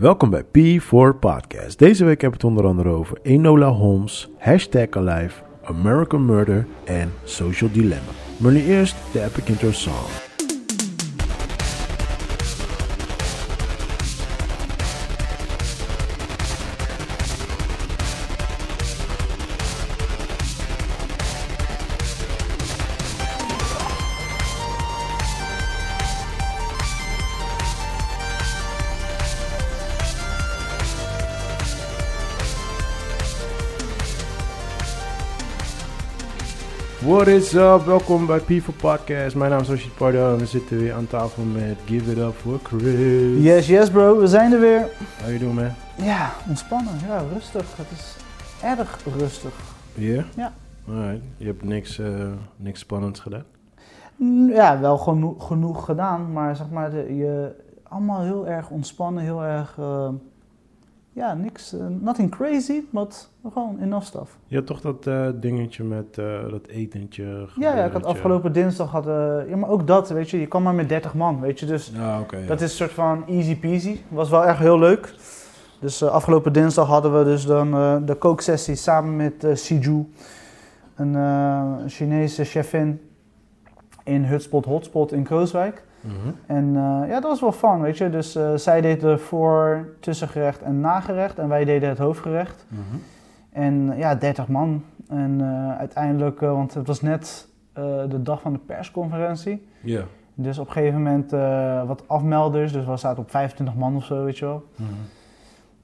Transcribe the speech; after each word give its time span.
Welkom 0.00 0.30
bij 0.30 0.44
P4 0.44 1.18
Podcast. 1.20 1.78
Deze 1.78 2.04
week 2.04 2.20
heb 2.20 2.30
ik 2.30 2.36
het 2.36 2.50
onder 2.50 2.66
andere 2.66 2.88
over 2.88 3.18
Enola 3.22 3.68
Holmes, 3.68 4.28
Hashtag 4.38 4.90
Alive, 4.90 5.42
American 5.64 6.24
Murder 6.24 6.66
en 6.84 7.12
Social 7.24 7.70
Dilemma. 7.72 8.12
Maar 8.36 8.52
nu 8.52 8.62
eerst 8.62 8.96
de 9.12 9.22
epic 9.22 9.48
intro 9.48 9.70
song. 9.70 10.25
What 37.16 37.28
is 37.28 37.54
up? 37.54 37.82
Welkom 37.84 38.26
bij 38.26 38.40
P4 38.40 38.76
Podcast. 38.80 39.36
Mijn 39.36 39.50
naam 39.50 39.60
is 39.60 39.68
Rashid 39.68 39.94
Pardo 39.94 40.32
en 40.32 40.38
we 40.38 40.46
zitten 40.46 40.78
weer 40.78 40.94
aan 40.94 41.06
tafel 41.06 41.42
met 41.42 41.76
Give 41.84 42.10
It 42.10 42.18
Up 42.18 42.34
for 42.34 42.58
Chris. 42.62 43.42
Yes, 43.42 43.66
yes 43.66 43.90
bro, 43.90 44.18
we 44.18 44.26
zijn 44.26 44.52
er 44.52 44.60
weer. 44.60 44.80
How 45.20 45.26
you 45.26 45.38
doing 45.38 45.54
man? 45.54 45.70
Ja, 46.06 46.32
ontspannen, 46.48 46.92
ja, 47.06 47.22
rustig. 47.32 47.76
Het 47.76 47.86
is 47.92 48.16
erg 48.62 48.98
rustig. 49.18 49.52
Yeah? 49.94 50.24
Ja. 50.36 50.52
Alright. 50.88 51.22
Je 51.36 51.46
hebt 51.46 51.62
niks, 51.64 51.98
eh, 51.98 52.08
niks 52.56 52.80
spannends 52.80 53.20
gedaan? 53.20 53.44
Ja, 54.48 54.80
wel 54.80 54.98
geno- 54.98 55.36
genoeg 55.38 55.84
gedaan, 55.84 56.32
maar 56.32 56.56
zeg 56.56 56.70
maar, 56.70 56.90
de, 56.90 57.14
je, 57.16 57.54
allemaal 57.82 58.22
heel 58.22 58.46
erg 58.46 58.70
ontspannen, 58.70 59.22
heel 59.22 59.42
erg, 59.44 59.74
eh, 59.78 60.08
ja, 61.16 61.34
niks, 61.34 61.72
eh, 61.72 61.86
nothing 62.00 62.30
crazy, 62.30 62.82
maar 62.90 63.06
gewoon 63.52 63.78
enough 63.80 64.06
stuff. 64.06 64.38
Je 64.46 64.56
had 64.56 64.66
toch 64.66 64.80
dat 64.80 65.06
eh, 65.06 65.28
dingetje 65.34 65.84
met 65.84 66.18
eh, 66.18 66.50
dat 66.50 66.66
etentje? 66.66 67.48
Ja, 67.58 67.76
ja, 67.76 67.84
ik 67.84 67.92
had 67.92 68.04
afgelopen 68.04 68.52
dinsdag, 68.52 68.90
had, 68.90 69.04
ja, 69.48 69.56
maar 69.56 69.68
ook 69.68 69.86
dat, 69.86 70.08
weet 70.08 70.30
je, 70.30 70.40
je 70.40 70.46
kan 70.46 70.62
maar 70.62 70.74
met 70.74 70.88
30 70.88 71.14
man, 71.14 71.40
weet 71.40 71.60
je, 71.60 71.66
dus 71.66 71.92
ja. 71.94 72.24
Dat 72.46 72.60
is 72.60 72.70
een 72.70 72.76
soort 72.76 72.92
van 72.92 73.26
easy 73.26 73.58
peasy. 73.58 74.00
Was 74.08 74.30
wel 74.30 74.44
echt 74.44 74.58
heel 74.58 74.78
leuk. 74.78 75.14
Dus 75.80 76.02
afgelopen 76.02 76.52
dinsdag 76.52 76.86
hadden 76.86 77.18
we 77.18 77.24
dus 77.24 77.46
dan 77.46 77.70
de 78.06 78.14
kooksessie 78.14 78.74
samen 78.74 79.16
met 79.16 79.58
Siju, 79.58 80.06
een 80.94 81.90
Chinese 81.90 82.44
chefin 82.44 83.00
in 84.04 84.24
Hutspot 84.24 84.64
Hotspot 84.64 85.12
in 85.12 85.22
Krooswijk. 85.22 85.84
Mhm. 86.00 86.34
En 86.46 86.66
eh, 86.76 87.08
ja, 87.08 87.20
dat 87.20 87.22
was 87.22 87.40
wel 87.40 87.52
fun, 87.52 87.80
weet 87.80 87.98
je. 87.98 88.10
Dus 88.10 88.34
eh, 88.34 88.54
zij 88.54 88.80
deed 88.80 89.00
de 89.00 89.18
voor, 89.18 89.88
tussengerecht 90.00 90.62
en 90.62 90.80
nagerecht 90.80 91.38
en 91.38 91.48
wij 91.48 91.64
deden 91.64 91.88
het 91.88 91.98
hoofdgerecht. 91.98 92.66
Mhm. 92.68 92.80
En 93.52 93.92
eh, 93.92 93.98
ja, 93.98 94.14
30 94.14 94.48
man. 94.48 94.84
En 95.08 95.42
uiteindelijk, 95.78 96.40
want 96.40 96.74
het 96.74 96.86
was 96.86 97.02
net 97.02 97.48
de 98.08 98.22
dag 98.22 98.40
van 98.40 98.52
de 98.52 98.58
persconferentie. 98.58 99.68
Ja. 99.80 100.02
Dus 100.34 100.58
op 100.58 100.66
een 100.66 100.72
gegeven 100.72 101.02
moment 101.02 101.30
wat 101.86 102.02
afmelders, 102.06 102.72
dus 102.72 102.84
we 102.84 102.96
zaten 102.96 103.22
op 103.22 103.30
25 103.30 103.74
man 103.74 103.96
of 103.96 104.04
zo, 104.04 104.24
weet 104.24 104.38
je 104.38 104.44
wel. 104.44 104.64
Mhm. 104.76 104.90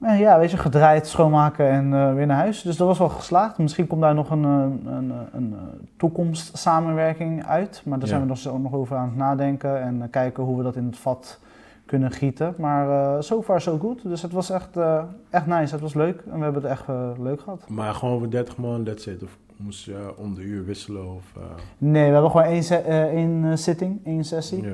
En 0.03 0.17
ja, 0.17 0.39
weet 0.39 0.51
je, 0.51 0.57
gedraaid, 0.57 1.07
schoonmaken 1.07 1.69
en 1.69 1.93
eh, 1.93 2.13
weer 2.13 2.25
naar 2.25 2.37
huis. 2.37 2.61
Dus 2.61 2.77
dat 2.77 2.87
was 2.87 2.97
wel 2.97 3.09
geslaagd. 3.09 3.57
Misschien 3.57 3.87
komt 3.87 4.01
daar 4.01 4.13
nog 4.13 4.29
een, 4.29 4.43
eh, 4.45 4.91
een, 4.93 5.11
eh, 5.11 5.17
een, 5.33 5.53
eh, 5.53 5.59
toekomstsamenwerking 5.97 7.45
uit. 7.45 7.81
Maar 7.85 7.99
daar 7.99 8.07
Ja. 8.07 8.13
zijn 8.13 8.21
we 8.21 8.27
nog, 8.27 8.37
zo- 8.37 8.57
nog 8.57 8.73
over 8.73 8.97
aan 8.97 9.07
het 9.07 9.15
nadenken 9.17 9.81
en 9.81 10.01
eh, 10.01 10.07
kijken 10.11 10.43
hoe 10.43 10.57
we 10.57 10.63
dat 10.63 10.75
in 10.75 10.85
het 10.85 10.97
vat 10.97 11.39
kunnen 11.85 12.11
gieten. 12.11 12.53
Maar 12.57 12.89
eh 13.15 13.21
so 13.21 13.41
far 13.41 13.61
so 13.61 13.77
good. 13.77 14.01
Dus 14.03 14.21
het 14.21 14.31
was 14.31 14.49
echt, 14.49 14.77
eh, 14.77 15.03
echt 15.29 15.45
nice, 15.45 15.73
het 15.73 15.81
was 15.81 15.93
leuk. 15.93 16.23
En 16.31 16.37
we 16.37 16.43
hebben 16.43 16.61
het 16.61 16.71
echt 16.71 16.87
eh, 16.87 17.09
leuk 17.19 17.41
gehad. 17.41 17.63
Maar 17.69 17.93
gewoon 17.93 18.19
voor 18.19 18.29
30 18.29 18.57
man, 18.57 18.83
that's 18.83 19.05
it. 19.05 19.23
Of 19.23 19.37
moest 19.55 19.85
je 19.85 20.13
om 20.17 20.35
de 20.35 20.41
uur 20.41 20.65
wisselen? 20.65 21.05
Of, 21.15 21.23
eh, 21.35 21.41
Nee, 21.77 22.07
we 22.07 22.13
hebben 22.13 22.31
gewoon 22.31 22.45
één, 22.45 22.63
eh, 22.85 23.03
één 23.03 23.43
eh, 23.45 23.55
zitting, 23.57 23.99
één 24.05 24.23
sessie. 24.23 24.63
ja. 24.63 24.73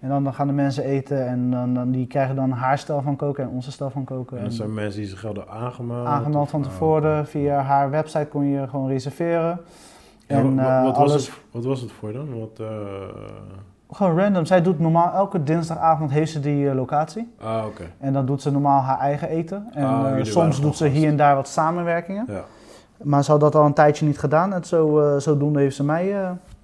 En 0.00 0.08
dan, 0.08 0.24
dan 0.24 0.34
gaan 0.34 0.46
de 0.46 0.52
mensen 0.52 0.84
eten 0.84 1.26
en 1.26 1.50
dan, 1.50 1.74
dan, 1.74 1.90
die 1.90 2.06
krijgen 2.06 2.36
dan 2.36 2.50
haar 2.50 2.78
stijl 2.78 3.02
van 3.02 3.16
koken 3.16 3.44
en 3.44 3.50
onze 3.50 3.72
stijl 3.72 3.90
van 3.90 4.04
koken. 4.04 4.38
En 4.38 4.52
zijn 4.52 4.74
mensen 4.74 5.00
die 5.00 5.08
zich 5.10 5.22
hadden 5.22 5.48
aangemeld? 5.48 6.06
aangemeld 6.06 6.50
van 6.50 6.60
of- 6.60 6.66
tevoren. 6.66 7.20
Ah, 7.20 7.26
Via 7.26 7.60
haar 7.60 7.90
website 7.90 8.26
kon 8.26 8.44
je 8.44 8.68
gewoon 8.68 8.88
reserveren. 8.88 9.60
Ja, 10.26 10.36
en 10.36 10.54
wa- 10.56 10.62
wa- 10.62 10.78
eh, 10.78 10.84
wat, 10.84 10.96
was 10.96 11.12
het, 11.12 11.30
wat 11.50 11.64
was 11.64 11.80
het 11.80 11.92
voor 11.92 12.12
dan? 12.12 12.38
Wat, 12.38 12.58
eh, 12.60 12.66
gewoon 13.90 14.18
random. 14.18 14.44
Zij 14.46 14.62
doet 14.62 14.78
normaal 14.78 15.12
elke 15.12 15.42
dinsdagavond 15.42 16.10
heeft 16.10 16.32
ze 16.32 16.40
die 16.40 16.68
eh, 16.68 16.74
locatie. 16.74 17.32
Ah, 17.40 17.64
oké. 17.66 17.84
En 17.98 18.12
dan 18.12 18.26
doet 18.26 18.42
ze 18.42 18.50
normaal 18.52 18.80
haar 18.80 18.98
eigen 18.98 19.28
eten. 19.28 19.66
En 19.72 19.84
Ah, 19.84 20.22
soms 20.24 20.60
doet 20.60 20.76
ze 20.76 20.86
hier 20.86 21.08
en 21.08 21.16
daar 21.16 21.34
wat 21.34 21.48
samenwerkingen. 21.48 22.24
Ja. 22.28 22.40
Maar 23.02 23.24
ze 23.24 23.30
had 23.30 23.40
dat 23.40 23.54
al 23.54 23.64
een 23.66 23.74
tijdje 23.74 24.06
niet 24.06 24.18
gedaan. 24.18 24.52
En 24.52 24.64
zo, 24.64 25.14
zodoende 25.18 25.58
heeft 25.60 25.76
ze 25.76 25.84
mij. 25.84 26.14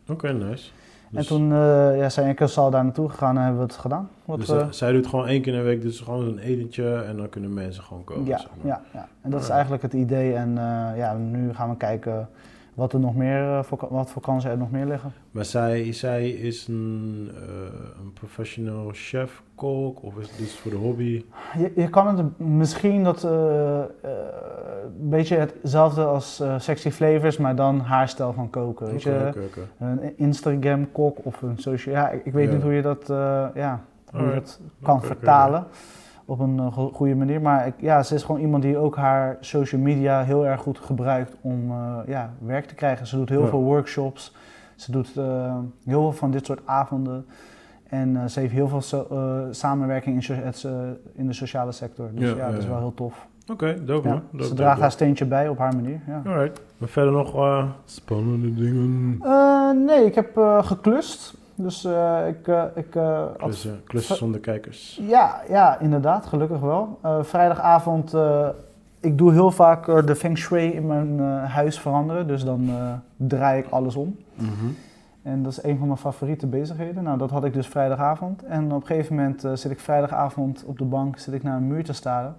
Oké, 0.09 0.32
nice. 0.32 0.71
En 1.12 1.19
Dus- 1.19 1.27
toen 1.27 1.53
eh 1.53 1.99
ja, 1.99 2.09
zijn 2.09 2.28
ik 2.28 2.41
en 2.41 2.49
Sal 2.49 2.71
daar 2.71 2.84
naartoe 2.84 3.09
gegaan 3.09 3.37
en 3.37 3.43
hebben 3.43 3.61
we 3.61 3.67
het 3.67 3.77
gedaan. 3.77 4.09
Wat, 4.25 4.39
dus 4.39 4.49
eh, 4.49 4.61
eh, 4.61 4.67
zij 4.71 4.93
doet 4.93 5.06
gewoon 5.06 5.27
één 5.27 5.43
keer 5.43 5.53
in 5.53 5.59
de 5.59 5.65
week 5.65 5.83
dus 5.83 6.00
gewoon 6.00 6.27
een 6.27 6.39
etentje 6.39 6.95
en 6.95 7.17
dan 7.17 7.28
kunnen 7.28 7.55
mensen 7.55 7.83
gewoon 7.83 8.05
komen. 8.05 8.27
ja, 8.27 8.39
zeg 8.39 8.49
maar. 8.56 8.67
ja, 8.67 8.81
ja, 8.93 9.09
en 9.21 9.31
dat 9.31 9.43
is 9.43 9.49
eigenlijk 9.49 9.83
het 9.83 9.93
idee. 9.93 10.34
En 10.34 10.49
eh, 10.59 10.97
ja, 10.97 11.15
nu 11.15 11.55
gaan 11.55 11.71
we 11.71 11.77
kijken 11.77 12.28
wat 12.75 12.93
er 12.93 13.00
nog 13.00 13.15
meer, 13.15 13.43
eh, 13.43 13.62
voor, 13.62 13.87
wat 13.91 14.10
voor 14.10 14.22
kansen 14.22 14.50
er 14.50 14.59
nog 14.59 14.71
meer 14.71 14.87
liggen. 14.87 15.12
Maar 15.31 15.44
zij, 15.44 15.93
zij 15.93 16.28
is 16.28 16.69
een, 16.69 17.31
eh, 17.34 17.43
een 18.00 18.12
professional 18.12 18.91
chef, 18.93 19.43
kok 19.55 20.03
of 20.03 20.16
is 20.19 20.28
het 20.28 20.38
dus 20.38 20.59
voor 20.59 20.71
de 20.71 20.77
hobby? 20.77 21.25
Je, 21.59 21.72
je 21.77 21.88
kan 21.88 22.16
het 22.16 22.38
misschien 22.38 23.05
dat 23.05 23.25
eh, 23.25 23.81
eh, 23.81 23.87
een 25.00 25.09
beetje 25.09 25.37
hetzelfde 25.37 26.05
als 26.05 26.43
Sexy 26.56 26.91
Flavors, 26.91 27.37
maar 27.37 27.56
dan 27.56 27.81
haar 27.81 28.09
stijl 28.09 28.33
van 28.33 28.50
koken. 28.50 28.87
Weet 28.87 29.03
je? 29.03 29.33
Een 29.78 30.19
Instagram 30.19 30.93
kok 30.93 31.19
of 31.22 31.43
een 31.43 31.59
social. 31.59 31.94
Ja, 31.94 32.10
ik, 32.10 32.25
ik 32.25 32.33
weet 32.33 32.53
niet 32.53 32.62
hoe 32.62 32.72
je 32.72 32.83
dat, 32.83 33.04
ja, 33.54 33.84
hoe 34.12 34.27
je 34.27 34.34
dat 34.34 34.60
kan 34.83 35.03
vertalen 35.03 35.66
op 36.32 36.38
een 36.38 36.59
eh, 36.59 36.72
go- 36.72 36.91
goede 36.94 37.15
manier. 37.15 37.41
Maar 37.41 37.66
ik, 37.66 37.75
ja, 37.78 38.03
ze 38.03 38.15
is 38.15 38.22
gewoon 38.22 38.41
iemand 38.41 38.62
die 38.62 38.76
ook 38.76 38.97
haar 38.97 39.37
social 39.41 39.81
media 39.81 40.22
heel 40.22 40.47
erg 40.47 40.60
goed 40.60 40.78
gebruikt 40.78 41.37
om 41.41 41.70
eh, 41.70 41.97
ja, 42.06 42.31
werk 42.38 42.65
te 42.66 42.75
krijgen. 42.75 43.06
Ze 43.06 43.16
doet 43.16 43.28
heel 43.28 43.43
Ja. 43.43 43.48
veel 43.48 43.62
workshops. 43.62 44.34
Ze 44.76 44.91
doet 44.92 45.16
eh, 45.16 45.56
heel 45.84 46.00
veel 46.00 46.12
van 46.12 46.31
dit 46.31 46.47
soort 46.47 46.60
avonden. 46.65 47.26
En 47.88 48.16
eh, 48.16 48.25
ze 48.26 48.41
heeft 48.41 48.53
heel 48.53 48.69
veel 48.69 48.81
so- 48.81 49.06
eh, 49.10 49.41
samenwerking 49.50 50.15
in, 50.16 50.22
so- 50.22 50.34
het, 50.34 50.65
eh, 50.65 50.72
in 51.15 51.26
de 51.26 51.32
sociale 51.32 51.72
sector. 51.72 52.09
Dus 52.15 52.28
Ja, 52.31 52.37
ja, 52.37 52.44
dat 52.44 52.53
ja, 52.53 52.59
is 52.59 52.66
wel 52.66 52.78
heel 52.78 52.94
tof. 52.94 53.26
Oké, 53.53 53.84
dope 53.84 54.09
Ja, 54.09 54.15
man. 54.15 54.22
Dope, 54.31 54.42
ze 54.42 54.48
dope, 54.48 54.54
draagt 54.54 54.71
haar 54.81 54.88
dope. 54.88 54.91
steentje 54.92 55.25
bij 55.26 55.48
op 55.48 55.59
haar 55.59 55.75
manier. 55.75 56.00
Ja. 56.06 56.22
Alright. 56.26 56.60
Maar 56.78 56.88
verder 56.88 57.12
nog 57.12 57.34
eh, 57.34 57.65
spannende 57.84 58.54
dingen. 58.54 59.19
Eh, 59.22 59.71
nee, 59.71 60.04
ik 60.06 60.15
heb 60.15 60.37
eh, 60.37 60.65
geklust. 60.65 61.34
Dus 61.62 61.84
eh, 61.84 62.28
ik, 62.28 62.49
eh, 62.49 62.65
ik 62.75 62.95
eh, 62.95 63.27
had 63.39 63.69
Klussen, 63.84 64.17
zonder 64.17 64.41
kijkers. 64.41 65.00
Ja, 65.03 65.41
ja, 65.49 65.78
inderdaad, 65.78 66.27
gelukkig 66.27 66.61
wel. 66.61 66.99
Vrijdagavond, 67.23 68.15
ik 69.00 69.19
doe 69.19 69.33
heel 69.33 69.50
vaak 69.50 70.06
de 70.06 70.17
feng 70.17 70.39
shui 70.39 70.71
in 70.71 70.87
mijn 70.87 71.19
huis 71.47 71.81
veranderen. 71.81 72.27
Dus 72.27 72.45
dan 72.45 72.71
draai 73.17 73.61
ik 73.61 73.67
alles 73.71 73.97
om. 73.97 74.17
Mhm. 74.34 74.51
En 75.22 75.43
dat 75.43 75.53
is 75.53 75.62
een 75.62 75.78
van 75.78 75.87
mijn 75.87 75.99
favoriete 75.99 76.47
bezigheden. 76.47 77.03
Nou, 77.03 77.19
dat 77.19 77.31
had 77.31 77.45
ik 77.45 77.53
dus 77.53 77.67
vrijdagavond. 77.67 78.43
En 78.43 78.72
op 78.72 78.81
een 78.81 78.87
gegeven 78.87 79.15
moment 79.17 79.47
zit 79.55 79.71
ik 79.71 79.81
vrijdagavond 79.81 80.65
op 80.67 80.78
de 80.78 80.84
bank 80.84 81.19
zit 81.19 81.34
ik 81.34 81.43
naar 81.43 81.56
een 81.56 81.67
muur 81.67 81.84
te 81.84 81.93
staren. 81.93 82.37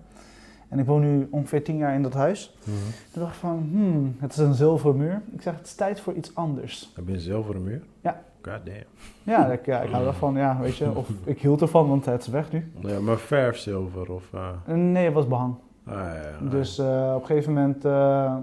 En 0.73 0.79
ik 0.79 0.85
woon 0.85 1.01
nu 1.01 1.28
ongeveer 1.31 1.63
tien 1.63 1.78
jaar 1.78 1.94
in 1.94 2.01
dat 2.01 2.13
huis. 2.13 2.56
Mhm. 2.59 2.75
Toen 3.12 3.22
dacht 3.22 3.33
ik 3.33 3.39
van, 3.39 3.69
hmm, 3.72 4.16
het 4.19 4.31
is 4.31 4.38
een 4.38 4.53
zilveren 4.53 4.97
muur. 4.97 5.22
Ik 5.31 5.41
zeg, 5.41 5.56
het 5.56 5.66
is 5.66 5.75
tijd 5.75 6.00
voor 6.00 6.13
iets 6.13 6.35
anders. 6.35 6.91
Heb 6.95 7.07
je 7.07 7.13
een 7.13 7.19
zilveren 7.19 7.63
muur? 7.63 7.81
Ja. 8.01 8.22
God 8.43 8.59
damn. 8.65 8.83
Ja, 9.23 9.45
ik, 9.51 9.65
ja, 9.65 9.81
ik 9.81 9.89
hou 9.91 10.07
ervan, 10.07 10.35
ja, 10.35 10.57
weet 10.61 10.77
je. 10.77 10.95
Of 10.95 11.09
ik 11.23 11.41
hield 11.41 11.61
ervan, 11.61 11.87
want 11.89 12.05
het 12.05 12.21
is 12.21 12.27
weg 12.27 12.51
nu. 12.51 12.71
Ja, 12.79 12.99
maar 12.99 13.17
verfzilver 13.17 14.11
of... 14.11 14.23
eh, 14.33 14.75
Nee, 14.75 15.05
het 15.05 15.13
was 15.13 15.27
behang. 15.27 15.55
ah, 15.85 15.94
ja, 15.94 16.13
ja, 16.13 16.50
Dus 16.50 16.77
eh, 16.79 17.13
op 17.15 17.21
een 17.21 17.27
gegeven 17.27 17.53
moment 17.53 17.85
eh, 17.85 18.35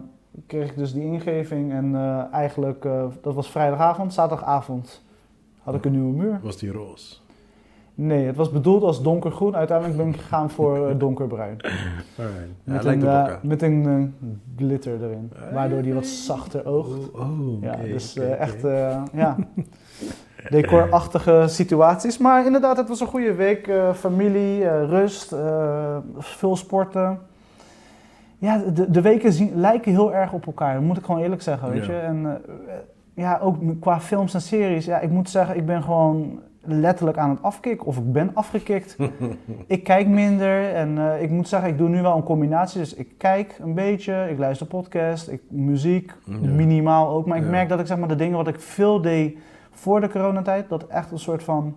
kreeg 0.47 0.71
ik 0.71 0.77
dus 0.77 0.93
die 0.93 1.03
ingeving 1.05 1.73
en 1.73 1.95
eigenlijk, 2.33 2.83
dat 3.23 3.35
was 3.35 3.51
vrijdagavond, 3.51 4.13
zaterdagavond 4.15 5.03
had 5.63 5.75
ik 5.75 5.85
een 5.85 5.93
nieuwe 5.93 6.13
muur. 6.17 6.41
Was 6.43 6.57
die 6.57 6.73
roze? 6.73 7.17
Nee, 7.95 8.27
het 8.27 8.37
was 8.37 8.51
bedoeld 8.51 8.83
als 8.83 9.03
donkergroen, 9.03 9.57
uiteindelijk 9.57 9.99
ben 9.99 10.09
ik 10.09 10.17
gegaan 10.17 10.51
voor 10.51 10.99
donkerbruin. 10.99 11.57
Alright. 12.19 12.49
Met 12.65 12.85
een, 12.85 13.39
met 13.43 13.63
een 13.63 14.15
glitter 14.57 15.05
erin, 15.05 15.33
waardoor 15.53 15.83
die 15.83 15.95
wat 15.95 16.07
zachter 16.07 16.67
oogt. 16.67 17.11
Oh, 17.13 17.21
oh, 17.21 17.63
Ja, 17.63 17.77
dus 17.77 18.17
echt, 18.17 18.63
ja, 19.13 19.37
decorachtige 20.49 21.45
situaties. 21.47 22.19
Maar 22.19 22.47
inderdaad, 22.47 22.77
het 22.77 22.89
was 22.89 23.01
een 23.01 23.07
goede 23.07 23.35
week. 23.35 23.67
eh, 23.69 23.93
familie, 23.95 24.65
eh, 24.69 24.89
rust, 24.89 25.33
eh, 25.33 25.97
veel 26.19 26.57
sporten. 26.57 27.19
Ja, 28.39 28.59
de, 28.75 28.91
de 28.91 29.01
weken 29.01 29.33
zien, 29.33 29.53
lijken 29.55 29.93
heel 29.93 30.15
erg 30.15 30.33
op 30.33 30.47
elkaar, 30.47 30.75
dat 30.75 30.83
moet 30.83 30.97
ik 30.97 31.05
gewoon 31.05 31.21
eerlijk 31.23 31.43
zeggen, 31.43 31.71
weet 31.71 31.87
Ja. 31.87 31.93
je. 31.93 31.99
En 31.99 32.43
ja, 33.15 33.39
ook 33.43 33.57
qua 33.81 34.01
films 34.01 34.35
en 34.35 34.41
series. 34.41 34.85
Ja, 34.85 34.99
ik 34.99 35.11
moet 35.11 35.31
zeggen, 35.31 35.57
ik 35.57 35.67
ben 35.67 35.83
gewoon 35.83 36.41
letterlijk 36.65 37.19
aan 37.19 37.31
het 37.31 37.43
afkicken 37.43 37.87
of 37.87 37.97
ik 37.97 38.13
ben 38.13 38.31
afgekikt. 38.35 38.97
ik 39.67 39.85
kijk 39.85 40.07
minder 40.09 40.75
en 40.75 40.99
ik 41.21 41.31
moet 41.31 41.49
zeggen, 41.49 41.69
ik 41.69 41.79
doe 41.79 41.89
nu 41.89 42.03
wel 42.03 42.17
een 42.17 42.23
combinatie. 42.23 42.81
Dus 42.81 42.95
ik 42.95 43.09
kijk 43.19 43.59
een 43.63 43.75
beetje, 43.75 44.27
ik 44.31 44.39
luister 44.39 44.67
podcast, 44.67 45.29
ik, 45.29 45.41
muziek, 45.49 46.13
Ja. 46.25 46.49
minimaal 46.49 47.09
ook. 47.09 47.27
Maar 47.27 47.37
ik 47.39 47.45
Ja. 47.45 47.51
merk 47.51 47.69
dat 47.69 47.81
ik 47.81 47.87
zeg 47.87 47.99
maar 47.99 48.09
de 48.09 48.17
dingen 48.17 48.37
wat 48.37 48.49
ik 48.49 48.61
veel 48.61 49.01
deed 49.01 49.39
voor 49.81 50.01
de 50.01 50.09
coronatijd, 50.09 50.69
dat 50.69 50.87
echt 50.87 51.11
een 51.11 51.19
soort 51.19 51.43
van 51.43 51.77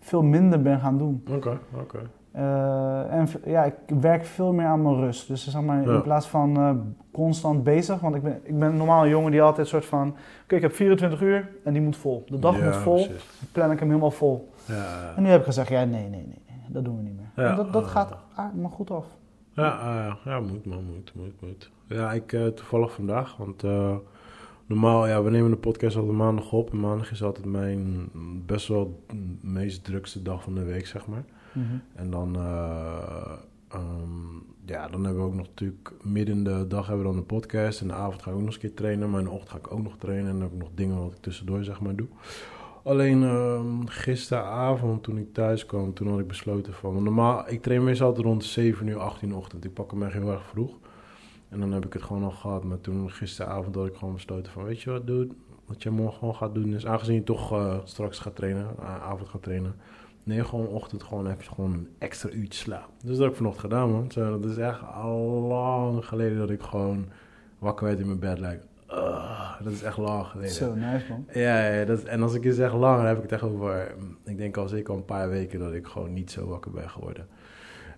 veel 0.00 0.22
minder 0.22 0.62
ben 0.62 0.80
gaan 0.80 0.98
doen. 0.98 1.24
Oké, 1.30 1.58
oké. 1.80 1.98
Eh, 2.32 3.12
en 3.12 3.26
ja, 3.44 3.64
ik 3.64 3.74
werk 4.00 4.24
veel 4.24 4.52
meer 4.52 4.66
aan 4.66 4.82
mijn 4.82 4.96
rust. 5.00 5.28
Dus 5.28 5.48
zeg 5.50 5.62
maar, 5.62 5.82
Ja. 5.86 5.94
in 5.94 6.02
plaats 6.02 6.28
van 6.28 6.56
eh, 6.56 6.70
constant 7.12 7.64
bezig. 7.64 8.00
Want 8.00 8.14
ik 8.14 8.22
ben, 8.22 8.40
ik 8.42 8.58
ben 8.58 8.76
normaal 8.76 9.02
een 9.02 9.08
jongen 9.10 9.30
die 9.30 9.42
altijd 9.42 9.66
soort 9.68 9.84
van... 9.86 10.14
Oké, 10.44 10.54
ik 10.56 10.62
heb 10.62 10.72
24 10.74 11.20
uur 11.20 11.48
en 11.64 11.72
die 11.72 11.82
moet 11.82 11.96
vol. 11.96 12.24
De 12.26 12.38
dag 12.38 12.58
Ja, 12.58 12.64
moet 12.64 12.76
vol, 12.76 12.94
precies. 13.06 13.38
dan 13.40 13.48
plan 13.52 13.70
ik 13.70 13.78
hem 13.78 13.88
helemaal 13.88 14.10
vol. 14.10 14.48
Ja, 14.64 15.12
En 15.16 15.22
nu 15.22 15.28
heb 15.28 15.38
ik 15.40 15.44
gezegd, 15.46 15.68
ja, 15.68 15.84
nee, 15.84 16.08
nee, 16.08 16.10
nee, 16.10 16.42
nee 16.48 16.58
dat 16.68 16.84
doen 16.84 16.96
we 16.96 17.02
niet 17.02 17.16
meer. 17.16 17.46
En 17.48 17.56
dat, 17.56 17.72
dat 17.72 17.84
Ah. 17.84 17.90
gaat 17.90 18.16
maar 18.54 18.70
goed 18.70 18.90
af. 18.90 19.04
Ja, 19.52 19.68
ah, 19.68 20.14
ja, 20.24 20.40
moet 20.40 20.66
man, 20.66 20.84
moet, 20.84 21.12
moet, 21.14 21.40
moet. 21.40 21.70
Ja, 21.86 22.12
ik 22.12 22.32
eh, 22.32 22.46
toevallig 22.46 22.92
vandaag, 22.92 23.36
want 23.36 23.64
normaal, 24.70 25.06
ja, 25.06 25.22
we 25.22 25.30
nemen 25.30 25.50
de 25.50 25.56
podcast 25.56 25.96
altijd 25.96 26.16
maandag 26.16 26.52
op. 26.52 26.70
En 26.70 26.80
maandag 26.80 27.10
is 27.10 27.22
altijd 27.22 27.46
mijn 27.46 28.08
best 28.46 28.68
wel 28.68 29.04
meest 29.40 29.84
drukste 29.84 30.22
dag 30.22 30.42
van 30.42 30.54
de 30.54 30.64
week, 30.64 30.86
zeg 30.86 31.06
maar. 31.06 31.24
Mhm. 31.52 31.64
En 31.94 32.10
dan, 32.10 32.36
eh, 32.36 33.32
ehm, 33.68 34.36
ja, 34.64 34.88
dan 34.88 35.04
hebben 35.04 35.22
we 35.22 35.28
ook 35.28 35.34
nog 35.34 35.46
natuurlijk 35.46 35.92
midden 36.02 36.36
in 36.36 36.44
de 36.44 36.66
dag 36.68 36.86
hebben 36.86 37.04
we 37.04 37.10
dan 37.10 37.20
een 37.20 37.26
podcast. 37.26 37.80
En 37.80 37.86
de 37.86 37.92
avond 37.92 38.22
ga 38.22 38.30
ik 38.30 38.36
ook 38.36 38.42
nog 38.42 38.46
eens 38.46 38.54
een 38.54 38.60
keer 38.60 38.74
trainen. 38.74 39.10
Maar 39.10 39.20
in 39.20 39.26
de 39.26 39.32
ochtend 39.32 39.50
ga 39.50 39.56
ik 39.56 39.72
ook 39.72 39.82
nog 39.82 39.96
trainen. 39.98 40.26
En 40.26 40.32
dan 40.32 40.42
heb 40.42 40.52
ik 40.52 40.58
nog 40.58 40.70
dingen 40.74 40.98
wat 41.02 41.12
ik 41.12 41.20
tussendoor 41.20 41.64
zeg 41.64 41.80
maar 41.80 41.96
doe. 41.96 42.08
Alleen 42.82 43.22
ehm, 43.22 43.86
gisteravond 43.86 45.02
toen 45.02 45.18
ik 45.18 45.32
thuis 45.32 45.66
kwam, 45.66 45.94
toen 45.94 46.08
had 46.08 46.18
ik 46.18 46.26
besloten 46.26 46.72
van... 46.72 47.02
Normaal, 47.02 47.44
ik 47.48 47.62
train 47.62 47.84
meestal 47.84 48.06
altijd 48.06 48.26
rond 48.26 48.44
7 48.44 48.86
uur, 48.86 48.98
8 48.98 49.22
uur 49.22 49.28
de 49.28 49.34
ochtend. 49.34 49.64
Ik 49.64 49.74
pak 49.74 49.90
hem 49.90 50.02
echt 50.02 50.12
heel 50.12 50.30
erg 50.30 50.46
vroeg. 50.46 50.78
En 51.50 51.60
dan 51.60 51.72
heb 51.72 51.84
ik 51.86 51.92
het 51.92 52.02
gewoon 52.02 52.22
al 52.24 52.30
gehad. 52.30 52.64
Maar 52.64 52.80
toen 52.80 53.10
gisteravond 53.10 53.74
had 53.74 53.86
ik 53.86 53.94
gewoon 53.94 54.14
besloten 54.14 54.52
van... 54.52 54.64
Weet 54.64 54.82
je 54.82 54.90
wat, 54.90 55.06
dude? 55.06 55.34
Wat 55.66 55.82
je 55.82 55.90
morgen 55.90 56.18
gewoon 56.18 56.34
gaat 56.34 56.54
doen 56.54 56.74
is... 56.74 56.86
Aangezien 56.86 57.14
je 57.14 57.22
toch 57.24 57.52
eh, 57.52 57.78
straks 57.84 58.18
gaat 58.18 58.36
trainen, 58.36 58.66
a- 58.82 59.00
avond 59.00 59.28
gaat 59.28 59.42
trainen... 59.42 59.74
Nee, 60.22 60.44
gewoon 60.44 60.66
ochtend 60.66 61.02
gewoon 61.02 61.26
even 61.26 61.44
gewoon 61.54 61.72
een 61.72 61.88
extra 61.98 62.30
uurtje 62.30 62.58
slaap. 62.60 62.88
Dus 63.02 63.10
dat 63.10 63.18
heb 63.18 63.30
ik 63.30 63.36
vanochtend 63.36 63.64
gedaan, 63.64 63.90
man. 63.90 64.10
Zo, 64.10 64.40
dat 64.40 64.50
is 64.50 64.56
echt 64.56 64.80
al 64.94 65.18
lang 65.48 66.04
geleden 66.06 66.38
dat 66.38 66.50
ik 66.50 66.62
gewoon 66.62 67.06
wakker 67.58 67.86
werd 67.86 67.98
in 67.98 68.06
mijn 68.06 68.18
bed. 68.18 68.38
Like, 68.38 68.60
ugh, 68.90 69.62
dat 69.62 69.72
is 69.72 69.82
echt 69.82 69.96
lang 69.96 70.26
geleden. 70.26 70.52
Zo, 70.52 70.74
nice 70.74 71.04
man. 71.08 71.26
Ja, 71.32 71.68
ja 71.72 71.84
dat, 71.84 72.02
en 72.02 72.22
als 72.22 72.34
ik 72.34 72.42
je 72.42 72.52
zeg 72.54 72.74
lang, 72.74 72.96
dan 72.96 73.06
heb 73.06 73.16
ik 73.16 73.22
het 73.22 73.32
echt 73.32 73.42
over... 73.42 73.94
Ik 74.24 74.36
denk 74.36 74.56
al 74.56 74.68
zeker 74.68 74.90
al 74.90 74.96
een 74.98 75.04
paar 75.04 75.28
weken 75.28 75.58
dat 75.58 75.72
ik 75.72 75.86
gewoon 75.86 76.12
niet 76.12 76.30
zo 76.30 76.46
wakker 76.46 76.70
ben 76.70 76.90
geworden. 76.90 77.26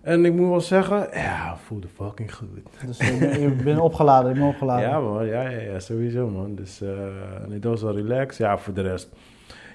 En 0.03 0.25
ik 0.25 0.33
moet 0.33 0.49
wel 0.49 0.61
zeggen, 0.61 1.07
ja, 1.11 1.57
voelde 1.57 1.87
fucking 1.87 2.33
goed. 2.33 2.47
Dus 2.85 2.99
ik 2.99 3.19
ben, 3.19 3.41
ik 3.41 3.63
ben 3.63 3.79
opgeladen, 3.79 4.31
ik 4.31 4.37
ben 4.37 4.47
opgeladen. 4.47 4.89
Ja, 4.89 4.99
man, 4.99 5.25
ja, 5.25 5.49
ja, 5.49 5.59
ja, 5.59 5.79
sowieso, 5.79 6.29
man. 6.29 6.55
Dus 6.55 6.81
eh 6.81 6.89
dat 7.49 7.63
was 7.63 7.81
wel 7.81 7.95
relaxed. 7.95 8.37
Ja, 8.37 8.57
voor 8.57 8.73
de 8.73 8.81
rest. 8.81 9.09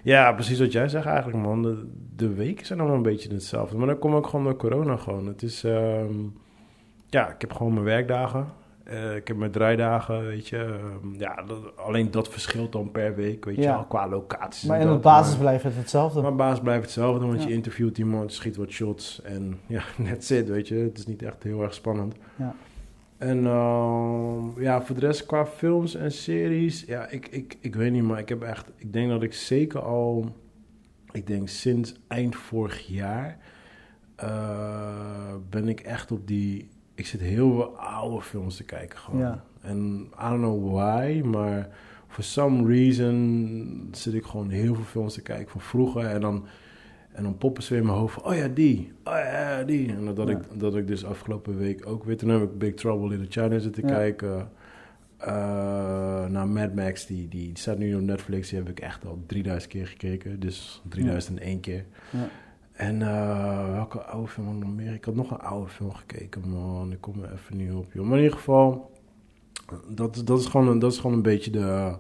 Ja, 0.03 0.33
precies 0.33 0.59
wat 0.59 0.73
jij 0.73 0.89
zegt 0.89 1.07
eigenlijk, 1.07 1.39
man. 1.39 1.63
De, 1.63 1.87
de 2.17 2.35
weken 2.35 2.67
zijn 2.67 2.79
allemaal 2.79 2.97
een 2.97 3.03
beetje 3.03 3.33
hetzelfde. 3.33 3.77
Maar 3.77 3.87
dan 3.87 3.99
kom 3.99 4.17
ik 4.17 4.25
gewoon 4.25 4.45
door 4.45 4.57
corona 4.57 4.97
gewoon. 4.97 5.27
Het 5.27 5.43
is, 5.43 5.65
ehm, 5.65 6.15
ja, 7.07 7.29
ik 7.29 7.41
heb 7.41 7.53
gewoon 7.53 7.73
mijn 7.73 7.85
werkdagen. 7.85 8.47
Eh, 8.89 9.17
ik 9.17 9.29
heb 9.29 9.37
mijn 9.37 9.51
draaidagen, 9.51 10.27
weet 10.27 10.49
je. 10.49 10.57
Ehm, 10.59 11.15
ja, 11.19 11.43
dat- 11.43 11.77
alleen 11.77 12.11
dat 12.11 12.29
verschilt 12.29 12.73
dan 12.73 12.91
per 12.91 13.15
week, 13.15 13.45
weet 13.45 13.57
je 13.57 13.85
qua 13.89 14.09
locaties. 14.09 14.69
maar 14.69 14.81
en 14.81 14.87
in 14.87 14.93
de 14.93 14.99
basis 14.99 15.31
Maar- 15.33 15.41
blijft 15.41 15.65
het 15.65 15.77
hetzelfde. 15.77 16.23
mijn 16.23 16.37
baas 16.37 16.61
blijft 16.61 16.83
hetzelfde, 16.83 17.27
want 17.27 17.43
Ja. 17.43 17.49
je 17.49 17.55
interviewt 17.55 17.99
iemand, 17.99 18.33
schiet 18.33 18.57
wat 18.57 18.71
shots 18.71 19.23
en 19.23 19.59
ja, 19.67 19.83
that's 20.05 20.31
it, 20.31 20.49
weet 20.49 20.69
je. 20.69 20.75
Het 20.75 20.99
is 20.99 21.07
niet 21.07 21.23
echt 21.23 21.43
heel 21.43 21.63
erg 21.63 21.75
spannend. 21.75 22.15
Ja. 22.37 22.55
En 23.19 23.47
ehm, 23.47 24.61
ja, 24.61 24.83
voor 24.83 24.95
de 24.95 25.01
rest 25.07 25.27
qua 25.27 25.47
films 25.47 25.95
en 25.95 26.13
series, 26.13 26.85
ja, 26.87 27.09
ik, 27.09 27.29
ik, 27.29 27.57
ik 27.61 27.75
weet 27.75 27.93
niet, 27.93 28.03
maar 28.03 28.19
ik 28.19 28.29
heb 28.29 28.43
echt, 28.43 28.71
ik 28.77 28.93
denk 28.93 29.09
dat 29.11 29.23
ik 29.23 29.35
zeker 29.35 29.81
al, 29.81 30.37
ik 31.13 31.27
denk 31.27 31.49
sinds 31.49 31.95
eind 32.07 32.37
vorig 32.37 32.87
jaar, 32.87 33.39
eh, 34.17 35.35
ben 35.51 35.69
ik 35.69 35.81
echt 35.81 36.13
op 36.13 36.27
die, 36.27 36.69
ik 36.99 37.07
zit 37.07 37.21
heel 37.21 37.53
veel 37.53 37.77
oude 37.79 38.23
films 38.23 38.57
te 38.57 38.65
kijken 38.65 38.99
gewoon. 38.99 39.21
Ja. 39.21 39.45
En 39.61 40.07
I 40.19 40.29
don't 40.29 40.41
know 40.41 40.73
why, 40.75 41.21
maar 41.25 41.69
for 42.09 42.25
some 42.25 42.67
reason 42.69 43.89
zit 43.93 44.15
ik 44.15 44.25
gewoon 44.25 44.51
heel 44.51 44.75
veel 44.75 44.85
films 44.85 45.15
te 45.15 45.23
kijken 45.23 45.49
van 45.51 45.61
vroeger. 45.61 46.05
En 46.05 46.21
dan, 46.21 46.47
en 47.13 47.23
dan 47.23 47.39
poppen 47.39 47.63
ze 47.63 47.71
weer 47.71 47.81
in 47.81 47.87
mijn 47.87 47.99
hoofd 47.99 48.15
van, 48.15 48.25
oh 48.25 48.35
ja, 48.37 48.49
die. 48.49 48.93
Oh 49.05 49.13
ja, 49.15 49.63
die. 49.63 49.89
En 49.93 50.15
dat, 50.15 50.29
Ja. 50.29 50.35
ik, 50.35 50.61
dat 50.61 50.77
ik 50.77 50.87
dus 50.87 51.05
afgelopen 51.05 51.57
week 51.59 51.87
ook 51.87 52.05
weer... 52.05 52.17
Toen 52.17 52.29
heb 52.29 52.43
ik 52.43 52.59
Big 52.59 52.75
Trouble 52.75 53.15
in 53.17 53.27
China 53.29 53.59
zitten 53.59 53.87
Ja. 53.89 53.95
kijken. 53.95 54.51
Eh 55.19 56.27
naar 56.27 56.49
Mad 56.49 56.75
Max, 56.75 57.07
die, 57.07 57.29
die, 57.29 57.47
die 57.47 57.59
staat 57.59 57.79
nu 57.79 57.95
op 57.95 58.01
Netflix. 58.01 58.49
Die 58.49 58.59
heb 58.59 58.69
ik 58.69 58.81
echt 58.81 59.07
al 59.07 59.23
3000 59.27 59.73
keer 59.73 59.87
gekeken. 59.87 60.41
Dus 60.41 60.83
3001 60.89 61.61
keer. 61.61 61.85
Ja. 62.11 62.29
En 62.79 63.03
eh, 63.03 63.73
welke 63.73 64.03
oude 64.03 64.29
film 64.29 64.47
had 64.47 64.57
ik 64.57 64.63
nog 64.63 64.75
meer? 64.75 64.95
Ik 64.95 65.05
had 65.05 65.15
nog 65.15 65.31
een 65.31 65.41
oude 65.41 65.69
film 65.69 65.95
gekeken, 65.95 66.49
man. 66.49 66.93
Ik 66.93 67.01
kom 67.01 67.23
er 67.23 67.33
even 67.33 67.57
niet 67.57 67.73
op, 67.73 67.93
joh. 67.93 68.07
Maar 68.07 68.17
in 68.17 68.23
ieder 68.23 68.39
geval, 68.39 68.91
dat, 69.89 70.23
dat, 70.25 70.41
is, 70.41 70.47
gewoon 70.47 70.69
een, 70.69 70.79
dat 70.79 70.93
is 70.93 70.99
gewoon 70.99 71.17
een 71.17 71.23
beetje 71.23 71.51
de, 71.51 71.97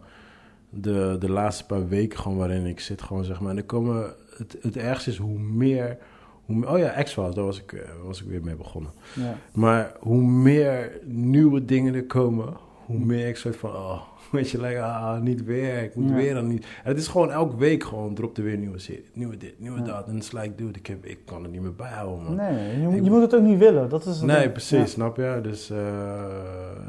de, 0.70 1.16
de 1.18 1.30
laatste 1.30 1.66
paar 1.66 1.88
weken 1.88 2.18
gewoon 2.18 2.38
waarin 2.38 2.66
ik 2.66 2.80
zit. 2.80 3.02
Gewoon, 3.02 3.24
zeg 3.24 3.40
maar. 3.40 3.50
En 3.50 3.56
er 3.56 3.64
komen, 3.64 4.14
het, 4.36 4.56
het 4.60 4.76
ergste 4.76 5.10
is 5.10 5.16
hoe 5.16 5.38
meer... 5.38 5.98
Hoe, 6.44 6.68
oh 6.68 6.78
ja, 6.78 7.02
X-Files, 7.02 7.34
daar 7.34 7.44
was 7.44 7.60
ik, 7.60 7.72
eh, 7.72 7.88
was 8.04 8.22
ik 8.22 8.28
weer 8.28 8.42
mee 8.42 8.56
begonnen. 8.56 8.90
Ja. 9.14 9.36
Maar 9.52 9.92
hoe 10.00 10.22
meer 10.22 11.00
nieuwe 11.04 11.64
dingen 11.64 11.94
er 11.94 12.06
komen, 12.06 12.56
hoe 12.88 12.98
meer 12.98 13.28
ik 13.28 13.36
soort 13.36 13.56
van, 13.56 13.70
oh, 13.70 14.00
weet 14.32 14.50
je, 14.50 14.60
like, 14.60 14.80
ah, 14.80 15.20
niet 15.20 15.44
weer, 15.44 15.82
ik 15.82 15.94
moet 15.94 16.08
Ja. 16.08 16.14
weer 16.14 16.34
dan 16.34 16.46
niet. 16.46 16.64
En 16.64 16.88
het 16.90 16.98
is 16.98 17.06
gewoon 17.08 17.30
elke 17.30 17.56
week 17.56 17.84
gewoon, 17.84 18.14
dropt 18.14 18.38
er 18.38 18.44
weer 18.44 18.52
een 18.52 18.60
nieuwe 18.60 18.78
serie, 18.78 19.04
nieuwe 19.12 19.36
dit, 19.36 19.54
nieuwe 19.60 19.78
Ja. 19.78 19.84
dat. 19.84 20.06
En 20.08 20.14
het 20.14 20.22
is 20.22 20.32
like, 20.32 20.54
dude, 20.54 20.78
ik, 20.78 20.86
heb, 20.86 21.04
ik 21.04 21.18
kan 21.24 21.42
het 21.42 21.52
niet 21.52 21.60
meer 21.60 21.74
bijhouden, 21.74 22.24
man. 22.24 22.34
Nee, 22.34 22.80
je, 22.80 22.96
Ik- 22.96 23.04
je 23.04 23.10
moet 23.10 23.20
het 23.20 23.34
ook 23.34 23.42
niet 23.42 23.58
willen. 23.58 23.88
Dat 23.88 24.06
is 24.06 24.16
het 24.16 24.26
Nee, 24.26 24.40
ding. 24.40 24.52
precies, 24.52 24.78
Ja. 24.78 24.86
snap 24.86 25.16
je? 25.16 25.38
Dus, 25.42 25.70
eh, 25.70 26.24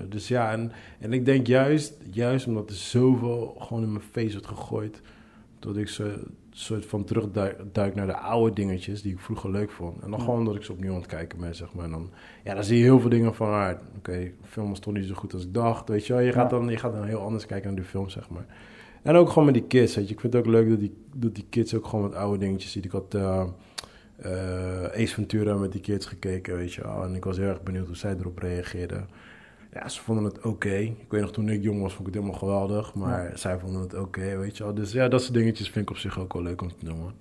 dus 0.10 0.28
ja, 0.28 0.52
en, 0.52 0.72
en 1.00 1.14
ik 1.14 1.26
denk 1.26 1.48
juist, 1.48 1.94
juist 2.12 2.48
omdat 2.48 2.70
er 2.70 2.76
zoveel 2.76 3.56
gewoon 3.60 3.84
in 3.84 3.92
mijn 3.92 4.04
face 4.12 4.32
wordt 4.32 4.48
gegooid, 4.48 5.02
dat 5.60 5.78
ik 5.78 5.88
zo 5.88 6.04
soort 6.60 6.86
van 6.86 7.04
terugduik 7.04 7.96
naar 7.96 8.08
de 8.08 8.18
oude 8.18 8.56
dingetjes 8.56 9.02
die 9.02 9.14
ik 9.14 9.20
vroeger 9.20 9.52
leuk 9.52 9.72
vond. 9.72 10.02
En 10.02 10.10
dan 10.10 10.20
Ja. 10.20 10.26
gewoon 10.26 10.46
dat 10.46 10.56
ik 10.56 10.64
ze 10.64 10.72
opnieuw 10.72 10.92
aan 10.94 10.98
het 10.98 11.08
kijken 11.08 11.40
ben, 11.40 11.56
zeg 11.56 11.74
maar. 11.74 11.86
En 11.86 11.92
dan, 11.92 12.10
ja, 12.44 12.54
dan 12.54 12.64
zie 12.64 12.78
je 12.78 12.84
heel 12.84 13.00
veel 13.00 13.10
dingen 13.10 13.36
van, 13.36 13.48
ah, 13.54 13.72
oké, 13.98 14.12
de 14.12 14.48
film 14.48 14.70
was 14.70 14.80
toch 14.80 14.94
niet 14.94 15.06
zo 15.06 15.14
goed 15.14 15.34
als 15.34 15.44
ik 15.44 15.54
dacht, 15.54 15.90
weet 15.90 16.08
je 16.08 16.14
wel. 16.14 16.22
Je 16.22 16.32
gaat, 16.32 16.50
dan, 16.50 16.70
je 16.70 16.78
gaat 16.78 16.94
dan 16.94 17.04
heel 17.04 17.22
anders 17.22 17.46
kijken 17.46 17.68
naar 17.74 17.82
de 17.82 17.88
film, 17.88 18.10
zeg 18.10 18.30
maar. 18.30 18.46
En 19.02 19.16
ook 19.16 19.30
gewoon 19.30 19.46
met 19.46 19.54
die 19.54 19.64
kids, 19.68 19.96
weet 19.96 20.08
je. 20.08 20.14
Ik 20.14 20.20
vind 20.20 20.34
het 20.34 20.46
ook 20.46 20.52
leuk 20.52 20.70
dat 20.70 20.80
die, 20.80 20.94
dat 21.16 21.36
die 21.36 21.46
kids 21.50 21.76
ook 21.76 21.86
gewoon 21.86 22.06
wat 22.10 22.16
oude 22.16 22.38
dingetjes 22.38 22.72
zien. 22.72 22.84
Ik 22.84 22.92
had 22.92 23.14
eh, 23.14 23.46
Ace 24.84 25.14
Ventura 25.14 25.56
met 25.56 25.72
die 25.72 25.82
kids 25.82 26.06
gekeken, 26.06 26.56
weet 26.56 26.74
je 26.74 26.82
wel. 26.82 27.04
En 27.04 27.16
ik 27.16 27.24
was 27.24 27.38
heel 27.38 27.48
erg 27.48 27.64
benieuwd 27.64 27.88
hoe 27.88 27.96
zij 27.96 28.16
erop 28.20 28.38
reageerden. 28.38 29.08
Ja, 29.74 29.90
ze 29.90 30.02
vonden 30.02 30.24
het 30.24 30.42
oké. 30.42 30.76
Ik 30.76 31.06
weet 31.10 31.22
nog, 31.22 31.32
toen 31.32 31.50
ik 31.50 31.64
jong 31.64 31.82
was, 31.82 31.94
vond 31.94 32.08
ik 32.08 32.14
het 32.14 32.24
helemaal 32.24 32.40
geweldig. 32.42 32.94
Maar 32.94 33.32
zij 33.34 33.60
vonden 33.60 33.82
het 33.82 33.94
oké, 33.94 34.38
weet 34.38 34.58
je 34.58 34.64
wel. 34.64 34.74
Dus 34.74 34.92
ja, 34.92 35.08
dat 35.08 35.22
soort 35.22 35.34
dingetjes 35.34 35.70
vind 35.70 35.86
ik 35.86 35.92
op 35.92 35.98
zich 35.98 36.20
ook 36.20 36.34
wel 36.34 36.42
leuk 36.42 36.62
om 36.62 36.68
te 36.78 36.86
doen, 36.86 37.00
man. 37.00 37.14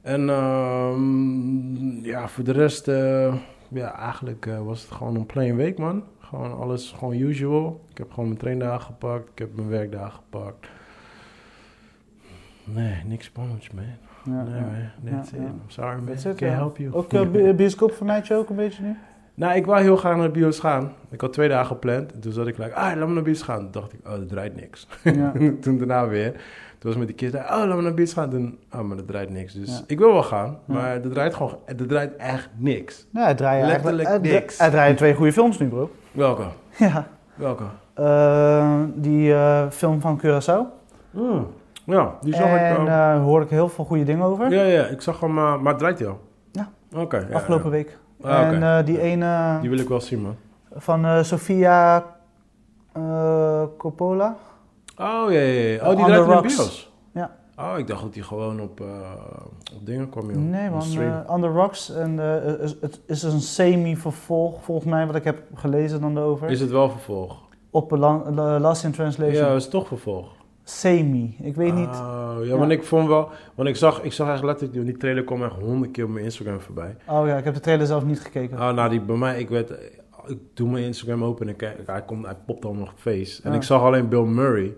En 0.00 0.28
ehm, 0.28 2.04
ja, 2.04 2.28
voor 2.28 2.44
de 2.44 2.52
rest, 2.52 2.88
eh, 2.88 3.34
ja, 3.68 3.94
eigenlijk 3.98 4.46
eh, 4.46 4.62
was 4.64 4.82
het 4.82 4.90
gewoon 4.90 5.14
een 5.14 5.26
plain 5.26 5.56
week, 5.56 5.78
man. 5.78 6.04
Gewoon 6.20 6.58
alles, 6.58 6.92
gewoon 6.98 7.14
usual. 7.16 7.84
Ik 7.90 7.98
heb 7.98 8.10
gewoon 8.10 8.26
mijn 8.28 8.38
traindagen 8.40 8.80
gepakt. 8.86 9.28
Ik 9.32 9.38
heb 9.38 9.56
mijn 9.56 9.68
werkdagen 9.68 10.12
gepakt. 10.12 10.68
Nee, 12.64 13.02
niks 13.06 13.24
spannends, 13.24 13.70
man. 13.70 13.84
Ja, 14.24 14.42
nee, 14.42 14.60
man. 14.60 15.12
That's 15.12 15.30
Ja, 15.30 15.36
it. 15.36 15.42
ja. 15.42 15.48
I'm 15.48 15.60
sorry, 15.66 15.96
man. 15.96 16.04
That's 16.06 16.24
it, 16.24 16.40
help 16.40 16.76
you. 16.76 16.92
Ook 16.94 17.12
eh, 17.12 17.30
bi- 17.30 17.52
bioscoop 17.54 17.92
vermijd 17.92 18.26
je 18.26 18.34
ook 18.34 18.48
een 18.50 18.56
beetje 18.56 18.82
nu? 18.82 18.96
Nou, 19.42 19.54
ik 19.56 19.66
wou 19.66 19.82
heel 19.82 19.96
graag 19.96 20.16
naar 20.16 20.26
de 20.26 20.38
bios 20.38 20.58
gaan. 20.60 20.92
Ik 21.10 21.20
had 21.20 21.32
twee 21.32 21.48
dagen 21.48 21.66
gepland. 21.66 22.12
En 22.12 22.20
toen 22.20 22.32
zat 22.32 22.46
ik 22.46 22.58
like, 22.58 22.74
ah, 22.74 22.82
laat 22.84 22.96
me 22.96 23.04
naar 23.06 23.14
de 23.14 23.22
bios 23.22 23.42
gaan. 23.42 23.58
Toen 23.58 23.70
dacht 23.70 23.92
ik, 23.92 23.98
oh, 24.04 24.10
dat 24.12 24.28
draait 24.28 24.56
niks. 24.60 24.86
Ja. 25.02 25.32
toen 25.60 25.78
daarna 25.78 26.08
weer. 26.08 26.32
Toen 26.78 26.90
was 26.90 26.96
met 26.96 27.06
die 27.06 27.16
kids, 27.16 27.34
oh, 27.36 27.42
laat 27.48 27.66
me 27.66 27.74
naar 27.74 27.82
de 27.90 27.92
bios 27.94 28.12
gaan. 28.12 28.30
Toen, 28.30 28.58
oh, 28.74 28.80
maar 28.80 28.96
dat 28.96 29.06
draait 29.06 29.30
niks. 29.30 29.52
Dus 29.54 29.68
Ja. 29.68 29.80
ik 29.86 29.98
wil 29.98 30.12
wel 30.12 30.22
gaan. 30.22 30.58
Maar 30.64 30.90
er 30.90 31.10
draait 31.10 31.34
gewoon, 31.34 31.58
er 31.66 31.86
draait 31.86 32.16
echt 32.16 32.48
niks. 32.56 33.06
Nee, 33.10 33.24
hij 33.24 33.34
draait 33.34 33.66
Letterlijk 33.66 34.08
hij- 34.08 34.18
niks. 34.18 34.58
Hij 34.58 34.70
draait 34.70 34.96
twee 34.96 35.14
goede 35.14 35.32
films 35.32 35.58
nu, 35.58 35.68
bro. 35.68 35.90
Welke? 36.12 36.44
Ja. 36.78 37.06
Welke? 37.34 37.64
Eh, 37.94 38.74
die 38.94 39.32
eh, 39.34 39.70
film 39.70 40.00
van 40.00 40.20
Curaçao. 40.26 40.80
Hmm. 41.10 41.46
Ja, 41.84 42.14
die 42.20 42.34
zag 42.34 42.46
en 42.46 42.72
ik 42.72 42.78
al. 42.78 42.84
daar 42.84 43.16
hoor 43.18 43.42
ik 43.42 43.48
heel 43.50 43.68
veel 43.68 43.84
goede 43.84 44.04
dingen 44.04 44.24
over. 44.24 44.50
ja, 44.52 44.62
ja, 44.62 44.84
ik 44.86 45.00
zag 45.00 45.20
hem, 45.20 45.34
maar 45.34 45.58
het 45.64 45.78
draait 45.78 45.98
hij 45.98 46.08
al? 46.08 46.20
Ja. 46.52 46.68
Oké. 46.96 47.16
ja, 47.28 47.34
Afgelopen 47.36 47.64
ja. 47.70 47.70
week. 47.70 47.98
Ah. 48.22 48.40
En 48.40 48.62
eh, 48.62 48.84
die 48.84 49.00
ene 49.00 49.58
Die 49.60 49.70
wil 49.70 49.78
ik 49.78 49.88
wel 49.88 50.00
zien, 50.00 50.22
man. 50.22 50.36
van 50.76 51.04
eh, 51.04 51.22
Sofia 51.22 52.04
eh, 52.92 53.62
Coppola. 53.78 54.36
Oh, 54.98 55.24
ja, 55.32 55.40
ja, 55.40 55.40
ja. 55.40 55.90
Oh, 55.90 55.96
die 55.96 56.04
draait 56.04 56.26
in 56.28 56.36
de 56.36 56.40
bios? 56.42 56.92
Ja. 57.12 57.30
Oh, 57.58 57.78
ik 57.78 57.86
dacht 57.86 58.02
dat 58.02 58.14
hij 58.14 58.22
gewoon 58.22 58.60
op, 58.60 58.80
op 59.76 59.86
dingen 59.86 60.08
kwam, 60.08 60.26
joh. 60.30 60.36
Nee 60.42 60.70
man, 60.70 61.24
On 61.26 61.40
The 61.40 61.46
Rocks. 61.46 61.90
En, 61.94 62.18
is- 62.60 62.76
het 62.80 63.00
is 63.06 63.22
een 63.22 63.40
semi-vervolg 63.40 64.62
volgens 64.64 64.86
mij, 64.86 65.06
wat 65.06 65.14
ik 65.14 65.24
heb 65.24 65.42
gelezen 65.54 66.00
dan 66.00 66.16
erover. 66.16 66.48
Is 66.50 66.60
het 66.60 66.70
wel 66.70 66.90
vervolg? 66.90 67.36
Op 67.70 67.90
La- 67.90 68.22
La- 68.30 68.58
Last 68.58 68.84
in 68.84 68.92
Translation. 68.92 69.34
Ja, 69.46 69.54
is 69.54 69.62
het 69.62 69.72
toch 69.72 69.86
vervolg? 69.86 70.26
Semi, 70.64 71.36
ik 71.42 71.54
weet 71.54 71.74
niet. 71.74 71.86
Oh, 71.88 72.34
ja, 72.38 72.44
Ja. 72.44 72.56
want 72.56 72.70
ik 72.70 72.82
vond 72.82 73.08
wel... 73.08 73.30
Want 73.54 73.68
ik 73.68 73.76
zag, 73.76 74.02
ik 74.02 74.12
zag 74.12 74.28
eigenlijk 74.28 74.60
letterlijk... 74.60 74.88
Die 74.88 74.98
trailer 74.98 75.24
kwam 75.24 75.44
echt 75.44 75.54
honderd 75.54 75.92
keer 75.92 76.04
op 76.04 76.10
mijn 76.10 76.24
Instagram 76.24 76.60
voorbij. 76.60 76.96
Oh 77.08 77.26
ja, 77.26 77.36
ik 77.36 77.44
heb 77.44 77.54
de 77.54 77.60
trailer 77.60 77.86
zelf 77.86 78.04
niet 78.04 78.20
gekeken. 78.20 78.58
Ah, 78.58 78.74
nou, 78.74 78.90
die 78.90 79.00
bij 79.00 79.16
mij... 79.16 79.40
Ik 79.40 79.48
werd... 79.48 79.70
Ik 80.26 80.38
doe 80.54 80.70
mijn 80.70 80.84
Instagram 80.84 81.24
open 81.24 81.48
en 81.48 81.56
kijk... 81.56 81.86
Hij, 81.86 82.02
komt, 82.02 82.24
hij 82.24 82.36
popt 82.46 82.64
al 82.64 82.74
nog 82.74 82.90
op 82.92 82.98
face. 82.98 83.42
En 83.42 83.50
Ja. 83.50 83.56
ik 83.56 83.62
zag 83.62 83.82
alleen 83.82 84.08
Bill 84.08 84.24
Murray. 84.24 84.74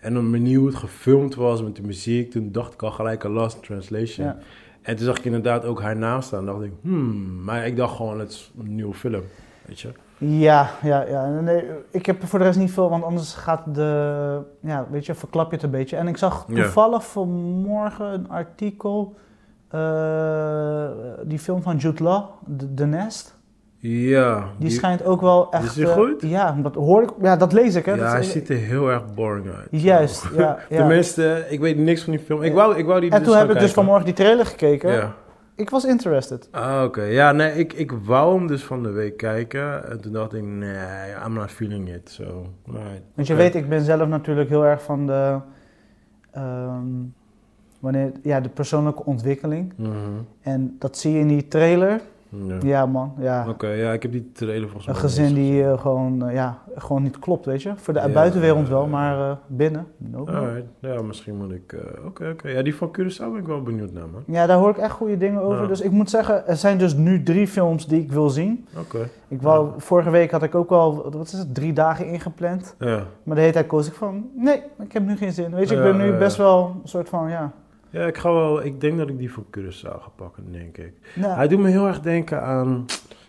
En 0.00 0.30
manier 0.30 0.58
hoe 0.58 0.66
het 0.66 0.76
gefilmd 0.76 1.34
was 1.34 1.62
met 1.62 1.76
de 1.76 1.82
muziek... 1.82 2.30
Toen 2.30 2.52
dacht 2.52 2.74
ik 2.74 2.82
al 2.82 2.90
gelijk 2.90 3.24
aan 3.24 3.30
Lost 3.32 3.56
in 3.56 3.62
Translation. 3.62 4.26
Ja. 4.26 4.38
En 4.82 4.96
toen 4.96 5.04
zag 5.06 5.18
ik 5.18 5.24
inderdaad 5.24 5.64
ook 5.64 5.80
haar 5.82 5.96
naam 5.96 6.20
staan. 6.22 6.46
dacht 6.46 6.62
ik, 6.62 6.72
hmm... 6.82 7.42
Maar 7.44 7.66
ik 7.66 7.76
dacht 7.76 7.96
gewoon, 7.96 8.18
het 8.20 8.30
is 8.30 8.52
een 8.58 8.74
nieuwe 8.74 8.94
film. 8.94 9.22
Weet 9.66 9.80
je? 9.80 9.88
Ja, 10.18 10.70
ja, 10.82 11.04
ja. 11.08 11.26
Nee, 11.40 11.64
ik 11.90 12.06
heb 12.06 12.24
voor 12.26 12.38
de 12.38 12.44
rest 12.44 12.58
niet 12.58 12.70
veel, 12.72 12.90
want 12.90 13.04
anders 13.04 13.34
gaat 13.34 13.74
de... 13.74 14.38
Ja, 14.60 14.86
weet 14.90 15.06
je, 15.06 15.14
verklap 15.14 15.48
je 15.50 15.54
het 15.54 15.64
een 15.64 15.70
beetje. 15.70 15.96
En 15.96 16.08
ik 16.08 16.16
zag 16.16 16.44
Ja. 16.48 16.54
toevallig 16.62 17.04
vanmorgen 17.06 18.06
een 18.12 18.28
artikel... 18.30 19.14
eh, 19.68 20.86
die 21.24 21.38
film 21.38 21.62
van 21.62 21.76
Jude 21.76 22.02
Law, 22.02 22.24
The, 22.56 22.74
The 22.74 22.84
Nest. 22.86 23.36
Ja. 23.78 24.44
Die, 24.58 24.70
schijnt 24.70 25.04
ook 25.04 25.20
wel 25.20 25.50
echt... 25.52 25.64
Is 25.64 25.72
die 25.72 25.86
eh, 25.86 25.92
goed? 25.92 26.22
ja, 26.22 26.56
dat 26.62 26.74
hoor 26.74 27.02
ik... 27.02 27.10
Ja, 27.20 27.36
dat 27.36 27.52
lees 27.52 27.74
ik, 27.74 27.84
hè. 27.84 27.92
Ja, 27.92 27.98
Dat 27.98 28.10
hij 28.10 28.20
is- 28.20 28.30
ziet 28.32 28.48
er 28.48 28.56
heel 28.56 28.88
erg 28.90 29.14
boring 29.14 29.46
uit. 29.46 29.68
Juist, 29.82 30.26
ja. 30.36 30.58
ja. 30.68 30.76
Tenminste, 30.76 31.44
ik 31.48 31.60
weet 31.60 31.78
niks 31.78 32.02
van 32.04 32.12
die 32.12 32.22
film. 32.22 32.42
Ik 32.42 32.52
wou, 32.54 32.76
ik 32.76 32.86
wou 32.86 33.00
die 33.00 33.10
en 33.10 33.16
dus 33.18 33.26
toen 33.26 33.36
gaan 33.36 33.46
heb 33.46 33.56
ik 33.56 33.62
dus 33.62 33.72
vanmorgen 33.72 34.04
die 34.04 34.14
trailer 34.14 34.46
gekeken. 34.46 34.92
Ja. 34.92 35.14
Ik 35.56 35.70
was 35.70 35.84
interested. 35.84 36.48
Ah, 36.50 36.82
oké. 36.84 37.02
Ja, 37.02 37.32
nee, 37.32 37.52
ik, 37.52 37.72
ik 37.72 37.92
wou 37.92 38.38
hem 38.38 38.46
dus 38.46 38.64
van 38.64 38.82
de 38.82 38.90
week 38.90 39.16
kijken. 39.16 39.90
En 39.90 40.00
toen 40.00 40.12
dacht 40.12 40.34
ik, 40.34 40.42
nee, 40.42 41.14
I'm 41.26 41.32
not 41.32 41.50
feeling 41.50 41.94
it. 41.94 42.10
So, 42.10 42.46
right. 42.64 43.02
Want 43.14 43.28
je 43.28 43.34
weet, 43.34 43.54
ik 43.54 43.68
ben 43.68 43.80
zelf 43.82 44.08
natuurlijk 44.08 44.48
heel 44.48 44.64
erg 44.64 44.82
van 44.82 45.06
de... 45.06 45.38
ehm, 46.30 46.86
wanneer, 47.80 48.12
ja, 48.22 48.40
de 48.40 48.48
persoonlijke 48.48 49.04
ontwikkeling. 49.04 49.72
Mhm. 49.76 49.90
En 50.40 50.76
dat 50.78 50.98
zie 50.98 51.12
je 51.12 51.18
in 51.18 51.28
die 51.28 51.48
trailer. 51.48 52.00
Ja. 52.46 52.56
Ja, 52.62 52.86
man. 52.86 53.12
Ja. 53.18 53.46
Oké, 53.48 53.68
ja, 53.68 53.92
ik 53.92 54.02
heb 54.02 54.12
die 54.12 54.30
trailer 54.32 54.68
volgens 54.68 54.86
mij 54.86 54.94
Een 54.94 55.00
gezin 55.00 55.34
die 55.34 55.64
eh, 55.64 55.78
gewoon, 55.80 56.28
eh, 56.28 56.34
ja, 56.34 56.58
gewoon 56.76 57.02
niet 57.02 57.18
klopt, 57.18 57.46
weet 57.46 57.62
je. 57.62 57.72
Voor 57.76 57.94
de 57.94 58.00
Ja, 58.00 58.08
buitenwereld 58.08 58.68
wel, 58.68 58.86
maar 58.86 59.30
eh, 59.30 59.36
binnen. 59.46 59.86
no. 59.96 60.24
gezien. 60.24 60.40
Alright. 60.40 60.66
Ja, 60.78 61.02
misschien 61.02 61.36
moet 61.36 61.50
ik... 61.50 61.76
Oké, 62.06 62.28
oké. 62.28 62.48
Ja, 62.48 62.62
die 62.62 62.74
van 62.74 62.88
Curaçao 62.88 63.30
ben 63.30 63.36
ik 63.36 63.46
wel 63.46 63.62
benieuwd 63.62 63.92
naar, 63.92 64.08
man. 64.12 64.22
Ja, 64.26 64.46
daar 64.46 64.58
hoor 64.58 64.70
ik 64.70 64.76
echt 64.78 64.92
goede 64.92 65.16
dingen 65.16 65.40
over. 65.42 65.68
Dus 65.68 65.80
ik 65.80 65.90
moet 65.90 66.10
zeggen, 66.10 66.46
er 66.46 66.56
zijn 66.56 66.78
dus 66.78 66.94
nu 66.94 67.22
drie 67.22 67.46
films 67.46 67.86
die 67.86 68.02
ik 68.02 68.12
wil 68.12 68.28
zien. 68.30 68.66
Oké. 68.78 69.08
Ik 69.28 69.42
wou, 69.42 69.68
Vorige 69.76 70.10
week 70.10 70.30
had 70.30 70.42
ik 70.42 70.54
ook 70.54 70.70
wel, 70.70 71.10
wat 71.10 71.26
is 71.26 71.32
het, 71.32 71.54
drie 71.54 71.72
dagen 71.72 72.06
ingepland. 72.06 72.74
Ja. 72.78 73.02
Maar 73.22 73.34
de 73.34 73.40
hele 73.40 73.52
tijd 73.52 73.66
koos 73.66 73.86
ik 73.86 73.94
van, 73.94 74.28
nee, 74.36 74.62
ik 74.78 74.92
heb 74.92 75.02
nu 75.06 75.16
geen 75.16 75.32
zin. 75.32 75.54
Weet 75.54 75.68
je, 75.68 75.76
ik 75.76 75.82
ben 75.82 75.96
nu 75.96 76.12
best 76.12 76.36
wel 76.36 76.76
een 76.82 76.88
soort 76.88 77.08
van, 77.08 77.28
ja. 77.28 77.52
Ja, 77.94 78.06
ik 78.06 78.16
ga 78.18 78.32
wel... 78.32 78.64
Ik 78.64 78.80
denk 78.80 78.98
dat 78.98 79.08
ik 79.08 79.18
die 79.18 79.32
van 79.32 79.46
Curaçao 79.58 80.00
ga 80.00 80.08
pakken, 80.16 80.52
denk 80.52 80.78
ik. 80.78 80.92
Nou, 81.14 81.34
Hij 81.36 81.48
doet 81.48 81.58
me 81.58 81.68
heel 81.68 81.86
erg 81.86 82.00
denken 82.00 82.42
aan... 82.42 82.84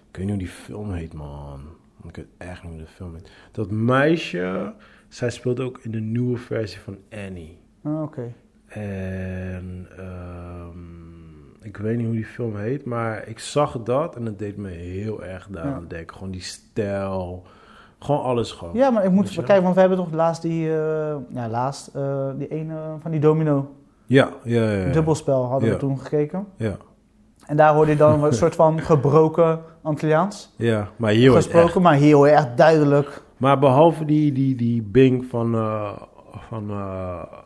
Ik 0.09 0.17
weet 0.17 0.25
niet 0.25 0.29
hoe 0.29 0.37
die 0.37 0.47
film 0.47 0.91
heet, 0.93 1.13
man. 1.13 1.59
Ik 2.07 2.15
weet 2.15 2.25
echt 2.37 2.63
niet 2.63 2.71
hoe 2.71 2.81
de 2.81 2.87
film 2.87 3.15
heet. 3.15 3.31
Dat 3.51 3.71
meisje, 3.71 4.73
zij 5.07 5.29
speelt 5.29 5.59
ook 5.59 5.79
in 5.81 5.91
de 5.91 5.99
nieuwe 5.99 6.37
versie 6.37 6.79
van 6.79 6.97
Annie. 7.25 7.57
ah, 7.83 8.01
oké. 8.01 8.33
En 8.67 9.87
ehm, 9.97 11.65
ik 11.67 11.77
weet 11.77 11.97
niet 11.97 12.05
hoe 12.05 12.15
die 12.15 12.25
film 12.25 12.55
heet, 12.55 12.85
maar 12.85 13.27
ik 13.27 13.39
zag 13.39 13.83
dat 13.83 14.15
en 14.15 14.25
het 14.25 14.39
deed 14.39 14.57
me 14.57 14.69
heel 14.69 15.23
erg 15.23 15.47
daaraan 15.51 15.81
Ja. 15.81 15.87
denken. 15.87 16.15
Gewoon 16.15 16.31
die 16.31 16.41
stijl, 16.41 17.43
gewoon 17.99 18.21
alles 18.23 18.51
gewoon. 18.51 18.75
Ja, 18.75 18.89
maar 18.89 19.03
ik 19.05 19.11
moet 19.11 19.33
kijken, 19.33 19.63
want 19.63 19.73
we 19.75 19.79
hebben 19.79 19.97
toch 19.97 20.11
laatst 20.13 20.41
die, 20.41 20.69
eh, 20.69 21.15
ja, 21.29 21.49
laatst, 21.49 21.87
eh, 21.95 22.29
die 22.37 22.47
ene 22.47 22.95
van 22.99 23.11
die 23.11 23.19
domino 23.19 23.75
Ja, 24.05 24.29
ja, 24.43 24.71
ja. 24.71 24.85
ja. 24.85 24.91
dubbelspel 24.91 25.45
hadden 25.45 25.69
we 25.69 25.77
toen 25.77 25.99
gekeken. 25.99 26.47
Ja, 26.57 26.77
En 27.45 27.57
daar 27.57 27.73
hoorde 27.73 27.91
je 27.91 27.97
dan 27.97 28.23
een 28.23 28.33
soort 28.43 28.55
van 28.55 28.81
gebroken 28.81 29.59
Antilliaans 29.81 30.53
ja. 30.57 30.87
maar 30.95 31.11
hier 31.11 31.31
gesproken, 31.31 31.67
echt... 31.67 31.79
maar 31.79 31.95
heel 31.95 32.27
erg 32.27 32.55
duidelijk. 32.55 33.23
Maar 33.37 33.59
behalve 33.59 34.05
die, 34.05 34.31
die, 34.31 34.55
die 34.55 34.81
Bing 34.81 35.25
van... 35.25 35.55
eh 35.55 35.91
van 36.49 36.69
eh 36.69 36.75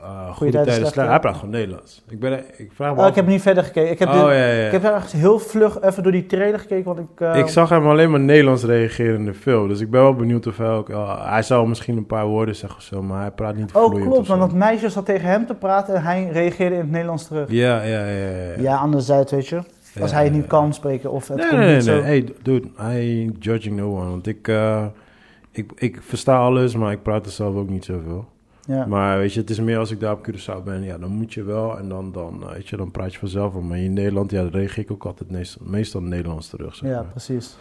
eh, 0.03 0.35
Goede 0.35 0.51
Tijden, 0.51 0.73
Slechte. 0.73 1.01
Hij 1.01 1.19
praat 1.19 1.35
gewoon 1.35 1.49
Nederlands. 1.49 2.03
Ik, 2.09 2.19
ben, 2.19 2.43
ik 2.57 2.71
vraag 2.73 2.91
me 2.93 2.97
Oh, 2.97 3.03
af- 3.03 3.09
ik 3.09 3.15
heb 3.15 3.27
niet 3.27 3.41
verder 3.41 3.63
gekeken. 3.63 3.91
Ik 3.91 3.99
heb, 3.99 4.07
oh, 4.07 4.13
de- 4.13 4.19
ja, 4.33 4.47
ja, 4.51 4.65
ik 4.65 4.71
heb 4.71 4.83
echt 4.83 5.11
heel 5.11 5.39
vlug 5.39 5.81
even 5.81 6.03
door 6.03 6.11
die 6.11 6.25
trailer 6.25 6.59
gekeken, 6.59 6.83
want 6.85 6.99
ik... 6.99 7.19
eh, 7.21 7.35
Ik 7.37 7.47
zag 7.47 7.69
hem 7.69 7.87
alleen 7.87 8.11
maar 8.11 8.19
Nederlands 8.19 8.63
reageren 8.63 9.15
in 9.15 9.25
de 9.25 9.33
film. 9.33 9.67
Dus 9.67 9.79
ik 9.79 9.89
ben 9.91 10.01
wel 10.01 10.13
benieuwd 10.15 10.47
of 10.47 10.57
hij 10.57 10.69
ook... 10.69 10.87
hij 11.23 11.41
zou 11.43 11.67
misschien 11.67 11.97
een 11.97 12.05
paar 12.05 12.25
woorden 12.25 12.55
zeggen 12.55 12.77
of 12.77 12.83
zo, 12.85 13.01
maar 13.01 13.21
hij 13.21 13.31
praat 13.31 13.55
niet 13.55 13.73
Oh, 13.73 13.83
vloeiend 13.85 14.03
klopt, 14.03 14.19
of 14.19 14.25
zo. 14.25 14.37
want 14.37 14.49
dat 14.51 14.59
meisje 14.59 14.89
zat 14.89 15.05
tegen 15.05 15.27
hem 15.29 15.45
te 15.45 15.53
praten 15.55 15.95
en 15.95 16.01
hij 16.03 16.29
reageerde 16.31 16.75
in 16.75 16.81
het 16.81 16.91
Nederlands 16.91 17.27
terug. 17.27 17.51
Ja, 17.51 17.81
ja, 17.83 18.05
ja. 18.07 18.27
ja, 18.27 18.61
Ja, 18.61 18.75
anderzijds, 18.77 19.31
weet 19.31 19.47
je. 19.47 19.59
Als 20.01 20.11
hij 20.11 20.23
het 20.23 20.33
niet 20.33 20.47
kan 20.47 20.73
spreken 20.73 21.11
of 21.11 21.27
het 21.27 21.37
Nee, 21.37 21.47
komt 21.47 21.59
nee, 21.59 21.67
nee, 21.69 21.77
niet 21.77 21.85
nee. 21.85 21.95
zo. 21.97 22.03
Hey, 22.03 22.33
dude, 22.41 22.67
I 23.01 23.31
judging 23.39 23.75
no 23.75 23.91
one. 23.97 24.09
Want 24.09 24.27
ik, 24.27 24.51
ik, 25.51 25.71
ik 25.75 25.97
versta 26.01 26.37
alles, 26.37 26.75
maar 26.75 26.91
ik 26.91 27.03
praat 27.03 27.25
er 27.25 27.31
zelf 27.31 27.55
ook 27.55 27.69
niet 27.69 27.85
zoveel. 27.85 28.25
Ja. 28.69 28.85
Maar 28.85 29.17
weet 29.17 29.33
je, 29.33 29.39
het 29.39 29.49
is 29.49 29.59
meer 29.59 29.77
als 29.77 29.91
ik 29.91 29.99
daar 29.99 30.13
op 30.13 30.29
Curaçao 30.29 30.63
ben, 30.63 30.83
ja, 30.83 30.97
dan 30.97 31.11
moet 31.11 31.33
je 31.33 31.43
wel. 31.43 31.77
En 31.77 31.89
dan, 31.89 32.11
dan, 32.11 32.43
eh, 32.43 32.53
weet 32.53 32.67
je, 32.67 32.77
dan 32.77 32.91
praat 32.91 33.13
je 33.13 33.19
vanzelf 33.19 33.53
wel. 33.53 33.61
Maar 33.61 33.77
in 33.77 33.93
Nederland, 33.93 34.31
ja, 34.31 34.41
dan 34.41 34.51
reageer 34.51 34.83
ik 34.83 34.91
ook 34.91 35.05
altijd 35.05 35.31
meestal, 35.31 35.65
meestal 35.65 36.01
Nederlands 36.01 36.49
terug. 36.49 36.75
Zeg 36.75 36.89
ja, 36.89 36.95
maar. 36.95 37.11
precies. 37.11 37.57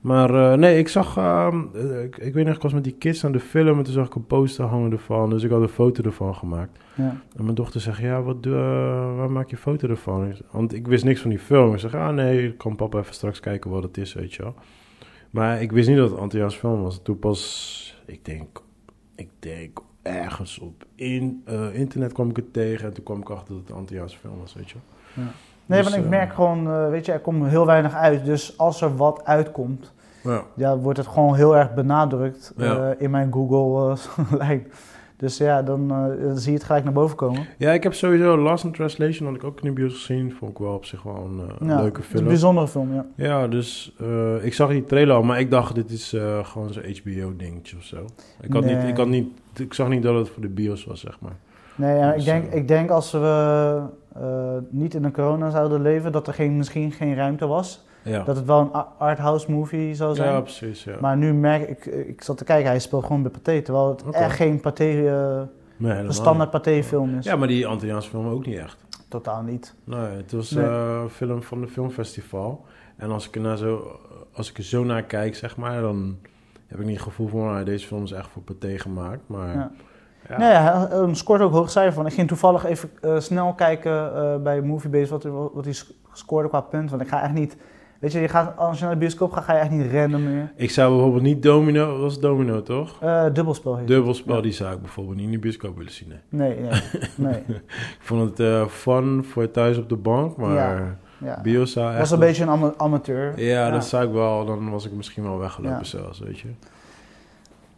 Maar 0.00 0.34
eh, 0.34 0.58
nee, 0.58 0.78
ik 0.78 0.88
zag, 0.88 1.16
ehm, 1.16 1.62
eh, 1.74 2.02
ik, 2.02 2.16
ik 2.16 2.34
weet 2.34 2.46
nog, 2.46 2.56
ik 2.56 2.62
was 2.62 2.72
met 2.72 2.84
die 2.84 2.96
kids 2.98 3.24
aan 3.24 3.32
de 3.32 3.40
film 3.40 3.78
en 3.78 3.84
toen 3.84 3.92
zag 3.92 4.06
ik 4.06 4.14
een 4.14 4.26
poster 4.26 4.64
hangen 4.64 4.92
ervan. 4.92 5.30
Dus 5.30 5.42
ik 5.42 5.50
had 5.50 5.62
een 5.62 5.68
foto 5.68 6.02
ervan 6.02 6.34
gemaakt. 6.34 6.78
Ja. 6.94 7.20
En 7.36 7.42
mijn 7.42 7.54
dochter 7.54 7.80
zegt, 7.80 7.98
ja, 7.98 8.22
wat, 8.22 8.42
doe, 8.42 8.54
waar 9.16 9.30
maak 9.30 9.50
je 9.50 9.56
foto 9.56 9.88
ervan? 9.88 10.36
Want 10.50 10.74
ik 10.74 10.86
wist 10.86 11.04
niks 11.04 11.20
van 11.20 11.30
die 11.30 11.38
film. 11.38 11.72
Ik 11.72 11.78
zeg, 11.78 11.94
ah 11.94 12.14
nee, 12.14 12.52
kan 12.52 12.76
papa 12.76 12.98
even 12.98 13.14
straks 13.14 13.40
kijken 13.40 13.70
wat 13.70 13.82
het 13.82 13.96
is, 13.96 14.14
weet 14.14 14.34
je 14.34 14.42
wel. 14.42 14.54
Maar 15.30 15.62
ik 15.62 15.72
wist 15.72 15.88
niet 15.88 15.96
dat 15.96 16.10
het 16.10 16.18
Antilliaans 16.18 16.56
film 16.56 16.82
was. 16.82 17.00
Toen 17.02 17.18
pas, 17.18 18.02
ik 18.06 18.24
denk, 18.24 18.62
ik 19.16 19.28
denk 19.38 19.80
ergens 20.06 20.58
op 20.58 20.84
in, 20.94 21.42
eh, 21.44 21.74
internet 21.74 22.12
kwam 22.12 22.30
ik 22.30 22.36
het 22.36 22.52
tegen. 22.52 22.86
En 22.88 22.92
toen 22.94 23.04
kwam 23.04 23.20
ik 23.20 23.30
achter 23.30 23.48
dat 23.54 23.62
het 23.62 23.70
een 23.70 23.76
Antilliaans 23.76 24.16
film 24.16 24.38
was, 24.40 24.54
weet 24.54 24.70
je 24.70 24.76
wel. 25.14 25.24
Nee, 25.66 25.78
Dus, 25.82 25.88
want 25.90 25.98
ik 26.00 26.04
eh, 26.04 26.18
merk 26.18 26.32
gewoon, 26.32 26.66
eh, 26.70 26.88
weet 26.88 27.06
je, 27.06 27.12
er 27.12 27.18
komt 27.20 27.46
heel 27.46 27.66
weinig 27.66 27.94
uit. 27.94 28.24
Dus 28.24 28.58
als 28.58 28.80
er 28.80 28.96
wat 28.96 29.24
uitkomt, 29.24 29.92
Ja. 30.22 30.42
ja, 30.54 30.78
wordt 30.78 30.98
het 30.98 31.06
gewoon 31.06 31.34
heel 31.34 31.56
erg 31.56 31.74
benadrukt 31.74 32.52
Ja. 32.56 32.94
in 32.98 33.10
mijn 33.10 33.32
Google-lijn. 33.32 34.66
dus 35.16 35.36
ja, 35.36 35.62
dan, 35.62 35.88
dan 35.88 36.36
zie 36.38 36.50
je 36.52 36.56
het 36.58 36.66
gelijk 36.66 36.84
naar 36.84 36.92
boven 36.92 37.16
komen. 37.16 37.46
ja, 37.58 37.72
ik 37.72 37.82
heb 37.82 37.94
sowieso 37.94 38.36
Lost 38.38 38.64
in 38.64 38.72
Translation, 38.72 39.26
had 39.28 39.36
ik 39.36 39.44
ook 39.44 39.60
in 39.60 39.68
de 39.68 39.72
bios 39.80 39.94
gezien. 39.94 40.32
Vond 40.32 40.50
ik 40.50 40.58
wel 40.58 40.74
op 40.74 40.84
zich 40.84 41.02
wel 41.02 41.16
een, 41.24 41.42
een 41.58 41.68
Ja, 41.68 41.80
leuke 41.80 42.02
film. 42.02 42.22
Een 42.22 42.28
bijzondere 42.28 42.68
film, 42.68 42.94
ja. 42.94 43.06
Ja, 43.14 43.48
dus 43.48 43.94
ik 44.42 44.54
zag 44.54 44.68
die 44.70 44.84
trailer 44.84 45.14
al, 45.16 45.22
maar 45.22 45.40
ik 45.40 45.50
dacht 45.50 45.74
dit 45.74 45.90
is 45.90 46.08
gewoon 46.42 46.72
zo'n 46.72 46.82
HBO-dingetje 47.02 47.76
of 47.76 47.82
zo. 47.82 47.96
Ik, 48.40 48.52
had 48.52 48.64
Nee. 48.64 48.74
niet, 48.76 48.84
ik, 48.88 48.96
had 48.96 49.08
niet, 49.08 49.28
ik 49.58 49.74
zag 49.74 49.88
niet 49.88 50.02
dat 50.02 50.14
het 50.14 50.28
voor 50.28 50.42
de 50.42 50.48
bios 50.48 50.84
was, 50.84 51.00
zeg 51.00 51.20
maar. 51.20 51.36
Nee, 51.74 51.96
ja, 51.96 52.08
ik, 52.10 52.14
Dus, 52.14 52.24
denk, 52.24 52.46
eh, 52.50 52.56
ik 52.56 52.68
denk 52.68 52.90
als 52.90 53.12
we 53.12 53.82
eh, 54.14 54.22
niet 54.68 54.94
in 54.94 55.02
de 55.02 55.10
corona 55.10 55.50
zouden 55.50 55.82
leven, 55.82 56.12
dat 56.12 56.26
er 56.26 56.34
geen, 56.34 56.56
misschien 56.56 56.92
geen 56.92 57.14
ruimte 57.14 57.46
was. 57.46 57.84
Ja, 58.02 58.22
Dat 58.22 58.36
het 58.36 58.44
wel 58.44 58.60
een 58.60 58.70
arthouse 58.98 59.50
movie 59.50 59.94
zou 59.94 60.14
zijn. 60.14 60.32
ja 60.32 60.40
precies. 60.40 60.84
Ja. 60.84 60.96
Maar 61.00 61.16
nu 61.16 61.34
merk 61.34 61.68
ik, 61.68 61.84
ik 61.86 62.22
zat 62.22 62.36
te 62.38 62.44
kijken, 62.44 62.68
hij 62.70 62.78
speelt 62.78 63.04
gewoon 63.04 63.22
bij 63.22 63.30
Pathé. 63.30 63.62
Terwijl 63.62 63.88
het 63.88 64.14
echt 64.14 64.34
geen 64.36 64.60
Pathé, 64.60 64.84
eh, 64.84 65.42
nee, 65.76 65.98
een 65.98 66.12
standaard 66.12 66.50
Pathé 66.50 66.82
film 66.82 67.18
is. 67.18 67.24
Ja, 67.24 67.36
maar 67.36 67.48
die 67.48 67.66
Antilliaanse 67.66 68.08
film 68.10 68.28
ook 68.28 68.46
niet 68.46 68.58
echt. 68.58 68.76
Totaal 69.08 69.42
niet. 69.42 69.74
Nee, 69.84 69.98
het 70.16 70.32
was 70.32 70.50
Nee. 70.50 70.64
een 70.64 71.10
film 71.10 71.42
van 71.42 71.60
de 71.60 71.68
filmfestival. 71.68 72.64
En 72.96 73.10
als 73.10 73.28
ik 73.28 73.34
er, 73.34 73.40
naar 73.40 73.56
zo, 73.56 74.00
als 74.32 74.50
ik 74.50 74.56
er 74.58 74.64
zo 74.64 74.84
naar 74.84 75.02
kijk, 75.02 75.34
zeg 75.36 75.56
maar, 75.56 75.80
dan 75.80 76.16
heb 76.66 76.78
ik 76.80 76.84
niet 76.86 76.94
het 76.94 77.04
gevoel 77.04 77.28
van, 77.28 77.40
nou, 77.40 77.64
deze 77.64 77.86
film 77.86 78.02
is 78.02 78.12
echt 78.12 78.28
voor 78.28 78.42
Pathé 78.42 78.78
gemaakt. 78.78 79.20
Maar 79.26 79.54
Ja. 79.54 79.70
ja. 80.28 80.38
Nee, 80.38 80.52
hij 80.52 81.14
scoort 81.14 81.40
ook 81.40 81.52
hoog 81.52 81.70
cijfer 81.70 81.92
van. 81.92 82.06
Ik 82.06 82.12
ging 82.12 82.28
toevallig 82.28 82.64
even 82.64 82.90
eh, 83.00 83.18
snel 83.18 83.52
kijken 83.54 84.14
eh, 84.16 84.36
bij 84.42 84.60
Moviebase 84.62 85.10
wat, 85.10 85.22
hij- 85.22 85.32
wat 85.32 85.64
hij 85.64 85.72
sc- 85.74 85.90
scoorde 86.12 86.48
qua 86.48 86.60
punt. 86.60 86.90
Want 86.90 87.02
ik 87.02 87.08
ga 87.08 87.22
echt 87.22 87.32
niet... 87.32 87.56
Weet 88.00 88.12
je, 88.12 88.20
je 88.20 88.28
gaat, 88.28 88.56
als 88.56 88.78
je 88.78 88.84
naar 88.84 88.92
de 88.94 88.98
bioscoop 89.00 89.32
gaat, 89.32 89.44
ga 89.44 89.52
je 89.52 89.58
echt 89.58 89.70
niet 89.70 89.92
random 89.92 90.24
meer. 90.24 90.52
Ik 90.56 90.70
zou 90.70 90.92
bijvoorbeeld 90.94 91.22
niet 91.22 91.42
Domino, 91.42 91.90
dat 91.92 92.00
was 92.00 92.20
Domino 92.20 92.62
toch? 92.62 92.96
Eh, 93.02 93.24
dubbelspel 93.32 93.76
heet. 93.76 93.86
Dubbelspel, 93.86 94.34
Ja. 94.36 94.42
die 94.42 94.52
zou 94.52 94.74
ik 94.74 94.80
bijvoorbeeld 94.80 95.16
niet 95.16 95.26
in 95.26 95.32
de 95.32 95.38
bioscoop 95.38 95.76
willen 95.76 95.92
zien. 95.92 96.08
nee. 96.08 96.20
Nee, 96.28 96.60
nee, 96.70 96.80
nee. 97.16 97.42
Ik 97.98 97.98
vond 98.00 98.30
het 98.30 98.40
eh, 98.40 98.66
fun 98.66 99.24
voor 99.24 99.50
thuis 99.50 99.78
op 99.78 99.88
de 99.88 99.96
bank, 99.96 100.36
maar 100.36 100.54
Ja. 100.54 100.96
Ja. 101.18 101.40
bios 101.42 101.72
zou 101.72 101.88
echt... 101.90 101.98
was 101.98 102.10
een 102.10 102.18
beetje 102.18 102.42
een 102.42 102.48
ama- 102.48 102.74
amateur. 102.76 103.40
Ja, 103.40 103.66
Ja. 103.66 103.70
dat 103.70 103.84
zou 103.86 104.06
ik 104.06 104.12
wel, 104.12 104.44
dan 104.44 104.70
was 104.70 104.86
ik 104.86 104.92
misschien 104.92 105.22
wel 105.22 105.38
weggelopen 105.38 105.78
Ja. 105.78 105.84
zelfs, 105.84 106.18
weet 106.18 106.38
je. 106.38 106.48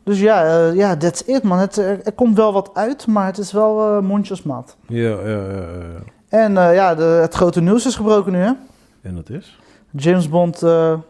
Dus 0.03 0.21
ja, 0.21 0.45
eh, 0.69 0.75
ja, 0.75 0.97
that's 0.97 1.21
it 1.27 1.43
man. 1.43 1.59
Het, 1.59 1.77
er, 1.77 2.01
er 2.05 2.13
komt 2.13 2.37
wel 2.37 2.53
wat 2.53 2.71
uit, 2.75 3.07
maar 3.07 3.27
het 3.27 3.39
is 3.39 3.53
wel 3.53 3.97
eh, 3.97 4.03
mondjesmaat. 4.03 4.77
Ja, 4.87 5.09
ja, 5.09 5.19
ja, 5.27 5.61
ja. 5.63 6.03
En 6.29 6.57
eh, 6.57 6.75
ja, 6.75 6.95
de, 6.95 7.03
het 7.03 7.35
grote 7.35 7.61
nieuws 7.61 7.87
is 7.87 7.97
gebroken 7.97 8.33
nu 8.33 8.39
hè. 8.39 8.53
En 9.03 9.15
dat 9.15 9.31
is? 9.31 9.59
James 9.91 10.29
Bond 10.29 10.61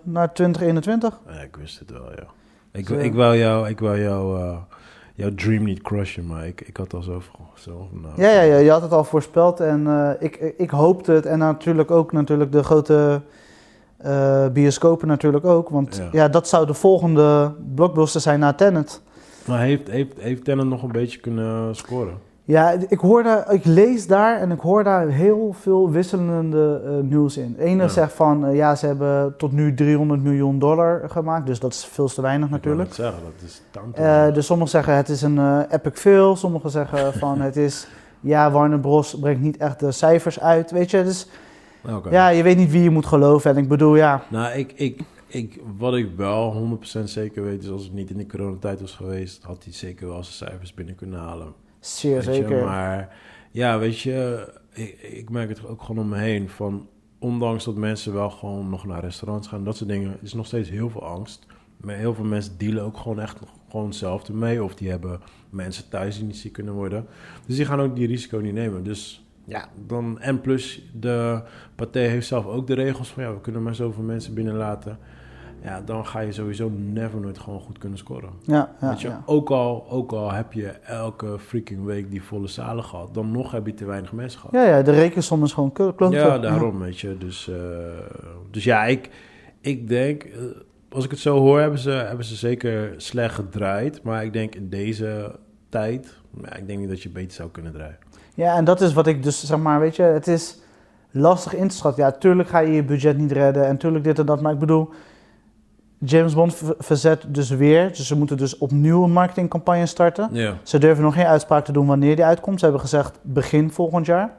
naar 0.03 0.33
2021. 0.33 1.19
Ja, 1.29 1.41
ik 1.41 1.57
wist 1.57 1.79
het 1.79 1.91
wel, 1.91 2.11
ja. 2.17 2.25
Ik, 2.73 2.87
Zo. 2.87 2.95
ik 2.95 3.15
wou 3.15 3.37
jou, 3.37 3.69
ik 3.69 3.81
wou 3.81 4.01
jou, 4.01 4.55
jouw 5.19 5.35
dream 5.35 5.65
niet 5.65 5.83
crushen, 5.83 6.27
maar 6.27 6.47
ik, 6.47 6.61
ik 6.61 6.77
had 6.77 6.95
al 6.95 7.03
zo, 7.03 7.23
zo 7.55 7.89
nou, 7.91 8.15
Ja, 8.17 8.31
ja, 8.31 8.43
ja, 8.43 8.57
je 8.57 8.71
had 8.71 8.83
het 8.83 8.93
al 8.93 9.05
voorspeld 9.05 9.61
en 9.61 9.87
eh, 9.87 10.11
ik, 10.19 10.55
ik 10.57 10.71
hoopte 10.71 11.13
het. 11.13 11.27
En 11.27 11.39
natuurlijk 11.39 11.91
ook 11.91 12.13
natuurlijk 12.13 12.53
de 12.53 12.63
grote 12.63 13.21
eh, 13.97 14.49
bioscopen 14.49 15.09
natuurlijk 15.09 15.45
ook. 15.45 15.69
Want 15.69 15.97
Ja. 15.97 16.09
ja. 16.13 16.29
dat 16.29 16.49
zou 16.49 16.67
de 16.67 16.75
volgende 16.75 17.53
blockbuster 17.75 18.21
zijn 18.21 18.41
na 18.41 18.53
Tenet. 18.53 19.03
Maar 19.47 19.61
heeft, 19.61 19.89
heeft, 19.89 20.13
heeft 20.19 20.45
Tenet 20.45 20.67
nog 20.67 20.83
een 20.83 20.93
beetje 20.93 21.19
kunnen 21.19 21.77
scoren? 21.77 22.19
Ja, 22.49 22.75
ik, 22.89 22.99
hoor 23.01 23.23
daar, 23.23 23.53
ik 23.53 23.65
lees 23.65 24.07
daar 24.07 24.41
en 24.41 24.51
ik 24.51 24.61
hoor 24.61 24.85
daar 24.85 25.09
heel 25.09 25.55
veel 25.61 25.91
wisselende 25.91 26.83
eh, 26.85 26.91
nieuws 27.11 27.37
in. 27.37 27.55
De 27.57 27.63
ene 27.65 27.83
Ja. 27.83 27.89
zegt 27.89 28.13
van, 28.13 28.47
eh, 28.47 28.57
ja, 28.57 28.75
ze 28.75 28.87
hebben 28.87 29.35
tot 29.37 29.53
nu 29.53 29.75
300 29.75 30.23
miljoen 30.23 30.59
dollar 30.59 31.11
gemaakt. 31.11 31.47
Dus 31.47 31.59
dat 31.61 31.73
is 31.73 31.85
veel 31.85 32.09
te 32.09 32.23
weinig 32.23 32.51
natuurlijk. 32.51 32.89
Ik 32.89 32.95
zeggen, 32.95 33.23
dat 33.23 33.49
is. 33.49 33.63
Eh, 33.93 34.33
dus 34.35 34.47
sommigen 34.47 34.71
zeggen 34.71 34.95
het 34.97 35.09
is 35.09 35.23
een 35.23 35.65
epic 35.71 35.91
fail. 35.95 36.37
Sommigen 36.37 36.71
zeggen 36.71 37.13
van 37.25 37.41
het 37.41 37.57
is, 37.57 37.89
ja, 38.21 38.51
Warner 38.51 38.81
Bros. 38.81 39.19
brengt 39.19 39.41
niet 39.41 39.57
echt 39.57 39.81
de 39.81 39.93
cijfers 39.93 40.41
uit. 40.41 40.71
Weet 40.71 40.91
je, 40.91 41.05
dus 41.05 41.29
ja, 42.11 42.29
je 42.29 42.43
weet 42.43 42.57
niet 42.57 42.71
wie 42.71 42.83
je 42.83 42.91
moet 42.91 43.07
geloven. 43.07 43.51
En 43.51 43.57
ik 43.57 43.69
bedoel, 43.69 43.97
ja, 43.97 44.23
Nou, 44.29 44.53
ik, 44.59 44.73
ik, 44.77 45.01
ik, 45.27 45.61
wat 45.79 45.95
ik 45.95 46.09
wel 46.17 46.79
100% 47.01 47.03
zeker 47.05 47.43
weet, 47.45 47.63
is 47.63 47.71
als 47.71 47.83
het 47.85 47.93
niet 47.93 48.11
in 48.11 48.17
de 48.17 48.27
coronatijd 48.27 48.81
was 48.81 48.93
geweest, 48.95 49.43
had 49.43 49.65
hij 49.65 49.73
zeker 49.73 50.07
wel 50.09 50.25
zijn 50.25 50.51
cijfers 50.51 50.75
binnen 50.75 50.95
kunnen 50.95 51.19
halen. 51.19 51.67
Zeer 51.81 52.15
je, 52.15 52.23
zeker. 52.23 52.65
Maar 52.65 53.17
ja, 53.51 53.79
weet 53.79 54.01
je, 54.01 54.49
ik, 54.73 54.99
ik 55.03 55.31
merk 55.31 55.49
het 55.49 55.67
ook 55.67 55.83
gewoon 55.83 56.05
om 56.05 56.09
me 56.09 56.19
heen. 56.19 56.49
Van, 56.49 56.89
ondanks 57.19 57.65
dat 57.65 57.75
mensen 57.75 58.13
wel 58.13 58.31
gewoon 58.31 58.71
nog 58.71 58.87
naar 58.87 59.01
restaurants 59.01 59.49
gaan, 59.49 59.65
dat 59.65 59.77
soort 59.77 59.91
dingen, 59.91 60.19
is 60.23 60.33
nog 60.33 60.47
steeds 60.47 60.71
heel 60.71 60.91
veel 60.91 61.05
angst. 61.05 61.47
Maar 61.77 61.95
heel 61.95 62.15
veel 62.15 62.25
mensen 62.25 62.59
dealen 62.59 62.83
ook 62.83 62.97
gewoon 62.97 63.21
echt 63.21 63.39
gewoon 63.69 63.93
zelf 63.93 64.29
ermee. 64.29 64.65
Of 64.65 64.75
die 64.75 64.91
hebben 64.91 65.21
mensen 65.51 65.89
thuis 65.89 66.17
die 66.17 66.25
niet 66.25 66.37
ziek 66.37 66.53
kunnen 66.53 66.75
worden. 66.75 67.07
Dus 67.47 67.57
die 67.57 67.65
gaan 67.65 67.81
ook 67.81 67.97
die 67.97 68.07
risico 68.07 68.39
niet 68.39 68.55
nemen. 68.55 68.85
Dus 68.85 69.27
ja, 69.45 69.69
dan 69.87 70.21
en 70.21 70.41
plus 70.41 70.91
de 70.95 71.43
Pathé 71.75 72.01
heeft 72.01 72.27
zelf 72.27 72.47
ook 72.47 72.67
de 72.67 72.75
regels 72.75 73.09
van 73.09 73.23
ja, 73.23 73.35
we 73.35 73.41
kunnen 73.41 73.63
maar 73.63 73.75
zoveel 73.75 74.03
mensen 74.03 74.35
binnenlaten. 74.35 74.99
Ja, 75.63 75.81
dan 75.85 76.07
ga 76.07 76.21
je 76.21 76.33
sowieso 76.33 76.71
never 76.77 77.21
nooit 77.21 77.39
gewoon 77.39 77.61
goed 77.61 77.79
kunnen 77.79 77.99
scoren. 77.99 78.31
Ja, 78.43 78.75
ja, 78.81 78.89
Weet 78.89 79.01
je, 79.01 79.09
ja. 79.09 79.23
ook, 79.27 79.51
al, 79.51 79.87
ook 79.91 80.13
al 80.13 80.33
heb 80.33 80.53
je 80.53 80.69
elke 80.69 81.39
freaking 81.39 81.85
week 81.85 82.11
die 82.11 82.23
volle 82.23 82.47
zalen 82.47 82.85
gehad, 82.85 83.15
dan 83.15 83.31
nog 83.31 83.51
heb 83.51 83.67
je 83.67 83.75
te 83.75 83.85
weinig 83.85 84.13
mensen 84.13 84.41
gehad. 84.41 84.55
Ja, 84.55 84.77
ja, 84.77 84.83
de 84.83 84.91
rekensom 84.91 85.45
is 85.45 85.53
gewoon 85.53 85.73
kl- 85.73 85.89
kloten. 85.89 86.19
Ja, 86.19 86.39
daarom, 86.39 86.79
weet 86.79 86.99
je. 87.01 87.19
Dus, 87.19 87.49
eh, 87.49 87.57
dus 88.51 88.65
ja, 88.65 88.85
ik, 88.85 89.11
ik 89.61 89.89
denk, 89.89 90.23
eh, 90.23 90.41
als 90.89 91.05
ik 91.05 91.11
het 91.11 91.21
zo 91.21 91.39
hoor, 91.39 91.61
hebben 91.61 91.79
ze, 91.79 91.91
hebben 91.91 92.25
ze 92.25 92.35
zeker 92.37 92.95
slecht 92.97 93.35
gedraaid. 93.35 94.03
Maar 94.03 94.25
ik 94.25 94.33
denk 94.33 94.55
in 94.55 94.69
deze 94.69 95.39
tijd, 95.69 96.17
ik 96.57 96.67
denk 96.67 96.79
niet 96.79 96.89
dat 96.89 97.03
je 97.03 97.11
beter 97.11 97.33
zou 97.33 97.51
kunnen 97.51 97.73
draaien. 97.73 97.99
Ja, 98.35 98.57
en 98.57 98.65
dat 98.65 98.81
is 98.81 98.93
wat 98.93 99.07
ik 99.07 99.23
dus 99.23 99.47
zeg 99.47 99.59
maar, 99.59 99.81
weet 99.81 99.97
je, 99.97 100.03
het 100.03 100.27
is 100.27 100.59
lastig 101.11 101.55
in 101.55 101.69
te 101.69 101.77
schatten. 101.77 102.05
Ja, 102.05 102.11
tuurlijk 102.13 102.49
ga 102.49 102.59
je 102.59 102.73
je 102.73 102.85
budget 102.85 103.19
niet 103.19 103.33
redden 103.33 103.67
en 103.67 103.77
tuurlijk 103.79 104.05
dit 104.05 104.19
en 104.19 104.27
dat, 104.27 104.41
maar 104.41 104.53
ik 104.53 104.59
bedoel, 104.59 104.89
James 105.99 106.35
Bond 106.35 106.63
verzet 106.79 107.25
dus 107.29 107.51
weer, 107.51 107.89
dus 107.89 108.07
ze 108.07 108.17
moeten 108.17 108.37
dus 108.37 108.59
opnieuw 108.59 109.05
een 109.05 109.13
marketingcampagne 109.13 109.87
starten. 109.87 110.29
Ja. 110.33 110.55
Ze 110.63 110.79
durven 110.79 111.05
nog 111.05 111.15
geen 111.15 111.27
uitspraak 111.27 111.65
te 111.65 111.73
doen 111.73 111.87
wanneer 111.87 112.17
die 112.17 112.25
uitkomt. 112.25 112.59
Ze 112.59 112.65
hebben 112.65 112.83
gezegd 112.83 113.19
begin 113.23 113.71
volgend 113.71 114.07
jaar. 114.07 114.31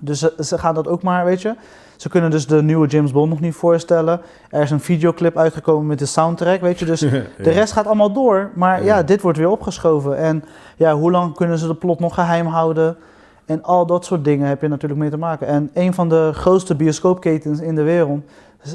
Dus 0.00 0.18
ze, 0.18 0.34
ze 0.38 0.58
gaan 0.58 0.74
dat 0.74 0.88
ook 0.88 1.02
maar, 1.02 1.24
weet 1.24 1.42
je. 1.42 1.54
Ze 1.96 2.08
kunnen 2.08 2.30
dus 2.30 2.46
de 2.46 2.62
nieuwe 2.62 2.86
James 2.86 3.12
Bond 3.12 3.30
nog 3.30 3.40
niet 3.40 3.54
voorstellen. 3.54 4.20
Er 4.50 4.62
is 4.62 4.70
een 4.70 4.80
videoclip 4.80 5.36
uitgekomen 5.36 5.86
met 5.86 5.98
de 5.98 6.06
soundtrack, 6.06 6.60
weet 6.60 6.78
je. 6.78 6.84
Dus 6.84 7.00
de 7.46 7.50
rest 7.50 7.72
gaat 7.72 7.86
allemaal 7.86 8.12
door. 8.12 8.50
Maar 8.54 8.84
ja. 8.84 8.96
Ja. 8.96 9.02
dit 9.02 9.20
wordt 9.20 9.38
weer 9.38 9.48
opgeschoven. 9.48 10.16
En 10.16 10.44
ja, 10.76 10.94
hoe 10.94 11.10
lang 11.10 11.34
kunnen 11.34 11.58
ze 11.58 11.66
de 11.66 11.74
plot 11.74 12.00
nog 12.00 12.14
geheim 12.14 12.46
houden? 12.46 12.96
En 13.46 13.62
al 13.62 13.86
dat 13.86 14.04
soort 14.04 14.24
dingen 14.24 14.48
heb 14.48 14.60
je 14.60 14.68
natuurlijk 14.68 15.00
mee 15.00 15.10
te 15.10 15.16
maken. 15.16 15.46
En 15.46 15.70
een 15.74 15.94
van 15.94 16.08
de 16.08 16.30
grootste 16.32 16.74
bioscoopketens 16.74 17.60
in 17.60 17.74
de 17.74 17.82
wereld, 17.82 18.24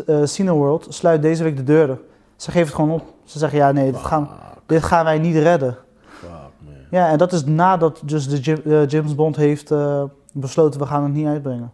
eh 0.05 0.21
Cineworld, 0.23 0.85
sluit 0.89 1.21
deze 1.21 1.43
week 1.43 1.57
de 1.57 1.63
deuren. 1.63 1.99
Ze 2.35 2.51
geven 2.51 2.67
het 2.67 2.75
gewoon 2.75 2.91
op. 2.91 3.13
Ze 3.23 3.39
zeggen, 3.39 3.57
ja 3.59 3.71
nee, 3.71 3.91
dit 3.91 4.01
gaan, 4.01 4.29
dit 4.65 4.83
gaan 4.83 5.05
wij 5.05 5.19
niet 5.19 5.35
redden. 5.35 5.77
fuck, 6.07 6.29
man. 6.65 6.73
Ja, 6.91 7.09
en 7.09 7.17
dat 7.17 7.31
is 7.33 7.45
nadat 7.45 8.01
dus 8.05 8.27
de 8.27 8.39
Jim- 8.39 8.61
eh, 8.65 8.87
James 8.87 9.15
Bond 9.15 9.35
heeft 9.35 9.71
eh, 9.71 10.03
besloten, 10.33 10.79
we 10.79 10.85
gaan 10.85 11.03
het 11.03 11.13
niet 11.13 11.25
uitbrengen. 11.27 11.71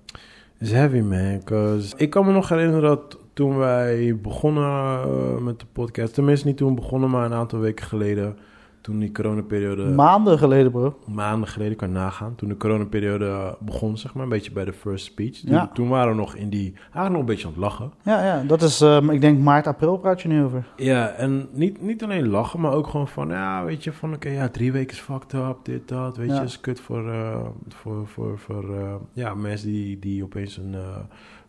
It's 0.60 0.72
heavy, 0.72 1.00
man. 1.00 1.42
'cause 1.44 1.94
ik 1.98 2.10
kan 2.10 2.26
me 2.26 2.32
nog 2.32 2.50
herinneren 2.50 2.82
dat 2.82 3.18
toen 3.34 3.58
wij 3.58 4.18
begonnen 4.22 5.44
met 5.44 5.60
de 5.60 5.66
podcast, 5.74 6.14
tenminste 6.14 6.48
niet 6.48 6.58
toen 6.58 6.70
we 6.70 6.82
begonnen, 6.82 7.10
maar 7.10 7.26
een 7.26 7.34
aantal 7.34 7.60
weken 7.60 7.86
geleden, 7.86 8.38
toen 8.86 9.00
die 9.00 9.12
coronaperiode, 9.12 9.84
Maanden 9.84 10.38
geleden, 10.38 10.72
bro. 10.72 10.98
maanden 11.08 11.48
geleden 11.50 11.76
kan 11.78 11.92
nagaan, 11.92 12.36
toen 12.36 12.50
de 12.50 12.58
coronaperiode 12.58 13.58
begon, 13.60 13.98
zeg 13.98 14.14
maar, 14.14 14.24
een 14.24 14.30
beetje 14.30 14.52
bij 14.52 14.66
de 14.66 14.74
first 14.74 15.06
speech. 15.06 15.38
Toen, 15.40 15.52
Ja. 15.52 15.70
toen 15.74 15.90
waren 15.90 16.10
we 16.10 16.16
nog 16.18 16.36
in 16.36 16.50
die, 16.50 16.74
eigenlijk 16.76 17.10
nog 17.10 17.20
een 17.20 17.26
beetje 17.26 17.46
aan 17.48 17.52
het 17.54 17.62
lachen. 17.62 17.92
Ja, 18.04 18.24
ja, 18.26 18.44
dat 18.44 18.62
is, 18.62 18.82
eh, 18.82 18.98
ik 19.10 19.22
denk 19.22 19.40
maart, 19.40 19.68
april 19.68 19.98
praat 19.98 20.22
je 20.22 20.28
nu 20.28 20.44
over. 20.44 20.66
Ja, 20.76 21.10
en 21.10 21.48
niet, 21.52 21.82
niet 21.82 22.04
alleen 22.04 22.28
lachen, 22.28 22.60
maar 22.60 22.72
ook 22.74 22.88
gewoon 22.88 23.08
van, 23.08 23.28
ja, 23.30 23.64
weet 23.66 23.84
je, 23.84 23.94
van 23.94 24.14
oké, 24.14 24.30
ja, 24.30 24.50
drie 24.50 24.72
weken 24.72 24.96
is 24.96 25.02
fucked 25.02 25.34
up, 25.34 25.58
dit, 25.64 25.88
dat, 25.88 26.18
weet 26.18 26.30
Ja. 26.30 26.36
je, 26.36 26.44
is 26.44 26.60
kut 26.60 26.80
voor, 26.80 27.10
eh, 27.12 27.40
voor, 27.68 28.08
voor, 28.08 28.40
voor 28.40 28.76
eh, 28.76 28.96
ja, 29.14 29.34
mensen 29.34 29.68
die, 29.68 30.00
die 30.00 30.24
opeens 30.24 30.58
een, 30.58 30.74
eh, 30.74 30.98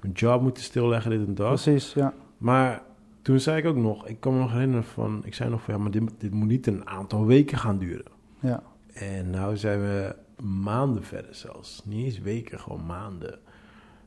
een 0.01 0.13
job 0.13 0.43
moeten 0.43 0.63
stilleggen, 0.63 1.11
dit 1.11 1.27
en 1.27 1.35
dat. 1.35 1.47
Precies, 1.49 1.93
ja. 1.93 2.13
Maar 2.39 2.83
toen 3.27 3.41
zei 3.41 3.59
ik 3.59 3.67
ook 3.67 3.77
nog, 3.77 4.07
ik 4.07 4.21
kan 4.21 4.33
me 4.33 4.39
nog 4.39 4.53
herinneren 4.53 4.85
van, 4.85 5.23
ik 5.25 5.35
zei 5.35 5.51
nog 5.51 5.63
van, 5.63 5.75
ja, 5.75 5.81
maar 5.81 5.91
dit, 5.91 6.03
dit 6.19 6.33
moet 6.33 6.49
niet 6.49 6.67
een 6.67 6.89
aantal 6.89 7.27
weken 7.27 7.59
gaan 7.59 7.79
duren. 7.79 8.13
ja. 8.41 8.63
En 8.93 9.31
nou 9.31 9.57
zijn 9.57 9.81
we 9.81 10.17
maanden 10.43 11.05
verder 11.05 11.35
zelfs. 11.35 11.83
Niet 11.85 12.05
eens 12.05 12.19
weken, 12.19 12.61
gewoon 12.61 12.87
maanden. 12.87 13.39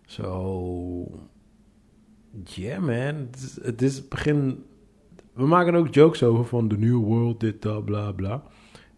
Zo, 0.05 1.21
yeah 2.43 2.79
man, 2.79 3.15
het 3.15 3.35
is, 3.35 3.59
het 3.61 3.81
is 3.81 3.95
het 3.95 4.09
begin... 4.09 4.63
We 5.33 5.45
maken 5.45 5.75
ook 5.75 5.93
jokes 5.93 6.23
over 6.23 6.45
van 6.45 6.67
de 6.67 6.77
new 6.77 7.03
world, 7.03 7.39
dit, 7.39 7.61
dat, 7.61 7.85
bla, 7.85 8.11
bla. 8.11 8.43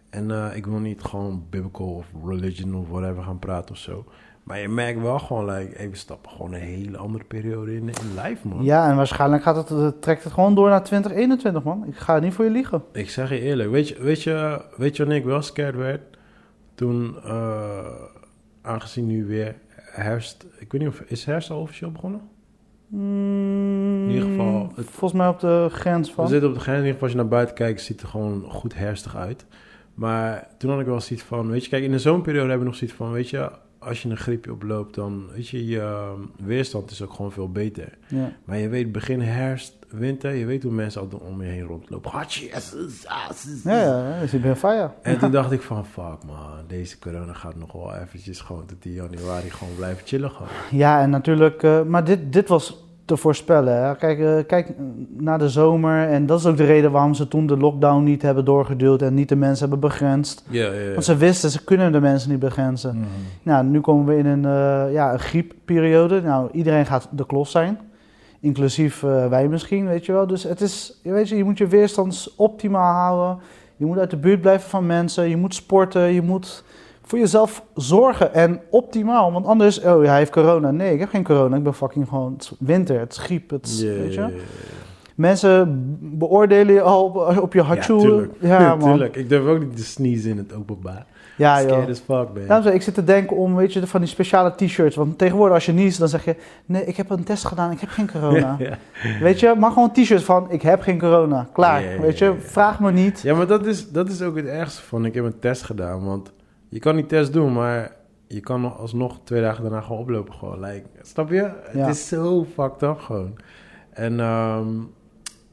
En 0.09 0.31
eh, 0.31 0.55
ik 0.55 0.65
wil 0.65 0.79
niet 0.79 1.01
gewoon 1.01 1.45
biblical 1.49 1.87
of 1.87 2.11
religion 2.25 2.75
of 2.75 2.87
whatever 2.87 3.23
gaan 3.23 3.39
praten 3.39 3.71
of 3.71 3.77
zo. 3.77 4.05
Maar 4.43 4.59
je 4.59 4.67
merkt 4.69 5.01
wel 5.01 5.19
gewoon, 5.19 5.45
like, 5.51 5.89
we 5.89 5.95
stappen 5.95 6.31
gewoon 6.31 6.53
een 6.53 6.59
hele 6.59 6.97
andere 6.97 7.23
periode 7.23 7.75
in, 7.75 7.87
in 7.87 8.21
life, 8.23 8.47
man. 8.47 8.63
Ja, 8.63 8.89
en 8.89 8.95
waarschijnlijk 8.95 9.43
gaat 9.43 9.55
het, 9.55 9.71
eh, 9.71 9.87
trekt 9.99 10.23
het 10.23 10.33
gewoon 10.33 10.55
door 10.55 10.69
naar 10.69 10.83
2021, 10.83 11.63
man. 11.63 11.85
Ik 11.87 11.95
ga 11.95 12.19
niet 12.19 12.33
voor 12.33 12.45
je 12.45 12.51
liegen. 12.51 12.83
Ik 12.93 13.09
zeg 13.09 13.29
je 13.29 13.39
eerlijk, 13.39 13.69
weet 13.71 13.87
je, 13.87 14.01
weet 14.01 14.23
je, 14.23 14.61
weet 14.77 14.95
je 14.95 15.03
wanneer 15.03 15.21
ik 15.21 15.27
wel 15.27 15.41
scared 15.41 15.75
werd? 15.75 16.01
Toen, 16.75 17.15
eh, 17.23 17.85
aangezien 18.61 19.07
nu 19.07 19.25
weer 19.25 19.55
herfst, 19.75 20.45
ik 20.59 20.71
weet 20.71 20.81
niet 20.81 20.89
of, 20.89 20.99
is 21.01 21.25
herfst 21.25 21.49
al 21.49 21.59
officieel 21.61 21.91
begonnen? 21.91 22.21
Mm, 22.87 24.03
In 24.09 24.09
ieder 24.13 24.29
geval, 24.29 24.71
het- 24.75 24.85
Volgens 24.89 25.13
mij 25.19 25.27
op 25.27 25.39
de 25.39 25.67
grens 25.71 26.07
We 26.09 26.13
van. 26.13 26.27
zitten 26.27 26.49
op 26.49 26.55
de 26.55 26.61
grens, 26.61 26.77
in 26.79 26.85
ieder 26.85 26.93
geval 26.99 27.07
als 27.07 27.17
je 27.17 27.23
naar 27.23 27.37
buiten 27.37 27.55
kijkt, 27.55 27.81
ziet 27.81 27.89
het 27.95 28.01
er 28.01 28.07
gewoon 28.07 28.43
goed 28.47 28.75
herfstig 28.75 29.15
uit. 29.15 29.45
Maar 29.93 30.47
toen 30.57 30.71
had 30.71 30.79
ik 30.79 30.85
wel 30.85 30.99
zoiets 31.01 31.25
van, 31.25 31.49
weet 31.49 31.63
je, 31.63 31.69
kijk, 31.69 31.83
in 31.83 31.91
de 31.91 31.99
zomerperiode 31.99 32.49
hebben 32.49 32.59
we 32.59 32.71
nog 32.71 32.75
zoiets 32.79 32.95
van, 32.97 33.11
weet 33.11 33.29
je, 33.29 33.51
als 33.83 34.01
je 34.01 34.09
een 34.09 34.17
griepje 34.17 34.51
oploopt, 34.51 34.95
dan, 34.95 35.27
weet 35.33 35.47
je, 35.47 35.67
je 35.67 35.79
eh, 35.79 36.11
weerstand 36.45 36.91
is 36.91 37.01
ook 37.01 37.13
gewoon 37.13 37.31
veel 37.31 37.51
beter. 37.51 37.97
Ja. 38.07 38.31
Maar 38.45 38.57
je 38.57 38.69
weet, 38.69 38.91
begin 38.91 39.21
herfst, 39.21 39.77
winter, 39.89 40.33
je 40.33 40.45
weet 40.45 40.63
hoe 40.63 40.71
mensen 40.71 41.01
altijd 41.01 41.21
om 41.21 41.41
je 41.41 41.47
heen 41.47 41.63
rondlopen. 41.63 42.11
Ja, 43.63 43.75
ja, 43.75 44.09
ja, 44.09 44.19
dus 44.19 44.33
ik 44.33 44.41
ben 44.41 44.57
fire. 44.57 44.91
En 45.01 45.19
toen 45.19 45.31
dacht 45.41 45.51
ik 45.51 45.61
van, 45.61 45.85
fuck 45.85 46.23
man, 46.25 46.63
deze 46.67 46.99
corona 46.99 47.33
gaat 47.33 47.55
nog 47.55 47.71
wel 47.71 47.95
eventjes 47.95 48.39
gewoon 48.39 48.65
tot 48.65 48.83
die 48.83 48.93
januari 48.93 49.49
gewoon 49.49 49.75
blijven 49.75 50.07
chillen 50.07 50.31
gewoon. 50.31 50.51
Ja, 50.71 51.01
en 51.01 51.09
natuurlijk, 51.09 51.63
eh, 51.63 51.83
maar 51.83 52.03
dit, 52.03 52.33
dit 52.33 52.47
was 52.47 52.83
te 53.11 53.17
voorspellen. 53.17 53.83
Hè. 53.83 53.95
Kijk, 53.95 54.19
eh, 54.19 54.33
kijk 54.47 54.73
naar 55.17 55.39
de 55.39 55.49
zomer 55.49 56.07
en 56.07 56.25
dat 56.25 56.39
is 56.39 56.45
ook 56.45 56.57
de 56.57 56.65
reden 56.65 56.91
waarom 56.91 57.13
ze 57.13 57.27
toen 57.27 57.47
de 57.47 57.57
lockdown 57.57 58.03
niet 58.03 58.21
hebben 58.21 58.45
doorgeduwd 58.45 59.01
en 59.01 59.13
niet 59.13 59.29
de 59.29 59.35
mensen 59.35 59.69
hebben 59.69 59.89
begrensd. 59.89 60.43
Ja, 60.49 60.65
ja, 60.65 60.79
ja. 60.79 60.91
Want 60.91 61.05
ze 61.05 61.17
wisten, 61.17 61.49
ze 61.49 61.63
kunnen 61.63 61.91
de 61.91 61.99
mensen 61.99 62.29
niet 62.29 62.39
begrenzen. 62.39 62.95
Mhm. 62.95 63.07
Nou, 63.43 63.65
nu 63.65 63.79
komen 63.79 64.05
we 64.05 64.17
in 64.17 64.25
een, 64.25 64.45
eh, 64.45 64.93
ja, 64.93 65.13
een 65.13 65.19
griepperiode. 65.19 66.21
Nou, 66.21 66.49
iedereen 66.51 66.85
gaat 66.85 67.07
de 67.11 67.25
klos 67.25 67.51
zijn. 67.51 67.79
Inclusief 68.39 69.03
eh, 69.03 69.27
wij 69.27 69.47
misschien, 69.47 69.87
weet 69.87 70.05
je 70.05 70.11
wel. 70.11 70.27
Dus 70.27 70.43
het 70.43 70.61
is, 70.61 70.99
je 71.03 71.11
weet 71.11 71.29
je, 71.29 71.37
je 71.37 71.43
moet 71.43 71.57
je 71.57 71.67
weerstand 71.67 72.33
optimaal 72.37 72.93
houden. 72.93 73.43
Je 73.75 73.85
moet 73.85 73.97
uit 73.97 74.09
de 74.09 74.17
buurt 74.17 74.41
blijven 74.41 74.69
van 74.69 74.85
mensen. 74.85 75.29
Je 75.29 75.37
moet 75.37 75.55
sporten. 75.55 76.01
Je 76.01 76.21
moet 76.21 76.63
voor 77.11 77.19
jezelf 77.19 77.63
zorgen. 77.75 78.33
En 78.33 78.61
optimaal. 78.69 79.31
Want 79.31 79.45
anders, 79.45 79.81
oh, 79.81 80.03
hij 80.05 80.17
heeft 80.17 80.31
corona. 80.31 80.71
Nee, 80.71 80.93
ik 80.93 80.99
heb 80.99 81.09
geen 81.09 81.23
corona. 81.23 81.55
Ik 81.57 81.63
ben 81.63 81.73
fucking 81.73 82.07
gewoon, 82.07 82.33
het 82.33 82.51
winter, 82.59 82.99
het 82.99 83.11
is 83.11 83.17
griep. 83.17 83.49
Het 83.49 83.79
Ja, 83.79 83.87
weet 83.93 84.13
je. 84.13 84.19
ja, 84.19 84.27
ja, 84.27 84.33
ja. 84.33 84.41
Mensen 85.15 85.97
beoordelen 85.99 86.73
je 86.73 86.81
al 86.81 87.03
op, 87.03 87.37
op 87.41 87.53
je 87.53 87.59
Ja, 87.59 87.65
hachu. 87.65 87.99
tuurlijk. 87.99 88.33
Ja, 88.39 88.75
man. 88.75 88.89
tuurlijk. 88.89 89.15
Ik 89.15 89.29
durf 89.29 89.45
ook 89.45 89.59
niet 89.59 89.75
te 89.75 89.83
sneezen 89.83 90.31
in 90.31 90.37
het 90.37 90.53
openbaar. 90.53 91.05
Ja, 91.37 91.63
joh. 91.63 91.89
as 91.89 91.99
fuck, 91.99 92.07
man. 92.07 92.47
Daarom 92.47 92.73
ik, 92.73 92.81
zit 92.81 92.93
te 92.93 93.03
denken 93.03 93.37
om, 93.37 93.55
weet 93.55 93.73
je, 93.73 93.87
van 93.87 93.99
die 94.01 94.09
speciale 94.09 94.55
t-shirts. 94.55 94.95
Want 94.95 95.17
tegenwoordig 95.17 95.53
als 95.55 95.65
je 95.65 95.71
niest, 95.71 95.99
dan 95.99 96.07
zeg 96.07 96.25
je... 96.25 96.35
Nee, 96.65 96.85
ik 96.85 96.97
heb 96.97 97.09
een 97.09 97.23
test 97.23 97.45
gedaan, 97.45 97.71
ik 97.71 97.79
heb 97.79 97.89
geen 97.89 98.11
corona. 98.11 98.55
ja. 98.59 98.77
Weet 99.21 99.39
je, 99.39 99.55
maar 99.57 99.71
gewoon 99.71 99.91
een 99.93 100.03
t-shirt 100.03 100.23
van, 100.23 100.51
ik 100.51 100.61
heb 100.61 100.81
geen 100.81 100.99
corona. 100.99 101.47
Klaar, 101.53 101.83
Ja, 101.83 101.89
ja, 101.89 101.99
weet 101.99 102.17
je. 102.17 102.25
ja, 102.25 102.31
ja. 102.31 102.37
Vraag 102.39 102.79
me 102.79 102.91
niet. 102.91 103.21
Ja, 103.21 103.35
maar 103.35 103.47
dat 103.47 103.65
is, 103.65 103.91
dat 103.91 104.09
is 104.09 104.21
ook 104.21 104.35
het 104.35 104.45
ergste 104.45 104.81
van. 104.81 105.05
Ik 105.05 105.13
heb 105.13 105.23
een 105.25 105.39
test 105.39 105.63
gedaan, 105.63 106.05
want 106.05 106.31
je 106.71 106.79
kan 106.79 106.95
die 106.95 107.05
test 107.05 107.33
doen, 107.33 107.53
maar 107.53 107.95
je 108.27 108.39
kan 108.39 108.61
nog 108.61 108.77
alsnog 108.77 109.19
twee 109.23 109.41
dagen 109.41 109.63
daarna 109.63 109.81
gewoon 109.81 110.01
oplopen. 110.01 110.33
Gewoon, 110.33 110.59
like, 110.59 110.85
snap 111.01 111.29
je? 111.29 111.35
Ja. 111.73 111.79
Het 111.85 111.95
is 111.95 112.07
zo 112.07 112.45
fucked 112.53 112.81
up 112.81 112.99
gewoon. 112.99 113.37
En 113.89 114.19
ehm, 114.19 114.69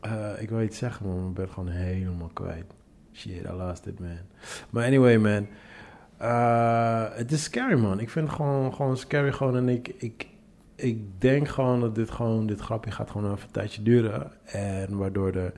eh, 0.00 0.42
ik 0.42 0.48
wil 0.50 0.60
iets 0.60 0.78
zeggen, 0.78 1.06
man, 1.06 1.28
ik 1.28 1.34
ben 1.34 1.48
gewoon 1.48 1.68
helemaal 1.68 2.30
kwijt. 2.32 2.74
Shit, 3.12 3.44
I 3.44 3.52
lost 3.52 3.86
it, 3.86 4.00
man. 4.00 4.18
Maar 4.70 4.84
anyway, 4.84 5.18
man. 5.18 5.46
eh, 6.18 7.04
het 7.10 7.32
is 7.32 7.42
scary, 7.42 7.78
man. 7.80 8.00
Ik 8.00 8.10
vind 8.10 8.26
het 8.26 8.36
gewoon, 8.36 8.74
gewoon 8.74 8.96
scary 8.96 9.32
gewoon. 9.32 9.56
En 9.56 9.68
ik, 9.68 9.88
ik, 9.88 10.26
ik 10.74 11.20
denk 11.20 11.48
gewoon 11.48 11.80
dat 11.80 11.94
dit 11.94 12.10
gewoon, 12.10 12.46
dit 12.46 12.60
grapje 12.60 12.90
gaat 12.90 13.10
gewoon 13.10 13.32
even 13.32 13.46
een 13.46 13.52
tijdje 13.52 13.82
duren. 13.82 14.32
En 14.44 14.96
waardoor 14.96 15.32
er 15.32 15.52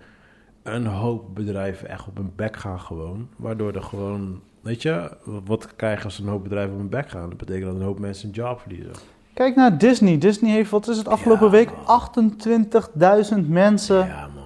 een 0.62 0.86
hoop 0.86 1.34
bedrijven 1.34 1.88
echt 1.88 2.08
op 2.08 2.16
hun 2.16 2.32
bek 2.36 2.56
gaan 2.56 2.80
gewoon. 2.80 3.28
Waardoor 3.36 3.72
er 3.74 3.82
gewoon, 3.82 4.42
weet 4.60 4.82
je, 4.82 5.10
wat 5.44 5.76
krijgen 5.76 6.04
als 6.04 6.18
een 6.18 6.28
hoop 6.28 6.42
bedrijven 6.42 6.72
op 6.72 6.78
hun 6.78 6.88
bek 6.88 7.08
gaan? 7.08 7.28
Dat 7.28 7.38
betekent 7.38 7.64
dat 7.64 7.74
een 7.74 7.82
hoop 7.86 7.98
mensen 7.98 8.28
een 8.28 8.34
job 8.34 8.60
verliezen. 8.60 8.92
Kijk 9.34 9.56
naar 9.56 9.78
Disney. 9.78 10.18
Disney 10.18 10.50
heeft, 10.52 10.70
wat 10.70 10.88
is 10.88 10.96
het, 10.96 11.08
afgelopen 11.08 11.46
Ja, 11.46 11.52
week 11.52 11.70
man. 11.86 13.42
28.000 13.42 13.48
mensen. 13.48 13.96
Ja, 14.06 14.28
man. 14.34 14.44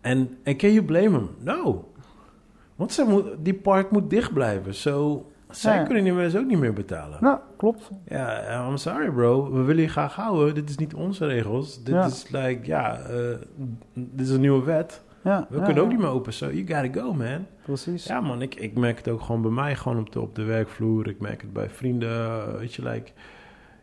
En, 0.00 0.38
en 0.42 0.56
can 0.56 0.72
you 0.72 0.84
blame 0.84 1.10
hem? 1.16 1.28
No. 1.38 1.88
Want 2.76 2.92
ze 2.92 3.04
moet, 3.08 3.24
die 3.38 3.54
park 3.54 3.90
moet 3.90 4.10
dicht 4.10 4.32
blijven. 4.32 4.74
Zo, 4.74 5.26
zij 5.50 5.76
Ja. 5.76 5.82
kunnen 5.82 6.04
die 6.04 6.12
mensen 6.12 6.40
ook 6.40 6.46
niet 6.46 6.58
meer 6.58 6.72
betalen. 6.72 7.18
Nou, 7.20 7.38
klopt. 7.56 7.90
Ja, 8.08 8.66
I'm 8.68 8.76
sorry 8.76 9.10
bro. 9.10 9.52
We 9.52 9.62
willen 9.62 9.82
je 9.82 9.88
graag 9.88 10.14
houden. 10.14 10.54
Dit 10.54 10.68
is 10.68 10.76
niet 10.76 10.94
onze 10.94 11.26
regels. 11.26 11.82
Dit 11.84 11.94
Ja. 11.94 12.04
is 12.06 12.30
like, 12.30 12.60
ja, 12.62 12.98
eh, 12.98 13.14
dit 13.92 14.26
is 14.26 14.30
een 14.32 14.40
nieuwe 14.40 14.64
wet. 14.64 15.02
Ja, 15.24 15.46
We 15.50 15.58
ja, 15.58 15.64
kunnen 15.64 15.82
ook 15.82 15.88
niet 15.88 15.98
meer 15.98 16.08
open. 16.08 16.32
So 16.32 16.50
you 16.50 16.66
gotta 16.66 17.00
go, 17.00 17.12
man. 17.12 17.46
Precies. 17.62 18.06
Ja, 18.06 18.20
man, 18.20 18.42
ik, 18.42 18.54
ik 18.54 18.74
merk 18.78 18.96
het 18.96 19.08
ook 19.08 19.20
gewoon 19.20 19.42
bij 19.42 19.50
mij, 19.50 19.76
gewoon 19.76 19.98
op 19.98 20.12
de, 20.12 20.20
op 20.20 20.34
de 20.34 20.44
werkvloer. 20.44 21.08
Ik 21.08 21.20
merk 21.20 21.40
het 21.40 21.52
bij 21.52 21.70
vrienden, 21.70 22.58
weet 22.58 22.74
je, 22.74 22.82
like... 22.88 23.10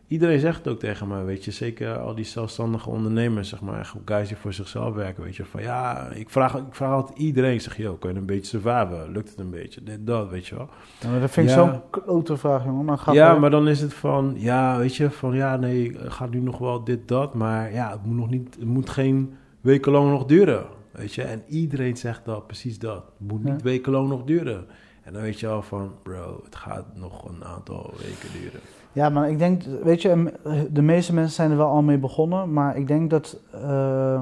Iedereen 0.07 0.39
zegt 0.39 0.57
het 0.57 0.67
ook 0.67 0.79
tegen 0.79 1.07
mij, 1.07 1.23
weet 1.23 1.45
je. 1.45 1.51
Zeker 1.51 1.97
al 1.97 2.15
die 2.15 2.25
zelfstandige 2.25 2.89
ondernemers, 2.89 3.49
zeg 3.49 3.61
maar. 3.61 3.93
Guys 4.05 4.27
die 4.27 4.37
voor 4.37 4.53
zichzelf 4.53 4.93
werken, 4.95 5.23
weet 5.23 5.35
je. 5.35 5.45
Van 5.45 5.61
ja, 5.61 6.09
ik 6.09 6.29
vraag, 6.29 6.55
ik 6.55 6.63
vraag 6.69 6.91
altijd 6.91 7.17
iedereen. 7.17 7.61
Zeg, 7.61 7.77
joh, 7.77 7.99
kan 7.99 8.11
je 8.13 8.17
een 8.17 8.25
beetje 8.25 8.45
surviven? 8.59 9.11
Lukt 9.11 9.29
het 9.29 9.39
een 9.39 9.49
beetje? 9.49 9.83
Dit, 9.83 10.07
dat, 10.07 10.29
weet 10.29 10.47
je 10.47 10.55
wel. 10.55 10.69
Ja, 10.99 11.09
maar 11.09 11.19
dat 11.19 11.31
vind 11.31 11.49
ik 11.49 11.55
Ja. 11.55 11.61
zo'n 11.63 11.81
klote 11.89 12.37
vraag, 12.37 12.63
jongen. 12.63 12.85
Maar 12.85 13.13
ja, 13.13 13.35
maar 13.35 13.49
dan 13.49 13.67
is 13.67 13.81
het 13.81 13.93
van, 13.93 14.33
ja, 14.37 14.77
weet 14.77 14.95
je, 14.95 15.11
van 15.11 15.35
ja, 15.35 15.55
nee, 15.55 15.95
gaat 15.99 16.29
nu 16.29 16.39
nog 16.39 16.57
wel 16.57 16.83
dit, 16.83 17.07
dat. 17.07 17.33
Maar 17.33 17.73
ja, 17.73 17.91
het 17.91 18.05
moet 18.05 18.17
nog 18.17 18.29
niet, 18.29 18.55
het 18.59 18.67
moet 18.67 18.89
geen 18.89 19.33
wekenlang 19.61 20.09
nog 20.09 20.25
duren, 20.25 20.65
weet 20.97 21.13
je. 21.13 21.21
En 21.23 21.43
iedereen 21.47 21.97
zegt 21.97 22.25
dat, 22.25 22.45
precies 22.47 22.79
dat. 22.79 22.95
Het 23.19 23.27
moet 23.31 23.43
niet 23.43 23.57
Ja. 23.57 23.63
wekenlang 23.63 24.09
nog 24.09 24.23
duren. 24.23 24.65
En 25.03 25.13
dan 25.13 25.21
weet 25.21 25.39
je 25.39 25.47
al 25.47 25.61
van, 25.61 25.91
bro, 26.03 26.41
het 26.43 26.55
gaat 26.55 26.85
nog 26.95 27.29
een 27.29 27.43
aantal 27.43 27.93
weken 27.97 28.39
duren. 28.41 28.59
Ja, 28.91 29.09
maar 29.09 29.29
ik 29.29 29.39
denk, 29.39 29.63
weet 29.83 30.01
je, 30.01 30.33
de 30.71 30.81
meeste 30.81 31.13
mensen 31.13 31.33
zijn 31.35 31.51
er 31.51 31.57
wel 31.57 31.67
al 31.67 31.81
mee 31.81 31.97
begonnen, 31.97 32.53
maar 32.53 32.77
ik 32.77 32.87
denk 32.87 33.09
dat 33.09 33.39
eh, 33.53 34.21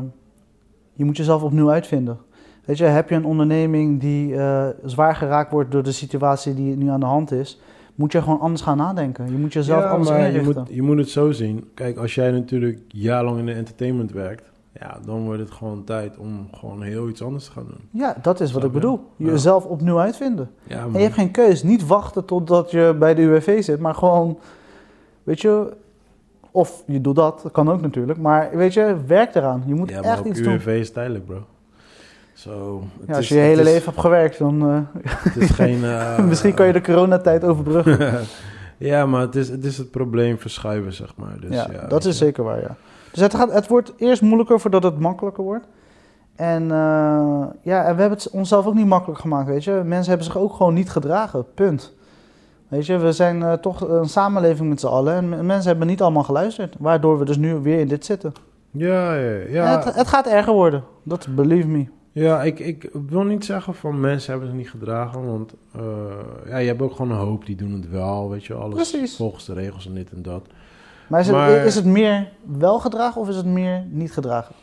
je 0.93 1.05
moet 1.05 1.17
jezelf 1.17 1.43
opnieuw 1.43 1.71
uitvinden. 1.71 2.17
Weet 2.65 2.77
je, 2.77 2.83
heb 2.83 3.09
je 3.09 3.15
een 3.15 3.25
onderneming 3.25 3.99
die 3.99 4.35
eh, 4.35 4.67
zwaar 4.85 5.15
geraakt 5.15 5.51
wordt 5.51 5.71
door 5.71 5.83
de 5.83 5.91
situatie 5.91 6.53
die 6.53 6.75
nu 6.75 6.89
aan 6.89 6.99
de 6.99 7.05
hand 7.05 7.31
is, 7.31 7.59
moet 7.95 8.11
je 8.11 8.21
gewoon 8.21 8.39
anders 8.39 8.61
gaan 8.61 8.77
nadenken. 8.77 9.31
Je 9.31 9.37
moet 9.37 9.53
jezelf 9.53 9.83
Ja, 9.83 9.89
anders 9.89 10.09
maar 10.09 10.31
je 10.31 10.41
moet, 10.41 10.59
je 10.69 10.81
moet 10.81 10.97
het 10.97 11.09
zo 11.09 11.31
zien. 11.31 11.69
Kijk, 11.73 11.97
als 11.97 12.15
jij 12.15 12.31
natuurlijk 12.31 12.79
jarenlang 12.87 13.39
in 13.39 13.45
de 13.45 13.53
entertainment 13.53 14.11
werkt, 14.11 14.51
ja, 14.79 14.97
dan 15.05 15.23
wordt 15.23 15.39
het 15.39 15.51
gewoon 15.51 15.83
tijd 15.83 16.17
om 16.17 16.47
gewoon 16.53 16.81
heel 16.81 17.09
iets 17.09 17.23
anders 17.23 17.45
te 17.45 17.51
gaan 17.51 17.65
doen. 17.67 17.89
Ja, 18.01 18.15
dat 18.21 18.39
is 18.39 18.51
wat 18.51 18.61
Snap 18.61 18.75
ik 18.75 18.81
je? 18.81 18.87
bedoel. 18.87 19.05
Ja. 19.15 19.25
Jezelf 19.31 19.65
opnieuw 19.65 19.99
uitvinden. 19.99 20.49
Ja, 20.63 20.79
En 20.83 20.91
je 20.93 20.99
hebt 20.99 21.13
geen 21.13 21.31
keus. 21.31 21.63
Niet 21.63 21.87
wachten 21.87 22.25
totdat 22.25 22.71
je 22.71 22.95
bij 22.99 23.13
de 23.15 23.21
UWV 23.21 23.63
zit, 23.63 23.79
maar 23.79 23.95
gewoon, 23.95 24.39
weet 25.23 25.41
je, 25.41 25.73
of 26.51 26.83
je 26.87 27.01
doet 27.01 27.15
dat, 27.15 27.39
dat 27.43 27.51
kan 27.51 27.69
ook 27.71 27.81
natuurlijk, 27.81 28.19
maar 28.19 28.49
weet 28.53 28.73
je, 28.73 28.95
werk 29.07 29.35
eraan. 29.35 29.63
Je 29.65 29.73
moet 29.73 29.89
ja, 29.89 30.01
echt 30.01 30.25
iets 30.25 30.41
doen. 30.41 30.53
UWV 30.53 30.67
is 30.79 30.91
tijdelijk, 30.91 31.25
bro. 31.25 31.43
Ja, 32.33 32.51
als 33.07 33.17
is- 33.17 33.27
je 33.27 33.35
je 33.35 33.41
hele 33.41 33.61
is- 33.61 33.67
leven 33.67 33.85
hebt 33.85 33.99
gewerkt, 33.99 34.37
dan 34.37 34.61
eh, 34.69 35.01
Het 35.03 35.35
is 35.35 35.49
geen... 35.49 35.83
eh, 35.93 36.19
misschien 36.25 36.53
kan 36.53 36.67
je 36.67 36.73
de 36.73 36.81
coronatijd 36.81 37.43
overbruggen. 37.43 38.19
ja, 38.77 39.05
maar 39.05 39.21
het 39.21 39.35
is, 39.35 39.49
het 39.49 39.65
is 39.65 39.77
het 39.77 39.91
probleem 39.91 40.37
verschuiven, 40.39 40.93
zeg 40.93 41.13
maar. 41.15 41.39
Dus, 41.39 41.53
ja, 41.55 41.67
ja, 41.71 41.87
dat 41.87 42.05
is 42.05 42.17
je. 42.19 42.25
zeker 42.25 42.43
waar, 42.43 42.59
ja. 42.61 42.75
Dus 43.15 43.23
het, 43.23 43.35
gaat, 43.35 43.51
het 43.51 43.67
wordt 43.67 43.93
eerst 43.97 44.21
moeilijker 44.21 44.59
voordat 44.59 44.83
het 44.83 44.99
makkelijker 44.99 45.43
wordt. 45.43 45.67
En 46.35 46.63
eh, 46.71 47.43
ja, 47.61 47.83
en 47.85 47.95
we 47.95 48.01
hebben 48.01 48.17
het 48.17 48.29
onszelf 48.29 48.65
ook 48.65 48.73
niet 48.73 48.85
makkelijk 48.85 49.19
gemaakt, 49.19 49.47
weet 49.47 49.63
je. 49.63 49.81
Mensen 49.85 50.07
hebben 50.09 50.25
zich 50.25 50.37
ook 50.37 50.53
gewoon 50.53 50.73
niet 50.73 50.89
gedragen, 50.89 51.45
punt. 51.53 51.93
Weet 52.67 52.85
je, 52.85 52.97
we 52.97 53.11
zijn 53.11 53.43
eh, 53.43 53.53
toch 53.53 53.89
een 53.89 54.09
samenleving 54.09 54.69
met 54.69 54.79
z'n 54.79 54.87
allen 54.87 55.13
en 55.15 55.45
mensen 55.45 55.69
hebben 55.69 55.87
niet 55.87 56.01
allemaal 56.01 56.23
geluisterd. 56.23 56.75
Waardoor 56.79 57.19
we 57.19 57.25
dus 57.25 57.37
nu 57.37 57.53
weer 57.53 57.79
in 57.79 57.87
dit 57.87 58.05
zitten. 58.05 58.33
Ja, 58.71 59.13
ja, 59.13 59.39
ja. 59.49 59.79
het, 59.79 59.95
het 59.95 60.07
gaat 60.07 60.27
erger 60.27 60.53
worden, 60.53 60.83
dat 61.03 61.27
believe 61.35 61.67
me. 61.67 61.85
Ja, 62.11 62.43
ik, 62.43 62.59
ik 62.59 62.89
wil 63.07 63.23
niet 63.23 63.45
zeggen 63.45 63.75
van 63.75 63.99
mensen 63.99 64.31
hebben 64.31 64.49
zich 64.49 64.57
niet 64.57 64.69
gedragen, 64.69 65.25
want 65.25 65.53
eh, 65.75 65.81
ja, 66.47 66.57
je 66.57 66.67
hebt 66.67 66.81
ook 66.81 66.95
gewoon 66.95 67.11
een 67.11 67.25
hoop 67.25 67.45
die 67.45 67.55
doen 67.55 67.71
het 67.71 67.89
wel, 67.89 68.29
weet 68.29 68.45
je, 68.45 68.53
alles 68.53 68.75
Precies. 68.75 69.15
volgens 69.15 69.45
de 69.45 69.53
regels 69.53 69.87
en 69.87 69.93
dit 69.93 70.11
en 70.11 70.21
dat. 70.21 70.47
Maar 71.07 71.19
is 71.19 71.27
het, 71.27 71.35
Maar- 71.35 71.65
is 71.65 71.75
het 71.75 71.85
meer 71.85 72.31
wel 72.57 72.79
gedragen 72.79 73.21
of 73.21 73.29
is 73.29 73.35
het 73.35 73.45
meer 73.45 73.83
niet 73.89 74.11
gedragen? 74.13 74.55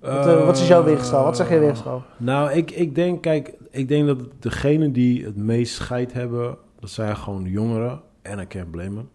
Wat, 0.00 0.26
eh, 0.26 0.44
wat 0.44 0.56
is 0.56 0.68
jouw 0.68 0.84
weegschaal? 0.84 1.24
Wat 1.24 1.36
zeg 1.36 1.48
je 1.48 1.58
weegschaal? 1.58 2.04
Nou, 2.16 2.52
ik, 2.52 2.70
ik 2.70 2.94
denk, 2.94 3.22
kijk, 3.22 3.54
ik 3.70 3.88
denk 3.88 4.06
dat 4.06 4.18
degenen 4.38 4.92
die 4.92 5.24
het 5.24 5.36
meest 5.36 5.74
scheid 5.74 6.12
hebben, 6.12 6.56
dat 6.80 6.90
zijn 6.90 7.16
gewoon 7.16 7.42
de 7.42 7.50
jongeren. 7.50 8.00
En 8.22 8.38
I 8.38 8.46
can't 8.46 8.70
blame 8.70 8.94
them. 8.94 9.08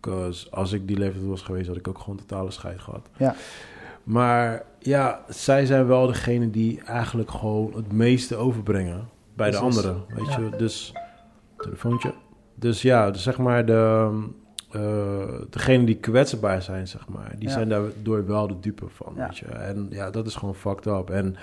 Because 0.00 0.50
als 0.50 0.72
ik 0.72 0.88
die 0.88 0.98
leeftijd 0.98 1.26
was 1.26 1.42
geweest, 1.42 1.66
had 1.66 1.76
ik 1.76 1.88
ook 1.88 1.98
gewoon 1.98 2.16
totale 2.16 2.50
scheid 2.50 2.80
gehad. 2.80 3.08
Ja. 3.16 3.34
Maar 4.04 4.62
ja, 4.78 5.20
zij 5.28 5.66
zijn 5.66 5.86
wel 5.86 6.06
degene 6.06 6.50
die 6.50 6.82
eigenlijk 6.82 7.30
gewoon 7.30 7.72
het 7.74 7.92
meeste 7.92 8.36
overbrengen 8.36 9.08
bij 9.36 9.50
de 9.50 9.56
anderen, 9.56 10.04
weet 10.08 10.32
je. 10.34 10.50
Dus, 10.56 10.92
telefoontje. 11.56 12.14
Dus 12.54 12.82
ja, 12.82 13.10
dus 13.10 13.22
zeg 13.22 13.38
maar 13.38 13.66
de, 13.66 14.10
eh 14.74 15.40
degene 15.50 15.84
die 15.84 15.96
kwetsbaar 15.96 16.62
zijn, 16.62 16.88
zeg 16.88 17.08
maar, 17.08 17.32
die 17.38 17.48
Ja. 17.48 17.54
zijn 17.54 17.68
daardoor 17.68 18.26
wel 18.26 18.46
de 18.46 18.60
dupe 18.60 18.84
van, 18.88 19.12
Ja. 19.16 19.26
weet 19.26 19.38
je. 19.38 19.46
En 19.46 19.86
ja, 19.90 20.10
dat 20.10 20.26
is 20.26 20.34
gewoon 20.34 20.54
fucked 20.54 20.86
up. 20.86 21.10
En 21.10 21.36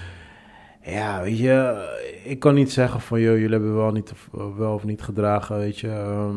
ja, 0.83 1.21
weet 1.21 1.37
je, 1.37 1.87
ik 2.23 2.39
kan 2.39 2.53
niet 2.53 2.71
zeggen 2.71 3.01
van, 3.01 3.19
joh, 3.21 3.33
jullie 3.35 3.49
hebben 3.51 3.75
wel, 3.75 3.91
niet, 3.91 4.13
wel 4.57 4.73
of 4.73 4.83
niet 4.83 5.01
gedragen, 5.01 5.57
weet 5.57 5.79
je. 5.79 5.87
Ehm, 5.89 6.33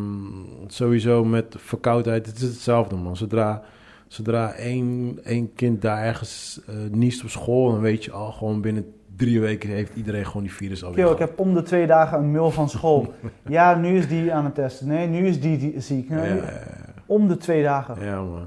sowieso 0.66 1.24
met 1.24 1.54
verkoudheid, 1.59 2.26
het 2.26 2.37
is 2.37 2.42
hetzelfde, 2.42 2.96
man. 2.96 3.16
Zodra, 3.16 3.62
zodra 4.07 4.52
één, 4.52 5.18
één 5.24 5.52
kind 5.54 5.83
daar 5.83 6.04
ergens 6.04 6.61
eh 6.66 6.74
niest 6.90 7.22
op 7.22 7.28
school, 7.30 7.70
dan 7.70 7.80
weet 7.80 8.04
je 8.04 8.11
al, 8.12 8.33
gewoon 8.33 8.61
binnen 8.61 8.92
drie 9.16 9.40
weken 9.40 9.70
heeft 9.70 9.94
iedereen 9.96 10.26
gewoon 10.26 10.42
die 10.42 10.52
virus 10.52 10.85
alweer. 10.85 11.04
Yo, 11.04 11.12
ik 11.12 11.18
heb 11.18 11.38
om 11.38 11.54
de 11.54 11.62
twee 11.62 11.87
dagen 11.87 12.18
een 12.18 12.30
mail 12.30 12.50
van 12.50 12.68
school. 12.68 13.14
ja, 13.48 13.74
nu 13.74 13.96
is 13.96 14.09
die 14.09 14.33
aan 14.33 14.44
het 14.44 14.54
testen. 14.54 14.87
Nee, 14.88 15.07
nu 15.07 15.26
is 15.26 15.40
die, 15.40 15.59
die 15.59 15.80
ziek. 15.80 16.09
Ja, 16.09 16.24
ja. 16.24 16.42
Om 17.07 17.29
de 17.29 17.37
twee 17.37 17.62
dagen. 17.62 18.05
Ja, 18.05 18.23
man. 18.23 18.47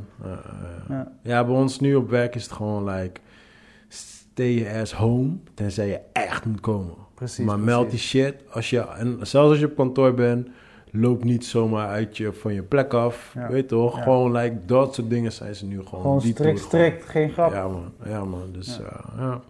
Ja, 1.22 1.46
bij 1.46 1.56
ons 1.56 1.80
nu 1.80 1.96
op 1.96 2.10
werk 2.10 2.36
is 2.36 2.44
het 2.44 2.52
gewoon 2.52 2.90
like... 2.90 3.20
Stay 3.88 4.82
ass 4.82 4.94
home, 4.94 5.32
tenzij 5.54 5.88
je 5.88 6.00
echt 6.14 6.46
moet 6.46 6.60
komen. 6.60 6.94
Precies. 7.14 7.46
maar 7.46 7.60
meld 7.60 7.90
die 7.90 8.00
shit. 8.00 8.36
Als 8.52 8.70
je, 8.70 8.88
en 8.98 9.18
zelfs 9.22 9.50
als 9.50 9.60
je 9.60 9.66
op 9.66 9.76
kantoor 9.76 10.14
bent, 10.14 10.48
loop 10.92 11.24
niet 11.24 11.46
zomaar 11.46 11.88
uit 11.88 12.18
je, 12.18 12.34
van 12.34 12.54
je 12.54 12.64
plek 12.64 12.94
af. 12.94 13.32
Ja. 13.36 13.50
Weet 13.50 13.68
toch? 13.68 13.96
Ja. 13.98 14.04
Gewoon 14.04 14.32
like, 14.32 14.58
dat 14.66 14.96
soort 14.96 15.10
dingen 15.10 15.32
zijn 15.32 15.56
ze 15.56 15.66
nu 15.66 15.82
gewoon. 15.84 16.02
Gewoon 16.02 16.22
strikt, 16.22 16.60
strikt. 16.60 17.06
Geen 17.06 17.30
grap. 17.30 17.52
Ja, 17.52 17.68
man. 17.68 17.94
Ja, 18.06 18.26
man. 18.26 18.52
Dus, 18.52 18.78
Ja. 18.78 19.24
ja. 19.24 19.42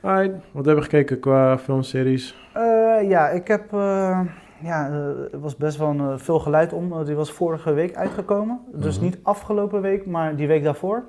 Alright, 0.00 0.34
wat 0.52 0.64
hebben 0.64 0.84
we 0.84 0.90
gekeken 0.90 1.20
qua 1.20 1.58
filmseries? 1.58 2.34
Eh, 2.52 3.08
ja, 3.08 3.28
ik 3.28 3.48
heb... 3.48 3.72
ja, 4.62 4.88
eh, 4.88 4.94
er 5.32 5.40
was 5.40 5.56
best 5.56 5.76
wel 5.76 5.88
een, 5.88 6.00
eh, 6.00 6.12
veel 6.16 6.38
geluid 6.38 6.72
om. 6.72 7.04
Die 7.04 7.14
was 7.14 7.30
vorige 7.32 7.72
week 7.72 7.96
uitgekomen. 7.96 8.60
Dus 8.74 8.96
Mhm. 8.96 9.04
niet 9.04 9.18
afgelopen 9.22 9.80
week, 9.80 10.06
maar 10.06 10.36
die 10.36 10.46
week 10.46 10.62
daarvoor. 10.64 11.04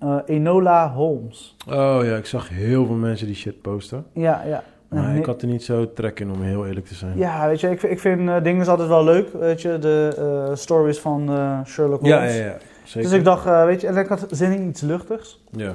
Eh, 0.00 0.16
Enola 0.26 0.92
Holmes. 0.92 1.56
Oh 1.68 1.98
ja, 2.02 2.16
ik 2.16 2.26
zag 2.26 2.48
heel 2.48 2.86
veel 2.86 2.94
mensen 2.94 3.26
die 3.26 3.36
shit 3.36 3.60
posten. 3.62 4.06
Ja, 4.12 4.42
ja. 4.46 4.62
Maar 4.88 5.16
ik 5.16 5.24
had 5.26 5.42
er 5.42 5.48
niet 5.48 5.64
zo 5.64 5.92
trek 5.92 6.20
in 6.20 6.30
om 6.30 6.42
heel 6.42 6.66
eerlijk 6.66 6.86
te 6.86 6.94
zijn. 6.94 7.18
Ja, 7.18 7.46
weet 7.46 7.60
je, 7.60 7.70
ik, 7.70 7.80
vind- 7.80 7.92
ik 7.92 8.00
vind 8.00 8.28
eh, 8.28 8.42
dingen 8.42 8.66
altijd 8.66 8.88
wel 8.88 9.04
leuk. 9.04 9.32
Weet 9.32 9.62
je, 9.62 9.78
de 9.78 10.50
stories 10.54 10.98
van 11.00 11.28
Sherlock 11.66 12.00
Holmes. 12.00 12.32
ja, 12.36 12.38
ja, 12.38 12.44
ja. 12.44 12.56
Zeker. 12.84 13.10
Dus 13.10 13.18
ik 13.18 13.24
dacht, 13.24 13.44
weet 13.44 13.80
je, 13.80 13.86
en 13.86 13.96
ik 13.96 14.06
had 14.06 14.26
zin 14.30 14.52
in 14.52 14.68
iets 14.68 14.80
luchtigs. 14.80 15.44
Ja. 15.50 15.72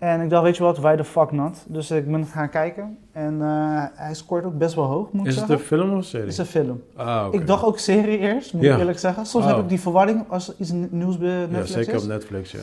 En 0.00 0.20
ik 0.20 0.30
dacht, 0.30 0.42
weet 0.42 0.56
je 0.56 0.62
wat, 0.62 0.78
wij 0.78 0.96
de 0.96 1.04
fuck 1.04 1.32
not. 1.32 1.64
Dus 1.66 1.90
ik 1.90 2.10
ben 2.10 2.26
gaan 2.26 2.48
kijken. 2.50 2.98
En 3.12 3.36
eh, 3.42 3.84
hij 3.94 4.14
scoort 4.14 4.44
ook 4.44 4.58
best 4.58 4.74
wel 4.74 4.84
hoog, 4.84 5.12
moet 5.12 5.22
ik 5.22 5.28
Is 5.30 5.36
het 5.36 5.46
zeggen. 5.46 5.54
een 5.54 5.78
film 5.78 5.90
of 5.90 5.96
een 5.96 6.04
serie? 6.04 6.24
Het 6.24 6.32
is 6.32 6.38
een 6.38 6.46
film. 6.46 6.82
Ah. 6.96 7.26
Ik 7.30 7.46
dacht 7.46 7.64
ook 7.64 7.78
serie 7.78 8.18
eerst, 8.18 8.52
moet 8.54 8.62
Ja. 8.62 8.72
ik 8.72 8.78
eerlijk 8.78 8.98
zeggen. 8.98 9.26
Soms 9.26 9.44
Oh. 9.44 9.50
heb 9.50 9.60
ik 9.60 9.68
die 9.68 9.80
verwarring 9.80 10.24
als 10.28 10.48
er 10.48 10.54
iets 10.58 10.72
nieuws 10.90 11.18
bij 11.18 11.28
Ja, 11.28 11.36
Netflix 11.46 11.70
zeker 11.72 11.94
is. 11.94 12.02
op 12.02 12.08
Netflix, 12.08 12.50
ja. 12.52 12.58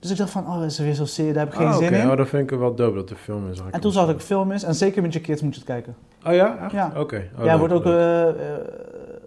Dus 0.00 0.10
ik 0.10 0.16
dacht 0.16 0.30
van, 0.30 0.46
oh, 0.46 0.64
is 0.64 0.78
er 0.78 0.84
weer 0.84 0.94
zo'n 0.94 1.06
serie, 1.06 1.32
daar 1.32 1.44
heb 1.44 1.52
ik 1.52 1.58
geen 1.58 1.68
Ah, 1.68 1.76
zin 1.76 1.86
oké. 1.88 1.96
in. 1.96 2.10
Oh, 2.10 2.16
dat 2.16 2.28
vind 2.28 2.50
ik 2.50 2.58
wel 2.58 2.74
dope 2.74 2.96
dat 2.96 3.08
de 3.08 3.16
film 3.16 3.50
is. 3.50 3.58
En 3.70 3.80
toen 3.80 3.92
zag 3.92 4.08
ik 4.10 4.20
film 4.20 4.52
is, 4.52 4.62
en 4.62 4.74
zeker 4.74 5.02
met 5.02 5.12
je 5.12 5.20
kids 5.20 5.42
moet 5.42 5.54
je 5.54 5.60
het 5.60 5.68
kijken. 5.68 5.94
Oh 6.26 6.32
ja? 6.34 6.58
Echt? 6.62 6.72
Ja. 6.72 6.92
Oké. 6.96 7.28
Oh, 7.38 7.44
ja, 7.44 7.58
wordt 7.58 7.74
ook 7.74 7.84
eh, 7.84 8.28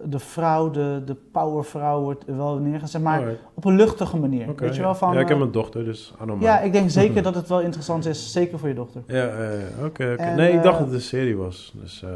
de 0.04 0.18
vrouw, 0.18 0.70
de, 0.70 1.02
de 1.04 1.16
powervrouw 1.32 2.00
wordt 2.00 2.24
wel 2.26 2.56
neergezet, 2.58 3.02
maar 3.02 3.18
Alright. 3.18 3.40
op 3.54 3.64
een 3.64 3.76
luchtige 3.76 4.16
manier. 4.16 4.46
Weet 4.56 4.74
je 4.74 4.80
ja. 4.80 4.80
wel, 4.80 4.94
van... 4.94 5.14
Ja, 5.14 5.20
ik 5.20 5.28
heb 5.28 5.36
eh, 5.36 5.42
een 5.42 5.52
dochter, 5.52 5.84
dus 5.84 6.14
ja, 6.38 6.60
ik 6.60 6.72
denk 6.72 6.90
zeker 7.00 7.22
dat 7.22 7.34
het 7.34 7.48
wel 7.48 7.60
interessant 7.60 8.06
is, 8.06 8.32
zeker 8.32 8.58
voor 8.58 8.68
je 8.68 8.74
dochter. 8.74 9.02
Ja, 9.06 9.30
oké, 9.84 10.16
Nee, 10.36 10.52
ik 10.52 10.62
dacht 10.62 10.74
eh, 10.74 10.80
dat 10.80 10.80
het 10.80 10.92
een 10.92 11.00
serie 11.00 11.36
was. 11.36 11.72
Dus, 11.80 12.02
eh, 12.02 12.10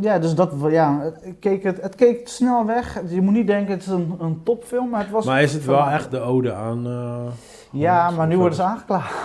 Ja, 0.00 0.18
dus 0.18 0.34
dat, 0.34 0.52
ja, 0.68 1.00
het 1.00 1.34
keek, 1.40 1.62
het, 1.62 1.82
het 1.82 1.94
keek 1.94 2.28
snel 2.28 2.66
weg. 2.66 3.00
Je 3.08 3.20
moet 3.20 3.34
niet 3.34 3.46
denken, 3.46 3.72
het 3.72 3.82
is 3.82 3.88
een, 3.88 4.14
een 4.20 4.40
topfilm, 4.42 4.88
maar 4.88 5.00
het 5.00 5.10
was... 5.10 5.24
maar 5.24 5.42
is 5.42 5.52
het 5.52 5.64
wel 5.64 5.88
echt 5.88 6.10
de 6.10 6.20
ode 6.20 6.52
aan... 6.52 6.86
eh, 7.74 7.80
Ja, 7.80 8.10
maar 8.10 8.26
nu 8.26 8.36
worden 8.36 8.54
ze 8.56 8.62
aangeklaagd. 8.62 9.14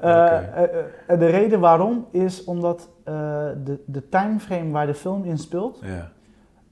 Eh, 0.00 0.36
eh, 0.36 0.62
eh, 0.62 0.68
en 1.06 1.18
de 1.18 1.26
reden 1.26 1.60
waarom 1.60 2.06
is 2.10 2.44
omdat 2.44 2.88
eh, 3.04 3.14
de, 3.64 3.82
de 3.86 4.08
timeframe 4.08 4.70
waar 4.70 4.86
de 4.86 4.94
film 4.94 5.24
in 5.24 5.38
speelt, 5.38 5.82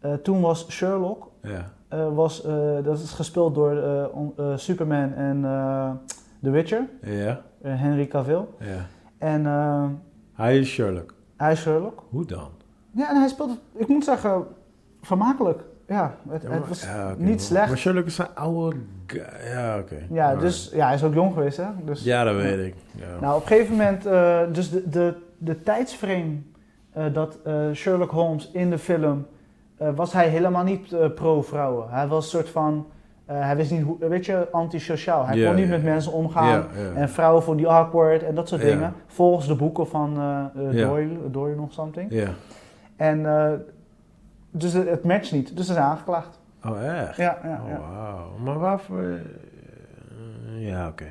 eh, 0.00 0.12
toen 0.12 0.40
was 0.40 0.70
Sherlock, 0.70 1.30
eh, 1.40 2.14
was, 2.14 2.44
eh, 2.44 2.54
dat 2.82 2.98
is 2.98 3.10
gespeeld 3.12 3.54
door 3.54 3.76
eh, 3.76 4.04
eh, 4.04 4.56
Superman 4.56 5.12
en 5.14 5.44
eh, 5.44 5.90
The 6.42 6.50
Witcher, 6.50 6.88
eh, 7.00 7.34
Henry 7.62 8.06
Cavill. 8.06 8.44
En 9.18 9.46
eh, 9.46 9.84
Hij 10.32 10.58
is 10.58 10.68
Sherlock. 10.68 11.14
hij 11.36 11.52
is 11.52 11.60
Sherlock. 11.60 12.02
Hoe 12.10 12.24
dan? 12.24 12.48
Ja, 12.90 13.08
en 13.10 13.16
hij 13.16 13.28
speelt 13.28 13.50
ik 13.74 13.88
moet 13.88 14.04
zeggen, 14.04 14.46
vermakelijk. 15.02 15.62
Ja, 15.86 16.14
het, 16.28 16.42
Ja, 16.42 16.50
het 16.50 16.68
was 16.68 16.82
ja, 16.82 17.14
niet 17.18 17.42
slecht. 17.42 17.68
Maar 17.68 17.78
Sherlock 17.78 18.06
is 18.06 18.18
een 18.18 18.34
oude... 18.34 18.76
Ja, 19.52 19.78
oké. 19.78 20.06
ja, 20.10 20.36
dus 20.36 20.70
ja, 20.72 20.86
hij 20.86 20.94
is 20.94 21.04
ook 21.04 21.14
jong 21.14 21.32
geweest, 21.32 21.56
hè? 21.56 21.66
Dus, 21.84 22.02
Ja, 22.04 22.24
dat 22.24 22.34
weet 22.34 22.66
ik. 22.66 22.74
Ja. 22.90 23.20
Nou, 23.20 23.36
op 23.36 23.42
een 23.42 23.46
gegeven 23.46 23.70
moment, 23.76 24.06
eh, 24.06 24.40
dus 24.52 24.70
de, 24.70 24.88
de, 24.88 25.14
de 25.38 25.62
tijdsframe 25.62 26.36
eh, 26.92 27.04
dat 27.12 27.38
eh, 27.44 27.54
Sherlock 27.72 28.10
Holmes 28.10 28.50
in 28.52 28.70
de 28.70 28.78
film, 28.78 29.26
was 29.94 30.12
hij 30.12 30.28
helemaal 30.28 30.64
niet 30.64 31.14
pro-vrouwen. 31.14 31.90
Hij 31.90 32.06
was 32.06 32.24
een 32.24 32.30
soort 32.30 32.48
van, 32.48 32.86
hij 33.24 33.56
wist 33.56 33.70
niet 33.70 33.82
hoe, 33.82 33.96
weet 33.98 34.26
je, 34.26 34.48
antisociaal. 34.52 35.26
Hij 35.26 35.44
kon 35.44 35.54
niet 35.54 35.68
met 35.68 35.82
mensen 35.82 36.12
omgaan. 36.12 36.66
En 36.94 37.08
vrouwen 37.08 37.42
vonden 37.42 37.64
die 37.64 37.72
awkward 37.72 38.22
en 38.22 38.34
dat 38.34 38.48
soort 38.48 38.60
dingen. 38.60 38.92
Volgens 39.06 39.46
de 39.46 39.54
boeken 39.54 39.86
van. 39.86 40.14
Doyle, 40.54 41.30
Doyle 41.30 41.60
of 41.60 41.72
something. 41.72 42.12
Ja. 42.12 42.28
En 42.96 43.26
dus 44.50 44.72
het, 44.72 44.88
het 44.88 45.04
matcht 45.04 45.32
niet. 45.32 45.56
Dus 45.56 45.66
ze 45.66 45.72
zijn 45.72 45.84
aangeklaagd. 45.84 46.40
Oh, 46.66 46.98
echt? 47.00 47.16
Ja, 47.16 47.38
ja, 47.44 47.60
Oh, 47.64 47.68
ja. 47.68 48.14
Maar 48.44 48.58
waarvoor... 48.58 49.02
eh, 49.02 50.66
ja, 50.68 50.88
oké. 50.88 51.06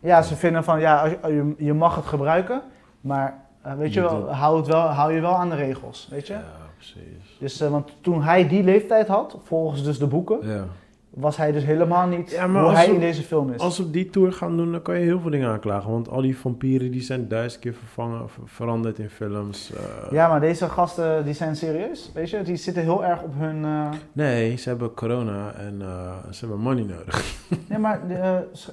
ja, 0.00 0.22
ze 0.22 0.36
vinden 0.36 0.64
van, 0.64 0.80
ja, 0.80 1.00
als 1.02 1.10
je, 1.32 1.54
je, 1.58 1.72
mag 1.72 1.96
het 1.96 2.04
gebruiken, 2.06 2.62
maar 3.00 3.34
eh, 3.62 3.74
weet 3.74 3.92
je 3.94 4.00
wel, 4.00 4.32
hou, 4.32 4.56
het 4.56 4.66
wel, 4.66 4.80
hou 4.80 5.12
je 5.12 5.20
wel 5.20 5.36
aan 5.36 5.48
de 5.50 5.56
regels, 5.56 6.08
weet 6.10 6.26
je? 6.26 6.32
Ja, 6.32 6.42
precies. 6.76 7.36
Dus, 7.38 7.60
eh, 7.60 7.70
want 7.70 7.96
toen 8.00 8.22
hij 8.22 8.48
die 8.48 8.62
leeftijd 8.62 9.08
had, 9.08 9.38
volgens 9.42 9.84
dus 9.84 9.98
de 9.98 10.06
boeken, 10.06 10.38
Ja. 10.48 10.64
Was 11.14 11.36
hij 11.36 11.52
dus 11.52 11.64
helemaal 11.64 12.06
niet 12.06 12.30
Ja, 12.30 12.48
hoe 12.50 12.70
hij 12.70 12.86
we- 12.88 12.94
in 12.94 13.00
deze 13.00 13.22
film 13.22 13.52
is. 13.52 13.60
Als 13.60 13.78
we 13.78 13.90
die 13.90 14.10
tour 14.10 14.32
gaan 14.32 14.56
doen, 14.56 14.72
dan 14.72 14.82
kan 14.82 14.98
je 14.98 15.04
heel 15.04 15.20
veel 15.20 15.30
dingen 15.30 15.48
aanklagen. 15.48 15.90
Want 15.90 16.08
al 16.08 16.20
die 16.20 16.38
vampieren 16.38 16.90
die 16.90 17.00
zijn 17.02 17.28
duizend 17.28 17.62
keer 17.62 17.74
vervangen, 17.74 18.28
ver- 18.28 18.42
veranderd 18.48 18.98
in 18.98 19.08
films. 19.10 19.72
eh. 19.72 20.12
Ja, 20.12 20.28
maar 20.28 20.40
deze 20.40 20.68
gasten 20.68 21.24
die 21.24 21.34
zijn 21.34 21.56
serieus, 21.56 22.10
weet 22.14 22.30
je? 22.30 22.42
Die 22.42 22.56
zitten 22.56 22.82
heel 22.82 23.04
erg 23.04 23.22
op 23.22 23.32
hun... 23.36 23.64
eh, 23.64 23.88
Nee, 24.12 24.56
ze 24.56 24.68
hebben 24.68 24.94
corona 24.94 25.52
en 25.52 25.76
eh, 25.82 26.12
ze 26.30 26.40
hebben 26.46 26.58
money 26.64 26.82
nodig. 26.84 27.24
Nee, 27.68 27.78
maar 27.78 28.00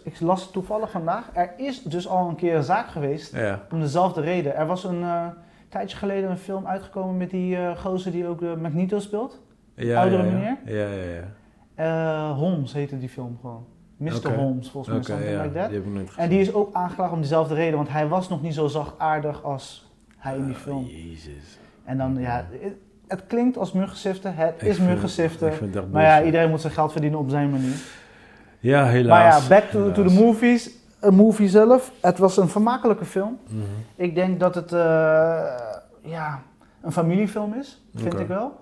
ik 0.03 0.19
las 0.19 0.51
toevallig 0.51 0.91
vandaag. 0.91 1.29
Er 1.33 1.53
is 1.57 1.81
dus 1.81 2.07
al 2.07 2.29
een 2.29 2.35
keer 2.35 2.55
een 2.55 2.63
zaak 2.63 2.87
geweest 2.87 3.35
ja. 3.35 3.61
om 3.71 3.79
dezelfde 3.79 4.21
reden. 4.21 4.55
Er 4.55 4.65
was 4.65 4.83
een 4.83 5.03
tijdje 5.69 5.97
geleden 5.97 6.29
een 6.29 6.37
film 6.37 6.65
uitgekomen 6.67 7.17
met 7.17 7.29
die 7.29 7.57
gozer 7.75 8.11
die 8.11 8.27
ook 8.27 8.39
de 8.39 8.55
Magneto 8.61 8.99
speelt. 8.99 9.41
ja 9.75 9.99
Oudere 10.01 10.23
meneer? 10.23 10.57
Ja, 10.65 10.73
ja, 10.93 11.03
ja. 11.13 11.23
Eh, 11.79 12.31
Holmes 12.37 12.73
heette 12.73 12.97
die 12.99 13.09
film 13.09 13.37
gewoon. 13.41 13.65
Mr. 13.97 14.15
Oké. 14.15 14.33
Holmes, 14.33 14.69
volgens 14.69 14.87
mij, 14.93 14.97
Oké, 14.97 15.05
something 15.11 15.31
ja, 15.37 15.41
like 15.43 15.53
that. 15.59 15.67
die 15.69 15.77
heb 15.77 15.85
ik 15.87 15.93
nooit 15.93 16.07
gezien. 16.07 16.23
En 16.23 16.29
die 16.29 16.39
is 16.39 16.53
ook 16.53 16.73
aangeklaagd 16.73 17.11
om 17.11 17.21
dezelfde 17.21 17.53
reden, 17.53 17.75
want 17.75 17.89
hij 17.89 18.07
was 18.07 18.29
nog 18.29 18.41
niet 18.41 18.53
zo 18.53 18.67
zachtaardig 18.67 19.43
als 19.43 19.91
hij 20.17 20.35
in 20.37 20.45
die 20.45 20.55
Ah, 20.55 20.61
film. 20.61 20.85
Jezus. 20.85 21.59
En 21.83 21.97
dan, 21.97 22.17
ja, 22.19 22.45
het, 22.61 22.73
het 23.07 23.23
klinkt 23.27 23.57
als 23.57 23.71
muggensiften, 23.71 24.35
het 24.35 24.53
Ik 24.61 24.67
is 24.67 24.75
vind- 24.75 24.87
muggensiften. 24.89 25.47
Ik 25.47 25.53
vind 25.53 25.73
het 25.73 25.83
echt 25.83 25.91
Maar 25.93 26.03
ja, 26.03 26.23
iedereen 26.23 26.49
moet 26.49 26.61
zijn 26.61 26.73
geld 26.73 26.91
verdienen 26.91 27.19
op 27.19 27.29
zijn 27.29 27.49
manier. 27.49 27.75
Ja, 28.59 28.81
Maar 28.81 28.91
helaas. 28.91 29.41
ja, 29.41 29.47
back 29.49 29.63
to, 29.69 29.91
to 29.91 30.03
the 30.05 30.13
movies. 30.13 30.69
Een 30.99 31.15
movie 31.15 31.49
zelf. 31.49 31.91
Het 32.01 32.17
was 32.17 32.37
een 32.37 32.47
vermakelijke 32.47 33.05
film. 33.05 33.37
Mhm. 33.47 33.61
Ik 33.95 34.15
denk 34.15 34.39
dat 34.39 34.55
het 34.55 34.71
eh, 34.73 34.79
ja, 36.01 36.41
een 36.81 36.91
familiefilm 36.91 37.53
is, 37.53 37.81
vind 37.95 38.19
ik 38.19 38.27
wel. 38.27 38.59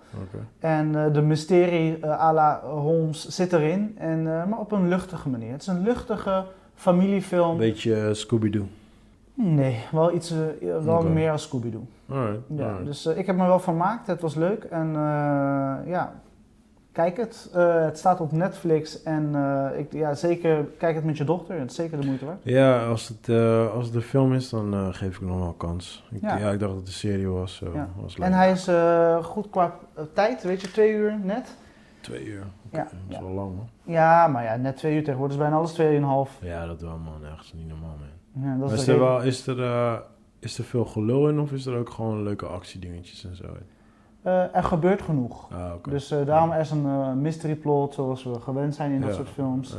En 0.59 1.05
eh, 1.05 1.13
de 1.13 1.21
mysterie 1.21 1.99
eh, 1.99 2.19
à 2.19 2.33
la 2.33 2.61
Holmes 2.65 3.27
zit 3.27 3.53
erin, 3.53 3.95
en, 3.97 4.19
eh, 4.19 4.45
maar 4.45 4.59
op 4.59 4.71
een 4.71 4.87
luchtige 4.87 5.29
manier. 5.29 5.51
Het 5.51 5.61
is 5.61 5.67
een 5.67 5.83
luchtige 5.83 6.45
familiefilm. 6.75 7.51
Een 7.51 7.57
beetje 7.57 8.13
Scooby-Doo. 8.13 8.65
Nee, 9.33 9.85
wel 9.91 10.13
iets 10.13 10.33
wel 10.83 11.03
meer 11.03 11.31
als 11.31 11.43
Scooby-Doo. 11.43 11.85
Ja, 12.55 12.77
dus 12.83 13.05
ik 13.05 13.25
heb 13.25 13.35
me 13.35 13.45
wel 13.45 13.59
vermaakt, 13.59 14.07
het 14.07 14.21
was 14.21 14.35
leuk. 14.35 14.63
En 14.63 14.91
ja, 15.85 16.13
kijk 16.97 17.17
het. 17.17 17.49
Eh, 17.53 17.83
het 17.83 17.97
staat 17.97 18.19
op 18.21 18.31
Netflix 18.31 19.03
en 19.03 19.35
eh, 19.35 19.79
ik, 19.79 19.93
ja, 19.93 20.13
zeker 20.13 20.65
kijk 20.77 20.95
het 20.95 21.03
met 21.03 21.17
je 21.17 21.23
dochter. 21.23 21.59
Het 21.59 21.69
is 21.69 21.75
zeker 21.75 21.99
de 21.99 22.05
moeite 22.05 22.25
waard. 22.25 22.39
Ja, 22.43 22.87
als 22.87 23.07
het, 23.07 23.29
eh, 23.29 23.73
als 23.73 23.85
het 23.85 23.95
een 23.95 24.01
film 24.01 24.33
is, 24.33 24.49
dan 24.49 24.93
geef 24.93 25.15
ik 25.15 25.21
nog 25.21 25.37
wel 25.37 25.47
een 25.47 25.57
kans. 25.57 26.05
Ik, 26.11 26.21
Ja. 26.21 26.37
ja. 26.37 26.51
ik 26.51 26.59
dacht 26.59 26.71
dat 26.71 26.79
het 26.79 26.87
een 26.87 26.93
serie 26.93 27.27
was. 27.27 27.61
Ja. 27.73 27.89
was. 28.01 28.15
En 28.15 28.33
hij 28.33 28.51
is 28.51 28.69
goed 29.25 29.49
qua 29.49 29.75
tijd, 30.13 30.43
weet 30.43 30.61
je, 30.61 30.71
twee 30.71 30.91
uur 30.91 31.19
net. 31.23 31.55
Twee 32.01 32.25
uur. 32.25 32.43
Ja, 32.71 32.77
Dat 32.83 32.91
is 33.07 33.19
wel 33.19 33.29
lang, 33.31 33.55
man. 33.55 33.69
Ja, 33.83 34.27
maar 34.27 34.43
ja, 34.43 34.55
net 34.55 34.77
twee 34.77 34.95
uur 34.95 35.03
tegenwoordig 35.03 35.35
is 35.35 35.41
bijna 35.41 35.57
alles 35.57 35.73
tweeënhalf. 35.73 36.39
Ja, 36.41 36.65
dat 36.65 36.81
wel, 36.81 36.97
man. 36.97 37.25
Echt 37.25 37.53
niet 37.53 37.67
normaal, 37.67 37.95
man. 37.99 38.43
Ja, 38.43 38.57
dat 38.59 38.71
is 38.71 38.79
is 38.79 38.85
de 38.85 38.91
er, 38.91 38.99
wel, 38.99 39.21
is, 39.21 39.47
er, 39.47 40.01
is 40.39 40.57
er 40.57 40.63
veel 40.63 40.85
gelul 40.85 41.29
in 41.29 41.39
of 41.39 41.51
is 41.51 41.65
er 41.65 41.77
ook 41.77 41.89
gewoon 41.89 42.23
leuke 42.23 42.45
actiedingetjes 42.45 43.25
en 43.25 43.35
zo? 43.35 43.45
Eh, 44.27 44.55
er 44.55 44.63
gebeurt 44.63 45.01
genoeg. 45.01 45.47
Ah. 45.51 45.71
Dus 45.89 46.11
eh, 46.11 46.25
daarom 46.25 46.53
is 46.53 46.71
een 46.71 46.85
eh, 46.85 47.13
mystery 47.13 47.55
plot 47.55 47.93
zoals 47.93 48.23
we 48.23 48.39
gewend 48.39 48.75
zijn 48.75 48.91
in 48.91 49.01
dat 49.01 49.13
soort 49.13 49.29
films. 49.29 49.77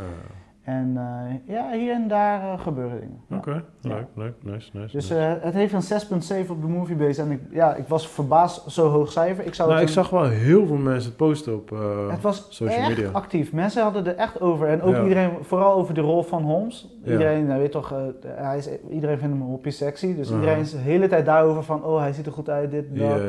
En 0.62 0.98
ja, 1.44 1.70
hier 1.72 1.92
en 1.92 2.08
daar 2.08 2.58
gebeuren 2.58 3.00
dingen. 3.00 3.20
Oké, 3.30 3.64
leuk, 3.80 4.06
leuk, 4.14 4.34
nice, 4.42 4.70
nice. 4.72 4.96
Dus 4.96 5.08
nice. 5.08 5.38
het 5.40 5.54
heeft 5.54 5.72
een 5.72 6.42
6.7 6.44 6.50
op 6.50 6.60
de 6.60 6.68
Moviebase 6.68 7.22
en 7.22 7.30
ik, 7.30 7.40
ja, 7.50 7.74
ik 7.74 7.86
was 7.86 8.08
verbaasd 8.08 8.70
zo 8.70 8.88
hoog 8.88 9.12
cijfer. 9.12 9.46
Ik 9.46 9.54
zou 9.54 9.70
nou, 9.70 9.82
ik 9.82 9.88
zag 9.88 10.10
wel 10.10 10.24
heel 10.24 10.66
veel 10.66 10.76
mensen 10.76 11.16
posten 11.16 11.54
op 11.54 11.70
het 12.10 12.20
was 12.22 12.46
social 12.48 12.78
echt 12.78 12.88
media. 12.88 13.10
actief. 13.10 13.52
Mensen 13.52 13.82
hadden 13.82 14.06
er 14.06 14.16
echt 14.16 14.40
over. 14.40 14.66
En 14.66 14.82
ook 14.82 15.02
iedereen, 15.02 15.30
vooral 15.40 15.72
over 15.72 15.94
de 15.94 16.00
rol 16.00 16.22
van 16.22 16.42
Holmes. 16.42 16.88
Iedereen, 17.04 17.46
nou, 17.46 17.60
weet 17.60 17.72
toch, 17.72 17.94
hij 18.26 18.58
is, 18.58 18.68
iedereen 18.90 19.18
vindt 19.18 19.34
hem 19.34 19.42
hoppie 19.42 19.72
sexy. 19.72 20.14
Dus 20.14 20.30
iedereen 20.30 20.58
is 20.58 20.70
de 20.70 20.78
hele 20.78 21.08
tijd 21.08 21.24
daarover 21.26 21.62
van, 21.62 21.84
oh, 21.84 21.98
hij 21.98 22.12
ziet 22.12 22.26
er 22.26 22.32
goed 22.32 22.50
uit, 22.50 22.70
dit, 22.70 22.96
dat. 22.96 23.20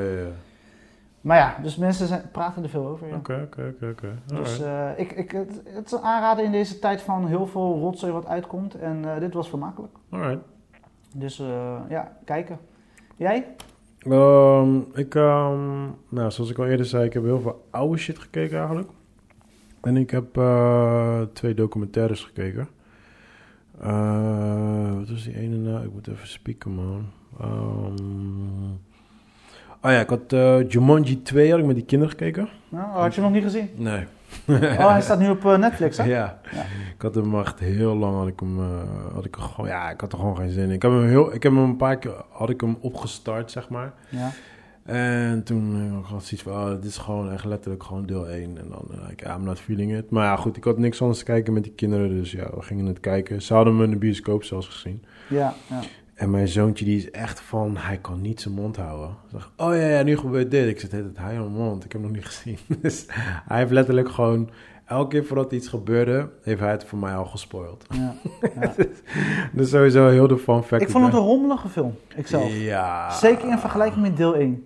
Maar 1.21 1.37
ja, 1.37 1.57
dus 1.61 1.75
mensen 1.75 2.07
zijn, 2.07 2.21
praten 2.31 2.63
er 2.63 2.69
veel 2.69 2.87
over. 2.87 3.15
Oké, 3.15 3.47
oké, 3.49 3.73
oké. 3.89 4.19
Dus 4.25 4.61
eh, 4.61 4.89
ik, 4.95 5.11
ik, 5.11 5.31
het, 5.31 5.61
het 5.65 5.85
is 5.85 5.91
een 5.91 5.99
aanrader 5.99 6.45
in 6.45 6.51
deze 6.51 6.79
tijd 6.79 7.01
van 7.01 7.27
heel 7.27 7.47
veel 7.47 7.79
rotzooi 7.79 8.11
wat 8.11 8.27
uitkomt. 8.27 8.75
En 8.75 9.13
eh, 9.13 9.19
dit 9.19 9.33
was 9.33 9.49
vermakelijk. 9.49 9.93
Alright. 10.09 10.43
Dus 11.15 11.39
eh, 11.39 11.77
ja, 11.89 12.17
kijken. 12.25 12.59
Jij? 13.15 13.55
Ehm, 13.99 14.77
ik, 14.93 15.15
ehm, 15.15 15.83
nou, 16.09 16.31
zoals 16.31 16.49
ik 16.49 16.57
al 16.57 16.65
eerder 16.65 16.85
zei, 16.85 17.05
ik 17.05 17.13
heb 17.13 17.23
heel 17.23 17.39
veel 17.39 17.65
oude 17.69 17.97
shit 17.97 18.19
gekeken 18.19 18.57
eigenlijk. 18.57 18.89
En 19.81 19.97
ik 19.97 20.09
heb 20.09 20.39
twee 21.33 21.53
documentaires 21.53 22.23
gekeken. 22.23 22.67
Wat 24.97 25.09
was 25.09 25.23
die 25.23 25.37
ene 25.37 25.55
nou? 25.55 25.85
Ik 25.85 25.93
moet 25.93 26.07
even 26.07 26.27
spieken, 26.27 26.71
man. 26.71 27.05
Ehm, 27.39 28.73
oh 29.81 29.91
ja, 29.91 29.99
ik 29.99 30.09
had 30.09 30.33
eh, 30.33 30.69
Jumanji 30.69 31.21
2 31.21 31.49
had 31.51 31.59
ik 31.59 31.65
met 31.65 31.75
die 31.75 31.85
kinderen 31.85 32.17
gekeken. 32.17 32.49
Nou, 32.69 32.87
had 32.87 33.15
je 33.15 33.21
nog 33.21 33.31
niet 33.31 33.43
gezien? 33.43 33.69
Nee. 33.75 34.05
Oh, 34.47 34.91
hij 34.91 35.01
staat 35.01 35.19
nu 35.19 35.29
op 35.29 35.45
eh, 35.45 35.57
Netflix, 35.57 35.97
hè? 35.97 36.03
Ja. 36.03 36.39
Ja. 36.51 36.61
ik 36.95 37.01
had 37.01 37.15
hem 37.15 37.39
echt 37.39 37.59
heel 37.59 37.95
lang, 37.95 38.17
had 38.17 38.27
ik 38.27 38.39
hem, 38.39 38.59
eh, 38.59 39.13
had 39.13 39.25
ik 39.25 39.35
gewoon, 39.35 39.69
ja, 39.69 39.89
ik 39.89 40.01
had 40.01 40.11
er 40.11 40.17
gewoon 40.17 40.37
geen 40.37 40.51
zin 40.51 40.63
in. 40.63 40.71
Ik 40.71 40.81
heb 40.81 40.91
hem 40.91 41.07
heel, 41.07 41.33
ik 41.33 41.43
heb 41.43 41.51
hem 41.51 41.61
een 41.61 41.77
paar 41.77 41.97
keer, 41.97 42.13
had 42.29 42.49
ik 42.49 42.61
hem 42.61 42.77
opgestart, 42.81 43.51
zeg 43.51 43.69
maar. 43.69 43.93
Ja. 44.09 44.31
En 44.83 45.43
toen 45.43 45.91
had 46.03 46.21
ik 46.21 46.25
zoiets 46.25 46.41
van, 46.41 46.53
oh, 46.53 46.69
dit 46.69 46.85
is 46.85 46.97
gewoon 46.97 47.31
echt 47.31 47.45
letterlijk 47.45 47.83
gewoon 47.83 48.05
deel 48.05 48.27
1. 48.27 48.57
En 48.57 48.69
dan, 48.69 48.87
uh, 48.91 49.07
like, 49.07 49.25
I'm 49.25 49.43
not 49.43 49.59
feeling 49.59 49.97
it. 49.97 50.09
Maar 50.09 50.25
ja, 50.25 50.35
goed, 50.35 50.57
ik 50.57 50.63
had 50.63 50.77
niks 50.77 51.01
anders 51.01 51.19
te 51.19 51.25
kijken 51.25 51.53
met 51.53 51.63
die 51.63 51.73
kinderen. 51.73 52.09
Dus 52.09 52.31
ja, 52.31 52.49
we 52.55 52.61
gingen 52.61 52.85
het 52.85 52.99
kijken. 52.99 53.41
Ze 53.41 53.53
hadden 53.53 53.77
me 53.77 53.83
in 53.83 53.89
de 53.89 53.97
bioscoop 53.97 54.43
zelfs 54.43 54.67
gezien. 54.67 55.03
Ja, 55.27 55.53
ja. 55.69 55.79
En 56.19 56.29
mijn 56.29 56.47
zoontje 56.47 56.85
die 56.85 56.97
is 56.97 57.11
echt 57.11 57.39
van, 57.39 57.77
hij 57.77 57.97
kan 57.97 58.21
niet 58.21 58.41
zijn 58.41 58.53
mond 58.53 58.77
houden. 58.77 59.09
Ik 59.09 59.29
zeg, 59.31 59.51
oh 59.57 59.75
ja, 59.75 59.87
ja, 59.87 60.03
nu 60.03 60.17
gebeurt 60.17 60.51
dit. 60.51 60.67
Ik 60.67 60.79
zit 60.79 60.91
het 60.91 61.17
hij 61.17 61.37
aan 61.37 61.53
mijn 61.53 61.63
mond. 61.63 61.85
Ik 61.85 61.91
heb 61.91 62.01
hem 62.01 62.11
nog 62.11 62.19
niet 62.19 62.25
gezien. 62.25 62.57
Dus 62.81 63.05
hij 63.47 63.57
heeft 63.57 63.71
letterlijk 63.71 64.09
gewoon, 64.09 64.49
elke 64.85 65.09
keer 65.09 65.25
voordat 65.25 65.51
iets 65.51 65.67
gebeurde, 65.67 66.29
heeft 66.41 66.59
hij 66.59 66.71
het 66.71 66.83
voor 66.83 66.99
mij 66.99 67.15
al 67.15 67.25
gespoild. 67.25 67.85
ja, 67.89 68.15
ja. 68.61 68.73
dus 69.53 69.69
sowieso 69.69 70.07
heel 70.07 70.27
de 70.27 70.37
fun 70.37 70.63
fact. 70.63 70.81
Ik 70.81 70.89
vond 70.89 71.05
het 71.05 71.13
een 71.13 71.19
rommelige 71.19 71.69
film, 71.69 71.95
ikzelf. 72.15 72.55
Ja. 72.55 73.11
Zeker 73.11 73.49
in 73.49 73.59
vergelijking 73.59 74.01
met 74.01 74.17
deel 74.17 74.35
1. 74.35 74.65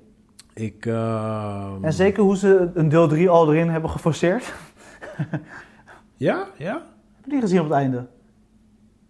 Ik, 0.53 0.85
ehm, 0.85 1.83
En 1.83 1.93
zeker 1.93 2.23
hoe 2.23 2.37
ze 2.37 2.71
een 2.73 2.89
deel 2.89 3.07
3 3.07 3.29
al 3.29 3.53
erin 3.53 3.69
hebben 3.69 3.89
geforceerd. 3.89 4.53
Ja, 6.17 6.47
ja. 6.57 6.73
Heb 7.15 7.25
je 7.25 7.31
die 7.31 7.41
gezien 7.41 7.59
op 7.59 7.65
het 7.65 7.73
einde? 7.73 8.05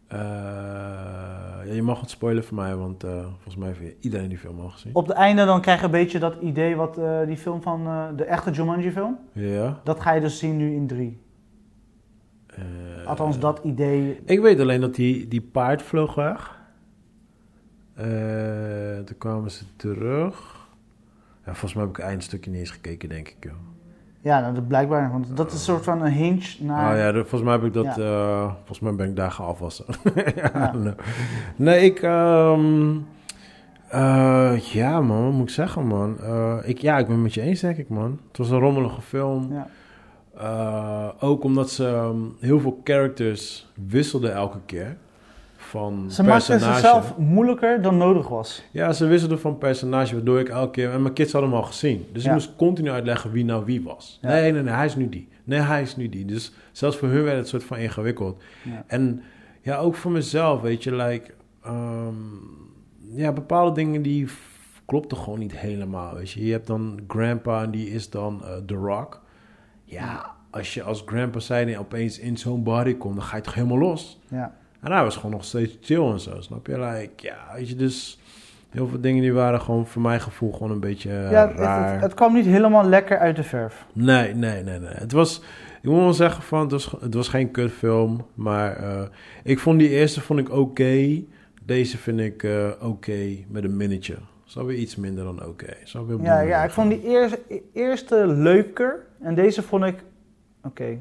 Eh, 0.07 1.22
ja, 1.65 1.73
je 1.73 1.81
mag 1.81 1.99
het 1.99 2.09
spoilen 2.09 2.43
voor 2.43 2.55
mij, 2.55 2.75
want 2.75 3.03
eh, 3.03 3.21
volgens 3.31 3.55
mij 3.55 3.73
heeft 3.77 3.95
iedereen 3.99 4.29
die 4.29 4.37
film 4.37 4.59
al 4.59 4.69
gezien. 4.69 4.95
Op 4.95 5.07
het 5.07 5.15
einde 5.15 5.45
dan 5.45 5.61
krijg 5.61 5.79
je 5.79 5.85
een 5.85 5.91
beetje 5.91 6.19
dat 6.19 6.35
idee 6.41 6.75
wat 6.75 6.97
eh, 6.97 7.25
die 7.25 7.37
film 7.37 7.61
van 7.61 7.85
eh, 7.87 8.05
de 8.15 8.23
echte 8.23 8.51
Jumanji 8.51 8.91
film. 8.91 9.17
Ja. 9.31 9.79
Dat 9.83 9.99
ga 9.99 10.11
je 10.13 10.21
dus 10.21 10.39
zien 10.39 10.57
nu 10.57 10.73
in 10.73 10.87
3. 10.87 11.17
eh, 12.47 13.07
Althans, 13.07 13.39
dat 13.39 13.59
idee. 13.63 14.19
Ik 14.25 14.39
weet 14.39 14.59
alleen 14.59 14.81
dat 14.81 14.95
die, 14.95 15.27
die 15.27 15.41
paard 15.41 15.81
vloog 15.81 16.15
weg. 16.15 16.61
Eh, 17.93 18.05
toen 19.05 19.17
kwamen 19.17 19.51
ze 19.51 19.63
terug. 19.75 20.61
Ja, 21.45 21.51
volgens 21.51 21.73
mij 21.73 21.81
heb 21.83 21.91
ik 21.91 21.97
het 21.97 22.05
eindstukje 22.05 22.49
niet 22.51 22.59
eens 22.59 22.71
gekeken, 22.71 23.09
denk 23.09 23.27
ik. 23.27 23.35
Joh. 23.39 23.53
Ja, 24.23 24.39
nou, 24.39 24.53
dat 24.53 24.67
blijkbaar. 24.67 25.11
Want 25.11 25.37
dat 25.37 25.47
is 25.47 25.53
een 25.53 25.59
soort 25.59 25.83
van 25.83 26.01
een 26.01 26.11
hinge 26.11 26.55
naar. 26.59 26.91
Ah 26.91 26.97
ja, 26.97 27.11
volgens 27.13 27.41
mij 27.41 27.51
heb 27.53 27.63
ik 27.63 27.73
dat. 27.73 27.95
Ja. 27.95 27.97
eh, 27.97 28.45
volgens 28.55 28.79
mij 28.79 28.95
ben 28.95 29.09
ik 29.09 29.15
daar 29.15 29.35
afwassen. 29.39 29.85
ja, 30.35 30.49
Ja. 30.53 30.71
nee. 30.83 30.93
Nee, 31.55 31.81
ik. 31.81 31.99
ehm, 32.01 32.95
eh, 33.89 34.57
ja, 34.57 35.01
man, 35.01 35.23
wat 35.23 35.31
moet 35.33 35.47
ik 35.47 35.53
zeggen, 35.53 35.87
man? 35.87 36.19
Eh, 36.19 36.57
ik, 36.63 36.77
ja, 36.77 36.97
ik 36.97 37.05
ben 37.05 37.13
het 37.15 37.23
met 37.23 37.33
je 37.33 37.41
eens, 37.41 37.59
denk 37.59 37.77
ik, 37.77 37.89
man. 37.89 38.19
Het 38.27 38.37
was 38.37 38.49
een 38.49 38.59
rommelige 38.59 39.01
film. 39.01 39.53
Ja. 39.53 39.67
Ook 41.19 41.43
omdat 41.43 41.69
ze 41.69 41.87
ehm, 41.87 42.17
heel 42.39 42.59
veel 42.59 42.81
characters 42.83 43.71
wisselden 43.87 44.33
elke 44.33 44.59
keer. 44.65 44.97
Van 45.73 46.11
Ze 46.11 46.23
maakten 46.23 46.47
personage. 46.47 46.79
zichzelf 46.81 47.17
moeilijker 47.17 47.81
dan 47.81 47.97
nodig 47.97 48.27
was. 48.27 48.63
Ja, 48.71 48.91
ze 48.93 49.05
wisselden 49.05 49.39
van 49.39 49.57
personage, 49.57 50.13
waardoor 50.15 50.39
ik 50.39 50.49
elke 50.49 50.71
keer... 50.71 50.91
En 50.91 51.01
mijn 51.01 51.13
kids 51.13 51.31
hadden 51.31 51.49
hem 51.51 51.59
al 51.59 51.65
gezien. 51.65 52.05
Dus 52.11 52.23
Ja. 52.23 52.27
ik 52.29 52.33
moest 52.35 52.55
continu 52.55 52.89
uitleggen 52.89 53.31
wie 53.31 53.45
nou 53.45 53.65
wie 53.65 53.83
was. 53.83 54.19
Ja. 54.21 54.27
Nee, 54.29 54.51
nee, 54.51 54.61
nee, 54.61 54.73
hij 54.73 54.85
is 54.85 54.95
nu 54.95 55.09
die. 55.09 55.27
Nee, 55.43 55.59
hij 55.59 55.81
is 55.81 55.95
nu 55.95 56.09
die. 56.09 56.25
Dus 56.25 56.53
zelfs 56.71 56.97
voor 56.97 57.07
hun 57.07 57.23
werd 57.23 57.37
het 57.37 57.47
soort 57.47 57.63
van 57.63 57.77
ingewikkeld. 57.77 58.43
Ja. 58.63 58.83
En 58.87 59.21
ja, 59.61 59.77
ook 59.77 59.95
voor 59.95 60.11
mezelf, 60.11 60.61
weet 60.61 60.83
je, 60.83 60.95
like... 60.95 61.33
ehm, 61.63 62.13
ja, 63.15 63.31
bepaalde 63.31 63.71
dingen 63.75 64.01
die 64.01 64.27
klopten 64.85 65.17
gewoon 65.17 65.39
niet 65.39 65.57
helemaal, 65.57 66.13
weet 66.15 66.31
je. 66.31 66.45
Je 66.45 66.51
hebt 66.51 66.67
dan 66.67 66.99
Grandpa 67.07 67.63
en 67.63 67.71
die 67.71 67.89
is 67.89 68.09
dan 68.09 68.41
eh, 68.43 68.49
The 68.65 68.75
Rock. 68.75 69.21
Ja, 69.83 70.31
als 70.49 70.73
je 70.73 70.83
als 70.83 71.03
Grandpa 71.05 71.39
zijn 71.39 71.67
en 71.69 71.79
opeens 71.79 72.19
in 72.19 72.37
zo'n 72.37 72.63
body 72.63 72.95
komt, 72.97 73.15
dan 73.15 73.23
ga 73.25 73.35
je 73.35 73.41
toch 73.41 73.53
helemaal 73.53 73.77
los. 73.77 74.19
Ja. 74.29 74.61
En 74.83 74.91
hij 74.91 75.03
was 75.03 75.15
gewoon 75.15 75.31
nog 75.31 75.43
steeds 75.43 75.77
chill 75.81 76.11
en 76.11 76.19
zo, 76.19 76.41
snap 76.41 76.67
je? 76.67 76.79
Like, 76.79 77.25
ja, 77.25 77.37
weet 77.55 77.69
je, 77.69 77.75
dus 77.75 78.19
heel 78.69 78.87
veel 78.87 79.01
dingen 79.01 79.21
die 79.21 79.33
waren 79.33 79.61
gewoon 79.61 79.87
voor 79.87 80.01
mijn 80.01 80.21
gevoel 80.21 80.51
gewoon 80.51 80.71
een 80.71 80.79
beetje 80.79 81.09
eh, 81.09 81.31
ja, 81.31 81.47
het, 81.47 81.57
raar. 81.57 81.93
het, 81.93 82.01
het 82.01 82.13
kwam 82.13 82.33
niet 82.33 82.45
helemaal 82.45 82.85
lekker 82.85 83.17
uit 83.17 83.35
de 83.35 83.43
verf. 83.43 83.85
Nee, 83.93 84.33
nee, 84.33 84.63
nee, 84.63 84.79
nee. 84.79 84.93
Het 84.93 85.11
was, 85.11 85.41
ik 85.81 85.89
moet 85.89 85.99
wel 85.99 86.13
zeggen 86.13 86.43
van, 86.43 86.59
het 86.59 86.71
was, 86.71 86.95
het 86.99 87.13
was 87.13 87.27
geen 87.27 87.51
kutfilm, 87.51 88.25
maar 88.33 88.75
eh, 88.75 89.01
ik 89.43 89.59
vond 89.59 89.79
die 89.79 89.89
eerste 89.89 90.21
vond 90.21 90.39
ik 90.39 90.51
oké. 90.51 91.21
Deze 91.65 91.97
vind 91.97 92.19
ik 92.19 92.43
eh, 92.43 92.69
oké 92.81 93.37
met 93.47 93.63
een 93.63 93.77
minnetje. 93.77 94.15
Zo 94.43 94.65
weer 94.65 94.77
iets 94.77 94.95
minder 94.95 95.23
dan 95.23 95.45
oké. 95.45 95.73
Die 96.07 96.21
Ja, 96.21 96.39
ja, 96.39 96.63
ik 96.63 96.71
vond 96.71 96.89
die 96.89 97.03
eerste, 97.03 97.39
eerste 97.73 98.27
leuker. 98.27 99.05
En 99.21 99.35
deze 99.35 99.61
vond 99.61 99.83
ik. 99.83 100.03
Oké. 100.63 100.97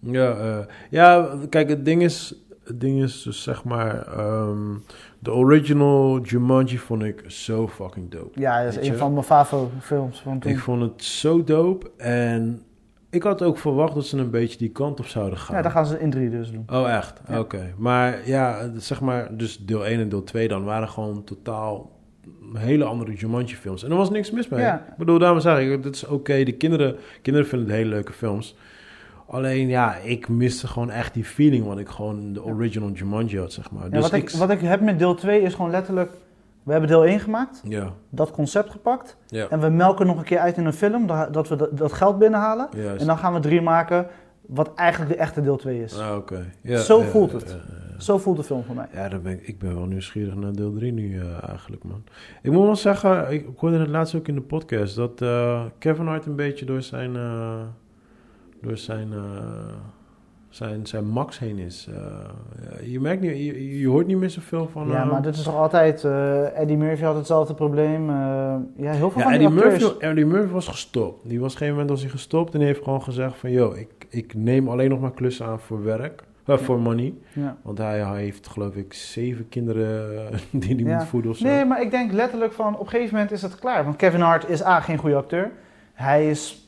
Ja, 0.00 0.66
ja, 0.90 1.36
kijk, 1.48 1.68
het 1.68 1.84
ding 1.84 2.02
is, 2.02 2.43
het 2.64 2.80
ding 2.80 3.02
is 3.02 3.22
dus 3.22 3.42
zeg 3.42 3.64
maar, 3.64 4.06
ehm, 4.06 4.74
de 5.18 5.32
original 5.32 6.20
Jumanji 6.20 6.78
vond 6.78 7.02
ik 7.02 7.24
zo 7.26 7.68
fucking 7.68 8.10
dope. 8.10 8.40
Ja, 8.40 8.64
dat 8.64 8.76
is 8.76 8.88
een 8.88 8.96
van 8.96 9.12
mijn 9.12 9.24
favo 9.24 9.70
films 9.80 10.20
van 10.20 10.38
toen. 10.38 10.50
Ik 10.50 10.58
vond 10.58 10.82
het 10.82 11.04
zo 11.04 11.44
dope 11.44 11.90
en 11.96 12.62
ik 13.10 13.22
had 13.22 13.42
ook 13.42 13.58
verwacht 13.58 13.94
dat 13.94 14.06
ze 14.06 14.18
een 14.18 14.30
beetje 14.30 14.58
die 14.58 14.70
kant 14.70 14.98
op 14.98 15.06
zouden 15.06 15.38
gaan. 15.38 15.56
Ja, 15.56 15.62
dat 15.62 15.72
gaan 15.72 15.86
ze 15.86 16.00
in 16.00 16.10
drie 16.10 16.30
dus 16.30 16.50
doen. 16.50 16.64
Oh, 16.72 16.90
echt? 16.90 17.20
Ja. 17.28 17.38
Oké. 17.38 17.74
Maar 17.76 18.28
ja, 18.28 18.70
zeg 18.76 19.00
maar, 19.00 19.36
dus 19.36 19.58
deel 19.58 19.86
1 19.86 20.00
en 20.00 20.08
deel 20.08 20.24
2 20.24 20.48
dan 20.48 20.64
waren 20.64 20.88
gewoon 20.88 21.24
totaal 21.24 21.92
hele 22.52 22.84
andere 22.84 23.12
Jumanji 23.12 23.56
films. 23.56 23.84
En 23.84 23.90
er 23.90 23.96
was 23.96 24.10
niks 24.10 24.30
mis 24.30 24.48
mee. 24.48 24.60
Ja. 24.60 24.86
Ik 24.90 24.96
bedoel, 24.96 25.18
daarom 25.18 25.40
zeg 25.40 25.58
ik, 25.58 25.82
dit 25.82 25.94
is 25.94 26.06
oké. 26.06 26.44
De 26.44 26.52
kinderen, 26.52 26.96
kinderen 27.22 27.48
vinden 27.48 27.68
het 27.68 27.76
hele 27.76 27.88
leuke 27.90 28.12
films. 28.12 28.56
Alleen 29.26 29.68
ja, 29.68 29.94
ik 29.96 30.28
miste 30.28 30.66
gewoon 30.66 30.90
echt 30.90 31.14
die 31.14 31.24
feeling 31.24 31.64
wat 31.66 31.78
ik 31.78 31.88
gewoon 31.88 32.32
de 32.32 32.44
original 32.44 32.90
Jumanji 32.90 33.38
had, 33.38 33.52
zeg 33.52 33.70
maar. 33.70 33.82
Ja, 33.84 33.88
dus 33.90 34.00
wat, 34.02 34.12
ik, 34.12 34.30
wat 34.30 34.50
ik 34.50 34.60
heb 34.60 34.80
met 34.80 34.98
deel 34.98 35.14
2 35.14 35.40
is 35.42 35.54
gewoon 35.54 35.70
letterlijk... 35.70 36.10
We 36.62 36.70
hebben 36.72 36.90
deel 36.90 37.04
1 37.04 37.20
gemaakt, 37.20 37.60
Ja, 37.68 37.92
dat 38.10 38.30
concept 38.30 38.70
gepakt. 38.70 39.16
ja. 39.26 39.48
En 39.48 39.60
we 39.60 39.68
melken 39.68 40.06
nog 40.06 40.18
een 40.18 40.24
keer 40.24 40.38
uit 40.38 40.56
in 40.56 40.66
een 40.66 40.72
film, 40.72 41.06
da- 41.06 41.26
dat 41.30 41.48
we 41.48 41.56
dat, 41.56 41.78
dat 41.78 41.92
geld 41.92 42.18
binnenhalen. 42.18 42.68
Juist. 42.76 43.00
En 43.00 43.06
dan 43.06 43.18
gaan 43.18 43.32
we 43.34 43.40
drie 43.40 43.60
maken, 43.60 44.06
wat 44.46 44.74
eigenlijk 44.74 45.10
de 45.12 45.16
echte 45.18 45.42
deel 45.42 45.56
2 45.56 45.82
is. 45.82 45.98
Ah, 45.98 46.16
oké. 46.16 46.44
Ja, 46.60 46.78
Zo 46.78 47.00
voelt 47.00 47.32
het. 47.32 47.56
Zo 47.98 48.18
voelt 48.18 48.36
de 48.36 48.42
film 48.42 48.64
voor 48.64 48.74
mij. 48.74 48.86
Ja, 48.92 49.08
dan 49.08 49.22
ben 49.22 49.32
ik, 49.32 49.46
ik 49.46 49.58
ben 49.58 49.74
wel 49.74 49.84
nieuwsgierig 49.86 50.34
naar 50.34 50.52
deel 50.52 50.72
3 50.72 50.92
nu 50.92 51.20
eh, 51.20 51.48
eigenlijk, 51.48 51.84
man. 51.84 52.04
Ik 52.42 52.52
moet 52.52 52.64
wel 52.64 52.76
zeggen, 52.76 53.32
ik, 53.32 53.48
ik 53.48 53.58
hoorde 53.58 53.78
het 53.78 53.88
laatst 53.88 54.14
ook 54.14 54.28
in 54.28 54.34
de 54.34 54.40
podcast, 54.40 54.96
dat 54.96 55.22
eh, 55.22 55.62
Kevin 55.78 56.06
Hart 56.06 56.26
een 56.26 56.36
beetje 56.36 56.64
door 56.64 56.82
zijn, 56.82 57.16
eh, 57.16 57.60
door 58.64 58.76
zijn, 58.76 59.12
eh, 59.12 59.18
zijn, 60.48 60.86
zijn 60.86 61.04
max 61.08 61.38
heen 61.38 61.58
is. 61.58 61.88
Eh, 61.94 62.92
je 62.92 63.00
merkt 63.00 63.20
niet, 63.22 63.30
je, 63.36 63.78
je 63.78 63.88
hoort 63.88 64.06
niet 64.06 64.16
meer 64.16 64.30
zoveel 64.30 64.68
van 64.72 64.88
Ja, 64.88 65.04
maar 65.04 65.22
dit 65.22 65.34
is 65.34 65.42
toch 65.42 65.54
altijd... 65.56 66.04
eh, 66.04 66.58
Eddie 66.60 66.76
Murphy 66.76 67.02
had 67.04 67.14
hetzelfde 67.16 67.54
probleem. 67.54 68.10
ja, 68.10 68.66
heel 68.76 69.10
veel 69.10 69.20
Ja, 69.20 69.22
van 69.24 69.32
Eddie 69.32 69.48
die 69.48 69.56
acteurs... 69.58 69.82
Murphy, 69.82 69.98
Eddie 70.04 70.26
Murphy 70.26 70.52
was 70.52 70.68
gestopt. 70.68 71.28
Die 71.28 71.40
was 71.40 71.52
op 71.54 71.60
een 71.60 71.66
gegeven 71.66 71.72
moment 71.72 71.90
was 71.90 72.00
hij 72.00 72.10
gestopt 72.10 72.52
en 72.52 72.58
die 72.58 72.68
heeft 72.68 72.82
gewoon 72.82 73.02
gezegd 73.02 73.36
van... 73.38 73.50
Yo, 73.50 73.72
ik, 73.72 74.06
ik 74.08 74.34
neem 74.34 74.68
alleen 74.68 74.90
nog 74.90 75.00
maar 75.00 75.12
klussen 75.12 75.46
aan 75.46 75.60
voor 75.60 75.84
werk, 75.84 76.22
voor 76.46 76.80
money. 76.80 77.14
Ja. 77.32 77.56
Want 77.62 77.78
hij, 77.78 78.00
hij 78.04 78.20
heeft 78.20 78.46
geloof 78.48 78.74
ik 78.74 78.92
zeven 78.94 79.48
kinderen 79.48 80.08
die 80.50 80.74
hij 80.74 80.84
Ja. 80.84 80.96
moet 80.96 81.06
voeden 81.06 81.30
of 81.30 81.36
zo. 81.36 81.46
Nee, 81.46 81.64
maar 81.64 81.82
ik 81.82 81.90
denk 81.90 82.12
letterlijk 82.12 82.52
van 82.52 82.74
op 82.74 82.80
een 82.80 82.88
gegeven 82.88 83.14
moment 83.14 83.32
is 83.32 83.42
het 83.42 83.58
klaar. 83.58 83.84
Want 83.84 83.96
Kevin 83.96 84.20
Hart 84.20 84.48
is 84.48 84.64
A, 84.64 84.80
geen 84.80 84.98
goede 84.98 85.16
acteur. 85.16 85.50
Hij 85.92 86.30
is 86.30 86.63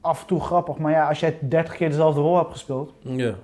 af 0.00 0.20
en 0.20 0.26
toe 0.26 0.40
grappig. 0.40 0.76
Maar 0.78 0.92
ja, 0.92 1.08
als 1.08 1.20
jij 1.20 1.38
30 1.40 1.74
keer 1.76 1.88
dezelfde 1.88 2.20
rol 2.20 2.36
hebt 2.36 2.50
gespeeld, 2.50 2.92
Ja. 3.00 3.34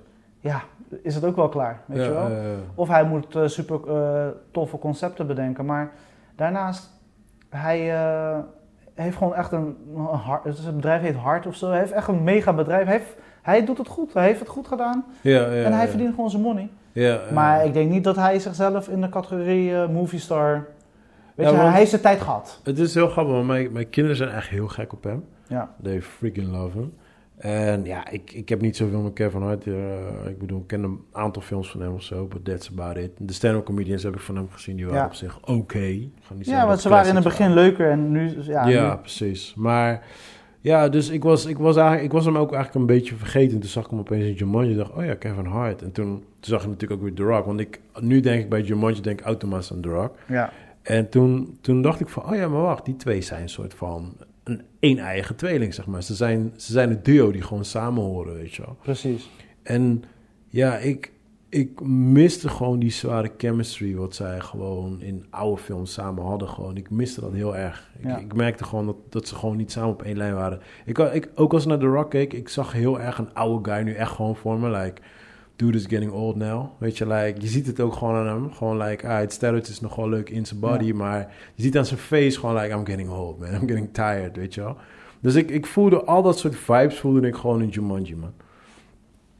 ja, 0.40 0.62
is 1.02 1.14
het 1.14 1.24
ook 1.24 1.36
wel 1.36 1.48
klaar. 1.48 1.80
Weet 1.86 1.98
ja, 1.98 2.04
je 2.04 2.10
wel? 2.10 2.30
Of 2.74 2.88
hij 2.88 3.04
moet 3.04 3.36
eh, 3.36 3.46
super 3.46 3.80
eh, 3.88 4.26
toffe 4.50 4.78
concepten 4.78 5.26
bedenken. 5.26 5.64
Maar 5.64 5.92
daarnaast, 6.36 6.90
hij 7.48 7.94
eh, 7.94 8.38
heeft 8.94 9.16
gewoon 9.16 9.34
echt 9.34 9.52
een, 9.52 9.76
een 9.96 10.04
hart. 10.04 10.44
Het 10.44 10.58
is 10.58 10.64
een 10.64 10.76
bedrijf 10.76 11.00
heet 11.02 11.14
Hart 11.16 11.46
of 11.46 11.54
zo. 11.54 11.68
Hij 11.70 11.78
heeft 11.78 11.92
echt 11.92 12.08
een 12.08 12.24
mega 12.24 12.52
bedrijf. 12.52 12.84
Hij, 12.84 12.96
heeft, 12.96 13.16
hij 13.42 13.64
doet 13.64 13.78
het 13.78 13.88
goed. 13.88 14.14
Hij 14.14 14.26
heeft 14.26 14.40
het 14.40 14.48
goed 14.48 14.68
gedaan. 14.68 15.04
ja, 15.20 15.40
ja, 15.52 15.64
en 15.64 15.72
hij 15.72 15.88
verdient 15.88 16.14
gewoon 16.14 16.30
zijn 16.30 16.42
money. 16.42 16.68
Ja, 16.92 17.08
ja. 17.08 17.20
Maar 17.32 17.64
ik 17.64 17.72
denk 17.72 17.90
niet 17.90 18.04
dat 18.04 18.16
hij 18.16 18.38
zichzelf 18.38 18.88
in 18.88 19.00
de 19.00 19.08
categorie 19.08 19.88
movie 19.88 20.18
star. 20.18 20.66
Weet 21.34 21.50
je, 21.50 21.56
hij 21.56 21.78
heeft 21.78 21.90
zijn 21.90 22.02
tijd 22.02 22.20
gehad. 22.20 22.60
Het 22.64 22.78
is 22.78 22.94
heel 22.94 23.08
grappig, 23.08 23.34
want 23.34 23.46
mijn, 23.46 23.72
mijn 23.72 23.90
kinderen 23.90 24.16
zijn 24.16 24.30
echt 24.30 24.48
heel 24.48 24.68
gek 24.68 24.92
op 24.92 25.04
hem. 25.04 25.24
Ja. 25.48 25.74
They 25.82 26.02
freaking 26.02 26.48
love 26.50 26.78
him. 26.78 26.92
En 27.36 27.84
ja, 27.84 28.08
ik, 28.10 28.32
ik 28.32 28.48
heb 28.48 28.60
niet 28.60 28.76
zoveel 28.76 29.00
met 29.00 29.12
Kevin 29.12 29.40
Hart. 29.42 29.66
eh, 29.66 29.74
ik 30.28 30.38
bedoel, 30.38 30.60
ik 30.60 30.66
ken 30.66 30.82
een 30.82 31.00
aantal 31.12 31.42
films 31.42 31.70
van 31.70 31.80
hem 31.80 31.92
of 31.92 32.02
zo, 32.02 32.26
but 32.26 32.44
that's 32.44 32.70
about 32.70 32.96
it. 32.96 33.10
De 33.18 33.32
stand-up 33.32 33.64
comedians 33.64 34.02
heb 34.02 34.14
ik 34.14 34.20
van 34.20 34.36
hem 34.36 34.48
gezien, 34.50 34.76
die 34.76 34.84
waren 34.84 35.00
Ja. 35.00 35.06
op 35.06 35.14
zich 35.14 35.40
oké. 35.48 35.98
Ja, 36.38 36.66
want 36.66 36.80
ze 36.80 36.88
waren 36.88 37.08
in 37.08 37.14
het 37.14 37.24
begin 37.24 37.52
leuker 37.54 37.90
en 37.90 38.10
nu... 38.10 38.30
Ja, 38.42 38.66
Ja, 38.68 38.90
nu- 38.94 39.00
precies. 39.00 39.54
Maar 39.54 40.04
ja, 40.60 40.88
dus 40.88 41.08
ik 41.08 41.22
was, 41.22 41.46
ik, 41.46 41.58
was 41.58 41.76
eigenlijk, 41.76 42.06
ik 42.06 42.12
was 42.12 42.24
hem 42.24 42.36
ook 42.38 42.52
eigenlijk 42.52 42.74
een 42.74 42.96
beetje 42.96 43.14
vergeten. 43.16 43.60
Toen 43.60 43.68
zag 43.68 43.84
ik 43.84 43.90
hem 43.90 43.98
opeens 43.98 44.24
in 44.24 44.32
Jumanji. 44.32 44.70
Ik 44.70 44.76
dacht, 44.76 44.92
oh 44.92 45.04
ja, 45.04 45.14
Kevin 45.14 45.44
Hart. 45.46 45.82
En 45.82 45.92
toen, 45.92 46.06
toen 46.16 46.24
zag 46.40 46.62
ik 46.62 46.68
natuurlijk 46.68 47.00
ook 47.00 47.06
weer 47.06 47.16
The 47.16 47.22
Rock. 47.22 47.44
Want 47.46 47.60
ik, 47.60 47.80
nu 48.00 48.20
denk 48.20 48.42
ik 48.42 48.48
bij 48.48 48.60
Jumanji, 48.62 49.00
denk 49.00 49.20
ik 49.20 49.26
automatisch 49.26 49.72
aan 49.72 49.80
The 49.80 49.88
Rock. 49.88 50.14
ja. 50.28 50.52
En 50.82 51.08
toen, 51.08 51.58
toen 51.60 51.82
dacht 51.82 52.00
ik 52.00 52.08
van, 52.08 52.24
oh 52.28 52.34
ja, 52.34 52.48
maar 52.48 52.60
wacht, 52.62 52.84
die 52.84 52.96
twee 52.96 53.20
zijn 53.20 53.42
een 53.42 53.48
soort 53.48 53.74
van 53.74 54.12
een 54.46 54.62
één 54.80 54.98
eigen 54.98 55.36
tweeling, 55.36 55.74
zeg 55.74 55.86
maar. 55.86 56.02
Ze 56.02 56.14
zijn, 56.14 56.52
ze 56.56 56.72
zijn 56.72 56.90
een 56.90 57.02
duo 57.02 57.30
die 57.32 57.42
gewoon 57.42 57.64
samen 57.64 58.02
horen, 58.02 58.34
weet 58.34 58.54
je 58.54 58.62
wel. 58.62 58.76
precies. 58.82 59.30
En 59.62 60.02
ja, 60.48 60.76
ik, 60.76 61.12
ik 61.48 61.80
miste 61.86 62.48
gewoon 62.48 62.78
die 62.78 62.90
zware 62.90 63.30
chemistry 63.36 63.94
wat 63.94 64.14
zij 64.14 64.40
gewoon 64.40 65.00
in 65.02 65.26
oude 65.30 65.62
films 65.62 65.92
samen 65.92 66.24
hadden. 66.24 66.48
Gewoon. 66.48 66.76
Ik 66.76 66.90
miste 66.90 67.20
dat 67.20 67.32
heel 67.32 67.56
erg. 67.56 67.90
Ik, 67.98 68.04
Ja. 68.04 68.18
ik 68.18 68.34
merkte 68.34 68.64
gewoon 68.64 68.86
dat, 68.86 68.96
dat 69.08 69.28
ze 69.28 69.34
gewoon 69.34 69.56
niet 69.56 69.72
samen 69.72 69.90
op 69.90 70.02
één 70.02 70.16
lijn 70.16 70.34
waren. 70.34 70.60
Ik, 70.84 70.98
ik, 70.98 71.28
ook 71.34 71.52
als 71.52 71.62
ik 71.62 71.68
naar 71.68 71.78
The 71.78 71.86
Rock 71.86 72.10
keek, 72.10 72.32
ik 72.32 72.48
zag 72.48 72.72
heel 72.72 73.00
erg 73.00 73.18
een 73.18 73.34
oude 73.34 73.70
guy 73.70 73.82
nu 73.82 73.94
echt 73.94 74.10
gewoon 74.12 74.36
voor 74.36 74.58
me. 74.58 74.70
Like, 74.70 75.00
dude 75.56 75.76
is 75.78 75.86
getting 75.86 76.12
old 76.12 76.36
now. 76.36 76.66
Weet 76.78 76.98
je, 76.98 77.06
like, 77.06 77.40
je 77.40 77.46
ziet 77.46 77.66
het 77.66 77.80
ook 77.80 77.92
gewoon 77.92 78.14
aan 78.14 78.26
hem. 78.26 78.52
Gewoon 78.52 78.78
like, 78.78 79.08
ah, 79.08 79.18
het 79.18 79.32
steroid 79.32 79.68
is 79.68 79.80
nog 79.80 79.96
wel 79.96 80.08
leuk 80.08 80.30
in 80.30 80.46
zijn 80.46 80.60
body, 80.60 80.84
Ja. 80.84 80.94
maar 80.94 81.34
je 81.54 81.62
ziet 81.62 81.76
aan 81.78 81.86
zijn 81.86 82.00
face 82.00 82.38
gewoon 82.38 82.54
like, 82.54 82.74
I'm 82.74 82.86
getting 82.86 83.10
old, 83.10 83.38
man. 83.38 83.48
I'm 83.60 83.68
getting 83.68 83.88
tired, 83.92 84.36
weet 84.36 84.54
je 84.54 84.60
wel. 84.60 84.76
Dus 85.20 85.34
ik, 85.34 85.50
ik 85.50 85.66
voelde 85.66 86.04
al 86.04 86.22
dat 86.22 86.38
soort 86.38 86.56
vibes 86.56 86.98
voelde 86.98 87.26
ik 87.26 87.34
gewoon 87.36 87.62
in 87.62 87.68
Jumanji, 87.68 88.16
man. 88.16 88.32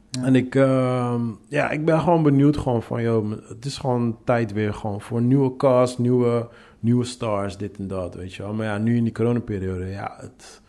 Ja. 0.09 0.23
En 0.23 0.35
ik, 0.35 0.55
ehm, 0.55 1.21
ja, 1.47 1.69
ik 1.69 1.85
ben 1.85 1.99
gewoon 1.99 2.23
benieuwd 2.23 2.57
gewoon 2.57 2.83
van, 2.83 3.01
joh, 3.01 3.31
het 3.47 3.65
is 3.65 3.77
gewoon 3.77 4.17
tijd 4.23 4.53
weer 4.53 4.73
gewoon 4.73 5.01
voor 5.01 5.21
nieuwe 5.21 5.55
cast, 5.55 5.99
nieuwe, 5.99 6.49
nieuwe 6.79 7.03
stars, 7.03 7.57
dit 7.57 7.77
en 7.77 7.87
dat, 7.87 8.15
weet 8.15 8.33
je 8.33 8.43
wel. 8.43 8.53
Maar 8.53 8.65
ja, 8.65 8.77
nu 8.77 8.95
in 8.97 9.03
die 9.03 9.13
coronaperiode, 9.13 9.85
ja, 9.85 10.17
het, 10.19 10.61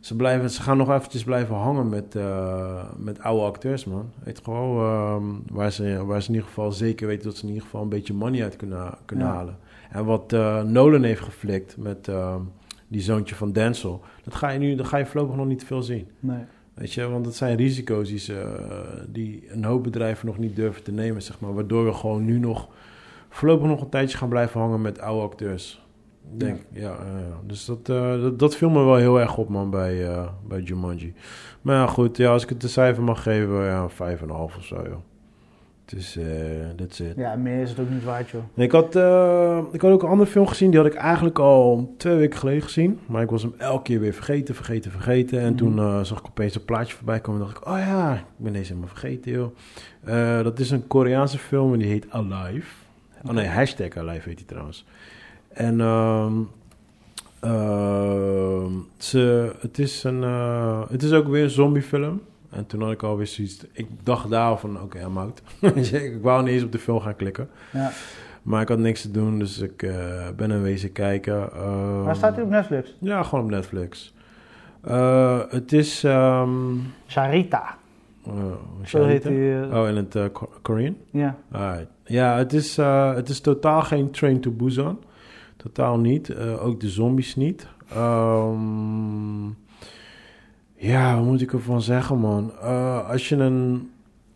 ze, 0.00 0.16
blijven, 0.16 0.50
ze 0.50 0.62
gaan 0.62 0.76
nog 0.76 0.90
eventjes 0.90 1.24
blijven 1.24 1.54
hangen 1.54 1.88
met, 1.88 2.14
eh, 2.16 2.84
met 2.96 3.20
oude 3.20 3.44
acteurs, 3.44 3.84
man. 3.84 4.10
Weet 4.24 4.40
gewoon, 4.44 4.78
ehm, 4.84 5.54
waar, 5.56 5.72
ze, 5.72 6.04
waar 6.06 6.22
ze 6.22 6.28
in 6.28 6.34
ieder 6.34 6.48
geval 6.48 6.72
zeker 6.72 7.06
weten 7.06 7.24
dat 7.24 7.36
ze 7.36 7.42
in 7.42 7.48
ieder 7.48 7.62
geval 7.64 7.82
een 7.82 7.88
beetje 7.88 8.14
money 8.14 8.42
uit 8.42 8.56
kunnen, 8.56 8.94
kunnen 9.04 9.26
Ja. 9.26 9.32
halen. 9.32 9.56
En 9.90 10.04
wat 10.04 10.32
eh, 10.32 10.62
Nolan 10.62 11.02
heeft 11.02 11.20
geflikt 11.22 11.76
met 11.76 12.08
ehm, 12.08 12.40
die 12.88 13.00
zoontje 13.00 13.34
van 13.34 13.52
Denzel, 13.52 14.00
dat 14.24 14.34
ga 14.34 14.48
je 14.50 14.58
nu, 14.58 14.74
dat 14.74 14.86
ga 14.86 14.96
je 14.96 15.06
voorlopig 15.06 15.36
nog 15.36 15.46
niet 15.46 15.64
veel 15.64 15.82
zien. 15.82 16.08
Nee. 16.20 16.44
Weet 16.74 16.92
je, 16.92 17.08
want 17.08 17.24
dat 17.24 17.34
zijn 17.34 17.56
risico's 17.56 18.08
die, 18.08 18.18
ze, 18.18 18.56
die 19.08 19.44
een 19.52 19.64
hoop 19.64 19.82
bedrijven 19.82 20.26
nog 20.26 20.38
niet 20.38 20.56
durven 20.56 20.82
te 20.82 20.92
nemen, 20.92 21.22
zeg 21.22 21.40
maar. 21.40 21.54
Waardoor 21.54 21.84
we 21.84 21.92
gewoon 21.92 22.24
nu 22.24 22.38
nog 22.38 22.68
voorlopig 23.28 23.66
nog 23.66 23.80
een 23.80 23.88
tijdje 23.88 24.16
gaan 24.18 24.28
blijven 24.28 24.60
hangen 24.60 24.80
met 24.80 25.00
oude 25.00 25.22
acteurs. 25.22 25.79
Denk, 26.36 26.60
ja. 26.72 26.80
ja, 26.80 27.18
ja. 27.18 27.40
Dus 27.46 27.64
dat, 27.64 27.88
eh, 27.88 28.20
dat, 28.20 28.38
dat 28.38 28.56
viel 28.56 28.70
me 28.70 28.84
wel 28.84 28.96
heel 28.96 29.20
erg 29.20 29.36
op, 29.36 29.48
man, 29.48 29.70
bij, 29.70 30.08
eh 30.08 30.28
bij 30.48 30.60
Jumanji. 30.60 31.14
Maar 31.62 31.74
ja, 31.76 31.86
goed, 31.86 32.16
ja, 32.16 32.30
als 32.30 32.42
ik 32.42 32.48
het 32.48 32.62
een 32.62 32.68
cijfer 32.68 33.02
mag 33.02 33.22
geven, 33.22 33.64
ja, 33.64 33.88
vijf 33.88 34.22
en 34.22 34.28
een 34.28 34.34
half 34.34 34.56
of 34.56 34.64
zo, 34.64 34.76
joh. 34.76 34.98
Het 35.84 35.98
is, 35.98 36.16
eh 36.16 36.26
that's 36.76 37.00
it. 37.00 37.12
Ja, 37.16 37.36
meer 37.36 37.62
is 37.62 37.70
het 37.70 37.80
ook 37.80 37.90
niet 37.90 38.04
waard, 38.04 38.28
joh. 38.30 38.42
Ik 38.54 38.72
had, 38.72 38.96
eh, 38.96 39.58
ik 39.72 39.80
had 39.80 39.90
ook 39.92 40.02
een 40.02 40.08
andere 40.08 40.30
film 40.30 40.46
gezien. 40.46 40.70
Die 40.70 40.78
had 40.80 40.88
ik 40.88 40.94
eigenlijk 40.94 41.38
al 41.38 41.94
twee 41.96 42.16
weken 42.16 42.38
geleden 42.38 42.62
gezien. 42.62 42.98
Maar 43.06 43.22
ik 43.22 43.30
was 43.30 43.42
hem 43.42 43.54
elke 43.58 43.82
keer 43.82 44.00
weer 44.00 44.12
vergeten, 44.12 44.54
vergeten, 44.54 44.90
vergeten. 44.90 45.40
En 45.40 45.46
Mhm. 45.46 45.56
toen 45.56 45.78
eh, 45.78 46.00
zag 46.02 46.18
ik 46.18 46.26
opeens 46.26 46.54
een 46.54 46.64
plaatje 46.64 46.96
voorbij 46.96 47.20
komen. 47.20 47.40
En 47.40 47.46
dacht 47.46 47.58
ik, 47.58 47.66
oh 47.68 47.78
ja, 47.78 48.14
ik 48.14 48.22
ben 48.36 48.52
deze 48.52 48.66
helemaal 48.68 48.88
vergeten, 48.88 49.32
joh. 49.32 49.56
Eh, 50.04 50.42
dat 50.42 50.58
is 50.58 50.70
een 50.70 50.86
Koreaanse 50.86 51.38
film 51.38 51.72
en 51.72 51.78
die 51.78 51.88
heet 51.88 52.06
Alive. 52.10 52.66
Oh 53.26 53.32
nee, 53.32 53.46
hashtag 53.46 53.96
Alive 53.96 54.28
heet 54.28 54.36
die 54.38 54.46
trouwens. 54.46 54.86
En 55.60 55.80
ehm, 55.80 56.32
ehm, 57.40 58.72
ze, 58.96 59.52
het, 59.60 59.78
is 59.78 60.04
een, 60.04 60.22
eh, 60.24 60.80
het 60.90 61.02
is 61.02 61.12
ook 61.12 61.28
weer 61.28 61.42
een 61.42 61.50
zombiefilm. 61.50 62.20
En 62.50 62.66
toen 62.66 62.82
had 62.82 62.92
ik 62.92 63.02
alweer 63.02 63.26
zoiets... 63.26 63.64
Ik 63.72 63.86
dacht 64.02 64.30
daar 64.30 64.58
van, 64.58 64.80
oké, 64.82 64.98
I'm 65.00 65.18
out. 65.18 65.42
ik 65.92 66.18
wou 66.22 66.42
niet 66.42 66.52
eens 66.52 66.62
op 66.62 66.72
de 66.72 66.78
film 66.78 67.00
gaan 67.00 67.16
klikken. 67.16 67.48
Ja. 67.72 67.90
Maar 68.42 68.62
ik 68.62 68.68
had 68.68 68.78
niks 68.78 69.02
te 69.02 69.10
doen, 69.10 69.38
dus 69.38 69.58
ik 69.58 69.82
eh, 69.82 70.28
ben 70.36 70.50
een 70.50 70.62
wezen 70.62 70.92
kijken. 70.92 71.52
Ehm, 71.52 72.02
Waar 72.02 72.16
staat 72.16 72.34
hij 72.34 72.44
op 72.44 72.50
Netflix? 72.50 72.96
Ja, 73.00 73.22
gewoon 73.22 73.44
op 73.44 73.50
Netflix. 73.50 74.14
Eh, 74.80 75.40
het 75.48 75.72
is... 75.72 76.04
ehm 76.04 76.50
Sharita. 77.06 77.76
eh, 78.26 78.32
Zo 78.84 79.04
heet 79.04 79.26
Oh, 79.72 79.88
in 79.88 79.96
het 79.96 80.32
Ko- 80.32 80.50
Korean? 80.62 80.96
Ja. 81.10 81.36
Alright. 81.52 81.86
Ja, 82.04 82.36
het 82.36 82.52
is, 82.52 82.76
het 83.16 83.28
is 83.28 83.40
totaal 83.40 83.82
geen 83.82 84.10
Train 84.10 84.40
to 84.40 84.50
Busan. 84.50 84.98
Totaal 85.62 85.98
niet. 85.98 86.28
Eh, 86.30 86.64
ook 86.66 86.80
de 86.80 86.88
zombies 86.88 87.36
niet. 87.36 87.66
Ehm, 87.92 89.44
ja, 90.76 91.16
wat 91.16 91.24
moet 91.24 91.40
ik 91.40 91.52
ervan 91.52 91.82
zeggen, 91.82 92.18
man? 92.18 92.52
Eh, 92.62 93.10
als 93.10 93.28
je 93.28 93.36
een 93.36 93.90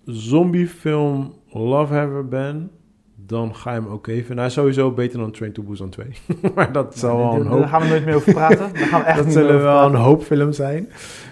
zombiefilm 0.04 1.32
lovehaver 1.50 2.28
bent, 2.28 2.70
dan 3.26 3.54
ga 3.54 3.74
je 3.74 3.80
hem 3.80 3.88
ook 3.90 4.06
even. 4.06 4.36
Hij 4.36 4.46
is 4.46 4.52
sowieso 4.52 4.90
beter 4.92 5.18
dan 5.18 5.30
Train 5.30 5.52
to 5.52 5.62
Busan 5.62 5.88
2. 5.90 6.06
maar 6.54 6.72
dat 6.72 6.98
zal 6.98 7.16
wel 7.16 7.30
Daar- 7.30 7.38
een 7.40 7.44
Daar 7.44 7.52
hoop 7.52 7.66
gaan 7.66 7.82
we 7.82 7.88
nooit 7.88 8.04
meer 8.04 8.14
over 8.14 8.32
praten. 8.32 8.72
Daar 8.72 8.86
gaan 8.86 9.00
we 9.00 9.06
echt 9.06 9.16
dat 9.16 9.24
niet 9.24 9.34
zullen 9.34 9.62
wel 9.62 9.86
een 9.86 9.94
hoop 9.94 10.22
films 10.22 10.56
zijn. 10.56 10.88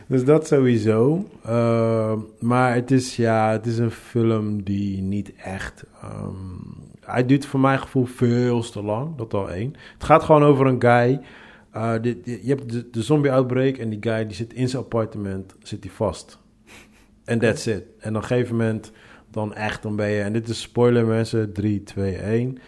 Dus 0.06 0.24
dat 0.24 0.46
sowieso. 0.46 1.26
Uh, 1.46 2.12
maar 2.40 2.74
het 2.74 2.90
is, 2.90 3.16
ja, 3.16 3.50
het 3.50 3.66
is 3.66 3.78
een 3.78 3.90
film 3.90 4.62
die 4.62 5.02
niet 5.02 5.32
echt... 5.36 5.84
Um, 6.04 6.81
hij 7.12 7.26
duurt 7.26 7.46
voor 7.46 7.60
mijn 7.60 7.78
gevoel 7.78 8.04
veel 8.04 8.60
te 8.60 8.82
lang. 8.82 9.16
Dat 9.16 9.34
al 9.34 9.50
één. 9.50 9.74
Het 9.94 10.04
gaat 10.04 10.22
gewoon 10.22 10.42
over 10.42 10.66
een 10.66 10.82
guy... 10.82 11.20
Uh, 11.76 11.92
dit, 12.00 12.16
je 12.24 12.48
hebt 12.48 12.72
de, 12.72 12.90
de 12.90 13.02
zombie-outbreak 13.02 13.76
en 13.76 13.90
die 13.90 13.98
guy 14.00 14.26
die 14.26 14.36
zit 14.36 14.52
in 14.52 14.68
zijn 14.68 14.82
appartement, 14.82 15.54
zit 15.62 15.84
hij 15.84 15.92
vast. 15.92 16.38
En 17.24 17.38
that's 17.38 17.66
it. 17.66 17.84
En 17.98 18.16
op 18.16 18.22
een 18.22 18.28
gegeven 18.28 18.56
moment 18.56 18.92
dan 19.30 19.54
echt, 19.54 19.82
dan 19.82 19.96
ben 19.96 20.08
je... 20.08 20.20
En 20.20 20.32
dit 20.32 20.48
is 20.48 20.60
spoiler 20.60 21.06
mensen, 21.06 21.52
3, 21.52 21.82
2, 21.82 22.16
1... 22.16 22.58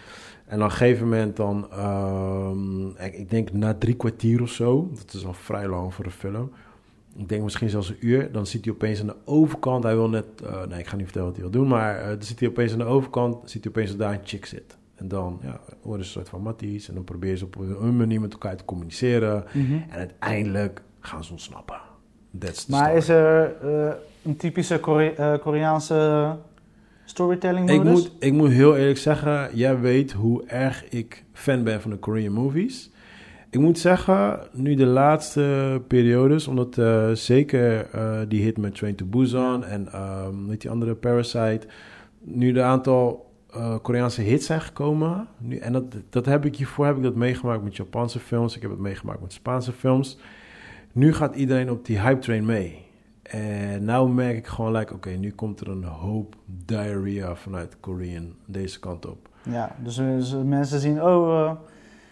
En 0.47 0.59
op 0.59 0.65
een 0.65 0.71
gegeven 0.71 1.09
moment 1.09 1.37
dan, 1.37 1.69
um, 1.79 2.89
ik, 2.99 3.15
ik, 3.15 3.31
denk 3.31 3.53
na 3.53 3.75
drie 3.75 3.95
kwartier 3.95 4.43
of 4.43 4.51
zo, 4.51 4.91
dat 4.95 5.15
is 5.15 5.27
al 5.27 5.33
vrij 5.33 5.69
lang 5.69 5.95
voor 5.95 6.05
een 6.05 6.11
film. 6.11 6.51
Ik 7.17 7.29
denk 7.29 7.43
misschien 7.43 7.71
zelfs 7.71 7.89
een 7.89 7.97
uur. 8.01 8.33
Dan 8.33 8.47
ziet 8.47 8.65
hij 8.65 8.75
opeens 8.75 9.01
aan 9.01 9.07
de 9.07 9.17
overkant, 9.25 9.85
hij 9.85 9.95
wil 9.95 10.09
net, 10.09 10.25
uh, 10.45 10.65
nee 10.67 10.79
ik 10.79 10.87
ga 10.87 10.97
niet 10.97 11.05
vertellen 11.05 11.29
wat 11.29 11.37
hij 11.41 11.51
wil 11.51 11.61
doen, 11.61 11.69
maar 11.69 12.01
uh, 12.01 12.09
dan 12.09 12.23
ziet 12.23 12.41
hij 12.41 12.49
opeens 12.49 12.73
aan 12.73 12.79
de 12.79 12.85
overkant, 12.85 13.51
ziet 13.51 13.65
hij 13.65 13.73
opeens 13.73 13.91
dat 13.91 13.99
daar 13.99 14.13
een 14.13 14.21
chick 14.25 14.47
zit. 14.47 14.77
En 14.95 15.09
dan 15.09 15.39
ja, 15.43 15.61
worden 15.83 16.07
ze 16.07 16.13
een 16.13 16.19
soort 16.19 16.29
van 16.29 16.43
matties 16.43 16.89
en 16.89 16.95
dan 16.95 17.05
proberen 17.05 17.39
ze 17.39 17.45
op 17.45 17.57
een 17.57 17.97
manier 17.97 18.21
met 18.21 18.33
elkaar 18.33 18.57
te 18.57 18.65
communiceren. 18.65 19.45
Mhm. 19.53 19.73
En 19.73 19.99
uiteindelijk 19.99 20.83
gaan 21.01 21.25
ze 21.25 21.33
ontsnappen. 21.33 21.81
That's 22.39 22.67
Maar 22.67 22.85
story. 22.85 22.97
is 22.97 23.09
er 23.09 23.57
eh, 23.63 23.93
een 24.23 24.37
typische 24.37 24.79
Kore- 24.81 25.13
eh, 25.17 25.39
Koreaanse 25.39 26.37
storytelling 27.05 27.71
Ik 27.71 27.83
moet, 27.83 28.11
ik 28.19 28.33
moet 28.33 28.51
heel 28.51 28.77
eerlijk 28.77 28.99
zeggen, 28.99 29.51
jij 29.57 29.81
weet 29.81 30.13
hoe 30.13 30.45
erg 30.47 30.89
ik 30.89 31.25
fan 31.33 31.63
ben 31.65 31.81
van 31.81 31.91
de 31.91 31.97
Korean 31.97 32.33
movies. 32.33 32.91
Ik 33.55 33.61
moet 33.61 33.79
zeggen, 33.79 34.39
nu 34.53 34.75
de 34.75 34.87
laatste 34.87 35.83
periodes, 35.87 36.47
omdat 36.47 36.77
uh, 36.77 37.11
zeker 37.11 37.89
uh, 37.95 38.21
die 38.29 38.43
hit 38.43 38.59
met 38.59 38.75
Train 38.75 38.95
to 38.95 39.07
Busan 39.07 39.65
en 39.65 39.89
um, 40.01 40.49
weet 40.49 40.61
die 40.61 40.71
andere 40.71 40.95
Parasite, 40.95 41.67
nu 42.21 42.53
de 42.53 42.63
aantal 42.63 43.33
uh, 43.57 43.77
Koreaanse 43.83 44.21
hits 44.21 44.47
zijn 44.47 44.61
gekomen. 44.61 45.27
Nu, 45.39 45.57
en 45.57 45.73
dat, 45.73 45.85
dat 46.11 46.27
heb 46.27 46.45
ik 46.45 46.57
hiervoor 46.57 46.87
heb 46.87 46.97
ik 46.97 47.03
dat 47.03 47.15
meegemaakt 47.15 47.63
met 47.63 47.77
Japanse 47.77 48.19
films, 48.19 48.57
ik 48.57 48.63
heb 48.63 48.71
het 48.71 48.81
meegemaakt 48.81 49.21
met 49.21 49.33
Spaanse 49.33 49.73
films. 49.73 50.19
Nu 50.93 51.13
gaat 51.13 51.35
iedereen 51.35 51.71
op 51.71 51.87
die 51.87 52.01
hype 52.01 52.21
train 52.21 52.45
mee. 52.45 52.85
En 53.23 53.85
nou 53.85 54.11
merk 54.11 54.37
ik 54.37 54.47
gewoon, 54.47 54.73
like, 54.73 54.95
oké, 54.95 55.09
okay, 55.09 55.19
nu 55.19 55.31
komt 55.31 55.61
er 55.61 55.69
een 55.69 55.85
hoop 55.85 56.37
diarrhea 56.47 57.35
vanuit 57.35 57.77
Korean 57.81 58.35
deze 58.47 58.81
kant 58.81 59.07
op. 59.07 59.29
Ja, 59.43 59.77
dus, 59.83 59.97
dus 59.97 60.35
mensen 60.45 60.81
zien, 60.81 61.03
oh... 61.03 61.51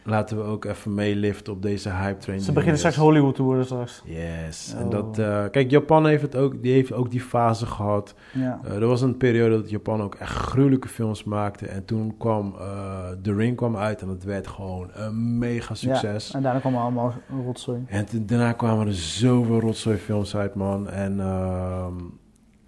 Laten 0.05 0.37
we 0.37 0.43
ook 0.43 0.65
even 0.65 0.95
meeliften 0.95 1.53
op 1.53 1.63
deze 1.63 1.91
hype 1.91 2.19
train. 2.19 2.41
Ze 2.41 2.53
beginnen 2.53 2.79
straks 2.79 2.97
Hollywood 2.97 3.35
te 3.35 3.43
worden 3.43 3.65
straks. 3.65 4.03
Yes. 4.05 4.73
Oh. 4.75 4.81
En 4.81 4.91
dat, 4.91 5.19
uh, 5.19 5.45
kijk, 5.51 5.71
Japan 5.71 6.07
heeft, 6.07 6.23
het 6.23 6.37
ook, 6.37 6.63
die 6.63 6.73
heeft 6.73 6.93
ook 6.93 7.11
die 7.11 7.21
fase 7.21 7.67
gehad. 7.67 8.15
Ja. 8.33 8.61
Uh, 8.65 8.75
er 8.75 8.87
was 8.87 9.01
een 9.01 9.17
periode 9.17 9.57
dat 9.61 9.71
Japan 9.71 10.03
ook 10.03 10.15
echt 10.15 10.35
gruwelijke 10.35 10.89
films 10.89 11.25
maakte. 11.25 11.67
En 11.67 11.85
toen 11.85 12.15
kwam 12.19 12.55
uh, 12.59 13.09
The 13.23 13.35
Ring 13.35 13.57
kwam 13.57 13.77
uit 13.77 14.03
en 14.03 14.09
het 14.09 14.25
werd 14.25 14.47
gewoon 14.47 14.91
een 14.93 15.39
mega 15.39 15.75
succes. 15.75 16.29
Ja, 16.29 16.35
en 16.35 16.43
daarna 16.43 16.61
kwam 16.61 16.77
allemaal 16.77 17.15
rotzooi. 17.45 17.85
En 17.87 18.07
daarna 18.21 18.53
kwamen 18.53 18.87
er 18.87 18.95
zoveel 18.95 19.61
rotzooi 19.61 19.97
films 19.97 20.37
uit, 20.37 20.55
man. 20.55 20.89
En 20.89 21.21
ehm, 21.21 21.95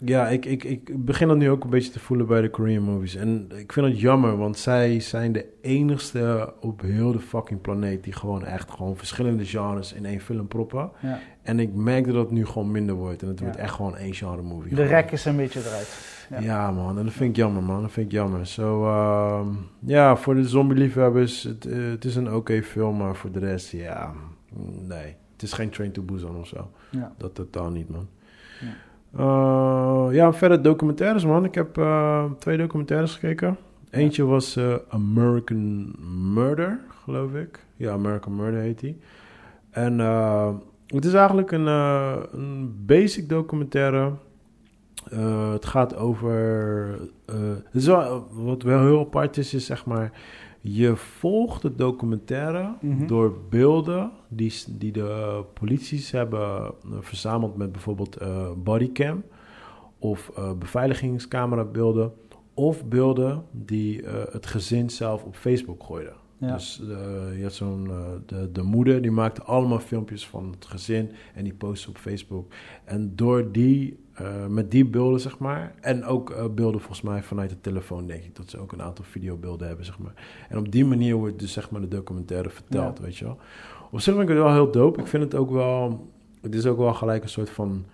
ja, 0.04 0.28
ik, 0.28 0.44
ik, 0.44 0.64
ik 0.64 1.04
begin 1.04 1.28
dat 1.28 1.36
nu 1.36 1.50
ook 1.50 1.64
een 1.64 1.70
beetje 1.70 1.90
te 1.90 2.00
voelen 2.00 2.26
bij 2.26 2.40
de 2.40 2.50
Korean 2.50 2.82
movies. 2.82 3.14
En 3.14 3.48
ik 3.56 3.72
vind 3.72 3.86
het 3.86 4.00
jammer, 4.00 4.36
want 4.36 4.58
zij 4.58 5.00
zijn 5.00 5.32
de 5.32 5.46
enigste 5.60 6.52
op 6.60 6.80
heel 6.80 7.12
de 7.12 7.20
fucking 7.20 7.60
planeet... 7.60 8.04
die 8.04 8.12
gewoon 8.12 8.44
echt 8.44 8.70
gewoon 8.70 8.96
verschillende 8.96 9.44
genres 9.44 9.92
in 9.92 10.04
één 10.04 10.20
film 10.20 10.48
proppen. 10.48 10.90
Ja. 11.00 11.18
En 11.42 11.60
ik 11.60 11.74
merk 11.74 12.06
dat 12.06 12.14
het 12.14 12.30
nu 12.30 12.46
gewoon 12.46 12.70
minder 12.70 12.94
wordt. 12.94 13.22
En 13.22 13.28
het 13.28 13.38
ja. 13.38 13.44
wordt 13.44 13.60
echt 13.60 13.74
gewoon 13.74 13.96
één 13.96 14.14
genre 14.14 14.42
movie. 14.42 14.74
De 14.74 14.84
rek 14.84 15.10
is 15.10 15.24
een 15.24 15.36
beetje 15.36 15.60
eruit. 15.60 16.26
Ja. 16.30 16.40
ja. 16.40 16.70
man. 16.70 16.98
En 16.98 17.04
dat 17.04 17.14
vind 17.14 17.30
ik 17.30 17.36
jammer, 17.36 17.62
man. 17.62 17.82
Dat 17.82 17.92
vind 17.92 18.06
ik 18.06 18.12
jammer. 18.12 18.46
Zo, 18.46 18.62
so, 18.62 18.84
uh, 18.84 19.46
ja, 19.78 20.16
voor 20.16 20.34
de 20.34 20.48
zombie-liefhebbers, 20.48 21.42
het, 21.42 21.66
uh, 21.66 21.90
het 21.90 22.04
is 22.04 22.16
een 22.16 22.26
oké 22.26 22.36
okay 22.36 22.62
film. 22.62 22.96
Maar 22.96 23.16
voor 23.16 23.32
de 23.32 23.38
rest, 23.38 23.70
ja, 23.70 24.12
nee. 24.88 25.16
Het 25.32 25.42
is 25.42 25.52
geen 25.52 25.70
Train 25.70 25.92
to 25.92 26.02
Busan 26.02 26.36
of 26.36 26.46
zo. 26.46 26.70
Ja. 26.90 27.12
Dat 27.18 27.34
totaal 27.34 27.70
niet, 27.70 27.88
man. 27.88 28.08
Ja. 29.16 29.22
Uh, 29.24 30.14
ja, 30.14 30.32
verder 30.32 30.62
documentaires, 30.62 31.24
man. 31.24 31.44
Ik 31.44 31.54
heb 31.54 31.78
uh, 31.78 32.24
twee 32.38 32.56
documentaires 32.56 33.12
gekeken. 33.12 33.56
Eentje 33.90 34.24
was 34.24 34.56
uh, 34.56 34.74
American 34.88 35.94
Murder, 36.34 36.80
geloof 37.04 37.34
ik. 37.34 37.64
Ja, 37.76 37.92
American 37.92 38.36
Murder 38.36 38.60
heet 38.60 38.80
die. 38.80 39.00
En 39.70 39.98
uh, 39.98 40.48
het 40.86 41.04
is 41.04 41.12
eigenlijk 41.14 41.50
een, 41.50 41.66
uh, 41.66 42.16
een 42.32 42.82
basic 42.86 43.28
documentaire 43.28 44.10
eh, 45.10 45.52
het 45.52 45.66
gaat 45.66 45.96
over. 45.96 46.98
eh, 47.26 47.34
het 47.64 47.74
is 47.74 47.86
wel, 47.86 48.28
wat 48.32 48.62
wel 48.62 48.80
heel 48.80 49.00
apart 49.00 49.36
is, 49.36 49.54
is 49.54 49.66
zeg 49.66 49.86
maar. 49.86 50.12
Je 50.66 50.96
volgt 50.96 51.62
de 51.62 51.74
documentaire 51.74 52.74
Mhm. 52.80 53.06
door 53.06 53.38
beelden 53.48 54.10
die, 54.28 54.52
die 54.68 54.92
de 54.92 55.42
polities 55.54 56.10
hebben 56.10 56.40
eh, 56.40 56.72
verzameld 57.00 57.56
met 57.56 57.72
bijvoorbeeld 57.72 58.16
eh, 58.16 58.50
bodycam 58.56 59.22
of 59.98 60.30
eh 60.36 60.52
beveiligingscamerabeelden 60.52 62.12
of 62.54 62.84
beelden 62.84 63.44
die 63.50 64.02
het 64.30 64.46
gezin 64.46 64.90
zelf 64.90 65.24
op 65.24 65.36
Facebook 65.36 65.82
gooide. 65.82 66.12
Ja. 66.38 66.52
Dus 66.52 66.82
je 67.36 67.42
had 67.42 67.52
zo'n, 67.52 67.88
de, 68.26 68.52
de 68.52 68.62
moeder 68.62 69.02
die 69.02 69.10
maakte 69.10 69.42
allemaal 69.42 69.78
filmpjes 69.78 70.26
van 70.26 70.50
het 70.50 70.64
gezin 70.66 71.10
en 71.34 71.44
die 71.44 71.54
postte 71.54 71.88
op 71.88 71.96
Facebook. 71.98 72.52
En 72.84 73.12
door 73.16 73.52
die, 73.52 73.98
eh, 74.14 74.46
met 74.46 74.70
die 74.70 74.84
beelden 74.84 75.20
zeg 75.20 75.38
maar, 75.38 75.74
en 75.80 76.04
ook 76.04 76.30
eh, 76.30 76.44
beelden 76.48 76.80
volgens 76.80 77.02
mij 77.02 77.22
vanuit 77.22 77.50
de 77.50 77.60
telefoon 77.60 78.06
denk 78.06 78.24
ik, 78.24 78.36
dat 78.36 78.50
ze 78.50 78.58
ook 78.58 78.72
een 78.72 78.82
aantal 78.82 79.04
videobeelden 79.04 79.66
hebben 79.66 79.86
zeg 79.86 79.98
maar. 79.98 80.14
En 80.48 80.58
op 80.58 80.72
die 80.72 80.84
manier 80.84 81.14
wordt 81.14 81.38
dus 81.38 81.52
zeg 81.52 81.70
maar 81.70 81.80
de 81.80 81.88
documentaire 81.88 82.50
verteld, 82.50 82.98
weet 82.98 83.16
je 83.16 83.24
wel. 83.24 83.38
Op 83.90 84.00
zich 84.00 84.14
vind 84.14 84.28
ik 84.28 84.34
het 84.34 84.44
wel 84.44 84.52
heel 84.52 84.70
dope. 84.70 85.00
Ik 85.00 85.06
vind 85.06 85.22
het 85.22 85.34
ook 85.34 85.50
wel, 85.50 86.10
het 86.40 86.54
is 86.54 86.66
ook 86.66 86.78
wel 86.78 86.94
gelijk 86.94 87.22
een 87.22 87.28
soort 87.28 87.50
van 87.50 87.84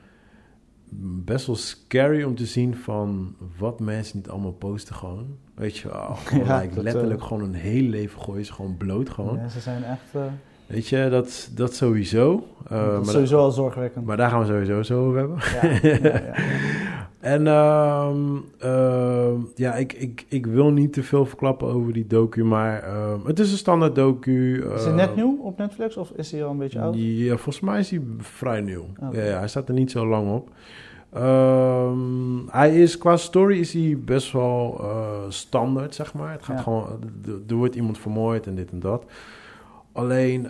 best 1.25 1.47
wel 1.47 1.57
scary 1.57 2.23
om 2.23 2.35
te 2.35 2.47
zien 2.47 2.77
van 2.77 3.37
wat 3.59 3.81
mensen 3.81 4.17
niet 4.17 4.29
allemaal 4.29 4.53
posten 4.53 4.95
gewoon. 4.95 5.37
Weet 5.55 5.77
je 5.77 5.89
wel, 5.89 6.17
Ja, 6.45 6.65
letterlijk 6.75 7.21
eh, 7.21 7.27
gewoon 7.27 7.43
een 7.43 7.55
heel 7.55 7.89
leven 7.89 8.21
gooien 8.21 8.45
ze 8.45 8.53
gewoon 8.53 8.77
bloot 8.77 9.11
gewoon. 9.11 9.37
Ja, 9.37 9.49
ze 9.49 9.61
zijn 9.61 9.85
echt... 9.85 10.15
Weet 10.71 10.89
je, 10.89 11.09
dat, 11.11 11.51
dat 11.55 11.75
sowieso. 11.75 12.47
Eh, 12.69 12.71
dat 12.71 12.91
maar, 12.91 13.01
is 13.01 13.11
sowieso 13.11 13.39
al 13.39 13.51
zorgwekkend. 13.51 14.07
maar 14.07 14.17
daar 14.17 14.31
gaan 14.31 14.41
we 14.41 14.47
sowieso 14.47 14.83
zo 14.83 15.07
over 15.07 15.19
hebben. 15.19 15.39
ja, 15.83 15.99
ja, 16.11 16.19
ja. 16.19 16.35
En 17.21 17.47
ehm, 17.47 18.37
ehm, 18.59 19.41
ja, 19.55 19.75
ik, 19.75 19.93
ik, 19.93 20.27
ik 20.29 20.47
wil 20.47 20.71
niet 20.71 20.93
te 20.93 21.03
veel 21.03 21.27
verklappen 21.27 21.69
over 21.69 21.93
die 21.93 22.07
docu, 22.07 22.45
maar 22.45 22.83
ehm, 22.83 23.27
het 23.27 23.39
is 23.39 23.53
een 23.53 23.59
standaard 23.59 23.95
docu. 23.95 24.65
Is 24.75 24.81
eh, 24.81 24.85
hij 24.85 24.93
net 24.93 25.17
nieuw 25.17 25.39
op 25.43 25.59
Netflix 25.59 25.97
of 25.97 26.11
is 26.11 26.33
hij 26.33 26.45
al 26.45 26.51
een 26.51 26.59
beetje 26.59 26.81
oud? 26.81 26.95
Ja, 26.99 27.35
volgens 27.35 27.61
mij 27.61 27.79
is 27.79 27.91
hij 27.91 28.01
vrij 28.19 28.61
nieuw. 28.61 28.87
Ja, 29.13 29.21
hij 29.21 29.49
staat 29.49 29.69
er 29.69 29.75
niet 29.75 29.91
zo 29.91 30.07
lang 30.07 30.33
op. 30.33 30.49
Hij 32.51 32.83
is, 32.83 32.99
qua 32.99 33.17
story 33.17 33.59
is 33.59 33.73
hij 33.73 33.99
best 34.05 34.33
wel 34.33 34.79
eh, 34.81 35.19
standaard, 35.29 35.95
zeg 35.95 36.15
maar. 36.15 36.33
Het 36.33 36.45
gaat 36.45 36.61
gewoon, 36.61 36.87
er 37.49 37.55
wordt 37.55 37.75
iemand 37.75 37.99
vermoord 37.99 38.47
en 38.47 38.55
dit 38.55 38.71
en 38.71 38.81
dat. 38.81 39.05
Alleen, 40.01 40.43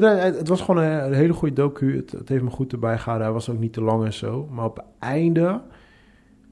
de, 0.00 0.06
het 0.38 0.48
was 0.48 0.60
gewoon 0.60 0.82
een, 0.82 1.12
hele 1.12 1.32
goede 1.32 1.54
docu. 1.54 1.96
Het, 1.96 2.28
heeft 2.28 2.42
me 2.42 2.50
goed 2.50 2.72
erbij 2.72 2.98
gehouden. 2.98 3.26
Hij 3.26 3.34
was 3.34 3.48
ook 3.48 3.58
niet 3.58 3.72
te 3.72 3.82
lang 3.82 4.04
en 4.04 4.12
zo. 4.12 4.48
Maar 4.50 4.64
op 4.64 4.76
het 4.76 4.84
einde, 4.98 5.60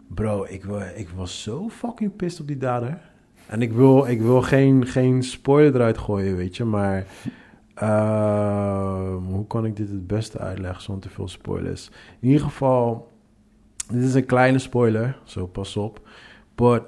bro, 0.08 0.44
ik, 0.48 0.64
ik 0.96 1.08
was 1.08 1.42
zo 1.42 1.68
fucking 1.68 2.16
pissed 2.16 2.40
op 2.40 2.46
die 2.46 2.56
dader. 2.56 2.98
En 3.46 3.62
ik 3.62 3.72
wil, 3.72 4.06
ik 4.06 4.20
wil 4.20 4.42
geen, 4.42 4.86
geen 4.86 5.22
spoiler 5.22 5.74
eruit 5.74 5.98
gooien, 5.98 6.36
weet 6.36 6.56
je. 6.56 6.64
Maar 6.64 7.06
ehm, 7.74 9.16
hoe 9.16 9.46
kan 9.46 9.64
ik 9.64 9.76
dit 9.76 9.88
het 9.88 10.06
beste 10.06 10.38
uitleggen 10.38 10.82
zonder 10.82 11.08
te 11.08 11.14
veel 11.14 11.28
spoilers? 11.28 11.90
In 12.20 12.28
ieder 12.28 12.44
geval, 12.44 13.10
dit 13.92 14.02
is 14.02 14.14
een 14.14 14.26
kleine 14.26 14.58
spoiler, 14.58 15.18
zo 15.24 15.46
pas 15.46 15.76
op. 15.76 16.00
But 16.54 16.82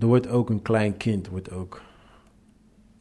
er 0.00 0.06
wordt 0.06 0.28
ook 0.28 0.50
een 0.50 0.62
klein 0.62 0.96
kind, 0.96 1.28
wordt 1.28 1.52
ook, 1.52 1.80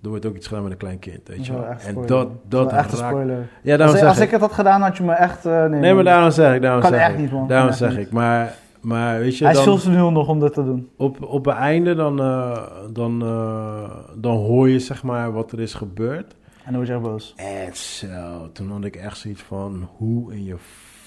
er 0.03 0.09
wordt 0.09 0.25
ook 0.25 0.35
iets 0.35 0.47
gedaan 0.47 0.63
met 0.63 0.71
een 0.71 0.77
klein 0.77 0.99
kind, 0.99 1.27
weet 1.27 1.45
je 1.45 1.51
Dat 1.51 1.61
is 1.77 1.85
wel. 1.85 2.01
En 2.01 2.07
dat, 2.07 2.27
dat 2.47 2.65
is 2.71 2.73
raakt... 2.77 2.97
spoiler. 2.97 3.47
Ja, 3.61 3.77
daarom 3.77 3.87
Als, 3.87 3.99
zeg 3.99 4.07
als 4.09 4.19
ik. 4.19 4.31
het 4.31 4.41
had 4.41 4.53
gedaan, 4.53 4.81
had 4.81 4.97
je 4.97 5.03
me 5.03 5.13
echt... 5.13 5.45
eh, 5.45 5.65
nee, 5.65 5.93
maar 5.93 6.03
daarom 6.03 6.31
zeg 6.31 6.55
ik, 6.55 6.61
daarom 6.61 6.81
Kan 6.81 6.89
zeg 6.91 6.99
echt 6.99 7.13
ik. 7.13 7.19
niet, 7.19 7.31
man. 7.31 7.47
Daarom 7.47 7.67
Kan 7.67 7.77
zeg 7.77 7.97
ik. 7.97 8.11
Maar, 8.11 8.55
maar 8.81 9.19
weet 9.19 9.37
je, 9.37 9.43
Hij 9.43 9.53
is 9.53 9.63
dan, 9.63 9.79
veel 9.79 9.83
te 9.83 9.89
nieuw 9.97 10.09
nog 10.09 10.27
om 10.27 10.39
dit 10.39 10.53
te 10.53 10.63
doen. 10.63 10.89
op, 10.97 11.23
op 11.23 11.45
het 11.45 11.55
einde 11.55 11.95
dan, 11.95 12.19
eh, 12.19 12.63
dan, 12.91 13.21
eh, 13.21 13.89
dan 14.15 14.35
hoor 14.35 14.69
je 14.69 14.79
zeg 14.79 15.03
maar 15.03 15.31
wat 15.33 15.51
er 15.51 15.59
is 15.59 15.73
gebeurd. 15.73 16.35
En 16.65 16.71
dan 16.71 16.75
word 16.75 16.87
je 16.87 16.93
echt 16.93 17.01
boos. 17.03 17.33
En 17.35 17.75
zo, 17.75 18.51
toen 18.51 18.71
had 18.71 18.83
ik 18.83 18.95
echt 18.95 19.17
zoiets 19.17 19.41
van, 19.41 19.89
hoe 19.97 20.33
in 20.33 20.43
je 20.43 20.55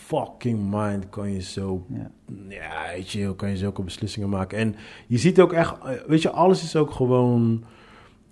fucking 0.09 0.59
mind 0.71 1.09
kan 1.09 1.33
je 1.33 1.43
zo, 1.43 1.87
Ja. 1.89 2.11
ja, 2.49 2.71
weet 2.95 3.11
je, 3.11 3.37
kan 3.37 3.49
je 3.51 3.57
zulke 3.57 3.83
beslissingen 3.83 4.29
maken? 4.29 4.59
En 4.59 4.75
je 5.07 5.19
ziet 5.19 5.41
ook 5.41 5.53
echt, 5.53 5.75
eh, 5.79 5.91
weet 6.07 6.23
je, 6.23 6.31
alles 6.31 6.63
is 6.63 6.77
ook 6.77 6.91
gewoon, 6.91 7.65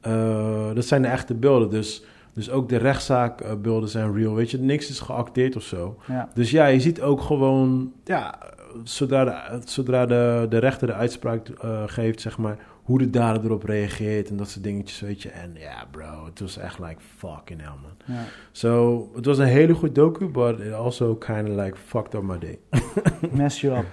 eh, 0.01 0.75
dat 0.75 0.85
zijn 0.85 1.03
de 1.03 1.09
echte 1.09 1.35
beelden, 1.35 1.71
dus, 1.71 2.05
dus 2.33 2.51
ook 2.51 2.69
de 2.69 2.77
rechtszaakbeelden 2.77 3.89
zijn 3.89 4.15
real, 4.15 4.35
weet 4.35 4.51
je, 4.51 4.59
niks 4.59 4.89
is 4.91 5.01
geacteerd 5.01 5.57
of 5.57 5.63
zo. 5.63 5.97
Ja. 6.09 6.29
Dus 6.35 6.51
ja, 6.51 6.67
je 6.67 6.81
ziet 6.81 7.01
ook 7.01 7.21
gewoon, 7.21 7.93
ja, 8.05 8.39
zodra 8.85 9.25
de, 9.25 9.61
zodra 9.65 10.07
de, 10.07 10.47
de 10.49 10.59
rechter 10.59 10.87
de 10.87 10.95
uitspraak 10.95 11.49
eh, 11.49 11.83
geeft, 11.87 12.21
zeg 12.21 12.39
maar, 12.39 12.59
hoe 12.87 12.99
de 12.99 13.11
dader 13.11 13.45
erop 13.45 13.63
reageert 13.63 14.29
en 14.29 14.37
dat 14.37 14.49
soort 14.49 14.65
dingetjes, 14.65 15.01
weet 15.01 15.23
je. 15.23 15.29
En 15.29 15.51
ja, 15.55 15.85
bro, 15.91 16.25
het 16.25 16.41
was 16.41 16.59
echt 16.59 16.79
like 16.79 17.01
fucking 17.17 17.61
hell, 17.61 17.75
man. 17.83 18.17
Ja. 18.17 18.23
So, 18.53 19.11
het 19.15 19.25
was 19.25 19.39
een 19.39 19.47
hele 19.47 19.75
goed 19.75 19.95
docu, 19.95 20.27
but 20.27 20.61
it 20.61 20.73
also 20.73 21.15
kind 21.15 21.49
of 21.49 21.55
like 21.57 21.77
fucked 21.87 22.15
up 22.15 22.23
my 22.23 22.39
day. 22.39 22.59
Mess 23.39 23.61
you 23.61 23.79
up. 23.79 23.85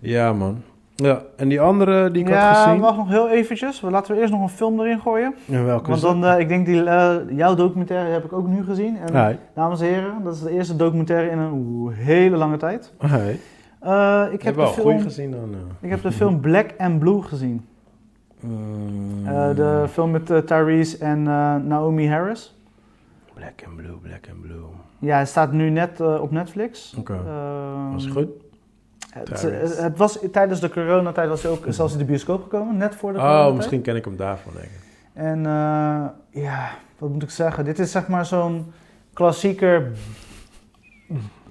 Ja, 0.00 0.32
man. 0.32 0.62
Ja, 0.94 1.22
en 1.36 1.48
die 1.48 1.60
andere 1.60 2.10
die 2.10 2.22
ik 2.22 2.28
ja, 2.28 2.52
had 2.52 2.64
gezien. 2.64 2.80
wacht 2.80 2.96
nog 2.96 3.08
heel 3.08 3.28
eventjes. 3.28 3.80
Laten 3.80 4.14
we 4.14 4.20
eerst 4.20 4.32
nog 4.32 4.42
een 4.42 4.48
film 4.48 4.80
erin 4.80 5.00
gooien. 5.00 5.34
Ja, 5.44 5.62
welke 5.62 5.90
Want 5.90 6.02
dan, 6.02 6.24
eh, 6.24 6.38
ik 6.38 6.48
denk, 6.48 6.66
die, 6.66 6.84
eh, 6.84 7.16
jouw 7.30 7.54
documentaire 7.54 8.10
heb 8.10 8.24
ik 8.24 8.32
ook 8.32 8.46
nu 8.46 8.64
gezien. 8.64 8.96
En, 8.96 9.26
Hi. 9.26 9.36
dames 9.54 9.80
en 9.80 9.86
heren, 9.86 10.22
dat 10.24 10.34
is 10.34 10.40
de 10.40 10.50
eerste 10.50 10.76
documentaire 10.76 11.30
in 11.30 11.38
een 11.38 11.88
hele 11.92 12.36
lange 12.36 12.56
tijd. 12.56 12.92
Hi. 13.00 13.36
Eh, 13.80 14.24
ik, 14.26 14.42
heb 14.42 14.42
heb 14.42 14.54
wel 14.54 14.74
de 14.74 14.80
film, 14.80 15.00
gezien 15.00 15.30
dan. 15.30 15.54
ik 15.80 15.90
heb 15.90 16.02
de 16.02 16.12
film 16.12 16.40
Black 16.40 16.74
and 16.78 16.98
Blue 16.98 17.22
gezien. 17.22 17.66
Eh, 18.42 19.54
de 19.54 19.86
film 19.90 20.10
met 20.10 20.30
eh, 20.30 20.38
Tyrese 20.38 20.98
en 20.98 21.18
eh, 21.18 21.56
Naomi 21.56 22.08
Harris. 22.08 22.54
Black 23.34 23.64
and 23.66 23.76
Blue, 23.76 23.96
Black 23.96 24.28
and 24.30 24.40
Blue. 24.40 24.64
Ja, 24.98 25.14
hij 25.14 25.26
staat 25.26 25.52
nu 25.52 25.70
net 25.70 26.00
op 26.00 26.30
Netflix. 26.30 26.94
Oké. 26.98 27.12
Ehm, 27.12 27.92
Was 27.92 28.04
het 28.04 28.12
goed? 28.12 28.28
Het, 29.10 29.42
het, 29.42 29.78
het 29.78 29.96
was, 29.96 30.18
tijdens 30.32 30.60
de 30.60 30.70
coronatijd 30.70 31.28
was 31.28 31.42
hij 31.42 31.52
ook 31.52 31.64
zelfs 31.68 31.92
in 31.92 31.98
de 31.98 32.04
bioscoop 32.04 32.42
gekomen, 32.42 32.76
net 32.76 32.94
voor 32.94 33.12
de 33.12 33.18
Oh, 33.18 33.54
misschien 33.54 33.82
ken 33.82 33.96
ik 33.96 34.04
hem 34.04 34.16
daarvan, 34.16 34.52
denk 34.52 34.64
ik. 34.64 34.80
En 35.12 35.42
ja, 36.30 36.70
wat 36.98 37.10
moet 37.10 37.22
ik 37.22 37.30
zeggen? 37.30 37.64
Dit 37.64 37.78
is 37.78 37.90
zeg 37.90 38.08
maar 38.08 38.26
zo'n 38.26 38.72
klassieker 39.12 39.92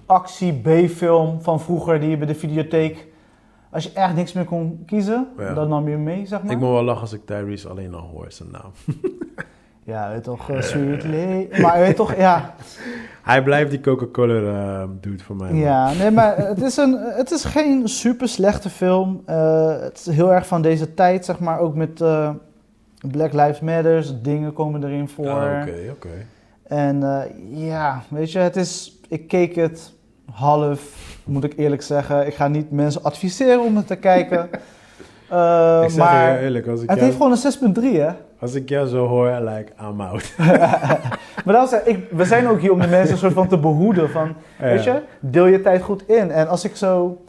actie-B-film 0.05 1.41
van 1.41 1.61
vroeger 1.61 1.99
die 1.99 2.09
je 2.09 2.17
bij 2.17 2.27
de 2.27 2.35
videotheek... 2.35 3.07
Als 3.71 3.83
je 3.83 3.91
echt 3.93 4.15
niks 4.15 4.33
meer 4.33 4.45
kon 4.45 4.83
kiezen, 4.85 5.27
Ja. 5.37 5.53
dan 5.53 5.69
nam 5.69 5.85
je 5.85 5.91
hem 5.91 6.03
mee, 6.03 6.25
zeg 6.25 6.43
maar. 6.43 6.51
Ik 6.51 6.57
moet 6.59 6.69
wel 6.69 6.83
lachen 6.83 7.01
als 7.01 7.13
ik 7.13 7.25
Tyrese 7.25 7.69
alleen 7.69 7.93
al 7.93 8.01
hoor, 8.13 8.25
zijn 8.31 8.49
naam. 8.51 8.71
Ja, 9.83 10.09
weet 10.11 10.23
toch, 10.23 10.49
eh, 10.49 10.61
Sweet. 10.61 11.57
Maar 11.61 11.79
weet 11.79 11.95
toch, 11.95 12.15
ja. 12.15 12.53
Hij 13.23 13.43
blijft 13.43 13.69
die 13.71 13.79
Coca-Cola 13.81 14.33
eh, 14.81 14.89
dude 15.01 15.23
voor 15.23 15.35
mij. 15.35 15.49
man. 15.51 15.59
Ja, 15.59 15.93
nee, 15.93 16.11
maar 16.11 16.37
het 16.37 16.61
is, 16.61 16.77
een, 16.77 16.97
het 16.99 17.31
is 17.31 17.43
geen 17.45 17.87
super 17.87 18.27
slechte 18.27 18.69
film. 18.69 19.21
Eh, 19.25 19.79
het 19.81 19.97
is 19.97 20.15
heel 20.15 20.33
erg 20.33 20.47
van 20.47 20.61
deze 20.61 20.93
tijd, 20.93 21.25
zeg 21.25 21.39
maar. 21.39 21.59
Ook 21.59 21.75
met 21.75 22.01
eh, 22.01 22.29
Black 23.11 23.33
Lives 23.33 23.59
Matter, 23.59 24.05
dingen 24.21 24.53
komen 24.53 24.83
erin 24.83 25.09
voor. 25.09 25.29
Ah, 25.29 25.61
Oké, 25.61 25.91
oké. 25.91 26.25
En 26.63 26.99
ja, 27.49 28.01
weet 28.09 28.31
je, 28.31 28.39
het 28.39 28.55
is, 28.55 28.99
ik 29.07 29.27
keek 29.27 29.55
het 29.55 29.93
half, 30.33 30.81
moet 31.25 31.43
ik 31.43 31.53
eerlijk 31.57 31.81
zeggen. 31.81 32.27
Ik 32.27 32.33
ga 32.33 32.47
niet 32.47 32.71
mensen 32.71 33.03
adviseren 33.03 33.61
om 33.63 33.75
het 33.75 33.87
te 33.87 33.95
kijken. 33.95 34.49
Eh, 35.29 35.79
Ik 35.83 35.89
zeg 35.89 35.91
je 35.91 35.97
maar 35.99 36.39
eerlijk, 36.39 36.67
als 36.67 36.81
ik, 36.81 36.89
het 36.89 36.99
jou, 36.99 37.11
heeft 37.11 37.21
gewoon 37.21 37.71
een 37.73 37.93
6.3, 37.93 37.99
hè? 37.99 38.09
als 38.39 38.53
ik 38.53 38.69
jou 38.69 38.87
zo 38.87 39.07
hoor, 39.07 39.29
like, 39.41 39.71
I'm 39.81 40.01
out. 40.01 40.33
Maar 41.45 41.53
dat 41.53 41.71
is, 41.73 41.79
ik, 41.93 42.07
we 42.11 42.25
zijn 42.25 42.47
ook 42.47 42.59
hier 42.59 42.71
om 42.71 42.79
de 42.81 42.87
mensen 42.87 43.17
soort 43.17 43.33
van 43.33 43.47
te 43.47 43.57
behoeden. 43.57 44.09
Van, 44.09 44.33
Weet 44.59 44.83
je, 44.83 45.01
deel 45.19 45.45
je 45.45 45.61
tijd 45.61 45.81
goed 45.81 46.07
in. 46.07 46.31
En 46.31 46.47
als 46.47 46.63
ik 46.63 46.75
zo... 46.75 47.21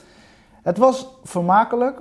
Het 0.63 0.79
was 0.79 1.09
vermakelijk. 1.23 2.01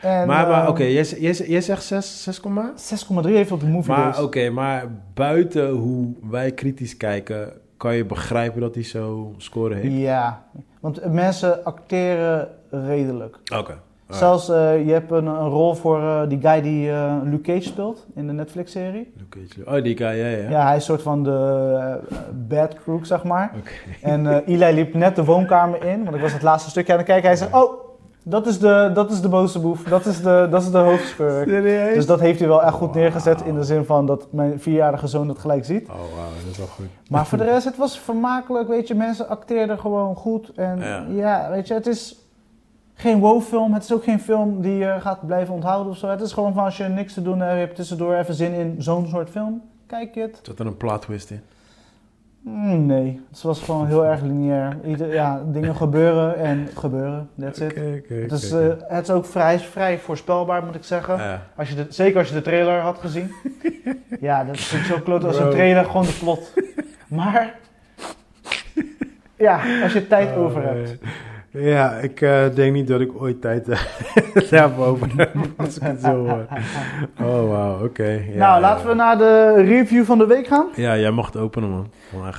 En, 0.00 0.26
Maar, 0.26 0.48
maar 0.48 0.62
eh, 0.62 0.68
oké, 0.68 0.82
jij, 0.82 1.04
jij, 1.04 1.32
jij 1.32 1.60
zegt 1.60 1.82
6, 1.82 2.22
6, 2.22 3.06
6,3 3.24 3.30
heeft 3.30 3.52
op 3.52 3.60
de 3.60 3.66
movie 3.66 3.92
maar 3.94 4.12
days. 4.12 4.18
oké, 4.24 4.50
maar 4.50 4.84
buiten 5.14 5.68
hoe 5.70 6.12
wij 6.30 6.50
kritisch 6.52 6.96
kijken, 6.96 7.52
kan 7.80 7.94
je 7.94 8.04
begrijpen 8.04 8.60
dat 8.60 8.74
hij 8.74 8.84
zo 8.84 9.34
score 9.36 9.74
heeft? 9.74 9.94
Ja, 9.94 10.42
want 10.80 11.12
mensen 11.12 11.64
acteren 11.64 12.48
redelijk. 12.70 13.38
Oké. 13.56 13.78
Zelfs, 14.08 14.48
eh, 14.48 14.86
je 14.86 14.92
hebt 14.92 15.10
een, 15.10 15.26
een 15.26 15.48
rol 15.48 15.74
voor 15.74 16.00
eh, 16.00 16.28
die 16.28 16.40
guy 16.40 16.60
die 16.60 16.90
eh, 16.90 17.16
Luke 17.24 17.52
Cage 17.52 17.62
speelt 17.62 18.06
in 18.14 18.26
de 18.26 18.32
Netflix-serie. 18.32 19.12
Luke 19.16 19.38
Cage. 19.38 19.76
Oh, 19.76 19.82
die 19.82 19.96
guy, 19.96 20.06
ja, 20.06 20.26
ja. 20.26 20.48
Ja. 20.50 20.66
hij 20.66 20.76
is 20.76 20.84
soort 20.84 21.02
van 21.02 21.22
de 21.22 22.00
bad 22.48 22.74
crook, 22.74 23.06
zeg 23.06 23.24
maar. 23.24 23.52
Oké. 23.58 23.70
En 24.02 24.44
Eli 24.44 24.74
liep 24.74 24.94
net 24.94 25.16
de 25.16 25.24
woonkamer 25.24 25.84
in, 25.84 26.04
want 26.04 26.16
ik 26.16 26.22
was 26.22 26.32
het 26.32 26.42
laatste 26.42 26.70
stukje 26.70 26.92
aan 26.92 26.98
het 26.98 27.06
kijken. 27.06 27.28
Hij 27.28 27.36
zei, 27.36 27.50
oh, 27.52 27.89
Dat 28.22 28.46
is 28.46 28.58
de, 28.58 28.90
dat 28.94 29.10
is 29.10 29.20
de 29.20 29.28
boze 29.28 29.58
boef. 29.58 29.82
Dat 29.82 30.06
is 30.06 30.22
de, 30.22 30.46
dat 30.50 30.62
is 30.62 30.70
de 30.70 30.78
hoofdschurk. 30.78 31.48
Serieus? 31.48 31.94
Dus 31.94 32.06
dat 32.06 32.20
heeft 32.20 32.38
hij 32.38 32.48
wel 32.48 32.62
echt 32.62 32.74
goed 32.74 32.94
neergezet 32.94 33.42
in 33.42 33.54
de 33.54 33.64
zin 33.64 33.84
van 33.84 34.06
dat 34.06 34.26
mijn 34.32 34.60
vierjarige 34.60 35.06
zoon 35.06 35.28
het 35.28 35.38
gelijk 35.38 35.64
ziet. 35.64 35.88
Oh, 35.88 35.94
wauw, 35.94 36.28
dat 36.42 36.50
is 36.50 36.58
wel 36.58 36.66
goed. 36.66 36.86
Maar 37.08 37.26
voor 37.26 37.38
de 37.38 37.44
rest, 37.44 37.64
het 37.64 37.76
was 37.76 37.98
vermakelijk, 37.98 38.68
weet 38.68 38.88
je. 38.88 38.94
Mensen 38.94 39.28
acteerden 39.28 39.78
gewoon 39.78 40.14
goed. 40.16 40.52
En 40.54 40.78
Ja. 40.78 41.04
ja, 41.08 41.50
weet 41.50 41.66
je, 41.68 41.74
het 41.74 41.86
is 41.86 42.16
geen 42.94 43.18
wow-film. 43.20 43.72
Het 43.74 43.82
is 43.82 43.92
ook 43.92 44.04
geen 44.04 44.20
film 44.20 44.60
die 44.60 44.76
je 44.76 44.96
gaat 45.00 45.26
blijven 45.26 45.54
onthouden 45.54 45.92
of 45.92 45.98
zo. 45.98 46.06
Het 46.08 46.20
is 46.20 46.32
gewoon 46.32 46.52
van 46.54 46.64
als 46.64 46.76
je 46.76 46.84
niks 46.84 47.14
te 47.14 47.22
doen 47.22 47.40
hebt, 47.40 47.52
je 47.52 47.58
hebt 47.58 47.74
tussendoor 47.76 48.14
even 48.14 48.34
zin 48.34 48.52
in 48.52 48.74
zo'n 48.78 49.06
soort 49.08 49.30
film. 49.30 49.62
Kijk 49.86 50.14
je 50.14 50.20
het. 50.20 50.38
Zat 50.42 50.58
er 50.58 50.66
een 50.66 50.76
plot 50.76 51.02
twist 51.02 51.30
in? 51.30 51.40
Mm, 52.42 52.86
nee, 52.86 53.20
het 53.30 53.42
was 53.42 53.60
gewoon 53.62 53.86
heel 53.86 54.06
erg 54.06 54.20
lineair. 54.20 54.76
Ieder, 54.86 55.12
ja, 55.12 55.42
dingen 55.46 55.76
gebeuren 55.76 56.36
en 56.36 56.68
gebeuren. 56.74 57.28
That's 57.40 57.58
it. 57.58 57.74
Het 58.08 58.32
is, 58.32 58.52
oké. 58.52 58.68
eh, 58.68 58.96
het 58.96 59.02
is 59.08 59.10
ook 59.14 59.26
vrij, 59.26 59.58
vrij 59.58 59.98
voorspelbaar, 59.98 60.64
moet 60.64 60.74
ik 60.74 60.84
zeggen. 60.84 61.40
Als 61.56 61.68
je 61.68 61.74
de, 61.74 61.86
zeker 61.88 62.18
als 62.18 62.28
je 62.28 62.34
de 62.34 62.42
trailer 62.42 62.80
had 62.80 62.98
gezien. 62.98 63.30
ja, 64.20 64.44
dat 64.44 64.54
is 64.54 64.86
zo 64.86 64.98
kloot 64.98 65.24
als 65.24 65.36
Bro. 65.36 65.46
een 65.46 65.50
trailer, 65.52 65.84
gewoon 65.84 66.02
de 66.06 66.16
plot. 66.20 66.52
Maar, 67.08 67.54
ja, 69.36 69.82
als 69.82 69.92
je 69.92 70.06
tijd 70.06 70.36
over 70.36 70.62
hebt. 70.62 70.98
Ja, 71.52 71.92
ik 71.92 72.20
eh, 72.20 72.54
denk 72.54 72.72
niet 72.72 72.86
dat 72.86 73.00
ik 73.00 73.22
ooit 73.22 73.40
tijd 73.40 73.68
eh, 73.68 73.80
daarboven 74.50 75.10
heb, 75.16 75.34
als 75.56 75.76
ik 75.76 75.82
het 75.82 76.00
zo 76.00 76.26
hoor. 76.26 76.46
Oh, 77.20 77.48
wauw, 77.48 77.84
oké. 77.84 78.08
ja, 78.08 78.36
nou, 78.36 78.60
laten 78.60 78.88
we 78.88 78.94
naar 78.94 79.18
de 79.18 79.54
review 79.54 80.04
van 80.04 80.18
de 80.18 80.26
week 80.26 80.46
gaan. 80.46 80.66
Ja, 80.74 80.98
jij 80.98 81.10
mag 81.10 81.26
het 81.26 81.36
openen, 81.36 81.70
man. 81.70 81.86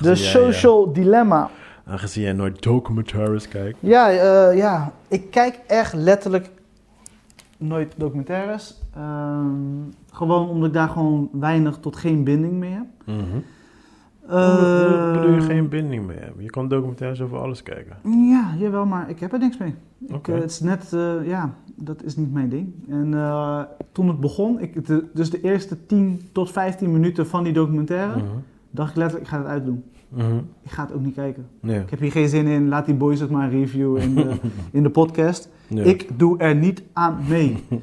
De 0.00 0.06
jij, 0.06 0.14
Social 0.14 0.92
Dilemma. 0.92 1.50
aangezien 1.86 2.22
jij 2.22 2.32
nooit 2.32 2.62
documentaires 2.62 3.48
kijkt. 3.48 3.78
Ja, 3.80 4.10
eh, 4.10 4.56
ja, 4.56 4.92
ik 5.08 5.30
kijk 5.30 5.60
echt 5.66 5.92
letterlijk 5.92 6.50
nooit 7.58 7.94
documentaires. 7.96 8.80
Ehm, 8.94 9.46
gewoon 10.12 10.48
omdat 10.48 10.68
ik 10.68 10.74
daar 10.74 10.88
gewoon 10.88 11.28
weinig 11.32 11.76
tot 11.76 11.96
geen 11.96 12.24
binding 12.24 12.52
mee 12.52 12.72
heb. 12.72 12.86
Mhm. 13.04 13.38
Bedoel- 14.26 15.12
bedoel 15.12 15.34
je 15.34 15.40
geen 15.40 15.68
binding 15.68 16.06
meer 16.06 16.20
hebben? 16.22 16.42
Je 16.42 16.50
kan 16.50 16.68
documentaires 16.68 17.20
over 17.20 17.38
alles 17.38 17.62
kijken. 17.62 17.96
Ja, 18.30 18.54
jawel, 18.58 18.86
maar 18.86 19.10
ik 19.10 19.20
heb 19.20 19.32
er 19.32 19.38
niks 19.38 19.58
mee. 19.58 19.74
Ik, 20.06 20.28
eh, 20.28 20.34
het 20.34 20.50
is 20.50 20.60
net, 20.60 20.92
eh, 20.92 21.26
ja, 21.26 21.54
dat 21.76 22.02
is 22.02 22.16
niet 22.16 22.32
mijn 22.32 22.48
ding. 22.48 22.72
En 22.88 23.14
toen 23.92 24.08
het 24.08 24.20
begon, 24.20 24.60
ik, 24.60 24.86
de- 24.86 25.04
dus 25.14 25.30
de 25.30 25.40
eerste 25.40 25.86
10 25.86 26.20
tot 26.32 26.50
15 26.50 26.92
minuten 26.92 27.26
van 27.26 27.44
die 27.44 27.52
documentaire, 27.52 28.16
Mhm. 28.16 28.26
dacht 28.70 28.90
ik 28.90 28.96
letterlijk, 28.96 29.30
ik 29.30 29.32
ga 29.36 29.38
het 29.42 29.50
uitdoen. 29.52 29.84
Mhm. 30.08 30.36
Ik 30.62 30.70
ga 30.70 30.82
het 30.84 30.92
ook 30.92 31.00
niet 31.02 31.14
kijken. 31.14 31.46
Ik 31.62 31.90
heb 31.90 31.98
hier 32.00 32.10
geen 32.12 32.28
zin 32.28 32.46
in, 32.46 32.68
laat 32.68 32.86
die 32.86 32.94
boys 32.94 33.20
het 33.20 33.30
maar 33.30 33.50
reviewen 33.50 34.02
in 34.02 34.14
de, 34.14 34.36
in 34.72 34.82
de 34.82 34.90
podcast. 34.90 35.48
Ik 35.68 36.08
doe 36.18 36.38
er 36.38 36.54
niet 36.56 36.82
aan 36.92 37.18
mee. 37.28 37.56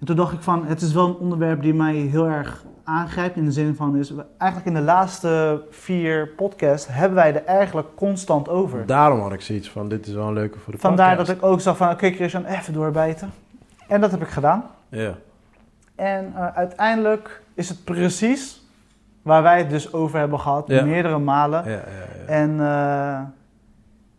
en 0.00 0.06
toen 0.06 0.16
dacht 0.16 0.32
ik 0.32 0.40
van, 0.42 0.66
het 0.66 0.80
is 0.80 0.92
wel 0.92 1.06
een 1.06 1.16
onderwerp 1.16 1.62
die 1.62 1.74
mij 1.74 1.94
heel 1.94 2.26
erg 2.26 2.64
aangrijpt. 2.84 3.36
In 3.36 3.44
de 3.44 3.52
zin 3.52 3.74
van, 3.74 3.96
is, 3.96 4.12
eigenlijk 4.38 4.70
in 4.70 4.74
de 4.80 4.86
laatste 4.86 5.62
vier 5.70 6.28
podcasts 6.28 6.88
hebben 6.90 7.14
wij 7.14 7.34
er 7.34 7.44
eigenlijk 7.44 7.88
constant 7.94 8.48
over. 8.48 8.86
Daarom 8.86 9.20
had 9.20 9.32
ik 9.32 9.40
zoiets 9.40 9.70
van, 9.70 9.88
dit 9.88 10.06
is 10.06 10.12
wel 10.14 10.26
een 10.26 10.32
leuke 10.32 10.58
voor 10.58 10.72
de 10.72 10.78
Vandaar 10.78 11.08
podcast. 11.16 11.26
dat 11.28 11.36
ik 11.36 11.42
ook 11.52 11.60
zag 11.60 11.76
van, 11.76 11.90
oké 11.90 12.10
Christian, 12.10 12.44
even 12.44 12.72
doorbijten. 12.72 13.30
En 13.88 14.00
dat 14.00 14.10
heb 14.10 14.22
ik 14.22 14.28
gedaan. 14.28 14.64
Ja. 14.88 15.14
En 15.94 16.32
eh, 16.36 16.46
uiteindelijk 16.54 17.42
is 17.54 17.68
het 17.68 17.84
precies 17.84 18.62
waar 19.22 19.42
wij 19.42 19.58
het 19.58 19.70
dus 19.70 19.92
over 19.92 20.18
hebben 20.18 20.40
gehad, 20.40 20.68
Ja. 20.68 20.84
meerdere 20.84 21.18
malen. 21.18 21.64
Ja, 21.64 21.70
ja, 21.70 21.78
ja. 22.18 22.26
En 22.26 22.60
eh, 22.60 23.20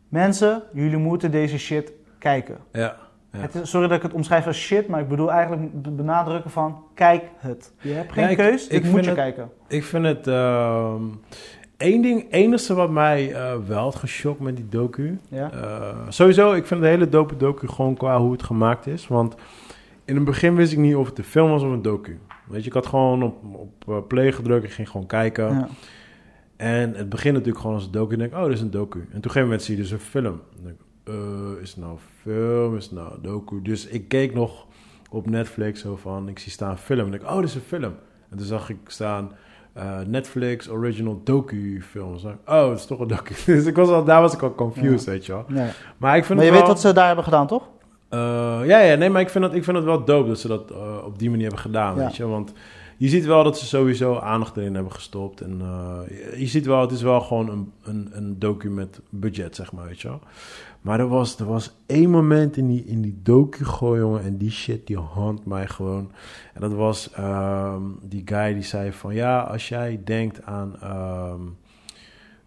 mensen, 0.09 0.61
jullie 0.73 0.97
moeten 0.97 1.31
deze 1.31 1.57
shit 1.57 1.91
kijken. 2.19 2.57
ja. 2.71 2.95
Ja. 3.33 3.39
Het 3.39 3.55
is, 3.55 3.69
sorry 3.69 3.87
dat 3.87 3.97
ik 3.97 4.03
het 4.03 4.13
omschrijf 4.13 4.47
als 4.47 4.57
shit, 4.57 4.87
maar 4.87 4.99
ik 4.99 5.07
bedoel 5.07 5.31
eigenlijk 5.31 5.81
be- 5.81 5.89
benadrukken 5.91 6.51
van, 6.51 6.83
kijk 6.93 7.23
het. 7.37 7.73
Je 7.81 7.91
hebt 7.93 8.11
geen 8.11 8.23
Ja, 8.23 8.29
ik- 8.29 8.37
keus, 8.37 8.67
ik 8.67 8.83
dit 8.83 8.91
moet 8.91 8.99
je 9.03 9.05
het- 9.09 9.15
kijken. 9.19 9.49
Ik 9.67 9.83
vind 9.83 10.05
het... 10.05 10.27
ehm 10.27 11.01
één 11.77 12.01
ding, 12.01 12.25
enige 12.31 12.73
wat 12.73 12.89
mij 12.89 13.33
eh, 13.33 13.53
wel 13.67 13.83
had 13.83 13.95
geschokt 13.95 14.39
met 14.39 14.55
die 14.55 14.67
docu... 14.69 15.19
Ja? 15.27 15.51
Eh, 15.51 15.97
sowieso, 16.09 16.51
ik 16.53 16.65
vind 16.65 16.81
de 16.81 16.87
hele 16.87 17.09
dope 17.09 17.37
docu 17.37 17.67
gewoon 17.67 17.95
qua 17.95 18.19
hoe 18.19 18.31
het 18.31 18.43
gemaakt 18.43 18.87
is. 18.87 19.07
Want 19.07 19.35
in 20.05 20.15
het 20.15 20.25
begin 20.25 20.55
wist 20.55 20.71
ik 20.71 20.77
niet 20.77 20.95
of 20.95 21.09
het 21.09 21.17
een 21.17 21.23
film 21.23 21.49
was 21.49 21.63
of 21.63 21.71
een 21.71 21.81
docu. 21.81 22.19
Weet 22.47 22.61
je, 22.61 22.67
ik 22.67 22.73
had 22.73 22.85
gewoon 22.85 23.23
op, 23.23 23.35
op 23.55 23.73
eh, 23.87 23.97
play 24.07 24.31
gedrukt, 24.31 24.63
ik 24.63 24.71
ging 24.71 24.89
gewoon 24.89 25.07
kijken. 25.07 25.49
Ja. 25.53 25.67
En 26.57 26.93
het 26.95 27.09
begint 27.09 27.33
natuurlijk 27.33 27.59
gewoon 27.61 27.75
als 27.75 27.85
een 27.85 27.91
docu. 27.91 28.13
En 28.15 28.21
ik 28.21 28.29
denk, 28.29 28.41
oh, 28.41 28.47
dit 28.47 28.57
is 28.57 28.61
een 28.61 28.71
docu. 28.71 28.99
En 28.99 29.05
op 29.07 29.13
een 29.13 29.21
gegeven 29.21 29.41
moment 29.41 29.61
zie 29.63 29.75
je 29.75 29.81
dus 29.81 29.91
een 29.91 29.99
film. 29.99 30.25
En 30.57 30.63
denk 30.63 30.75
ik, 30.75 30.85
eh, 31.03 31.13
is 31.61 31.69
het 31.69 31.77
nou 31.79 31.97
film? 32.21 32.75
Is 32.77 32.83
het 32.83 32.93
nou 32.93 33.11
docu? 33.21 33.61
Dus 33.61 33.87
ik 33.87 34.07
keek 34.07 34.33
nog 34.33 34.65
op 35.09 35.29
Netflix 35.29 35.81
zo 35.81 35.95
van, 35.95 36.27
ik 36.27 36.39
zie 36.39 36.51
staan 36.51 36.77
film. 36.77 37.07
En 37.07 37.13
ik 37.13 37.23
oh, 37.23 37.35
dit 37.35 37.43
is 37.43 37.55
een 37.55 37.61
film. 37.61 37.93
En 38.29 38.37
toen 38.37 38.45
zag 38.45 38.69
ik 38.69 38.77
staan 38.87 39.31
eh, 39.73 39.99
Netflix 40.07 40.69
original 40.69 41.21
docu 41.23 41.81
film. 41.89 42.13
Ik, 42.15 42.49
oh, 42.49 42.69
het 42.69 42.79
is 42.79 42.85
toch 42.85 42.99
een 42.99 43.07
docu. 43.07 43.33
Dus 43.53 43.65
ik 43.65 43.75
was 43.75 43.89
al, 43.89 44.03
daar 44.03 44.21
was 44.21 44.33
ik 44.33 44.41
al 44.41 44.55
confused, 44.55 45.03
weet 45.03 45.25
je 45.25 45.31
wel. 45.31 45.45
Maar 45.97 46.17
ik 46.17 46.25
vind 46.25 46.37
Maar 46.39 46.47
je 46.47 46.53
weet 46.53 46.67
wat 46.67 46.79
ze 46.81 46.93
daar 46.93 47.05
hebben 47.07 47.23
gedaan, 47.23 47.47
toch? 47.47 47.69
eh, 48.09 48.19
ja, 48.65 48.79
ja, 48.79 48.95
nee, 48.95 49.09
maar 49.09 49.21
ik 49.21 49.29
vind, 49.29 49.43
het, 49.43 49.53
ik 49.53 49.63
vind 49.63 49.75
het 49.77 49.85
wel 49.85 50.03
dope 50.05 50.27
dat 50.27 50.39
ze 50.39 50.47
dat 50.47 50.71
op 51.05 51.19
die 51.19 51.29
manier 51.29 51.45
hebben 51.45 51.63
gedaan, 51.63 51.95
Ja. 51.97 52.03
weet 52.03 52.15
je. 52.15 52.27
Want 52.27 52.53
je 52.97 53.07
ziet 53.07 53.25
wel 53.25 53.43
dat 53.43 53.57
ze 53.59 53.65
sowieso 53.65 54.17
aandacht 54.17 54.57
erin 54.57 54.73
hebben 54.73 54.91
gestopt. 54.93 55.41
En 55.41 55.57
je, 56.09 56.33
je 56.37 56.47
ziet 56.47 56.65
wel, 56.65 56.81
het 56.81 56.91
is 56.91 57.01
wel 57.01 57.21
gewoon 57.21 57.49
een, 57.49 57.71
een, 57.83 58.09
een 58.11 58.39
docu 58.39 58.69
met 58.69 58.99
budget, 59.09 59.55
zeg 59.55 59.71
maar, 59.71 59.85
weet 59.85 60.01
je 60.01 60.07
wel. 60.07 60.19
Maar 60.81 60.99
er 60.99 61.07
was, 61.07 61.39
er 61.39 61.45
was 61.45 61.75
één 61.85 62.09
moment 62.09 62.57
in 62.57 62.67
die, 62.67 62.85
in 62.85 63.01
die 63.01 63.19
docu 63.23 63.65
gooi, 63.65 63.99
jongen. 63.99 64.23
En 64.23 64.37
die 64.37 64.51
shit, 64.51 64.87
die 64.87 64.97
haunt 64.97 65.45
mij 65.45 65.67
gewoon. 65.67 66.11
En 66.53 66.61
dat 66.61 66.73
was 66.73 67.11
ehm, 67.11 67.83
die 68.01 68.21
guy 68.25 68.53
die 68.53 68.63
zei 68.63 68.91
van... 68.91 69.13
Ja, 69.13 69.39
als 69.41 69.69
jij 69.69 70.01
denkt 70.03 70.43
aan 70.43 70.75
ehm, 70.81 71.41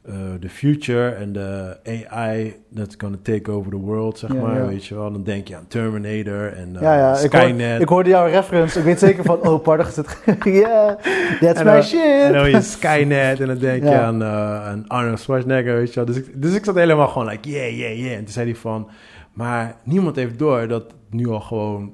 eh, 0.07 0.15
the 0.41 0.49
future 0.49 1.09
en 1.11 1.33
de 1.33 1.77
AI 1.85 2.57
that's 2.75 2.95
gonna 2.99 3.17
take 3.23 3.51
over 3.51 3.71
the 3.71 3.77
world, 3.77 4.19
zeg 4.19 4.33
Ja, 4.33 4.41
maar. 4.41 4.55
ja. 4.57 4.67
Weet 4.67 4.87
je 4.87 4.95
wel, 4.95 5.13
dan 5.13 5.23
denk 5.23 5.49
je 5.49 5.57
aan 5.57 5.67
Terminator 5.69 6.53
en 6.53 6.77
eh, 6.77 6.83
ja, 6.83 6.97
ja. 6.99 7.19
Ik, 7.19 7.33
hoor, 7.33 7.41
Skynet. 7.41 7.81
ik 7.81 7.89
hoorde 7.89 8.09
jouw 8.09 8.27
reference. 8.27 8.79
Ik 8.79 8.85
weet 8.85 8.99
zeker 8.99 9.25
van, 9.25 9.41
oh, 9.49 9.63
pardon, 9.63 9.87
is 9.87 9.97
het... 9.97 10.17
yeah, 10.45 10.97
that's 11.41 11.59
En 11.61 11.67
my 11.67 11.73
dan- 11.73 11.83
shit. 11.83 12.01
En 12.23 12.33
dan 12.33 12.41
hoor 12.41 12.51
je 12.51 12.61
Skynet 12.61 13.41
en 13.41 13.47
dan 13.47 13.59
denk 13.59 13.83
je 13.83 13.99
aan, 13.99 14.23
eh, 14.23 14.67
aan 14.67 14.85
Arnold 14.89 15.21
Schwarzenegger, 15.21 15.75
weet 15.75 15.89
je 15.89 15.95
wel. 15.95 16.05
Dus 16.05 16.17
ik, 16.17 16.43
dus 16.43 16.55
ik 16.55 16.65
zat 16.65 16.75
helemaal 16.75 17.09
gewoon 17.09 17.29
like, 17.29 17.49
yeah, 17.51 17.77
yeah, 17.79 17.99
yeah. 17.99 18.13
En 18.13 18.25
toen 18.25 18.33
zei 18.33 18.47
hij 18.51 18.57
van, 18.61 18.89
maar 19.33 19.77
niemand 19.85 20.17
heeft 20.17 20.39
door 20.39 20.69
dat 20.69 20.83
het 20.83 20.93
nu 21.11 21.29
al 21.29 21.41
gewoon, 21.41 21.93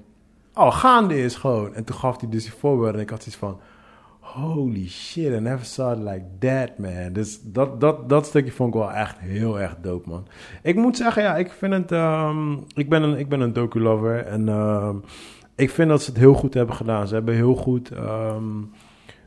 al 0.53 0.73
gaande 0.73 1.23
is 1.23 1.35
gewoon. 1.35 1.75
En 1.75 1.85
toen 1.85 1.97
gaf 1.97 2.21
hij 2.21 2.29
dus 2.31 2.43
die 2.43 2.53
voorbeelden 2.59 2.95
en 2.95 3.01
ik 3.01 3.11
had 3.11 3.23
zoiets 3.23 3.41
van, 3.41 3.61
holy 4.35 4.89
shit, 4.89 5.33
I 5.33 5.39
never 5.41 5.65
saw 5.65 5.93
it 5.93 5.99
like 5.99 6.25
that, 6.39 6.79
man. 6.79 7.13
Dus 7.13 7.41
dat, 7.43 7.81
dat, 7.81 8.09
dat 8.09 8.27
stukje 8.27 8.53
vond 8.53 8.75
ik 8.75 8.81
wel 8.81 8.93
echt 8.93 9.19
heel 9.19 9.61
erg 9.61 9.77
dope, 9.83 10.09
man. 10.09 10.27
Ik 10.63 10.77
moet 10.77 10.97
zeggen, 10.97 11.23
ja, 11.23 11.37
ik 11.37 11.51
vind 11.53 11.73
het, 11.73 11.93
ehm, 11.93 12.53
ik 12.75 12.89
ben 12.89 13.03
een, 13.03 13.19
ik 13.19 13.29
ben 13.29 13.41
een 13.41 13.53
docu-lover 13.53 14.19
en 14.27 14.49
ehm, 14.49 14.97
ik 15.55 15.71
vind 15.71 15.89
dat 15.89 16.03
ze 16.03 16.11
het 16.11 16.19
heel 16.19 16.35
goed 16.35 16.55
hebben 16.55 16.77
gedaan. 16.77 17.09
Ze 17.09 17.15
hebben 17.15 17.35
heel 17.35 17.55
goed... 17.55 17.91
ehm, 17.91 18.45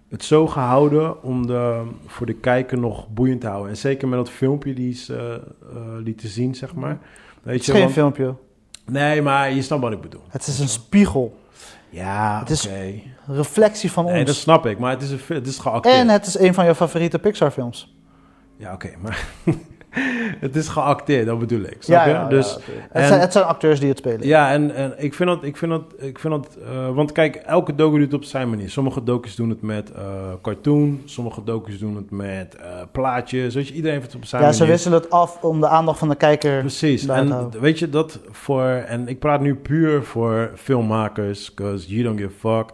het 0.09 0.23
zo 0.23 0.47
gehouden 0.47 1.23
om 1.23 1.47
de, 1.47 1.81
voor 2.05 2.25
de 2.25 2.33
kijker 2.33 2.77
nog 2.79 3.09
boeiend 3.09 3.41
te 3.41 3.47
houden. 3.47 3.69
En 3.69 3.77
zeker 3.77 4.07
met 4.07 4.17
dat 4.17 4.29
filmpje 4.29 4.73
die 4.73 4.93
ze 4.93 5.15
eh, 5.15 5.33
eh, 5.75 5.81
lieten 6.03 6.29
zien, 6.29 6.55
zeg 6.55 6.75
maar. 6.75 6.99
Weet 7.41 7.53
Het 7.53 7.59
is 7.61 7.65
je, 7.65 7.71
geen 7.71 7.81
want- 7.81 7.93
filmpje. 7.93 8.35
Nee, 8.85 9.21
maar 9.21 9.53
je 9.53 9.61
snapt 9.61 9.81
wat 9.81 9.91
ik 9.91 10.01
bedoel. 10.01 10.21
Het 10.29 10.47
is 10.47 10.59
een 10.59 10.67
spiegel. 10.67 11.37
Ja, 11.89 12.39
Het 12.39 12.49
is 12.49 12.65
oké. 12.67 12.75
Een 12.75 13.03
reflectie 13.27 13.91
van 13.91 14.05
Nee, 14.05 14.17
ons. 14.17 14.25
dat 14.25 14.35
snap 14.35 14.65
ik. 14.65 14.79
Maar 14.79 14.91
het 14.91 15.01
is, 15.01 15.11
een, 15.11 15.19
het 15.27 15.47
is 15.47 15.57
geacteerd. 15.59 15.95
En 15.95 16.09
het 16.09 16.25
is 16.25 16.39
een 16.39 16.53
van 16.53 16.65
jouw 16.65 16.73
favoriete 16.73 17.19
Pixar 17.19 17.51
films. 17.51 17.95
Ja, 18.57 18.73
oké. 18.73 18.89
maar 19.01 19.25
het 20.39 20.55
is 20.55 20.67
geacteerd, 20.67 21.25
dat 21.25 21.39
bedoel 21.39 21.61
ik. 21.61 21.75
Snap 21.79 21.97
Ja, 21.97 22.05
je? 22.05 22.11
ja, 22.11 22.21
ja, 22.21 22.27
dus, 22.27 22.55
en- 22.55 22.61
het, 22.91 23.07
zijn, 23.07 23.19
het 23.19 23.31
zijn 23.31 23.45
acteurs 23.45 23.79
die 23.79 23.89
het 23.89 23.97
spelen. 23.97 24.27
Ja, 24.27 24.51
en, 24.51 24.75
en 24.75 24.93
ik 24.97 25.13
vind 25.13 25.29
dat, 25.29 25.43
ik 25.43 25.57
vind 25.57 25.71
dat, 25.71 25.83
ik 25.97 26.19
vind 26.19 26.33
dat, 26.33 26.57
eh, 26.71 26.89
want 26.95 27.11
kijk, 27.11 27.35
elke 27.35 27.75
docu 27.75 27.95
doet 27.97 28.05
het 28.05 28.13
op 28.13 28.23
zijn 28.23 28.49
manier. 28.49 28.69
Sommige 28.69 29.03
docus 29.03 29.35
doen 29.35 29.49
het 29.49 29.61
met 29.61 29.91
eh, 29.91 30.03
cartoon, 30.41 31.01
sommige 31.05 31.43
docus 31.43 31.79
doen 31.79 31.95
het 31.95 32.11
met 32.11 32.55
eh, 32.55 32.65
plaatjes. 32.91 33.55
Weet 33.55 33.67
je, 33.67 33.73
iedereen 33.73 33.97
heeft 33.99 34.11
het 34.11 34.21
op 34.21 34.25
zijn 34.27 34.41
Ja, 34.41 34.47
manier. 34.47 34.63
ze 34.65 34.71
wisselen 34.71 35.01
het 35.01 35.09
af 35.09 35.43
om 35.43 35.59
de 35.59 35.67
aandacht 35.67 35.99
van 35.99 36.09
de 36.09 36.15
kijker. 36.15 36.59
Precies. 36.59 37.07
En 37.07 37.51
weet 37.59 37.79
je 37.79 37.89
dat 37.89 38.19
voor, 38.31 38.63
en 38.65 39.07
ik 39.07 39.19
praat 39.19 39.41
nu 39.41 39.55
puur 39.55 40.03
voor 40.03 40.51
filmmakers, 40.55 41.53
because 41.53 41.87
you 41.87 42.03
don't 42.03 42.19
give 42.19 42.47
a 42.47 42.55
fuck. 42.57 42.69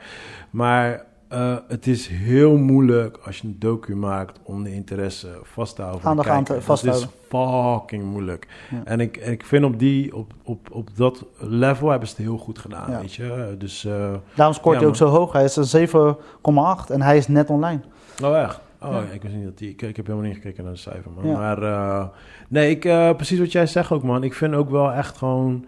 Maar 0.49 1.05
eh, 1.29 1.55
het 1.67 1.87
is 1.87 2.07
heel 2.07 2.57
moeilijk 2.57 3.17
als 3.25 3.37
je 3.37 3.47
een 3.47 3.55
docu 3.59 3.95
maakt 3.95 4.39
om 4.43 4.63
de 4.63 4.73
interesse 4.73 5.27
vast 5.43 5.75
te 5.75 5.81
houden. 5.81 6.15
de 6.15 6.29
aan 6.29 6.43
te- 6.43 6.61
vasthouden. 6.61 7.07
Dat 7.07 7.11
is 7.21 7.27
fucking 7.29 8.03
moeilijk. 8.03 8.47
Ja. 8.71 8.81
En 8.85 8.99
ik, 8.99 9.17
ik 9.17 9.45
vind 9.45 9.63
op, 9.65 9.79
die, 9.79 10.15
op, 10.15 10.33
op, 10.43 10.67
op 10.71 10.89
dat 10.95 11.25
level 11.37 11.89
hebben 11.89 12.07
ze 12.07 12.15
het 12.15 12.23
heel 12.25 12.37
goed 12.37 12.59
gedaan, 12.59 12.91
Ja. 12.91 12.99
weet 12.99 13.13
je. 13.13 13.55
Dus, 13.57 13.85
eh, 13.85 14.13
Daarom 14.35 14.55
scoort 14.55 14.73
Ja, 14.75 14.79
hij 14.81 14.89
ook 14.89 14.95
zo 14.95 15.07
hoog. 15.07 15.31
Hij 15.33 15.43
is 15.43 15.55
een 15.55 15.87
7,8 15.87 16.89
en 16.89 17.01
hij 17.01 17.17
is 17.17 17.27
net 17.27 17.49
online. 17.49 17.81
oh 18.23 18.37
echt? 18.39 18.59
Oh, 18.81 18.91
Ja. 18.91 19.01
ik 19.13 19.21
wist 19.21 19.35
niet 19.35 19.43
dat 19.43 19.57
die. 19.57 19.69
Ik, 19.69 19.81
ik 19.81 19.95
heb 19.95 20.05
helemaal 20.07 20.27
niet 20.27 20.35
gekeken 20.37 20.63
naar 20.63 20.73
de 20.73 20.79
cijfer, 20.79 21.11
man. 21.21 21.31
Maar 21.31 21.63
eh, 21.63 22.05
nee, 22.47 22.69
ik, 22.69 22.79
precies 23.15 23.39
wat 23.39 23.51
jij 23.51 23.65
zegt 23.65 23.91
ook, 23.91 24.03
man. 24.03 24.23
Ik 24.23 24.33
vind 24.33 24.53
ook 24.53 24.69
wel 24.69 24.91
echt 24.91 25.17
gewoon. 25.17 25.65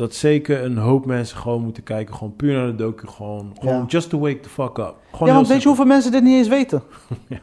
Dat 0.00 0.14
zeker 0.14 0.64
een 0.64 0.76
hoop 0.76 1.06
mensen 1.06 1.36
gewoon 1.36 1.62
moeten 1.62 1.82
kijken. 1.82 2.14
Gewoon 2.14 2.36
puur 2.36 2.54
naar 2.54 2.66
de 2.66 2.74
docu. 2.74 3.06
Gewoon, 3.06 3.52
gewoon 3.60 3.76
Ja. 3.78 3.84
just 3.86 4.10
to 4.10 4.18
wake 4.18 4.40
the 4.40 4.48
fuck 4.48 4.78
up. 4.78 4.94
Gewoon 5.12 5.28
ja, 5.28 5.34
want 5.34 5.48
weet 5.48 5.60
je 5.62 5.66
hoeveel 5.68 5.86
mensen 5.86 6.12
dit 6.12 6.22
niet 6.22 6.36
eens 6.36 6.48
weten? 6.48 6.82
Ja. 7.28 7.38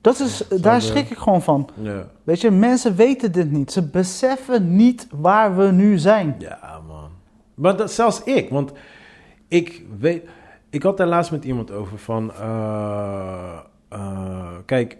Dat 0.00 0.20
is, 0.20 0.44
daar 0.60 0.82
schrik 0.82 1.10
ik 1.10 1.16
gewoon 1.18 1.42
van. 1.42 1.68
Ja. 1.82 2.10
Weet 2.22 2.40
je, 2.40 2.50
mensen 2.50 2.96
weten 2.96 3.32
dit 3.32 3.50
niet. 3.50 3.72
Ze 3.72 3.88
beseffen 3.88 4.76
niet 4.76 5.06
waar 5.10 5.56
we 5.56 5.64
nu 5.70 5.98
zijn. 5.98 6.34
Ja, 6.38 6.80
man. 6.88 7.10
Maar 7.54 7.76
dat, 7.76 7.92
zelfs 7.92 8.22
ik, 8.22 8.50
want 8.50 8.72
ik 9.48 9.84
weet... 9.98 10.28
Ik 10.70 10.82
had 10.82 10.96
daar 10.96 11.06
laatst 11.06 11.30
met 11.30 11.44
iemand 11.44 11.70
over 11.70 11.98
van... 11.98 12.32
eh, 12.32 13.58
eh, 13.88 14.48
kijk, 14.66 14.96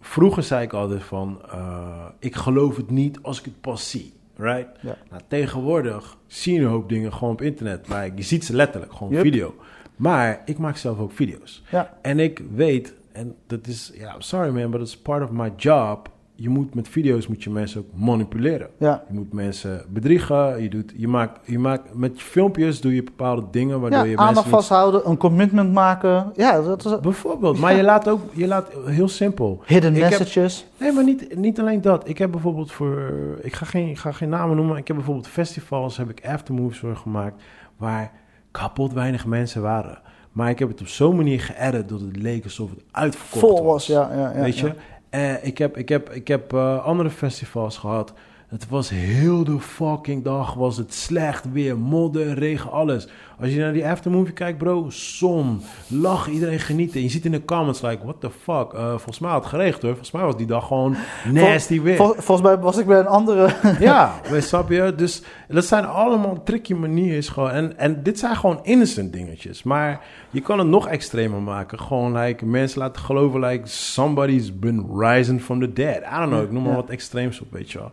vroeger 0.00 0.42
zei 0.42 0.62
ik 0.64 0.72
altijd 0.72 1.02
van... 1.02 1.40
eh, 1.52 2.04
ik 2.18 2.36
geloof 2.36 2.76
het 2.76 2.90
niet 2.90 3.18
als 3.22 3.38
ik 3.38 3.44
het 3.44 3.60
pas 3.60 3.90
zie, 3.90 4.12
right? 4.40 4.66
Ja. 4.80 4.96
Nou, 5.10 5.22
tegenwoordig 5.28 6.16
zie 6.26 6.54
je 6.54 6.60
een 6.60 6.66
hoop 6.66 6.88
dingen 6.88 7.12
gewoon 7.12 7.32
op 7.32 7.42
internet. 7.42 7.88
Maar 7.88 8.10
je 8.14 8.22
ziet 8.22 8.44
ze 8.44 8.54
letterlijk, 8.56 8.92
gewoon 8.92 9.12
Yep. 9.12 9.22
video. 9.22 9.54
Maar 9.96 10.42
ik 10.44 10.58
maak 10.58 10.76
zelf 10.76 10.98
ook 10.98 11.12
video's. 11.12 11.62
Ja, 11.70 11.98
En 12.02 12.18
ik 12.18 12.42
weet, 12.54 12.94
en 13.12 13.34
dat 13.46 13.66
is... 13.66 13.92
Ja, 13.94 14.14
sorry 14.18 14.50
man, 14.50 14.70
but 14.70 14.80
it's 14.80 14.98
part 14.98 15.22
of 15.22 15.30
my 15.30 15.52
job. 15.56 16.10
Je 16.42 16.48
moet 16.48 16.74
met 16.74 16.88
video's 16.88 17.26
moet 17.26 17.42
je 17.42 17.50
mensen 17.50 17.80
ook 17.80 17.86
manipuleren. 17.94 18.68
ja. 18.78 19.04
Je 19.08 19.14
moet 19.14 19.32
mensen 19.32 19.84
bedriegen. 19.88 20.62
Je, 20.62 20.68
doet, 20.70 20.92
je, 20.96 21.08
maakt, 21.08 21.40
je 21.46 21.58
maakt 21.58 21.94
met 21.94 22.18
je 22.18 22.24
filmpjes 22.24 22.80
doe 22.80 22.94
je 22.94 23.02
bepaalde 23.02 23.42
dingen 23.50 23.80
waardoor 23.80 23.98
ja 23.98 24.04
je 24.04 24.16
aandacht 24.16 24.34
mensen. 24.34 24.50
vasthouden, 24.52 25.08
een 25.08 25.16
commitment 25.16 25.72
maken. 25.72 26.32
Ja, 26.36 26.60
dat 26.62 26.84
is 26.84 27.00
Bijvoorbeeld, 27.00 27.58
maar 27.58 27.76
je 27.76 27.82
laat 27.82 28.08
ook, 28.08 28.20
je 28.34 28.46
laat 28.46 28.68
heel 28.84 29.08
simpel. 29.08 29.62
hidden 29.66 29.94
Ik 29.94 30.00
heb- 30.02 30.10
messages. 30.10 30.66
Nee, 30.78 30.92
maar 30.92 31.04
niet, 31.04 31.36
niet 31.36 31.60
alleen 31.60 31.80
dat. 31.80 32.08
Ik 32.08 32.18
heb 32.18 32.30
bijvoorbeeld 32.30 32.72
voor, 32.72 33.12
ik 33.42 33.54
ga 33.54 33.66
geen, 33.66 33.88
ik 33.88 33.98
ga 33.98 34.12
geen 34.12 34.28
namen 34.28 34.56
noemen. 34.56 34.76
Ik 34.76 34.86
heb 34.86 34.96
bijvoorbeeld 34.96 35.28
festivals, 35.28 35.96
heb 35.96 36.10
ik 36.10 36.26
aftermoves 36.26 36.78
voor 36.78 36.96
gemaakt, 36.96 37.42
waar 37.76 38.12
kapot 38.50 38.92
weinig 38.92 39.26
mensen 39.26 39.62
waren. 39.62 39.98
Maar 40.32 40.50
ik 40.50 40.58
heb 40.58 40.68
het 40.68 40.80
op 40.80 40.86
zo'n 40.88 41.16
manier 41.16 41.40
geëdit 41.40 41.88
dat 41.88 42.00
het 42.00 42.16
leek 42.16 42.44
alsof 42.44 42.70
het 42.70 42.84
uitverkocht 42.90 43.40
Vol 43.56 43.64
was, 43.64 43.86
ja. 43.86 44.10
ja, 44.14 44.32
ja 44.34 44.40
Weet 44.42 44.58
je? 44.58 44.72
Eh, 45.10 45.44
ik 45.44 45.58
heb, 45.58 45.76
ik 45.76 45.88
heb, 45.88 46.10
ik 46.10 46.28
heb 46.28 46.52
eh, 46.52 46.84
andere 46.84 47.10
festivals 47.10 47.76
gehad. 47.76 48.12
Het 48.48 48.68
was 48.68 48.90
heel 48.90 49.44
de 49.44 49.60
fucking 49.60 50.24
dag 50.24 50.54
was 50.54 50.76
het 50.76 50.94
slecht 50.94 51.52
weer, 51.52 51.78
modder, 51.78 52.34
regen, 52.34 52.70
alles. 52.70 53.08
Als 53.40 53.50
je 53.52 53.58
naar 53.58 53.72
die 53.72 53.86
aftermovie 53.86 54.32
kijkt, 54.32 54.58
bro, 54.58 54.86
zon, 54.90 55.60
lach, 55.88 56.28
iedereen 56.28 56.58
genieten. 56.58 57.02
Je 57.02 57.08
ziet 57.08 57.24
in 57.24 57.30
de 57.30 57.44
comments 57.44 57.80
like, 57.82 58.04
what 58.04 58.20
the 58.20 58.30
fuck. 58.30 58.72
Eh, 58.72 58.88
volgens 58.88 59.18
mij 59.18 59.30
had 59.30 59.40
het 59.40 59.50
geregend 59.50 59.82
hoor. 59.82 59.90
Volgens 59.90 60.10
mij 60.10 60.22
was 60.22 60.36
die 60.36 60.46
dag 60.46 60.66
gewoon 60.66 60.96
nasty 61.32 61.80
weer. 61.80 61.96
Vol- 61.96 62.14
volgens 62.16 62.40
mij 62.48 62.58
was 62.58 62.78
ik 62.78 62.86
bij 62.86 62.98
een 62.98 63.06
andere. 63.06 63.48
Ja, 63.80 64.20
weet 64.30 64.44
snap 64.44 64.70
je? 64.70 64.94
Dus 64.96 65.22
dat 65.48 65.64
zijn 65.64 65.84
allemaal 65.86 66.42
tricky 66.42 66.74
manieren. 66.74 67.22
Gewoon. 67.22 67.50
En, 67.50 67.78
en 67.78 68.02
dit 68.02 68.18
zijn 68.18 68.36
gewoon 68.36 68.60
innocent 68.62 69.12
dingetjes. 69.12 69.62
Maar 69.62 70.04
je 70.30 70.40
kan 70.40 70.58
het 70.58 70.68
nog 70.68 70.88
extremer 70.88 71.42
maken. 71.42 71.80
Gewoon 71.80 72.16
like, 72.18 72.46
mensen 72.46 72.78
laten 72.80 73.02
geloven 73.02 73.40
like 73.40 73.66
somebody's 73.68 74.58
been 74.58 74.86
rising 74.98 75.42
from 75.42 75.60
the 75.60 75.72
dead. 75.72 75.96
I 75.96 76.16
don't 76.18 76.30
know, 76.30 76.42
ik 76.42 76.50
noem 76.52 76.62
maar 76.62 76.70
Ja. 76.72 76.76
wat 76.78 76.90
extreems 76.90 77.40
op, 77.40 77.52
weet 77.52 77.70
je 77.70 77.78
wel. 77.78 77.92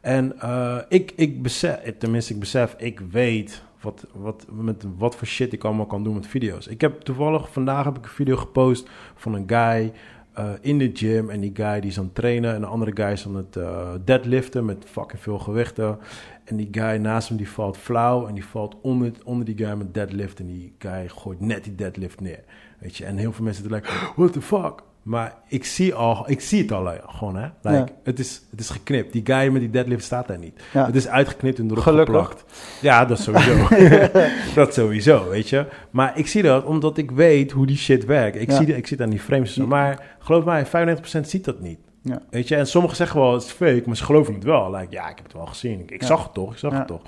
En 0.00 0.40
eh, 0.40 0.76
ik, 0.88 1.12
ik 1.16 1.42
besef, 1.42 1.78
tenminste 1.98 2.32
ik 2.34 2.40
besef, 2.40 2.74
ik 2.78 3.00
weet 3.10 3.62
wat, 3.86 4.06
wat, 4.12 4.46
met 4.50 4.84
wat 4.98 5.16
voor 5.16 5.26
shit 5.26 5.52
ik 5.52 5.64
allemaal 5.64 5.86
kan 5.86 6.04
doen 6.04 6.14
met 6.14 6.26
video's. 6.26 6.66
Ik 6.66 6.80
heb 6.80 7.00
toevallig, 7.00 7.52
vandaag 7.52 7.84
heb 7.84 7.96
ik 7.96 8.04
een 8.04 8.10
video 8.10 8.36
gepost 8.36 8.88
van 9.14 9.34
een 9.34 9.44
guy 9.46 9.92
eh, 10.32 10.50
in 10.60 10.78
de 10.78 10.90
gym. 10.94 11.30
En 11.30 11.40
die 11.40 11.50
guy 11.54 11.80
die 11.80 11.90
is 11.90 11.98
aan 11.98 12.04
het 12.04 12.14
trainen. 12.14 12.54
En 12.54 12.60
de 12.60 12.66
andere 12.66 12.90
guy 12.94 13.12
is 13.12 13.26
aan 13.26 13.36
het 13.36 13.56
eh, 13.56 13.88
deadliften 14.04 14.64
met 14.64 14.84
fucking 14.86 15.22
veel 15.22 15.38
gewichten. 15.38 15.98
En 16.44 16.56
die 16.56 16.68
guy 16.70 16.96
naast 16.96 17.28
hem 17.28 17.36
die 17.36 17.48
valt 17.48 17.76
flauw. 17.76 18.26
En 18.26 18.34
die 18.34 18.44
valt 18.44 18.76
onder, 18.80 19.12
onder 19.24 19.44
die 19.44 19.56
guy 19.56 19.74
met 19.74 19.94
deadlift. 19.94 20.40
En 20.40 20.46
die 20.46 20.74
guy 20.78 21.08
gooit 21.08 21.40
net 21.40 21.64
die 21.64 21.74
deadlift 21.74 22.20
neer. 22.20 22.44
Weet 22.78 22.96
je, 22.96 23.04
en 23.04 23.16
heel 23.16 23.32
veel 23.32 23.44
mensen 23.44 23.68
zijn 23.68 23.74
like, 23.74 24.12
what 24.16 24.32
the 24.32 24.42
fuck? 24.42 24.82
Maar 25.06 25.34
ik 25.48 25.64
zie, 25.64 25.94
al, 25.94 26.24
ik 26.30 26.40
zie 26.40 26.62
het 26.62 26.72
al 26.72 26.92
eh, 26.92 26.98
gewoon, 27.06 27.36
hè. 27.36 27.48
Like, 27.62 27.76
Ja. 27.78 27.86
het, 28.04 28.18
is, 28.18 28.42
het 28.50 28.60
is 28.60 28.70
geknipt. 28.70 29.12
Die 29.12 29.20
guy 29.24 29.48
met 29.48 29.60
die 29.60 29.70
deadlift 29.70 30.04
staat 30.04 30.26
daar 30.28 30.38
niet. 30.38 30.62
Ja. 30.72 30.86
Het 30.86 30.94
is 30.94 31.08
uitgeknipt 31.08 31.58
en 31.58 31.64
erop 31.70 31.78
Gelukkig. 31.78 32.14
geplakt. 32.14 32.44
Ja, 32.80 33.04
dat 33.04 33.18
sowieso. 33.18 33.68
dat 34.54 34.74
sowieso, 34.74 35.28
weet 35.28 35.48
je. 35.48 35.66
Maar 35.90 36.18
ik 36.18 36.26
zie 36.26 36.42
dat 36.42 36.64
omdat 36.64 36.98
ik 36.98 37.10
weet 37.10 37.52
hoe 37.52 37.66
die 37.66 37.76
shit 37.76 38.04
werkt. 38.04 38.36
Ik, 38.40 38.50
Ja. 38.50 38.56
zie, 38.56 38.76
ik 38.76 38.86
zit 38.86 39.00
aan 39.00 39.10
die 39.10 39.20
frames. 39.20 39.56
Maar 39.56 40.16
geloof 40.18 40.44
mij, 40.44 40.66
95% 40.66 41.28
ziet 41.28 41.44
dat 41.44 41.60
niet. 41.60 41.78
Ja. 42.02 42.22
Weet 42.30 42.48
je, 42.48 42.56
en 42.56 42.66
sommigen 42.66 42.96
zeggen 42.96 43.20
wel, 43.20 43.32
het 43.32 43.42
is 43.42 43.50
fake, 43.50 43.82
maar 43.86 43.96
ze 43.96 44.04
geloven 44.04 44.34
het 44.34 44.44
wel. 44.44 44.70
Like, 44.70 44.86
ja, 44.92 45.08
ik 45.08 45.16
heb 45.16 45.24
het 45.24 45.32
wel 45.32 45.46
gezien. 45.46 45.82
Ik, 45.86 46.02
zag 46.02 46.22
het 46.22 46.34
toch, 46.34 46.52
ik 46.52 46.58
zag 46.58 46.72
het 46.72 46.86
toch. 46.86 47.02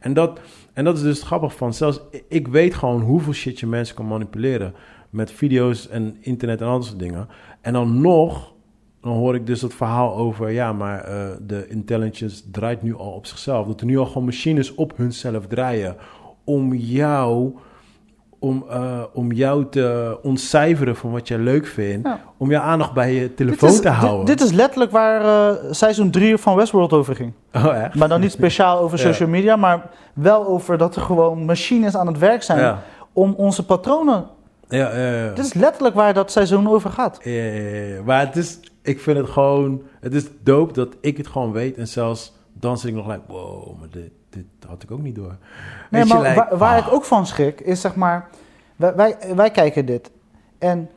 En 0.00 0.12
dat, 0.14 0.40
en 0.72 0.84
dat 0.84 0.96
is 0.96 1.02
dus 1.02 1.16
het 1.16 1.26
grappig 1.26 1.54
van. 1.56 1.74
Zelfs 1.74 2.00
ik 2.28 2.48
weet 2.48 2.74
gewoon 2.74 3.00
hoeveel 3.00 3.32
shit 3.32 3.60
je 3.60 3.66
mensen 3.66 3.94
kan 3.94 4.06
manipuleren. 4.06 4.74
Met 5.14 5.30
video's 5.32 5.88
en 5.88 6.16
internet 6.20 6.60
en 6.60 6.66
al 6.66 6.72
dat 6.78 6.84
soort 6.86 6.98
dingen. 6.98 7.28
En 7.60 7.72
dan 7.72 8.00
nog, 8.00 8.52
dan 9.02 9.12
hoor 9.12 9.34
ik 9.34 9.46
dus 9.46 9.62
het 9.62 9.74
verhaal 9.74 10.16
over... 10.16 10.50
ja, 10.50 10.72
maar 10.72 11.00
eh, 11.04 11.26
de 11.46 11.68
intelligence 11.68 12.50
draait 12.50 12.82
nu 12.82 12.96
al 12.96 13.10
op 13.10 13.26
zichzelf. 13.26 13.66
Dat 13.66 13.80
er 13.80 13.86
nu 13.86 13.98
al 13.98 14.06
gewoon 14.06 14.24
machines 14.24 14.74
op 14.74 14.92
hunzelf 14.96 15.46
draaien... 15.46 15.96
om 16.44 16.74
jou... 16.74 17.54
Om, 18.38 18.64
eh, 18.70 19.02
om 19.12 19.32
jou 19.32 19.66
te 19.70 20.18
ontcijferen 20.22 20.96
van 20.96 21.10
wat 21.10 21.28
jij 21.28 21.38
leuk 21.38 21.66
vindt. 21.66 22.06
Ja. 22.08 22.20
Om 22.36 22.50
jouw 22.50 22.62
aandacht 22.62 22.92
bij 22.92 23.14
je 23.14 23.34
telefoon 23.34 23.68
is, 23.68 23.80
te 23.80 23.88
houden. 23.88 24.26
Dit, 24.26 24.38
dit 24.38 24.48
is 24.48 24.54
letterlijk 24.54 24.90
waar 24.90 25.20
eh, 25.20 25.62
seizoen 25.70 26.10
3 26.10 26.36
van 26.36 26.56
Westworld 26.56 26.92
over 26.92 27.16
ging. 27.16 27.32
oh, 27.54 27.82
echt? 27.82 27.94
Maar 27.94 28.08
dan 28.08 28.20
niet 28.20 28.32
speciaal 28.40 28.78
over 28.78 28.98
Ja. 28.98 29.04
social 29.04 29.28
media, 29.28 29.56
maar 29.56 29.90
wel 30.14 30.46
over 30.46 30.78
dat 30.78 30.96
er 30.96 31.02
gewoon 31.02 31.44
machines 31.44 31.96
aan 31.96 32.06
het 32.06 32.18
werk 32.18 32.42
zijn 32.42 32.58
Ja. 32.58 32.82
om 33.12 33.34
onze 33.36 33.64
patronen. 33.64 34.26
Ja, 34.68 34.96
ja, 34.96 35.12
ja. 35.24 35.28
Dit 35.34 35.44
is 35.44 35.52
letterlijk 35.54 35.94
waar 35.94 36.14
dat 36.14 36.30
seizoen 36.30 36.68
over 36.68 36.90
gaat. 36.90 37.18
Ja, 37.22 37.30
ja. 37.32 38.02
Maar 38.02 38.20
het 38.26 38.36
is, 38.36 38.60
ik 38.82 39.00
vind 39.00 39.18
het 39.18 39.28
gewoon, 39.28 39.82
het 40.00 40.14
is 40.14 40.24
dope 40.42 40.72
dat 40.72 40.96
ik 41.00 41.16
het 41.16 41.26
gewoon 41.26 41.52
weet. 41.52 41.76
En 41.76 41.88
zelfs 41.88 42.32
dan 42.52 42.78
zit 42.78 42.90
ik 42.90 42.96
nog 42.96 43.06
like, 43.06 43.20
wow, 43.26 43.78
maar 43.78 43.88
dit, 43.90 44.10
dit 44.30 44.44
had 44.68 44.82
ik 44.82 44.90
ook 44.90 45.02
niet 45.02 45.14
door. 45.14 45.36
Nee, 45.90 46.02
Weet 46.02 46.08
je, 46.08 46.14
maar 46.14 46.22
like, 46.22 46.34
waar, 46.34 46.58
waar 46.58 46.80
ah. 46.80 46.86
ik 46.86 46.92
ook 46.92 47.04
van 47.04 47.26
schrik, 47.26 47.60
is 47.60 47.80
zeg 47.80 47.94
maar, 47.94 48.28
wij, 48.76 48.94
wij, 48.94 49.16
wij 49.34 49.50
kijken 49.50 49.86
dit. 49.86 50.10
En 50.58 50.90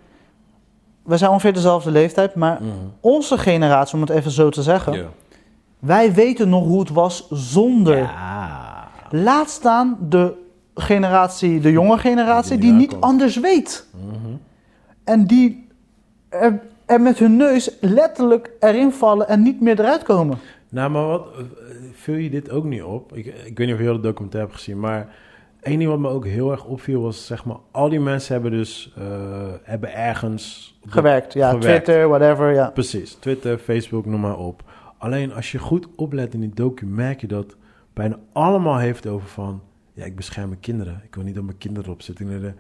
we 1.03 1.18
zijn 1.18 1.32
ongeveer 1.32 1.53
dezelfde 1.53 1.91
leeftijd, 1.91 2.36
maar 2.36 2.57
Mhm. 2.61 2.72
onze 2.99 3.38
generatie, 3.38 3.95
om 3.95 4.01
het 4.01 4.09
even 4.09 4.32
zo 4.32 4.49
te 4.49 4.61
zeggen, 4.63 5.09
wij 5.80 6.13
weten 6.13 6.49
nog 6.49 6.63
hoe 6.63 6.80
het 6.80 6.89
was 6.89 7.28
zonder. 7.30 7.97
Ja. 7.97 8.88
Laat 9.09 9.49
staan 9.49 9.97
de 10.09 10.34
generatie, 10.78 11.59
de 11.59 11.71
jonge 11.71 11.97
generatie, 11.97 12.57
Die 12.57 12.71
niet 12.71 12.95
anders 12.99 13.39
weet. 13.39 13.88
Mhm. 13.91 14.36
En 15.03 15.25
die 15.25 15.67
er, 16.30 16.59
er 16.86 17.01
met 17.01 17.19
hun 17.19 17.36
neus 17.36 17.78
letterlijk 17.82 18.51
erin 18.59 18.91
vallen 18.91 19.28
en 19.28 19.41
niet 19.41 19.61
meer 19.61 19.80
eruit 19.80 20.03
komen. 20.03 20.38
Nou, 20.69 20.91
maar 20.91 21.05
wat, 21.05 21.28
vul 21.93 22.15
je 22.15 22.30
dit 22.30 22.49
ook 22.51 22.63
niet 22.63 22.84
op? 22.84 23.15
Ik, 23.15 23.25
ik 23.25 23.57
weet 23.57 23.67
niet 23.67 23.71
of 23.71 23.78
je 23.78 23.86
heel 23.86 23.95
de 23.95 24.01
documentaire 24.01 24.49
hebt 24.49 24.59
gezien, 24.59 24.80
maar 24.80 25.15
één 25.61 25.78
ding 25.78 25.89
wat 25.89 25.99
me 25.99 26.09
ook 26.09 26.25
heel 26.25 26.51
erg 26.51 26.65
opviel 26.65 27.01
was, 27.01 27.25
zeg 27.25 27.45
maar, 27.45 27.57
al 27.71 27.89
die 27.89 27.99
mensen 27.99 28.34
hebben 28.34 28.51
dus, 28.51 28.93
eh, 28.97 29.03
hebben 29.63 29.93
ergens... 29.93 30.75
Gewerkt, 30.86 31.34
ja. 31.34 31.49
Gewerkt. 31.49 31.86
Twitter, 31.86 32.07
whatever, 32.07 32.53
ja. 32.53 32.69
Precies, 32.69 33.13
Twitter, 33.13 33.57
Facebook, 33.57 34.05
noem 34.05 34.19
maar 34.19 34.38
op. 34.38 34.63
Alleen 34.97 35.34
als 35.34 35.51
je 35.51 35.57
goed 35.57 35.88
oplet 35.95 36.34
in 36.34 36.39
die 36.39 36.53
docu, 36.53 36.86
merk 36.86 37.21
je 37.21 37.28
dat 37.28 37.55
bijna 37.93 38.19
allemaal 38.34 38.78
heeft 38.78 39.07
over 39.07 39.28
van... 39.28 39.61
Ja, 39.97 40.05
ik 40.05 40.15
bescherm 40.15 40.47
mijn 40.49 40.59
kinderen. 40.59 41.01
Ik 41.03 41.15
wil 41.15 41.23
niet 41.23 41.35
dat 41.35 41.43
mijn 41.43 41.57
kinderen 41.57 41.85
erop 41.89 42.01
zitten. 42.01 42.29
Ik 42.31 42.41
denk, 42.41 42.53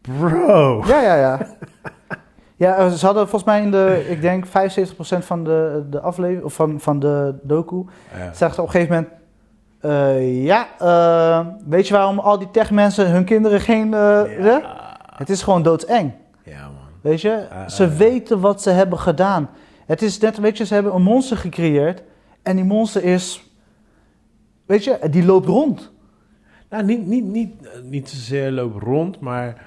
Bro! 0.00 0.82
Ja, 0.86 1.02
ja, 1.02 1.14
ja. 1.16 1.38
Ja, 2.56 2.76
eh, 2.76 2.90
ze 2.92 3.04
hadden 3.06 3.22
volgens 3.28 3.44
mij 3.50 3.62
in 3.62 3.70
de, 3.70 4.06
ik 4.08 4.20
denk 4.20 4.46
75% 4.46 4.50
van 5.18 5.44
de, 5.44 5.86
de 5.90 6.00
aflevering, 6.00 6.44
of 6.44 6.54
van, 6.54 6.80
van 6.80 6.98
de 6.98 7.34
docu, 7.42 7.84
Ja. 8.18 8.32
zegt 8.34 8.54
ze 8.54 8.60
op 8.60 8.66
een 8.66 8.72
gegeven 8.72 8.94
moment, 8.94 9.12
eh, 9.80 10.44
ja, 10.44 10.66
eh, 10.78 11.46
weet 11.68 11.88
je 11.88 11.94
waarom 11.94 12.18
al 12.18 12.38
die 12.38 12.50
techmensen 12.50 13.10
hun 13.10 13.24
kinderen 13.24 13.60
geen, 13.60 13.90
ja. 13.90 14.60
Het 15.16 15.30
is 15.30 15.42
gewoon 15.42 15.62
doodseng, 15.62 16.12
Ja, 16.42 16.62
man. 16.62 16.72
weet 17.00 17.20
je. 17.20 17.46
Ze 17.66 17.88
weten 17.88 18.40
wat 18.40 18.62
ze 18.62 18.70
hebben 18.70 18.98
gedaan. 18.98 19.50
Het 19.86 20.02
is 20.02 20.18
net, 20.18 20.38
weet 20.38 20.56
je, 20.58 20.64
ze 20.66 20.74
hebben 20.74 20.94
een 20.94 21.02
monster 21.02 21.36
gecreëerd 21.36 22.02
en 22.42 22.56
die 22.56 22.64
monster 22.64 23.04
is, 23.04 23.50
weet 24.66 24.84
je, 24.84 24.98
die 25.10 25.24
loopt 25.24 25.46
rond. 25.46 25.92
Nou, 26.70 26.84
niet, 26.84 27.06
niet, 27.06 27.24
niet, 27.24 27.50
niet 27.82 28.08
zozeer 28.08 28.50
loopt 28.50 28.82
rond, 28.82 29.20
maar 29.20 29.66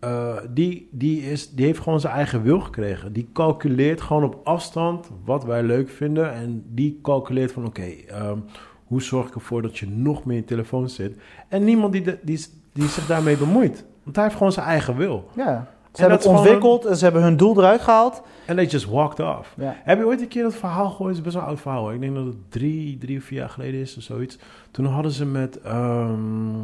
eh, 0.00 0.36
die, 0.50 0.88
die, 0.92 1.22
is, 1.22 1.50
die 1.50 1.64
heeft 1.66 1.78
gewoon 1.78 2.00
zijn 2.00 2.14
eigen 2.14 2.42
wil 2.42 2.60
gekregen. 2.60 3.12
Die 3.12 3.28
calculeert 3.32 4.00
gewoon 4.00 4.24
op 4.24 4.40
afstand 4.44 5.10
wat 5.24 5.44
wij 5.44 5.62
leuk 5.62 5.88
vinden. 5.88 6.32
En 6.32 6.64
die 6.66 6.98
calculeert 7.02 7.52
van, 7.52 7.66
oké, 7.66 7.82
ehm, 7.82 8.38
hoe 8.84 9.02
zorg 9.02 9.28
ik 9.28 9.34
ervoor 9.34 9.62
dat 9.62 9.78
je 9.78 9.88
nog 9.88 10.24
meer 10.24 10.36
in 10.36 10.42
je 10.42 10.48
telefoon 10.48 10.88
zit? 10.88 11.16
En 11.48 11.64
niemand 11.64 11.92
die, 11.92 12.02
die, 12.22 12.46
die 12.72 12.88
zich 12.88 13.06
daarmee 13.06 13.36
bemoeit. 13.36 13.84
Want 14.02 14.16
hij 14.16 14.24
heeft 14.24 14.36
gewoon 14.36 14.52
zijn 14.52 14.66
eigen 14.66 14.96
wil. 14.96 15.30
Ja, 15.36 15.68
Ze 15.92 16.00
hebben 16.00 16.18
het 16.18 16.26
gewoon 16.26 16.40
ontwikkeld 16.40 16.84
en 16.84 16.96
ze 16.96 17.04
hebben 17.04 17.22
hun 17.22 17.36
doel 17.36 17.58
eruit 17.58 17.80
gehaald. 17.80 18.22
En 18.46 18.56
they 18.56 18.66
just 18.66 18.84
walked 18.86 19.20
off. 19.38 19.54
Heb 19.84 19.98
je 19.98 20.06
ooit 20.06 20.20
een 20.20 20.28
keer 20.28 20.42
dat 20.42 20.54
verhaal 20.54 20.90
gehoord? 20.90 21.08
Het 21.08 21.18
is 21.18 21.22
best 21.24 21.34
wel 21.34 21.44
een 21.44 21.48
oud 21.50 21.60
verhaal. 21.60 21.82
hoor. 21.82 21.94
Ik 21.94 22.00
denk 22.00 22.14
dat 22.14 22.24
het 22.26 22.36
drie, 22.50 22.98
drie 22.98 23.18
of 23.18 23.24
vier 23.24 23.38
jaar 23.38 23.48
geleden 23.48 23.80
is 23.80 23.96
of 23.96 24.02
zoiets. 24.02 24.38
Toen 24.70 24.84
hadden 24.86 25.12
ze 25.12 25.24
met... 25.26 25.60
ehm, 25.60 26.58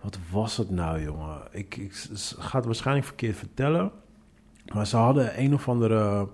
wat 0.00 0.18
was 0.30 0.56
het 0.56 0.70
nou, 0.70 1.02
jongen? 1.02 1.38
Ik, 1.50 1.76
ik 1.76 1.92
ga 2.38 2.56
het 2.56 2.66
waarschijnlijk 2.66 3.06
verkeerd 3.06 3.36
vertellen. 3.36 3.90
Maar 4.74 4.86
ze 4.86 4.96
hadden 4.96 5.40
een 5.40 5.54
of 5.54 5.68
andere 5.68 6.28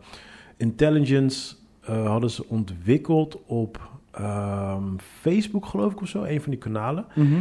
intelligence... 0.57 1.55
eh, 1.81 2.07
hadden 2.07 2.31
ze 2.31 2.45
ontwikkeld 2.49 3.39
op 3.47 3.81
ehm, 4.11 4.85
Facebook, 5.21 5.67
geloof 5.67 5.93
ik, 5.93 6.01
of 6.01 6.09
zo. 6.09 6.23
Een 6.23 6.41
van 6.41 6.51
die 6.51 6.61
kanalen. 6.61 7.05
Mhm. 7.15 7.41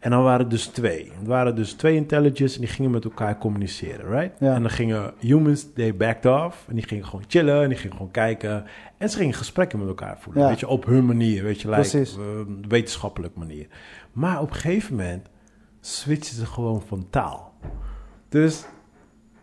En 0.00 0.10
dan 0.10 0.22
waren 0.22 0.40
het 0.40 0.50
dus 0.50 0.66
twee. 0.66 1.12
Het 1.18 1.26
waren 1.26 1.54
dus 1.54 1.72
twee 1.72 1.94
intelligence 1.94 2.54
en 2.54 2.60
die 2.60 2.70
gingen 2.70 2.90
met 2.90 3.04
elkaar 3.04 3.38
communiceren, 3.38 4.10
right? 4.10 4.38
Ja. 4.38 4.54
En 4.54 4.60
dan 4.60 4.70
gingen 4.70 5.12
humans, 5.18 5.66
they 5.74 5.96
backed 5.96 6.26
off. 6.26 6.64
En 6.68 6.74
die 6.74 6.86
gingen 6.86 7.04
gewoon 7.04 7.24
chillen 7.28 7.62
en 7.62 7.68
die 7.68 7.78
gingen 7.78 7.96
gewoon 7.96 8.10
kijken. 8.10 8.64
En 8.98 9.10
ze 9.10 9.16
gingen 9.16 9.34
gesprekken 9.34 9.78
met 9.78 9.88
elkaar 9.88 10.18
voeren. 10.18 10.42
Ja. 10.42 10.48
Weet 10.48 10.60
je, 10.60 10.68
op 10.68 10.84
hun 10.84 11.06
manier, 11.06 11.42
weet 11.42 11.60
je, 11.60 11.70
like, 11.70 11.98
eh, 11.98 12.06
wetenschappelijk 12.68 13.34
manier. 13.36 13.66
Maar 14.12 14.40
op 14.40 14.48
een 14.50 14.56
gegeven 14.56 14.96
moment 14.96 15.28
switchten 15.80 16.34
ze 16.34 16.46
gewoon 16.46 16.82
van 16.82 17.06
taal. 17.10 17.54
Dus 18.28 18.64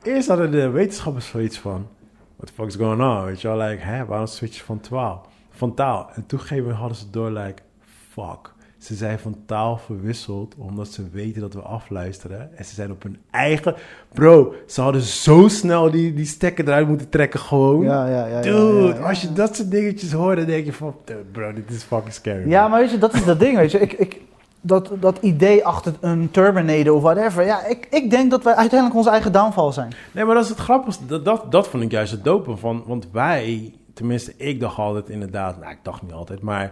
eerst 0.03 0.28
hadden 0.28 0.51
de 0.51 0.70
wetenschappers 0.70 1.28
zoiets 1.28 1.60
van... 1.60 1.88
What 2.36 2.47
the 2.47 2.53
fuck 2.53 2.68
is 2.68 2.76
going 2.76 3.01
on? 3.01 3.26
Weet 3.26 3.41
je 3.41 3.47
wel, 3.47 3.58
like, 3.58 3.84
hè, 3.84 4.05
waarom 4.05 4.28
switch 4.28 4.58
je 4.58 4.64
van, 4.64 4.80
taal? 4.80 5.28
van 5.49 5.74
taal? 5.74 6.10
En 6.14 6.26
toen 6.26 6.72
hadden 6.72 6.97
ze 6.97 7.10
door, 7.10 7.32
like, 7.32 7.62
fuck. 8.10 8.55
Ze 8.88 8.95
zijn 8.95 9.19
van 9.19 9.35
taal 9.45 9.77
verwisseld 9.77 10.55
omdat 10.57 10.88
ze 10.88 11.03
weten 11.11 11.41
dat 11.41 11.53
we 11.53 11.59
afluisteren. 11.59 12.57
En 12.57 12.65
ze 12.65 12.73
zijn 12.73 12.91
op 12.91 13.03
hun 13.03 13.17
eigen... 13.31 13.75
Bro, 14.13 14.53
ze 14.67 14.81
hadden 14.81 15.01
zo 15.01 15.47
snel 15.47 15.91
die, 15.91 16.13
die 16.13 16.25
stekker 16.25 16.67
eruit 16.67 16.88
moeten 16.88 17.09
trekken 17.09 17.39
gewoon. 17.39 17.83
Ja, 17.83 18.07
ja, 18.07 18.25
ja. 18.25 18.25
ja, 18.27 18.41
Dude, 18.41 18.88
ja, 18.88 18.93
ja. 18.93 19.07
als 19.07 19.21
je 19.21 19.33
dat 19.33 19.55
soort 19.55 19.71
dingetjes 19.71 20.11
hoort, 20.11 20.38
dan 20.38 20.45
denk 20.45 20.65
je 20.65 20.73
van... 20.73 20.95
bro, 21.31 21.53
dit 21.53 21.69
is 21.69 21.83
fucking 21.83 22.13
scary. 22.13 22.49
Ja, 22.49 22.61
man. 22.61 22.69
maar 22.71 22.79
weet 22.79 22.91
je, 22.91 22.97
dat 22.97 23.13
is 23.13 23.25
dat 23.25 23.39
ding, 23.39 23.57
weet 23.57 23.71
je. 23.71 23.79
Ik, 23.79 23.93
ik, 23.93 24.21
dat, 24.61 24.91
dat 24.99 25.17
idee 25.21 25.65
achter 25.65 25.93
een 25.99 26.31
Terminator 26.31 26.93
of 26.93 27.01
whatever. 27.01 27.45
Ja, 27.45 27.65
ik, 27.65 27.88
ik 27.89 28.09
denk 28.09 28.31
dat 28.31 28.43
wij 28.43 28.55
uiteindelijk 28.55 28.99
onze 28.99 29.09
eigen 29.09 29.31
downfall 29.31 29.71
zijn. 29.71 29.93
Nee, 30.11 30.25
maar 30.25 30.35
dat 30.35 30.43
is 30.43 30.49
het 30.49 30.59
grappigste. 30.59 31.05
Dat, 31.05 31.25
dat, 31.25 31.51
dat 31.51 31.67
vond 31.67 31.83
ik 31.83 31.91
juist 31.91 32.11
het 32.11 32.23
dope 32.23 32.57
van. 32.57 32.83
Want 32.85 33.07
wij, 33.11 33.73
tenminste, 33.93 34.33
ik 34.38 34.59
dacht 34.59 34.77
altijd 34.77 35.09
inderdaad... 35.09 35.59
Nou, 35.59 35.71
ik 35.71 35.79
dacht 35.83 36.01
niet 36.01 36.13
altijd, 36.13 36.41
maar... 36.41 36.71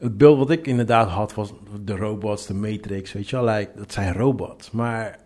Het 0.00 0.18
beeld 0.18 0.38
wat 0.38 0.50
ik 0.50 0.66
inderdaad 0.66 1.08
had 1.08 1.34
was 1.34 1.52
de 1.84 1.96
robots, 1.96 2.46
de 2.46 2.54
Matrix, 2.54 3.12
weet 3.12 3.30
je 3.30 3.36
wel. 3.36 3.44
Like, 3.54 3.70
dat 3.76 3.92
zijn 3.92 4.12
robots. 4.14 4.70
Maar 4.70 5.18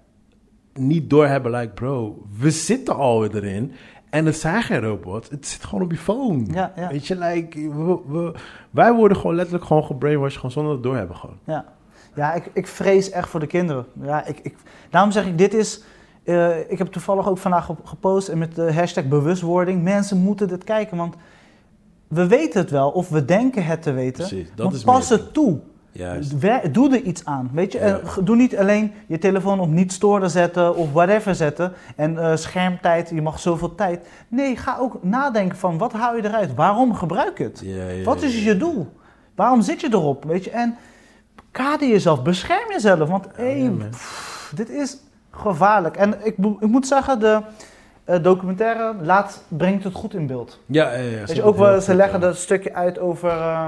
niet 0.72 1.10
doorhebben, 1.10 1.50
like, 1.52 1.72
bro, 1.72 2.22
we 2.38 2.50
zitten 2.50 2.96
alweer 2.96 3.36
erin. 3.36 3.72
En 4.10 4.26
het 4.26 4.36
zijn 4.36 4.62
geen 4.62 4.80
robots. 4.80 5.28
Het 5.30 5.46
zit 5.46 5.64
gewoon 5.64 5.84
op 5.84 5.90
je 5.90 5.96
phone. 5.98 6.44
Ja, 6.52 6.72
ja. 6.76 6.88
Weet 6.88 7.06
je, 7.06 7.16
like, 7.18 7.58
we, 7.70 7.98
we- 8.06 8.34
wij 8.70 8.92
worden 8.92 9.16
gewoon 9.16 9.34
letterlijk 9.34 9.64
gewoon 9.64 9.84
gebrainwashed, 9.84 10.36
gewoon 10.36 10.50
zonder 10.50 10.72
het 10.72 10.82
doorhebben 10.82 11.16
gewoon. 11.16 11.38
Ja, 11.44 11.64
ja 12.14 12.32
ik, 12.34 12.50
ik 12.52 12.66
vrees 12.66 13.10
echt 13.10 13.28
voor 13.28 13.40
de 13.40 13.46
kinderen. 13.46 13.86
Ja, 14.02 14.26
ik, 14.26 14.38
ik, 14.42 14.54
daarom 14.90 15.10
zeg 15.10 15.26
ik, 15.26 15.38
dit 15.38 15.54
is... 15.54 15.82
eh, 16.24 16.70
ik 16.70 16.78
heb 16.78 16.86
toevallig 16.86 17.28
ook 17.28 17.38
vandaag 17.38 17.70
gepost 17.84 18.28
en 18.28 18.38
met 18.38 18.54
de 18.54 18.72
hashtag 18.72 19.04
bewustwording. 19.08 19.82
Mensen 19.82 20.18
moeten 20.18 20.48
dit 20.48 20.64
kijken, 20.64 20.96
want 20.96 21.14
we 22.14 22.26
weten 22.26 22.60
het 22.60 22.70
wel 22.70 22.90
of 22.90 23.08
we 23.08 23.24
denken 23.24 23.64
het 23.64 23.82
te 23.82 23.92
weten. 23.92 24.26
Precies, 24.26 24.48
dat 24.54 24.66
maar 24.66 24.74
is 24.74 24.82
pas 24.84 25.08
het 25.08 25.32
toe. 25.32 25.58
Juist. 25.92 26.34
Doe 26.72 26.90
er 26.90 27.00
iets 27.02 27.24
aan. 27.24 27.50
Weet 27.52 27.72
je, 27.72 27.78
Ja. 27.78 28.00
G- 28.04 28.18
doe 28.22 28.36
niet 28.36 28.56
alleen 28.56 28.92
je 29.06 29.18
telefoon 29.18 29.60
op 29.60 29.68
niet 29.68 29.92
storen 29.92 30.30
zetten 30.30 30.76
of 30.76 30.92
whatever 30.92 31.34
zetten. 31.34 31.72
En 31.96 32.18
eh, 32.18 32.36
schermtijd, 32.36 33.08
je 33.08 33.22
mag 33.22 33.40
zoveel 33.40 33.74
tijd. 33.74 34.06
Nee, 34.28 34.56
ga 34.56 34.76
ook 34.80 34.98
nadenken 35.04 35.58
van 35.58 35.78
wat 35.78 35.92
haal 35.92 36.16
je 36.16 36.24
eruit? 36.24 36.54
Waarom 36.54 36.94
gebruik 36.94 37.38
je 37.38 37.44
het? 37.44 37.60
Ja, 37.64 37.88
ja, 37.88 38.04
Wat 38.04 38.22
is 38.22 38.44
je 38.44 38.56
doel? 38.56 38.88
Waarom 39.34 39.62
zit 39.62 39.80
je 39.80 39.88
erop? 39.90 40.24
Weet 40.24 40.44
je, 40.44 40.50
en 40.50 40.76
kader 41.50 41.88
jezelf, 41.88 42.22
bescherm 42.22 42.70
jezelf. 42.70 43.08
Want 43.08 43.26
hey, 43.34 43.72
pff, 43.90 44.52
dit 44.56 44.68
is 44.70 44.96
gevaarlijk. 45.30 45.96
En 45.96 46.14
ik, 46.22 46.34
ik 46.60 46.66
moet 46.68 46.86
zeggen, 46.86 47.20
de 47.20 47.40
eh, 48.04 48.22
documentaire 48.22 48.94
laat, 49.02 49.44
brengt 49.48 49.84
het 49.84 49.94
goed 49.94 50.14
in 50.14 50.26
beeld. 50.26 50.60
Ja, 50.66 50.92
ja, 50.92 50.98
ja, 50.98 51.24
Weet 51.24 51.36
je, 51.36 51.42
ook 51.42 51.56
wel, 51.56 51.80
ze 51.80 51.94
leggen 51.94 52.20
dat 52.20 52.36
stukje 52.36 52.74
uit 52.74 52.98
over 52.98 53.30
eh, 53.30 53.66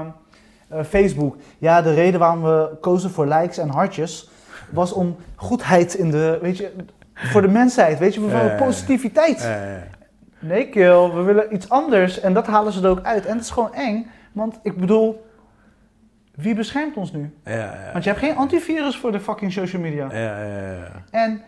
eh, 0.67 0.83
Facebook. 0.83 1.35
Ja, 1.57 1.81
de 1.81 1.93
reden 1.93 2.19
waarom 2.19 2.41
we 2.41 2.69
kozen 2.81 3.09
voor 3.09 3.27
likes 3.27 3.57
en 3.57 3.69
hartjes 3.69 4.29
was 4.69 4.93
om 4.93 5.15
goedheid 5.35 5.93
in 5.93 6.11
de, 6.11 6.39
weet 6.41 6.57
je, 6.57 6.71
voor 7.13 7.41
de 7.41 7.47
mensheid. 7.47 7.99
Weet 7.99 8.13
je, 8.13 8.55
positiviteit. 8.57 9.49
Nee, 10.39 10.69
kill, 10.69 11.09
we 11.09 11.21
willen 11.21 11.53
iets 11.53 11.69
anders 11.69 12.19
en 12.19 12.33
dat 12.33 12.47
halen 12.47 12.73
ze 12.73 12.83
er 12.83 12.89
ook 12.89 13.03
uit. 13.03 13.25
En 13.25 13.33
het 13.33 13.43
is 13.43 13.51
gewoon 13.51 13.73
eng, 13.73 14.07
want 14.31 14.59
ik 14.63 14.77
bedoel, 14.77 15.25
wie 16.35 16.55
beschermt 16.55 16.97
ons 16.97 17.11
nu? 17.11 17.33
Ja, 17.43 17.53
ja, 17.53 17.89
Want 17.91 18.03
je 18.03 18.09
hebt 18.09 18.21
geen 18.21 18.35
antivirus 18.35 18.97
voor 18.97 19.11
de 19.11 19.19
fucking 19.19 19.51
social 19.51 19.81
media. 19.81 20.07
ja, 20.11 20.43
ja. 20.43 20.91
En 21.11 21.41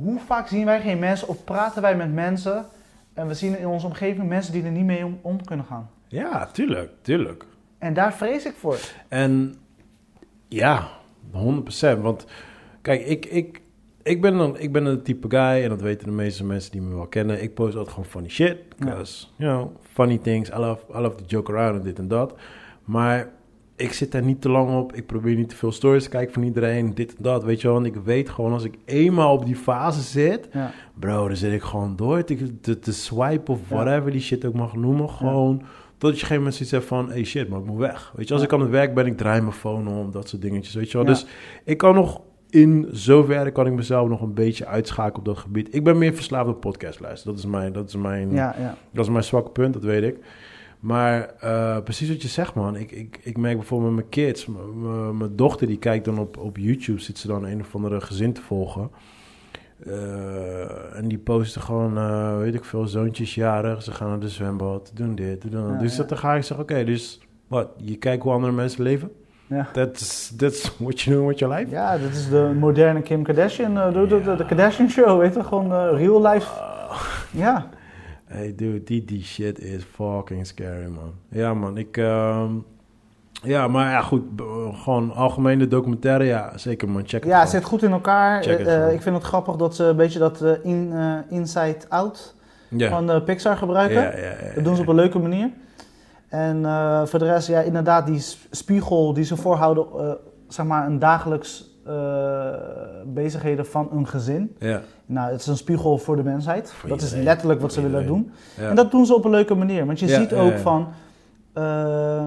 hoe 0.00 0.20
vaak 0.20 0.48
zien 0.48 0.64
wij 0.64 0.80
geen 0.80 0.98
mensen 0.98 1.28
of 1.28 1.44
praten 1.44 1.82
wij 1.82 1.96
met 1.96 2.12
mensen 2.12 2.66
en 3.14 3.26
we 3.26 3.34
zien 3.34 3.58
in 3.58 3.66
onze 3.66 3.86
omgeving 3.86 4.28
mensen 4.28 4.52
die 4.52 4.64
er 4.64 4.70
niet 4.70 4.84
mee 4.84 5.04
om, 5.04 5.18
om 5.22 5.44
kunnen 5.44 5.66
gaan. 5.66 5.90
Ja, 6.08 6.46
tuurlijk, 6.46 6.90
tuurlijk. 7.00 7.44
En 7.78 7.94
daar 7.94 8.14
vrees 8.14 8.44
ik 8.44 8.54
voor. 8.54 8.78
En 9.08 9.54
ja, 10.48 10.88
100%. 11.32 12.00
Want 12.00 12.26
kijk, 12.82 13.06
ik, 13.06 13.26
ik, 13.26 13.60
ik, 14.02 14.20
ben 14.20 14.36
dan, 14.36 14.58
ik 14.58 14.72
ben 14.72 14.84
een 14.84 15.02
type 15.02 15.28
guy, 15.30 15.62
en 15.62 15.68
dat 15.68 15.80
weten 15.80 16.06
de 16.06 16.12
meeste 16.12 16.44
mensen 16.44 16.72
die 16.72 16.80
me 16.80 16.94
wel 16.94 17.06
kennen. 17.06 17.42
Ik 17.42 17.54
post 17.54 17.76
altijd 17.76 17.94
gewoon 17.94 18.10
funny 18.10 18.28
shit. 18.28 18.76
Because, 18.76 19.26
you 19.36 19.56
know, 19.56 19.76
funny 19.92 20.18
things. 20.18 20.48
I 20.48 20.56
love, 20.56 20.84
I 20.94 20.98
love 20.98 21.16
to 21.16 21.24
joke 21.26 21.52
around 21.52 21.78
en 21.78 21.84
dit 21.84 21.98
en 21.98 22.08
dat. 22.08 22.34
Maar 22.84 23.28
ik 23.76 23.92
zit 23.92 24.12
daar 24.12 24.22
niet 24.22 24.40
te 24.40 24.48
lang 24.48 24.74
op. 24.76 24.92
Ik 24.94 25.06
probeer 25.06 25.34
niet 25.36 25.48
te 25.48 25.56
veel 25.56 25.72
stories 25.72 26.02
te 26.04 26.08
kijken 26.08 26.34
van 26.34 26.42
iedereen. 26.42 26.94
Dit 26.94 27.10
en 27.16 27.22
dat, 27.22 27.44
weet 27.44 27.60
je 27.60 27.66
wel. 27.66 27.76
Want 27.80 27.86
ik 27.86 27.96
weet 28.04 28.28
gewoon, 28.30 28.52
als 28.52 28.64
ik 28.64 28.74
eenmaal 28.84 29.32
op 29.32 29.44
die 29.46 29.56
fase 29.56 30.00
zit... 30.00 30.48
Ja. 30.52 30.70
Bro, 30.98 31.26
dan 31.28 31.36
zit 31.36 31.52
ik 31.52 31.62
gewoon 31.62 31.96
door 31.96 32.24
te, 32.24 32.60
te, 32.60 32.78
te 32.78 32.92
swipe 32.92 33.50
of 33.52 33.60
Ja. 33.68 33.74
whatever 33.74 34.10
die 34.10 34.20
shit 34.20 34.44
ook 34.44 34.54
mag 34.54 34.74
noemen. 34.76 35.10
Gewoon 35.10 35.56
tot 35.58 35.66
je 35.98 36.06
op 36.06 36.12
een 36.12 36.12
gegeven 36.14 36.36
moment 36.36 36.54
zoiets 36.54 36.70
hebt 36.74 36.84
van... 36.86 37.10
Hey 37.10 37.24
shit, 37.24 37.48
maar 37.48 37.58
ik 37.58 37.66
moet 37.66 37.78
weg. 37.78 38.12
Weet 38.16 38.26
je, 38.28 38.32
als 38.32 38.42
Ja. 38.42 38.48
ik 38.48 38.54
aan 38.54 38.60
het 38.60 38.70
werk 38.70 38.94
ben, 38.94 39.06
ik 39.06 39.16
draai 39.16 39.40
mijn 39.40 39.52
phone 39.52 39.90
om. 39.90 40.10
Dat 40.10 40.28
soort 40.28 40.42
dingetjes, 40.42 40.74
weet 40.74 40.90
je 40.90 40.96
wel. 40.98 41.06
Ja. 41.06 41.12
Dus 41.12 41.26
ik 41.64 41.78
kan 41.78 41.94
nog... 41.94 42.20
In 42.50 42.88
zoverre 42.90 43.50
kan 43.50 43.66
ik 43.66 43.72
mezelf 43.72 44.08
nog 44.08 44.20
een 44.20 44.34
beetje 44.34 44.66
uitschakelen 44.66 45.18
op 45.18 45.24
dat 45.24 45.38
gebied. 45.38 45.74
Ik 45.74 45.84
ben 45.84 45.98
meer 45.98 46.14
verslaafd 46.14 46.48
op 46.48 46.60
podcast 46.60 47.00
luisteren. 47.00 47.34
Dat 47.36 47.44
is 47.44 47.50
mijn, 47.50 47.72
dat 47.72 47.88
is 47.88 47.96
mijn, 47.96 48.30
Ja, 48.32 48.54
ja. 48.58 48.76
dat 48.92 49.04
is 49.04 49.10
mijn 49.10 49.24
zwakke 49.24 49.50
punt, 49.50 49.72
dat 49.74 49.82
weet 49.84 50.02
ik. 50.02 50.16
Maar 50.84 51.34
eh, 51.40 51.78
precies 51.82 52.08
wat 52.08 52.22
je 52.22 52.28
zegt, 52.28 52.54
man. 52.54 52.76
Ik, 52.76 52.90
ik, 52.90 53.20
ik 53.22 53.36
merk 53.36 53.56
bijvoorbeeld 53.56 53.94
met 53.94 53.98
mijn 53.98 54.26
kids. 54.26 54.46
Mijn 55.12 55.36
dochter 55.36 55.66
die 55.66 55.78
kijkt 55.78 56.04
dan 56.04 56.18
op, 56.18 56.36
op 56.36 56.56
YouTube, 56.56 57.00
zit 57.00 57.18
ze 57.18 57.26
dan 57.26 57.44
een 57.44 57.60
of 57.60 57.74
andere 57.74 58.00
gezin 58.00 58.32
te 58.32 58.42
volgen. 58.42 58.90
Eh, 59.86 60.96
en 60.96 61.08
die 61.08 61.18
posten 61.18 61.62
gewoon, 61.62 61.98
eh, 61.98 62.38
weet 62.38 62.54
ik 62.54 62.64
veel, 62.64 62.86
zoontjes 62.86 63.34
jarig. 63.34 63.82
Ze 63.82 63.92
gaan 63.92 64.08
naar 64.08 64.18
de 64.18 64.28
zwembad, 64.28 64.90
doen 64.94 65.14
dit, 65.14 65.42
doen 65.42 65.50
dat. 65.50 65.70
Ja, 65.70 65.78
dus 65.78 65.96
dat, 65.96 66.08
dan 66.08 66.18
ga 66.18 66.34
ik 66.34 66.42
zeggen, 66.42 66.64
oké, 66.64 66.84
dus 66.84 67.20
wat? 67.46 67.68
Je 67.76 67.96
kijkt 67.96 68.22
hoe 68.22 68.32
andere 68.32 68.52
mensen 68.52 68.82
leven? 68.82 69.10
Ja. 69.46 69.68
That's, 69.72 70.36
that's 70.36 70.76
what 70.78 71.00
you 71.00 71.16
do 71.16 71.26
with 71.26 71.38
your 71.38 71.54
life? 71.54 71.70
ja, 71.70 71.98
dit 71.98 72.10
is 72.10 72.28
de 72.28 72.52
moderne 72.58 73.02
Kim 73.02 73.22
Kardashian. 73.22 73.74
de, 73.74 74.06
de, 74.06 74.22
de, 74.22 74.36
de 74.36 74.46
Kardashian 74.46 74.90
show, 74.90 75.20
weet 75.20 75.34
je, 75.34 75.44
gewoon 75.44 75.96
real 75.96 76.26
life. 76.26 76.60
Ah. 76.60 77.00
Ja, 77.30 77.68
Hey 78.34 78.54
dude, 78.54 78.82
die, 78.82 79.04
die 79.04 79.22
shit 79.22 79.58
is 79.58 79.82
fucking 79.84 80.46
scary, 80.46 80.86
man. 80.86 81.12
Ja, 81.28 81.54
man, 81.54 81.78
ik... 81.78 81.96
ehm, 81.96 82.52
ja, 83.42 83.68
maar 83.68 83.90
ja, 83.90 84.00
goed. 84.00 84.22
gewoon 84.72 85.12
algemene 85.12 85.68
documentaire, 85.68 86.24
ja, 86.24 86.58
zeker, 86.58 86.88
man. 86.88 87.02
Check 87.06 87.22
het 87.22 87.32
ja 87.32 87.40
het 87.40 87.48
zit 87.48 87.64
goed 87.64 87.82
in 87.82 87.92
elkaar. 87.92 88.36
Het 88.36 88.46
Eh, 88.46 88.86
eh, 88.86 88.92
ik 88.92 89.02
vind 89.02 89.16
het 89.16 89.24
grappig 89.24 89.56
dat 89.56 89.74
ze 89.74 89.84
een 89.84 89.96
beetje 89.96 90.18
dat 90.18 90.42
eh, 90.42 90.52
in, 90.62 90.92
Inside 91.28 91.78
Out 91.88 92.34
van 92.78 93.10
eh, 93.10 93.24
Pixar 93.24 93.56
gebruiken. 93.56 94.14
Dat 94.54 94.64
doen 94.64 94.76
ze 94.76 94.82
op 94.82 94.88
een 94.88 94.94
leuke 94.94 95.18
manier. 95.18 95.50
En 96.28 96.62
voor 97.08 97.18
de 97.18 97.24
rest, 97.24 97.48
ja, 97.48 97.60
inderdaad, 97.60 98.06
die 98.06 98.22
spiegel 98.50 99.12
die 99.12 99.24
ze 99.24 99.36
voorhouden, 99.36 100.18
zeg 100.48 100.66
maar, 100.66 100.86
een 100.86 100.98
dagelijks 100.98 101.70
bezigheden 103.06 103.66
van 103.66 103.88
een 103.92 104.08
gezin. 104.08 104.56
Ja, 104.58 104.80
Nou, 105.06 105.30
het 105.32 105.40
is 105.40 105.46
een 105.46 105.56
spiegel 105.56 105.98
voor 105.98 106.16
de 106.16 106.22
mensheid. 106.22 106.72
Voor 106.72 106.88
dat 106.88 107.02
is 107.02 107.12
letterlijk 107.14 107.60
wat 107.60 107.72
Voor 107.74 107.82
ze 107.82 107.88
willen 107.90 108.06
doen. 108.06 108.30
ja. 108.60 108.68
En 108.68 108.74
dat 108.76 108.90
doen 108.90 109.06
ze 109.06 109.14
op 109.14 109.24
een 109.24 109.30
leuke 109.30 109.54
manier. 109.54 109.86
Want 109.86 110.00
je 110.00 110.06
Ja, 110.06 110.20
ziet 110.20 110.32
ook 110.34 110.50
ja. 110.52 110.58
van, 110.58 110.88
eh, 111.52 112.26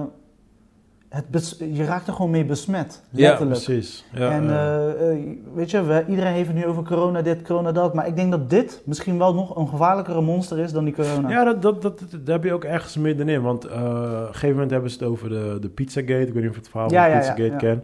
het 1.08 1.56
je 1.74 1.84
raakt 1.84 2.06
er 2.06 2.12
gewoon 2.12 2.30
mee 2.30 2.44
besmet. 2.44 3.02
ja, 3.10 3.28
Letterlijk. 3.28 3.64
precies. 3.64 4.04
Ja, 4.12 4.30
en 4.30 4.44
ja. 4.44 4.50
eh, 4.50 5.10
eh, 5.12 5.18
weet 5.54 5.70
je, 5.70 5.82
we, 5.82 6.04
iedereen 6.08 6.32
heeft 6.32 6.46
het 6.46 6.56
nu 6.56 6.66
over 6.66 6.82
corona 6.82 7.22
dit, 7.22 7.42
corona 7.42 7.72
dat. 7.72 7.94
Maar 7.94 8.06
ik 8.06 8.16
denk 8.16 8.30
dat 8.30 8.50
dit 8.50 8.82
misschien 8.84 9.18
wel 9.18 9.34
nog 9.34 9.56
een 9.56 9.68
gevaarlijkere 9.68 10.20
monster 10.20 10.58
is 10.58 10.72
dan 10.72 10.84
die 10.84 10.94
corona. 10.94 11.28
ja, 11.30 11.44
dat, 11.44 11.62
dat, 11.62 11.82
dat, 11.82 11.98
heb 12.24 12.44
je 12.44 12.52
ook 12.52 12.64
ergens 12.64 12.96
middenin. 12.96 13.42
Want 13.42 13.64
op 13.64 13.70
een 13.70 14.26
gegeven 14.26 14.50
moment 14.50 14.70
hebben 14.70 14.90
ze 14.90 14.98
het 14.98 15.08
over 15.08 15.28
de, 15.28 15.56
de 15.60 15.68
Pizzagate. 15.68 16.26
Ik 16.26 16.32
weet 16.32 16.42
niet 16.42 16.48
of 16.48 16.54
je 16.54 16.60
het 16.60 16.68
verhaal 16.70 16.88
van 16.90 17.18
Pizzagate 17.18 17.56
kent. 17.66 17.82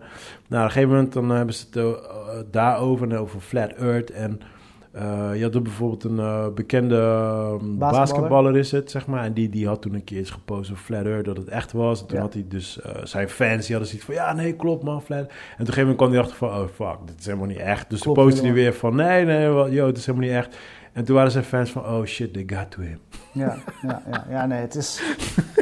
Nou, 0.49 0.63
op 0.63 0.69
een 0.69 0.71
gegeven 0.71 0.89
moment 0.89 1.13
dan 1.13 1.31
hebben 1.31 1.55
ze 1.55 1.67
het 1.81 2.53
daarover 2.53 3.11
en 3.11 3.19
over 3.19 3.41
Flat 3.41 3.71
Earth. 3.73 4.11
En 4.11 4.41
je 5.35 5.39
had 5.43 5.55
er 5.55 5.63
bijvoorbeeld 5.63 6.05
een 6.05 6.19
eh, 6.19 6.47
bekende 6.55 6.95
um, 6.97 7.03
Basketballer. 7.59 7.79
basketballer 7.99 8.57
is 8.57 8.71
het, 8.73 8.91
zeg 8.91 9.07
maar. 9.07 9.25
En 9.25 9.33
die, 9.33 9.49
die 9.49 9.67
had 9.67 9.83
toen 9.83 9.95
een 9.95 10.05
keer 10.05 10.19
eens 10.19 10.31
gepost 10.31 10.71
op 10.71 10.77
Flat 10.77 11.05
Earth 11.05 11.25
dat 11.25 11.37
het 11.37 11.49
echt 11.49 11.73
was. 11.73 12.01
En 12.01 12.07
toen 12.07 12.17
Ja. 12.17 12.23
had 12.23 12.33
hij 12.33 12.45
dus 12.49 12.81
eh, 12.81 12.91
zijn 13.05 13.29
fans, 13.29 13.67
die 13.67 13.77
hadden 13.77 13.87
zoiets 13.87 14.05
van... 14.07 14.15
Ja, 14.15 14.33
nee, 14.33 14.53
klopt 14.57 14.85
man, 14.85 15.03
Flat. 15.03 15.19
En 15.19 15.25
op 15.25 15.31
een 15.31 15.57
gegeven 15.67 15.81
moment 15.81 15.97
kwam 15.99 16.11
hij 16.11 16.21
achter 16.21 16.37
van... 16.37 16.49
Oh, 16.49 16.69
fuck, 16.75 16.97
dit 17.07 17.19
is 17.19 17.27
helemaal 17.27 17.47
niet 17.47 17.57
echt. 17.59 17.91
Dus 17.91 18.01
toen 18.01 18.15
postte 18.15 18.43
hij 18.43 18.53
weer 18.53 18.75
van... 18.75 18.95
Nee, 18.95 19.25
nee, 19.25 19.49
wel, 19.49 19.71
yo, 19.71 19.87
het 19.87 19.97
is 19.97 20.07
helemaal 20.07 20.29
niet 20.29 20.37
echt. 20.37 20.57
En 20.93 21.05
toen 21.05 21.15
waren 21.17 21.31
zijn 21.31 21.45
fans 21.45 21.71
van... 21.71 21.83
Oh 21.85 22.05
shit, 22.05 22.33
they 22.33 22.45
got 22.47 22.71
to 22.71 22.81
him. 22.83 22.99
Ja, 23.33 23.57
ja, 23.83 24.03
ja, 24.11 24.27
ja, 24.31 24.47
nee, 24.47 24.61
het 24.61 24.75
is... 24.75 25.03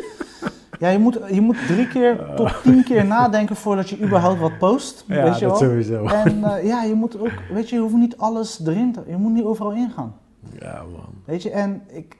Ja, 0.82 0.88
je 0.88 0.98
moet, 0.98 1.18
je 1.30 1.40
moet 1.40 1.66
drie 1.66 1.88
keer 1.88 2.24
tot 2.36 2.62
tien 2.62 2.84
keer 2.84 3.04
nadenken 3.04 3.56
voordat 3.56 3.88
je 3.88 4.00
überhaupt 4.00 4.40
wat 4.40 4.58
post, 4.58 5.04
Ja, 5.06 5.22
weet 5.22 5.38
je 5.38 5.46
dat 5.46 5.60
wel. 5.60 5.68
sowieso. 5.70 6.04
En 6.04 6.44
eh, 6.44 6.64
ja, 6.66 6.82
je 6.82 6.94
moet 6.94 7.20
ook, 7.20 7.32
weet 7.52 7.68
je, 7.68 7.74
je 7.76 7.82
hoeft 7.82 7.94
niet 7.94 8.16
alles 8.16 8.60
erin 8.66 8.92
te, 8.92 9.02
je 9.06 9.16
moet 9.16 9.32
niet 9.32 9.44
overal 9.44 9.72
ingaan. 9.72 10.14
Ja, 10.60 10.82
man. 10.92 11.14
Weet 11.24 11.42
je, 11.42 11.50
en 11.50 11.82
ik, 11.86 12.16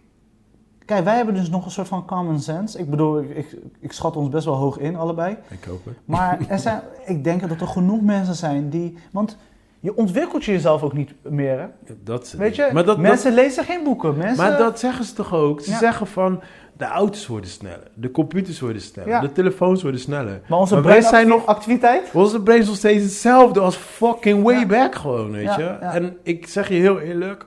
kijk, 0.85 1.05
wij 1.05 1.17
hebben 1.17 1.35
dus 1.35 1.51
nog 1.51 1.65
een 1.65 1.71
soort 1.71 1.89
van 1.89 2.07
common 2.07 2.41
sense. 2.41 2.79
Ik 2.79 2.91
bedoel, 2.91 3.21
ik, 3.21 3.31
ik, 3.37 3.57
ik 3.81 3.93
schat 3.93 4.17
ons 4.17 4.29
best 4.29 4.45
wel 4.45 4.55
hoog 4.55 4.79
in, 4.79 4.97
allebei. 4.97 5.37
Ik 5.49 5.65
hoop 5.65 5.85
het. 5.85 5.95
Maar 6.05 6.39
er 6.49 6.59
zijn, 6.69 6.81
ik 7.07 7.25
denk 7.25 7.49
dat 7.49 7.61
er 7.61 7.67
genoeg 7.67 8.01
mensen 8.01 8.35
zijn 8.35 8.69
die, 8.71 8.99
want 9.13 9.37
je 9.83 9.97
ontwikkelt 9.97 10.45
jezelf 10.45 10.83
ook 10.83 10.93
niet 10.93 11.15
meer, 11.23 11.59
hè? 11.59 11.95
Dat, 12.05 12.35
Weet 12.39 12.57
je, 12.57 12.71
maar 12.73 12.85
dat, 12.85 12.99
mensen 12.99 13.35
lezen 13.35 13.65
geen 13.65 13.85
boeken, 13.85 14.17
mensen... 14.17 14.37
Maar 14.49 14.59
dat 14.59 14.79
zeggen 14.79 15.05
ze 15.05 15.15
toch 15.15 15.35
ook? 15.35 15.61
Ze 15.61 15.71
Ja. 15.71 15.79
zeggen 15.79 16.07
van 16.07 16.41
de 16.77 16.85
auto's 16.85 17.27
worden 17.27 17.51
sneller, 17.51 17.91
de 17.95 18.11
computers 18.11 18.61
worden 18.61 18.83
sneller, 18.83 19.11
Ja. 19.11 19.21
de 19.21 19.33
telefoons 19.33 19.83
worden 19.83 20.01
sneller. 20.01 20.41
maar 20.49 20.59
onze 20.59 20.75
maar 20.75 20.83
wij 20.83 21.01
zijn 21.01 21.29
nog- 21.29 21.47
activiteit 21.47 22.11
Onze 22.13 22.43
brain 22.43 22.61
is 22.61 22.67
nog 22.67 22.77
steeds 22.77 23.03
hetzelfde 23.03 23.61
als 23.61 23.77
fucking 23.77 24.43
way 24.43 24.59
Ja. 24.59 24.67
back 24.67 24.95
gewoon, 24.95 25.31
weet 25.31 25.55
je. 25.55 25.65
En 25.65 26.17
ik 26.23 26.47
zeg 26.47 26.69
je 26.69 26.75
heel 26.75 27.01
eerlijk, 27.01 27.47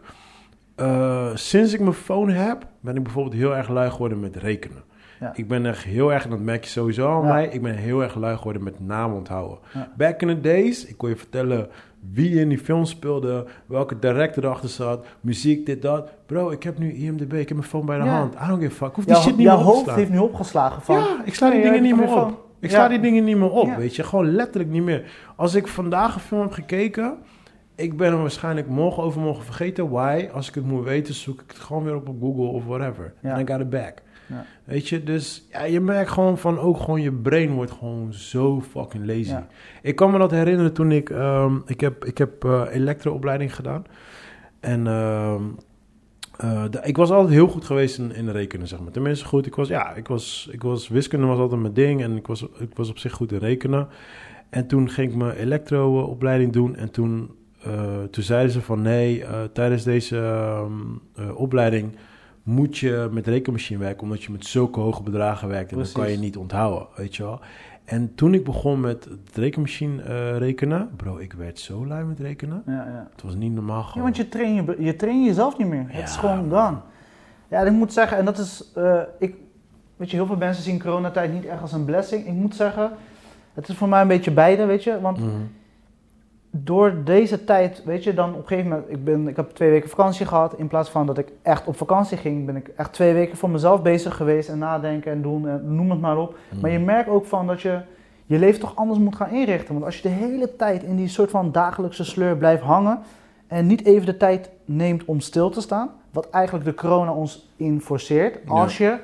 eh, 0.76 1.30
sinds 1.34 1.74
ik 1.74 1.80
mijn 1.80 1.94
phone 1.94 2.34
heb, 2.34 2.66
ben 2.80 2.96
ik 2.96 3.04
bijvoorbeeld 3.04 3.36
heel 3.36 3.56
erg 3.56 3.70
lui 3.70 3.92
geworden 3.92 4.20
met 4.20 4.36
rekenen. 4.36 4.84
Ja. 5.20 5.32
Ik 5.36 5.48
ben 5.48 5.66
echt 5.66 5.84
heel 5.84 6.14
erg, 6.14 6.24
en 6.24 6.30
dat 6.30 6.40
merk 6.40 6.64
je 6.64 6.70
sowieso 6.70 7.08
aan 7.10 7.22
Ja. 7.28 7.34
mij, 7.34 7.48
ik 7.48 7.62
ben 7.62 7.76
heel 7.76 8.04
erg 8.04 8.16
lui 8.16 8.38
geworden 8.38 8.64
met 8.64 8.80
naam 8.80 9.14
onthouden. 9.14 9.58
Ja. 9.74 9.92
Back 9.98 10.22
in 10.22 10.28
the 10.28 10.42
days, 10.42 10.86
ik 10.86 10.98
kon 10.98 11.10
je 11.10 11.16
vertellen 11.16 11.68
wie 12.14 12.40
in 12.40 12.50
die 12.50 12.58
film 12.58 12.86
speelde, 12.86 13.46
welke 13.66 14.00
director 14.00 14.44
erachter 14.44 14.70
zat, 14.70 15.06
muziek, 15.22 15.66
dit, 15.66 15.82
dat. 15.82 16.12
Bro, 16.26 16.50
ik 16.50 16.64
heb 16.64 16.78
nu 16.78 16.94
IMDb, 16.94 17.34
ik 17.34 17.48
heb 17.48 17.58
mijn 17.58 17.70
phone 17.70 17.86
bij 17.86 17.98
de 17.98 18.04
Ja. 18.04 18.18
hand. 18.18 18.34
I 18.34 18.48
don't 18.48 18.62
give 18.62 18.74
a 18.84 18.86
fuck. 18.86 18.96
Hoef 18.96 19.06
die 19.06 19.16
shit 19.16 19.38
niet 19.38 19.46
meer 19.46 19.54
op 19.54 19.60
te 19.60 19.66
hoofd 19.66 19.92
heeft 19.92 20.10
nu 20.10 20.18
opgeslagen 20.18 20.82
van... 20.82 20.96
Ja, 20.96 21.22
ik 21.26 21.34
sla 21.34 21.50
die 21.50 21.62
dingen 21.62 21.82
niet 21.82 21.96
meer 21.96 22.16
op. 22.22 22.44
Ik 22.60 22.70
sla 22.72 22.88
die 22.88 23.00
dingen 23.00 23.24
niet 23.24 23.38
meer 23.38 23.52
op, 23.52 23.76
weet 23.76 23.96
je. 23.96 24.04
Gewoon 24.04 24.32
letterlijk 24.32 24.70
niet 24.72 24.84
meer. 24.84 25.04
Als 25.36 25.56
ik 25.56 25.68
vandaag 25.68 26.16
een 26.16 26.22
film 26.22 26.42
heb 26.42 26.52
gekeken, 26.52 27.18
ik 27.76 27.98
ben 27.98 28.12
hem 28.12 28.22
waarschijnlijk 28.22 28.68
morgen 28.68 29.04
overmorgen 29.04 29.44
vergeten. 29.44 29.90
Why? 29.90 30.28
Als 30.34 30.48
ik 30.48 30.56
het 30.56 30.66
moet 30.66 30.84
weten, 30.84 31.14
zoek 31.14 31.42
ik 31.42 31.48
het 31.48 31.60
gewoon 31.60 31.84
weer 31.84 31.96
op 31.96 32.08
op 32.10 32.22
Google 32.22 32.46
of 32.46 32.66
whatever. 32.66 33.14
En 33.22 33.40
I 33.40 33.52
got 33.52 33.60
it 33.60 33.70
back. 33.70 33.94
Ja. 34.28 34.46
Weet 34.64 34.88
je, 34.90 35.04
dus 35.04 35.48
ja, 35.52 35.64
je 35.64 35.80
merkt 35.80 36.10
gewoon 36.10 36.38
van 36.38 36.60
ook 36.60 36.80
gewoon 36.80 37.02
je 37.02 37.12
brain 37.12 37.52
wordt 37.52 37.72
gewoon 37.72 38.14
zo 38.14 38.62
fucking 38.62 39.06
lazy. 39.06 39.30
Ja. 39.30 39.48
Ik 39.82 39.96
kan 39.96 40.12
me 40.12 40.18
dat 40.18 40.32
herinneren 40.32 40.74
toen 40.74 40.92
ik, 40.92 41.10
ehm, 41.10 41.56
ik 41.66 41.80
heb, 41.82 42.06
ik 42.06 42.18
heb 42.18 42.44
eh, 42.44 42.62
elektroopleiding 42.72 43.56
gedaan. 43.56 43.84
En 44.60 44.88
ehm, 44.88 45.42
eh, 46.38 46.64
de- 46.70 46.80
ik 46.84 46.98
was 46.98 47.10
altijd 47.12 47.34
heel 47.34 47.48
goed 47.48 47.66
geweest 47.66 47.98
in, 47.98 48.14
in 48.16 48.30
rekenen, 48.30 48.68
zeg 48.68 48.80
maar. 48.80 48.92
Tenminste 48.92 49.26
goed, 49.26 49.46
ik 49.46 49.56
was, 49.56 49.68
ja, 49.68 49.94
ik 49.94 50.08
was, 50.08 50.50
ik 50.52 50.62
was, 50.62 50.88
wiskunde 50.88 51.26
was 51.26 51.40
altijd 51.40 51.62
mijn 51.62 51.74
ding 51.74 52.02
en 52.04 52.16
ik 52.18 52.28
was, 52.28 52.42
ik 52.58 52.76
was 52.76 52.90
op 52.90 52.98
zich 52.98 53.12
goed 53.14 53.32
in 53.32 53.38
rekenen. 53.40 53.88
En 54.50 54.68
toen 54.68 54.90
ging 54.90 55.12
ik 55.12 55.18
mijn 55.18 55.36
elektroopleiding 55.38 56.52
doen 56.54 56.76
en 56.76 56.92
toen, 56.92 57.32
eh, 57.64 58.04
toen 58.12 58.24
zeiden 58.24 58.52
ze 58.52 58.62
van 58.62 58.82
nee, 58.82 59.24
tijdens 59.54 59.84
deze 59.84 60.18
ehm, 60.18 60.72
eh, 61.16 61.40
opleiding 61.40 61.96
moet 62.46 62.78
je 62.78 63.08
met 63.12 63.28
rekenmachine 63.28 63.80
werken, 63.80 64.04
omdat 64.04 64.24
je 64.24 64.32
met 64.32 64.46
zulke 64.46 64.80
hoge 64.80 65.04
bedragen 65.04 65.48
werkt 65.48 65.70
en 65.70 65.76
Precies. 65.76 65.94
dat 65.94 66.04
kan 66.04 66.12
je 66.12 66.18
niet 66.18 66.38
onthouden, 66.38 66.88
weet 66.96 67.16
je 67.16 67.24
wel. 67.24 67.40
En 67.86 68.16
toen 68.16 68.34
ik 68.34 68.44
begon 68.44 68.80
met 68.80 69.04
het 69.06 69.36
rekenmachine 69.36 70.02
eh, 70.02 70.38
rekenen, 70.38 70.90
bro, 70.96 71.18
ik 71.18 71.34
werd 71.34 71.60
zo 71.60 71.86
lui 71.88 72.06
met 72.06 72.20
rekenen. 72.20 72.64
Ja, 72.66 72.74
ja. 72.74 73.08
Het 73.12 73.22
was 73.22 73.36
niet 73.36 73.52
normaal 73.54 73.82
Ja, 73.82 73.86
gewoon. 73.88 74.04
want 74.04 74.16
je 74.18 74.30
train, 74.30 74.54
je, 74.56 74.76
je 74.80 74.96
train 74.96 75.24
jezelf 75.26 75.58
niet 75.58 75.68
meer. 75.68 75.86
Ja, 75.90 75.96
het 75.96 76.10
is 76.10 76.16
gewoon 76.16 76.38
gone. 76.50 76.78
Ja, 77.48 77.60
en 77.60 77.66
ik 77.68 77.72
moet 77.74 77.94
zeggen, 77.94 78.18
en 78.18 78.26
dat 78.26 78.38
is, 78.38 78.72
eh, 78.76 79.00
ik, 79.20 79.36
weet 79.96 80.10
je, 80.10 80.16
heel 80.16 80.26
veel 80.26 80.38
mensen 80.38 80.64
zien 80.64 80.80
coronatijd 80.82 81.34
niet 81.34 81.46
echt 81.46 81.62
als 81.62 81.74
een 81.74 81.86
blessing. 81.86 82.26
Ik 82.28 82.34
moet 82.34 82.56
zeggen, 82.56 82.92
het 83.54 83.68
is 83.68 83.76
voor 83.76 83.90
mij 83.90 84.02
een 84.02 84.08
beetje 84.08 84.32
beide, 84.32 84.66
weet 84.66 84.84
je. 84.84 85.02
Want 85.02 85.18
Mhm. 85.20 85.30
Door 86.58 86.94
deze 87.04 87.44
tijd, 87.44 87.82
weet 87.86 88.04
je, 88.04 88.14
dan 88.14 88.30
op 88.34 88.38
een 88.42 88.48
gegeven 88.48 88.70
moment, 88.70 88.90
ik, 88.90 89.04
ben, 89.04 89.28
ik 89.28 89.36
heb 89.36 89.50
twee 89.50 89.70
weken 89.70 89.90
vakantie 89.90 90.26
gehad. 90.26 90.54
In 90.58 90.68
plaats 90.68 90.90
van 90.90 91.06
dat 91.06 91.18
ik 91.18 91.28
echt 91.42 91.68
op 91.68 91.78
vakantie 91.78 92.18
ging, 92.18 92.46
ben 92.46 92.56
ik 92.56 92.68
echt 92.76 92.94
twee 92.94 93.14
weken 93.14 93.38
voor 93.38 93.50
mezelf 93.50 93.82
bezig 93.82 94.16
geweest. 94.16 94.50
En 94.50 94.58
nadenken 94.58 95.12
en 95.12 95.22
doen, 95.22 95.48
en 95.48 95.76
noem 95.76 95.90
het 95.90 96.02
maar 96.02 96.18
op. 96.18 96.36
Maar 96.62 96.72
je 96.72 96.80
merkt 96.80 97.10
ook 97.10 97.26
van 97.26 97.48
dat 97.48 97.62
je 97.62 97.80
je 98.26 98.40
leven 98.40 98.60
toch 98.60 98.76
anders 98.76 99.00
moet 99.00 99.16
gaan 99.16 99.30
inrichten. 99.30 99.74
Want 99.74 99.86
als 99.86 99.96
je 99.96 100.02
de 100.02 100.16
hele 100.16 100.56
tijd 100.56 100.84
in 100.84 100.96
die 100.96 101.08
soort 101.08 101.30
van 101.30 101.52
dagelijkse 101.52 102.04
sleur 102.04 102.38
blijft 102.38 102.64
hangen 102.64 103.00
en 103.48 103.68
niet 103.68 103.86
even 103.86 104.06
de 104.06 104.18
tijd 104.18 104.50
neemt 104.66 105.06
om 105.06 105.20
stil 105.20 105.50
te 105.50 105.62
staan, 105.62 105.90
wat 106.12 106.30
eigenlijk 106.30 106.66
de 106.66 106.74
corona 106.74 107.12
ons 107.12 107.50
in 107.56 107.82
forceert, 107.82 108.38
Ja. 108.46 108.52
als, 108.52 108.78
je, 108.78 108.98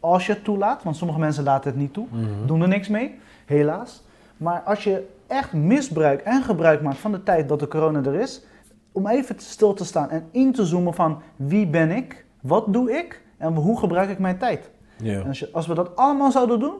als 0.00 0.26
je 0.26 0.32
het 0.32 0.44
toelaat, 0.44 0.82
want 0.82 0.96
sommige 0.96 1.18
mensen 1.20 1.44
laten 1.44 1.70
het 1.70 1.80
niet 1.80 1.92
toe, 1.92 2.06
Mhm. 2.10 2.46
doen 2.46 2.62
er 2.62 2.68
niks 2.68 2.88
mee, 2.88 3.18
helaas. 3.44 4.02
Maar 4.36 4.62
als 4.64 4.84
je 4.84 5.06
echt 5.28 5.52
misbruik 5.52 6.20
en 6.20 6.42
gebruik 6.42 6.82
maakt 6.82 6.98
van 6.98 7.12
de 7.12 7.22
tijd 7.22 7.48
dat 7.48 7.60
de 7.60 7.68
corona 7.68 8.04
er 8.04 8.14
is, 8.14 8.44
om 8.92 9.06
even 9.06 9.34
stil 9.38 9.74
te 9.74 9.84
staan 9.84 10.10
en 10.10 10.28
in 10.30 10.52
te 10.52 10.66
zoomen 10.66 10.94
van 10.94 11.22
wie 11.36 11.66
ben 11.66 11.90
ik, 11.90 12.24
wat 12.40 12.72
doe 12.72 12.92
ik 12.92 13.22
en 13.36 13.54
hoe 13.54 13.78
gebruik 13.78 14.10
ik 14.10 14.18
mijn 14.18 14.38
tijd. 14.38 14.70
Ja. 14.96 15.20
En 15.20 15.26
als, 15.26 15.38
je, 15.38 15.48
als 15.52 15.66
we 15.66 15.74
dat 15.74 15.96
allemaal 15.96 16.30
zouden 16.30 16.60
doen, 16.60 16.76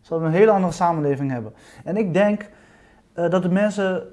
zouden 0.00 0.28
we 0.28 0.34
een 0.34 0.40
hele 0.40 0.52
andere 0.52 0.72
samenleving 0.72 1.30
hebben. 1.30 1.52
En 1.84 1.96
ik 1.96 2.12
denk 2.12 2.50
eh, 3.12 3.30
dat 3.30 3.42
de 3.42 3.48
mensen 3.48 4.08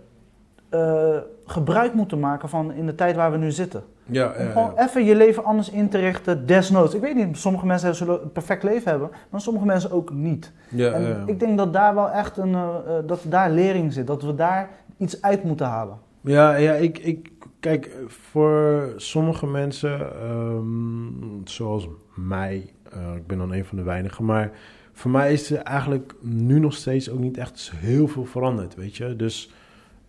eh, 0.70 1.18
gebruik 1.46 1.94
moeten 1.94 2.20
maken 2.20 2.50
van 2.50 2.74
in 2.74 2.86
de 2.86 2.96
tijd 2.96 3.16
waar 3.16 3.32
we 3.32 3.38
nu 3.38 3.52
zitten. 3.52 3.84
Ja, 4.06 4.34
Om 4.38 4.46
ja, 4.46 4.52
gewoon 4.52 4.74
even 4.78 5.06
je 5.06 5.16
leven 5.16 5.44
anders 5.44 5.70
in 5.70 5.90
te 5.90 5.98
richten, 5.98 6.46
desnoods. 6.46 6.94
Ik 6.94 7.02
weet 7.02 7.16
niet, 7.16 7.38
sommige 7.38 7.66
mensen 7.66 7.96
zullen 7.96 8.22
een 8.22 8.32
perfect 8.32 8.64
leven 8.64 8.92
hebben, 8.92 9.10
maar 9.30 9.42
sommige 9.42 9.66
mensen 9.66 9.92
ook 9.92 10.14
niet. 10.14 10.52
Ja, 10.70 10.92
en 10.92 11.24
ik 11.26 11.40
denk 11.40 11.58
dat 11.58 11.74
daar 11.74 11.96
wel 11.96 12.10
echt 12.10 12.38
een, 12.38 12.54
eh, 12.54 12.80
dat 13.06 13.22
daar 13.28 13.52
lering 13.52 13.94
zit, 13.94 14.08
dat 14.08 14.22
we 14.22 14.36
daar 14.36 14.70
iets 14.98 15.22
uit 15.22 15.44
moeten 15.44 15.66
halen. 15.66 15.98
Ja, 16.22 16.56
ja 16.56 16.74
ik, 16.74 16.98
ik, 16.98 17.32
kijk, 17.60 17.92
voor 18.08 18.94
sommige 18.96 19.48
mensen, 19.48 20.00
ehm, 20.00 21.44
zoals 21.44 21.88
mij, 22.16 22.74
eh, 22.92 23.16
ik 23.16 23.28
ben 23.28 23.38
dan 23.38 23.54
een 23.54 23.66
van 23.66 23.78
de 23.78 23.84
weinigen, 23.84 24.26
maar 24.26 24.52
voor 24.94 25.12
mij 25.12 25.34
is 25.34 25.52
er 25.52 25.62
eigenlijk 25.62 26.16
nu 26.22 26.60
nog 26.60 26.74
steeds 26.74 27.10
ook 27.10 27.20
niet 27.20 27.38
echt 27.38 27.72
heel 27.76 28.08
veel 28.08 28.26
veranderd, 28.26 28.76
weet 28.76 28.98
je. 28.98 29.16
Dus, 29.16 29.54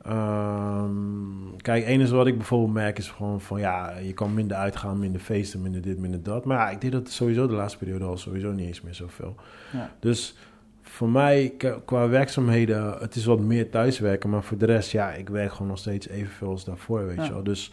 ehm, 0.07 1.57
kijk, 1.57 1.83
het 1.83 1.93
enige 1.93 2.15
wat 2.15 2.27
ik 2.27 2.37
bijvoorbeeld 2.37 2.73
merk 2.73 2.99
is 2.99 3.09
gewoon 3.11 3.41
van, 3.41 3.61
ja, 3.61 3.97
je 3.97 4.13
kan 4.13 4.35
minder 4.35 4.57
uitgaan, 4.57 4.99
minder 4.99 5.21
feesten, 5.21 5.63
minder 5.63 5.81
dit, 5.83 5.99
minder 5.99 6.23
dat. 6.23 6.45
Maar 6.45 6.57
ja, 6.59 6.71
ik 6.71 6.81
denk 6.81 6.93
dat 6.93 7.09
sowieso 7.09 7.47
de 7.47 7.55
laatste 7.55 7.79
periode 7.79 8.05
al 8.05 8.17
sowieso 8.17 8.53
niet 8.53 8.67
eens 8.67 8.81
meer 8.81 8.95
zoveel. 8.95 9.35
Ja. 9.73 9.91
Dus 10.01 10.37
voor 10.83 11.09
mij, 11.09 11.55
qua 11.85 12.09
werkzaamheden, 12.09 12.97
het 12.99 13.15
is 13.15 13.25
wat 13.25 13.41
meer 13.41 13.71
thuiswerken. 13.71 14.31
Maar 14.31 14.43
voor 14.43 14.59
de 14.59 14.67
rest, 14.67 14.91
ja, 14.91 15.13
ik 15.13 15.29
werk 15.29 15.53
gewoon 15.53 15.69
nog 15.69 15.79
steeds 15.79 16.09
evenveel 16.09 16.49
als 16.49 16.65
daarvoor, 16.65 17.07
weet 17.07 17.17
Ja. 17.17 17.25
je 17.25 17.33
wel. 17.33 17.43
Dus 17.43 17.73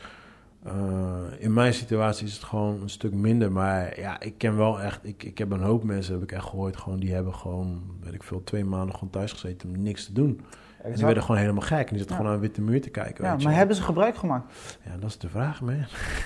eh, 0.64 1.16
in 1.40 1.54
mijn 1.54 1.74
situatie 1.74 2.26
is 2.28 2.34
het 2.34 2.44
gewoon 2.44 2.82
een 2.82 2.90
stuk 2.90 3.14
minder. 3.14 3.52
Maar 3.52 4.00
ja, 4.00 4.20
ik 4.22 4.34
ken 4.38 4.58
wel 4.58 4.82
echt, 4.82 5.00
ik, 5.04 5.24
ik 5.24 5.38
heb 5.38 5.52
een 5.52 5.62
hoop 5.62 5.84
mensen, 5.84 6.14
heb 6.14 6.24
ik 6.24 6.32
echt 6.32 6.46
gehoord, 6.46 6.78
gewoon, 6.78 7.00
die 7.00 7.14
hebben 7.14 7.34
gewoon, 7.36 7.82
weet 8.04 8.14
ik 8.14 8.24
veel, 8.24 8.44
twee 8.44 8.66
maanden 8.66 8.94
gewoon 8.96 9.10
thuis 9.10 9.32
gezeten 9.32 9.70
om 9.70 9.82
niks 9.82 10.06
te 10.06 10.14
doen. 10.14 10.42
En 10.84 10.94
die 10.94 11.06
werden 11.06 11.24
gewoon 11.24 11.40
helemaal 11.42 11.62
gek. 11.62 11.80
En 11.80 11.86
die 11.88 11.98
zitten 11.98 12.08
Ja. 12.10 12.16
gewoon 12.16 12.28
aan 12.28 12.34
een 12.38 12.42
witte 12.48 12.62
muur 12.62 12.82
te 12.82 12.90
kijken, 12.90 13.24
Ja, 13.26 13.36
weet 13.36 13.44
maar 13.44 13.56
hebben 13.56 13.76
ze 13.76 13.82
gebruik 13.82 14.16
gemaakt? 14.16 14.78
Ja, 14.86 14.92
dat 15.00 15.10
is 15.10 15.18
de 15.18 15.30
vraag, 15.30 15.62
man. 15.62 15.76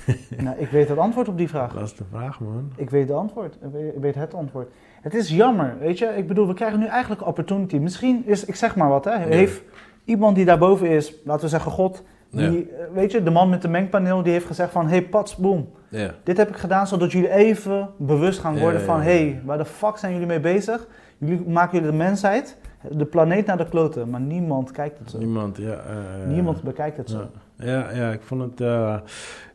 nou, 0.45 0.57
ik 0.57 0.69
weet 0.69 0.89
het 0.89 0.97
antwoord 0.97 1.27
op 1.27 1.37
die 1.37 1.49
vraag. 1.49 1.73
Dat 1.73 1.83
is 1.83 1.95
de 1.95 2.03
vraag, 2.11 2.39
man. 2.39 2.71
Ik 2.75 2.89
weet, 2.89 3.07
de 3.07 3.13
antwoord. 3.13 3.55
Ik 3.95 4.01
weet- 4.01 4.15
het 4.15 4.33
antwoord. 4.33 4.69
Het 5.01 5.13
is 5.13 5.29
jammer, 5.29 5.77
weet 5.79 5.97
je. 5.99 6.05
Ik 6.05 6.27
bedoel, 6.27 6.47
we 6.47 6.53
krijgen 6.53 6.79
nu 6.79 6.85
eigenlijk 6.85 7.27
opportunity. 7.27 7.77
Misschien 7.77 8.23
is, 8.25 8.45
ik 8.45 8.55
zeg 8.55 8.75
maar 8.75 8.89
wat, 8.89 9.05
hè. 9.05 9.17
Heeft 9.17 9.61
iemand 10.05 10.35
die 10.35 10.45
daarboven 10.45 10.87
is, 10.89 11.13
laten 11.25 11.43
we 11.43 11.49
zeggen 11.49 11.71
God, 11.71 12.03
die, 12.31 12.69
eh, 12.69 12.93
weet 12.93 13.11
je, 13.11 13.23
de 13.23 13.29
man 13.29 13.49
met 13.49 13.61
de 13.61 13.67
mengpaneel, 13.67 14.23
die 14.23 14.31
heeft 14.31 14.45
gezegd 14.45 14.71
van, 14.71 14.87
hey, 14.87 15.03
pats, 15.03 15.35
boom. 15.35 15.69
Ja. 15.89 16.13
Dit 16.23 16.37
heb 16.37 16.49
ik 16.49 16.55
gedaan 16.55 16.87
zodat 16.87 17.11
jullie 17.11 17.29
even 17.29 17.89
bewust 17.97 18.39
gaan 18.39 18.57
worden 18.59 18.79
ja, 18.79 18.85
van, 18.85 18.97
ja. 18.97 19.03
hey, 19.03 19.41
waar 19.45 19.57
de 19.57 19.65
fuck 19.65 19.97
zijn 19.97 20.11
jullie 20.11 20.27
mee 20.27 20.39
bezig? 20.39 20.87
Jullie 21.17 21.49
maken 21.49 21.77
jullie 21.77 21.91
de 21.91 21.97
mensheid, 21.97 22.57
de 22.91 23.05
planeet 23.05 23.45
naar 23.45 23.57
de 23.57 23.67
kloten, 23.69 24.09
maar 24.09 24.19
niemand 24.21 24.71
kijkt 24.71 24.99
het 24.99 25.09
zo. 25.09 25.17
Niemand, 25.17 25.57
ja. 25.57 25.71
eh, 25.73 26.27
Niemand 26.27 26.61
bekijkt 26.61 26.97
het 26.97 27.09
zo. 27.09 27.29
Ja, 27.55 27.65
ja, 27.65 27.91
ja, 27.95 28.11
ik 28.11 28.21
vond 28.21 28.41
het... 28.41 28.61
eh, 28.61 28.95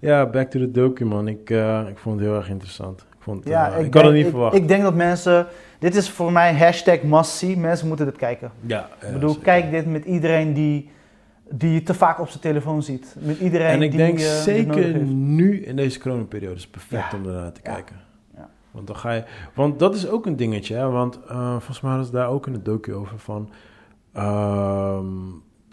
ja, 0.00 0.26
back 0.26 0.50
to 0.50 0.58
the 0.58 0.70
docu, 0.70 1.04
man. 1.04 1.28
Ik, 1.28 1.50
eh, 1.50 1.80
ik 1.88 1.98
vond 1.98 2.18
het 2.20 2.28
heel 2.28 2.36
erg 2.36 2.48
interessant. 2.48 3.00
Ik, 3.00 3.16
vond, 3.18 3.44
Ja, 3.48 3.66
ik, 3.68 3.80
denk- 3.80 3.94
had 3.94 4.04
het 4.04 4.12
niet 4.12 4.24
ik, 4.24 4.30
verwacht. 4.30 4.54
Ik 4.56 4.68
denk 4.68 4.82
dat 4.82 4.94
mensen, 4.94 5.46
dit 5.78 5.94
is 5.94 6.10
voor 6.10 6.32
mij 6.32 6.54
hashtag 6.54 7.02
must 7.02 7.30
see, 7.30 7.56
mensen 7.56 7.88
moeten 7.88 8.06
dit 8.06 8.16
kijken. 8.16 8.50
ja, 8.66 8.88
Ik 9.06 9.12
bedoel, 9.12 9.36
kijk 9.38 9.70
dit 9.70 9.86
met 9.86 10.04
iedereen 10.04 10.52
die 10.52 10.90
die 11.54 11.72
je 11.72 11.82
te 11.82 11.94
vaak 11.94 12.20
op 12.20 12.28
zijn 12.28 12.40
telefoon 12.40 12.82
ziet. 12.82 13.16
Met 13.18 13.38
iedereen 13.38 13.66
En 13.66 13.82
ik 13.82 13.90
die 13.90 13.98
denk 14.00 14.18
zeker 14.18 14.96
nu 15.06 15.62
in 15.64 15.76
deze 15.76 15.98
coronaperiode 16.00 16.54
is 16.54 16.62
het 16.62 16.70
perfect 16.70 17.12
Ja. 17.12 17.18
om 17.18 17.26
ernaar 17.26 17.52
te 17.52 17.60
Ja. 17.64 17.72
kijken. 17.72 17.96
Want 18.72 18.86
dan 18.86 18.96
ga 18.96 19.12
je. 19.12 19.24
Want 19.54 19.78
dat 19.78 19.94
is 19.94 20.08
ook 20.08 20.26
een 20.26 20.36
dingetje, 20.36 20.74
hè? 20.74 20.88
Want 20.88 21.20
eh, 21.28 21.50
volgens 21.50 21.80
mij 21.80 22.02
ze 22.02 22.10
daar 22.10 22.28
ook 22.28 22.46
in 22.46 22.52
het 22.52 22.64
docu 22.64 22.94
over 22.94 23.18
van. 23.18 23.50
ehm, 24.12 25.06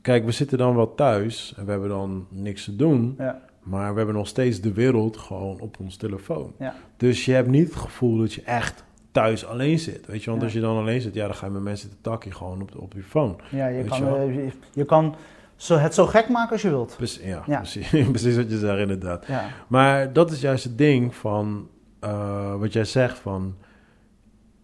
kijk, 0.02 0.26
we 0.26 0.32
zitten 0.32 0.58
dan 0.58 0.76
wel 0.76 0.96
thuis 0.96 1.54
en 1.58 1.66
we 1.66 1.72
hebben 1.72 1.90
dan 1.90 2.26
niks 2.30 2.64
te 2.64 2.76
doen. 2.76 3.16
Ja. 3.18 3.42
Maar 3.64 3.92
we 3.92 3.98
hebben 3.98 4.16
nog 4.16 4.28
steeds 4.28 4.62
de 4.62 4.74
wereld 4.74 5.18
gewoon 5.18 5.60
op 5.60 5.80
ons 5.80 5.96
telefoon. 5.98 6.54
Ja. 6.60 6.74
Dus 6.98 7.26
je 7.26 7.34
hebt 7.34 7.48
niet 7.48 7.68
het 7.68 7.76
gevoel 7.76 8.18
dat 8.18 8.34
je 8.34 8.42
echt 8.44 8.84
thuis 9.12 9.46
alleen 9.46 9.80
zit. 9.80 10.06
Weet 10.08 10.24
je, 10.24 10.30
want 10.30 10.42
Ja. 10.42 10.46
als 10.48 10.56
je 10.56 10.62
dan 10.62 10.78
alleen 10.78 11.02
zit, 11.02 11.14
ja, 11.14 11.26
dan 11.26 11.36
ga 11.36 11.46
je 11.46 11.52
met 11.52 11.62
mensen 11.62 11.90
te 11.90 11.96
takken 12.02 12.34
gewoon 12.36 12.62
op, 12.62 12.72
op 12.78 12.94
je 12.94 13.04
phone. 13.04 13.36
Ja, 13.52 13.68
je 13.68 13.84
kan, 13.84 14.00
je 14.06 14.16
eh, 14.16 14.36
je, 14.36 14.52
je 14.74 14.86
kan 14.86 15.16
zo, 15.56 15.76
het 15.78 15.94
zo 15.94 16.06
gek 16.06 16.30
maken 16.30 16.52
als 16.52 16.62
je 16.62 16.70
wilt. 16.70 16.94
Precies, 16.98 17.24
ja, 17.26 17.44
Ja. 17.48 17.58
Precies, 17.58 17.90
precies 18.12 18.36
wat 18.36 18.50
je 18.52 18.58
zegt, 18.58 18.80
inderdaad. 18.80 19.26
Ja, 19.28 19.46
Maar 19.68 20.14
dat 20.14 20.32
is 20.32 20.42
juist 20.42 20.64
het 20.64 20.78
ding 20.78 21.16
van 21.16 21.68
eh, 22.00 22.56
wat 22.56 22.74
jij 22.74 22.86
zegt 22.86 23.20
van. 23.20 23.56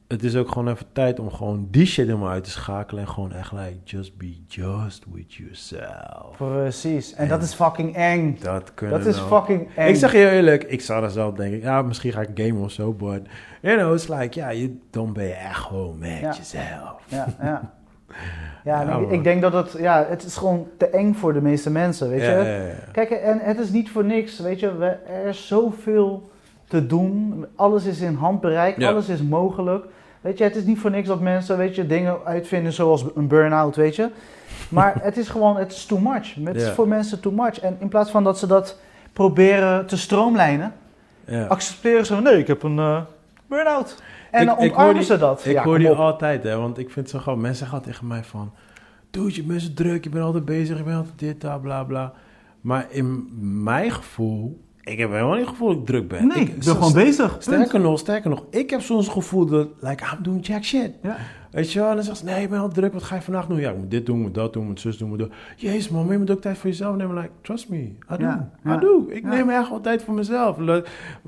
Het 0.08 0.24
is 0.24 0.36
ook 0.36 0.48
gewoon 0.52 0.68
even 0.68 0.86
tijd 0.92 1.20
om 1.20 1.32
gewoon 1.32 1.68
die 1.72 1.86
shit 1.86 2.06
helemaal 2.08 2.30
uit 2.30 2.44
te 2.44 2.50
schakelen. 2.50 3.04
En 3.04 3.10
gewoon 3.10 3.32
echt 3.34 3.52
like, 3.52 3.78
just 3.84 4.18
be 4.18 4.36
just 4.48 5.04
with 5.14 5.34
yourself. 5.34 6.38
precies. 6.38 7.14
En 7.14 7.24
En- 7.24 7.30
dat 7.30 7.44
is 7.44 7.54
fucking 7.54 7.96
eng. 7.96 8.38
Dat 8.40 8.74
kunnen 8.74 8.98
Dat 9.00 9.08
is 9.08 9.20
fucking 9.20 9.68
eng. 9.76 9.88
Ik 9.90 9.96
zeg 9.96 10.12
je 10.12 10.30
eerlijk, 10.30 10.64
ik 10.64 10.82
zou 10.82 11.04
er 11.04 11.10
zelf 11.10 11.34
denken, 11.36 11.60
ja, 11.60 11.82
misschien 11.82 12.12
ga 12.12 12.22
ik 12.22 12.30
gamen 12.34 12.62
of 12.64 12.72
zo, 12.72 12.94
but 12.94 13.22
you 13.62 13.78
know, 13.78 13.94
it's 13.94 14.08
like, 14.08 14.40
ja, 14.40 14.50
je, 14.50 14.78
dan 14.90 15.14
ben 15.14 15.26
je 15.26 15.34
echt 15.34 15.60
gewoon 15.60 15.98
met 15.98 16.20
Ja. 16.20 16.34
jezelf. 16.38 17.02
Ja, 17.08 17.28
ja. 17.42 17.62
Ja, 18.64 18.98
ik, 19.10 19.24
denk 19.24 19.42
dat 19.42 19.54
het, 19.54 19.72
ja, 19.82 20.06
het 20.10 20.24
is 20.24 20.38
gewoon 20.38 20.68
te 20.78 20.90
eng 20.90 21.14
voor 21.14 21.34
de 21.34 21.42
meeste 21.42 21.70
mensen, 21.72 22.10
weet 22.10 22.22
je. 22.22 22.26
Ja, 22.28 22.42
ja, 22.42 22.66
ja. 22.66 22.74
Kijk, 22.92 23.10
en 23.10 23.40
het 23.40 23.60
is 23.60 23.70
niet 23.70 23.90
voor 23.92 24.06
niks, 24.06 24.40
weet 24.40 24.60
je. 24.60 24.76
We, 24.78 24.86
er 24.86 25.26
is 25.26 25.48
zoveel 25.48 26.30
te 26.68 26.86
doen. 26.86 27.46
Alles 27.56 27.86
is 27.86 28.02
in 28.02 28.14
handbereik, 28.16 28.78
Ja. 28.78 28.90
alles 28.90 29.10
is 29.10 29.22
mogelijk. 29.22 29.86
Weet 30.22 30.38
je, 30.38 30.44
het 30.44 30.56
is 30.56 30.64
niet 30.64 30.80
voor 30.80 30.92
niks 30.92 31.08
dat 31.08 31.20
mensen, 31.22 31.58
weet 31.58 31.76
je, 31.76 31.86
dingen 31.88 32.18
uitvinden 32.26 32.74
zoals 32.74 33.06
een 33.16 33.28
burn-out, 33.28 33.76
weet 33.76 33.96
je. 33.96 34.10
Maar 34.70 34.94
het 35.02 35.18
is 35.18 35.30
gewoon, 35.30 35.58
het 35.58 35.72
is 35.72 35.86
too 35.86 36.00
much. 36.00 36.36
Het 36.44 36.56
is 36.56 36.66
Ja. 36.66 36.74
voor 36.74 36.88
mensen 36.88 37.20
too 37.20 37.32
much. 37.32 37.60
En 37.60 37.78
in 37.80 37.88
plaats 37.88 38.12
van 38.12 38.24
dat 38.24 38.40
ze 38.40 38.48
dat 38.48 38.80
proberen 39.14 39.86
te 39.86 39.98
stroomlijnen, 39.98 40.74
Ja. 41.26 41.46
accepteren 41.46 42.06
ze, 42.06 42.16
nee, 42.16 42.38
ik 42.38 42.48
heb 42.48 42.64
een 42.64 42.80
eh, 42.80 43.02
burn-out. 43.48 44.02
En 44.32 44.42
Ik- 44.60 44.76
dan 44.76 45.04
ze 45.04 45.18
dat. 45.18 45.46
Ik 45.46 45.52
Ja, 45.52 45.64
hoor 45.64 45.78
die 45.78 45.90
altijd, 45.90 46.44
hè, 46.44 46.58
want 46.58 46.78
ik 46.78 46.86
vind 46.92 46.96
het 47.06 47.10
zo 47.10 47.20
grappig. 47.20 47.42
Mensen 47.44 47.60
zeggen 47.60 47.78
altijd 47.78 47.96
tegen 47.96 48.08
mij 48.14 48.24
van... 48.24 48.52
Dude, 49.10 49.36
je 49.36 49.44
bent 49.44 49.62
zo 49.62 49.70
druk, 49.76 50.04
je 50.04 50.10
bent 50.10 50.24
altijd 50.24 50.46
bezig, 50.46 50.78
je 50.78 50.84
bent 50.84 50.98
altijd 50.98 51.20
dit, 51.20 51.42
dat, 51.42 51.62
bla, 51.62 51.84
bla. 51.84 52.14
Maar 52.62 52.86
in 52.90 53.28
mijn 53.64 53.92
gevoel... 53.92 54.64
Ik 54.86 54.98
heb 54.98 55.12
helemaal 55.12 55.32
niet 55.32 55.42
het 55.42 55.50
gevoel 55.50 55.68
dat 55.68 55.78
ik 55.78 55.86
druk 55.86 56.08
ben. 56.08 56.28
Nee, 56.28 56.44
ik 56.44 56.60
ben 56.60 56.76
gewoon 56.76 56.94
bezig. 56.94 57.32
punt. 57.32 57.44
Sterker 57.44 57.80
nog, 57.80 58.00
sterker 58.00 58.30
nog. 58.30 58.44
Ik 58.50 58.70
heb 58.70 58.82
soms 58.82 59.06
het 59.06 59.14
gevoel 59.14 59.46
dat... 59.46 59.68
Like, 59.80 60.04
I'm 60.04 60.24
doing 60.24 60.46
jack 60.46 60.64
shit. 60.64 60.92
Ja. 61.02 61.18
Weet 61.52 61.72
je 61.72 61.80
wel? 61.80 61.90
En 61.90 61.96
dan 61.96 62.04
zegt 62.04 62.18
ze... 62.18 62.26
Nee, 62.26 62.44
ik 62.44 62.50
ben 62.50 62.60
al 62.60 62.70
druk. 62.70 62.94
Wat 62.94 63.04
ga 63.04 63.16
je 63.16 63.22
vandaag 63.22 63.48
doen? 63.48 63.60
Ja, 63.60 63.72
ik 63.72 63.78
moet 63.78 63.92
dit 63.92 64.06
doen, 64.06 64.22
moet 64.22 64.34
dat 64.34 64.54
doen, 64.54 64.66
moet 64.66 64.80
zus 64.80 64.98
doen, 64.98 65.10
moet 65.10 65.20
dat. 65.20 65.32
Jezus 65.56 65.90
man, 65.90 66.08
je 66.08 66.18
moet 66.18 66.32
ook 66.32 66.42
tijd 66.42 66.58
voor 66.58 66.70
jezelf 66.70 66.96
nemen. 66.96 67.16
Like, 67.16 67.30
trust 67.42 67.70
me. 67.70 67.78
I 67.78 67.98
do. 68.08 68.16
Ja, 68.18 68.52
ja. 68.64 68.76
I 68.76 68.80
do. 68.80 69.06
Ik 69.10 69.24
neem 69.24 69.50
echt 69.50 69.70
wel 69.70 69.82
tijd 69.82 70.04
voor 70.04 70.14
mezelf. 70.14 70.58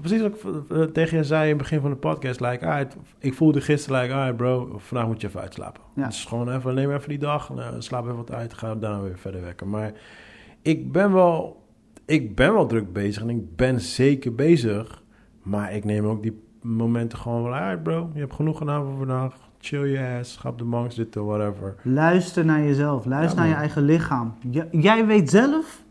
Precies 0.01 0.22
wat 0.22 0.32
ik 0.32 0.43
eh, 0.72 0.82
tegen 0.82 1.18
je 1.18 1.24
zei 1.24 1.41
in 1.43 1.49
het 1.49 1.58
begin 1.58 1.82
van 1.82 1.89
de 1.89 1.95
podcast. 1.95 2.39
Like, 2.39 2.66
alright, 2.66 2.95
ik 3.20 3.34
voelde 3.34 3.62
gisteren, 3.62 4.01
like, 4.01 4.14
alright 4.14 4.38
bro, 4.38 4.76
vandaag 4.78 5.08
moet 5.08 5.22
je 5.22 5.28
even 5.28 5.41
uitslapen. 5.41 5.82
Ja. 5.95 6.05
Dus 6.05 6.26
gewoon 6.26 6.51
even, 6.55 6.76
neem 6.76 6.91
even 6.91 7.10
die 7.10 7.18
dag, 7.18 7.51
eh, 7.58 7.68
slaap 7.80 8.03
even 8.03 8.16
wat 8.16 8.32
uit, 8.32 8.53
ga 8.53 8.76
daarna 8.76 9.01
weer 9.01 9.18
verder 9.18 9.41
werken. 9.41 9.70
Maar 9.70 9.91
ik 10.62 10.91
ben 10.91 11.14
wel, 11.14 11.66
ik 12.08 12.36
ben 12.36 12.53
wel 12.53 12.66
druk 12.66 12.93
bezig 12.93 13.22
en 13.22 13.30
ik 13.30 13.55
ben 13.55 13.82
zeker 13.82 14.36
bezig. 14.36 15.03
Maar 15.43 15.74
ik 15.76 15.84
neem 15.86 16.05
ook 16.05 16.24
die 16.24 16.41
momenten 16.62 17.18
gewoon 17.18 17.43
wel 17.43 17.53
uit, 17.53 17.84
bro. 17.84 18.10
Je 18.14 18.20
hebt 18.20 18.34
genoeg 18.34 18.58
gedaan 18.58 18.86
voor 18.86 18.97
vandaag. 18.97 19.36
Chill 19.60 19.86
je 19.86 20.18
ass, 20.20 20.38
ga 20.38 20.49
op 20.49 20.58
de 20.58 20.64
bank 20.64 20.91
zitten, 20.91 21.26
whatever. 21.26 21.76
Luister 21.82 22.45
naar 22.45 22.62
jezelf. 22.62 23.05
Luister 23.05 23.36
Ja, 23.38 23.43
naar 23.43 23.49
je 23.53 23.60
eigen 23.60 23.82
lichaam. 23.84 24.34
J- 24.49 24.64
jij 24.72 25.05
weet 25.05 25.30
zelf 25.30 25.84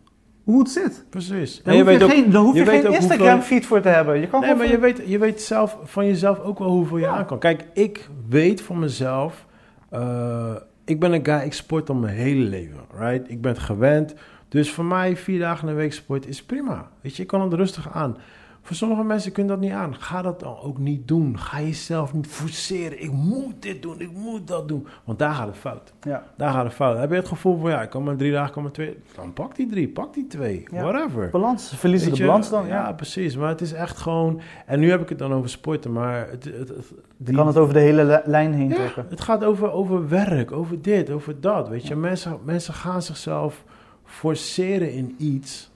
hoe 0.44 0.58
het 0.58 0.70
zit. 0.70 1.04
Precies. 1.10 1.62
Daar 1.62 1.74
En 1.74 1.80
hoef 1.80 1.90
je, 1.92 1.98
weet 1.98 2.02
ook- 2.08 2.10
geen, 2.14 2.30
daar 2.30 2.42
hoef 2.42 2.54
je 2.54 2.64
geen 2.64 2.76
ook 2.76 2.82
hoeveel- 2.86 3.00
Instagram-feed 3.00 3.66
voor 3.66 3.80
te 3.80 3.88
hebben. 3.88 4.20
Je 4.20 4.26
kan 4.28 4.40
Nee, 4.40 4.54
maar 4.54 4.68
je 4.68 4.78
weet, 4.78 5.02
je 5.06 5.18
weet 5.18 5.40
zelf 5.42 5.78
van 5.84 6.06
jezelf 6.06 6.38
ook 6.40 6.58
wel 6.58 6.68
hoeveel 6.70 6.96
je 6.96 7.02
Ja. 7.02 7.16
aan 7.16 7.26
kan. 7.26 7.38
Kijk, 7.38 7.64
ik 7.74 8.08
weet 8.28 8.60
van 8.60 8.78
mezelf. 8.78 9.46
eh, 9.90 10.54
ik 10.84 11.00
ben 11.00 11.12
een 11.12 11.24
guy, 11.26 11.40
ik 11.44 11.52
sport 11.52 11.88
al 11.88 11.94
mijn 11.94 12.16
hele 12.16 12.44
leven. 12.44 12.80
Right? 12.98 13.30
Ik 13.30 13.40
ben 13.40 13.52
het 13.52 13.60
gewend. 13.60 14.14
Dus 14.48 14.70
voor 14.72 14.84
mij 14.84 15.16
vier 15.16 15.38
dagen 15.38 15.66
de 15.66 15.72
week 15.74 15.92
sport 15.92 16.26
is 16.26 16.42
prima. 16.44 16.88
Weet 17.00 17.16
je, 17.16 17.22
ik 17.22 17.28
kan 17.28 17.40
het 17.40 17.52
rustig 17.52 17.92
aan. 17.92 18.16
Voor 18.62 18.76
sommige 18.76 19.02
mensen 19.04 19.32
kunnen 19.32 19.52
dat 19.60 19.68
niet 19.68 19.76
aan. 19.76 19.94
Ga 19.96 20.22
dat 20.22 20.40
dan 20.40 20.58
ook 20.60 20.78
niet 20.78 21.08
doen. 21.08 21.38
Ga 21.38 21.60
jezelf 21.60 22.12
niet 22.12 22.26
forceren. 22.26 23.02
Ik 23.02 23.12
moet 23.12 23.62
dit 23.62 23.82
doen, 23.82 24.00
ik 24.00 24.12
moet 24.12 24.46
dat 24.48 24.68
doen. 24.68 24.86
Want 25.04 25.18
daar 25.18 25.32
gaat 25.34 25.46
het 25.46 25.56
fout. 25.56 25.92
Ja. 26.00 26.24
Daar 26.36 26.52
gaat 26.52 26.64
het 26.64 26.72
fout. 26.72 26.98
Heb 26.98 27.10
je 27.10 27.16
het 27.16 27.28
gevoel 27.28 27.58
van, 27.58 27.70
ja, 27.70 27.82
ik 27.82 27.90
kan 27.90 28.02
maar 28.04 28.16
drie 28.16 28.32
dagen, 28.32 28.52
kan 28.52 28.62
maar 28.62 28.72
twee. 28.72 28.96
Dan 29.14 29.32
pak 29.32 29.56
die 29.56 29.66
drie, 29.66 29.88
pak 29.88 30.14
die 30.14 30.26
twee. 30.26 30.64
Ja. 30.72 30.82
Whatever. 30.82 31.30
Balans. 31.30 31.68
Ze 31.68 31.76
verliezen 31.76 32.08
Weet 32.08 32.16
de 32.16 32.22
je? 32.22 32.28
balans 32.28 32.50
dan. 32.50 32.66
Ja, 32.66 32.74
Ja. 32.86 32.92
precies. 32.92 33.36
Maar 33.36 33.48
het 33.48 33.60
is 33.60 33.72
echt 33.72 33.96
gewoon... 33.98 34.40
En 34.66 34.80
nu 34.80 34.90
heb 34.90 35.00
ik 35.02 35.08
het 35.08 35.18
dan 35.18 35.32
over 35.32 35.48
sporten, 35.50 35.92
maar... 35.92 36.28
Het, 36.30 36.44
het, 36.44 36.68
het, 36.68 36.88
Je 36.88 36.94
die- 37.16 37.34
kan 37.34 37.46
het 37.46 37.56
over 37.56 37.74
de 37.74 37.80
hele 37.80 38.04
li- 38.04 38.30
lijn 38.30 38.52
heen 38.52 38.68
ja, 38.68 38.74
trekken. 38.74 39.06
het 39.08 39.20
gaat 39.20 39.44
over, 39.44 39.70
over 39.70 40.08
werk, 40.08 40.52
over 40.52 40.82
dit, 40.82 41.10
over 41.10 41.40
dat. 41.40 41.68
Weet 41.68 41.86
je, 41.86 41.96
mensen, 41.96 42.38
mensen 42.44 42.74
gaan 42.74 43.02
zichzelf 43.02 43.64
forceren 44.06 44.92
in 44.92 45.14
iets 45.18 45.70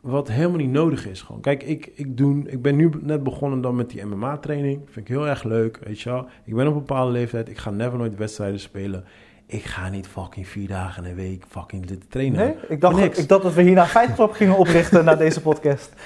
wat 0.00 0.28
helemaal 0.28 0.56
niet 0.56 0.70
nodig 0.70 1.06
is. 1.06 1.22
Gewoon. 1.22 1.40
Kijk, 1.40 1.62
ik, 1.62 1.92
ik, 1.94 2.16
doe, 2.16 2.42
ik 2.48 2.62
ben 2.62 2.76
nu 2.76 2.90
net 3.00 3.22
begonnen 3.22 3.60
dan 3.60 3.76
met 3.76 3.90
die 3.90 4.04
MMA-training. 4.04 4.80
Vind 4.84 5.08
ik 5.08 5.14
heel 5.14 5.28
erg 5.28 5.42
leuk, 5.42 5.78
weet 5.84 6.00
je 6.00 6.10
wel. 6.10 6.26
Ik 6.44 6.54
ben 6.54 6.66
op 6.66 6.72
een 6.72 6.78
bepaalde 6.78 7.12
leeftijd. 7.12 7.48
Ik 7.48 7.58
ga 7.58 7.70
never 7.70 7.98
nooit 7.98 8.16
wedstrijden 8.16 8.60
spelen. 8.60 9.04
Ik 9.50 9.64
ga 9.64 9.88
niet 9.88 10.06
fucking 10.06 10.48
vier 10.48 10.68
dagen 10.68 11.04
in 11.04 11.08
de 11.08 11.22
week 11.22 11.44
fucking 11.48 11.84
zitten 11.88 12.08
trainen. 12.08 12.38
Nee? 12.38 12.54
Ik 12.68 12.80
dacht, 12.80 12.96
niks. 12.96 13.18
ik 13.18 13.28
dacht 13.28 13.42
dat 13.42 13.54
we 13.54 13.62
hierna 13.62 13.86
Club 14.14 14.32
gingen 14.32 14.56
oprichten 14.58 15.04
na 15.04 15.14
deze 15.14 15.40
podcast. 15.40 15.92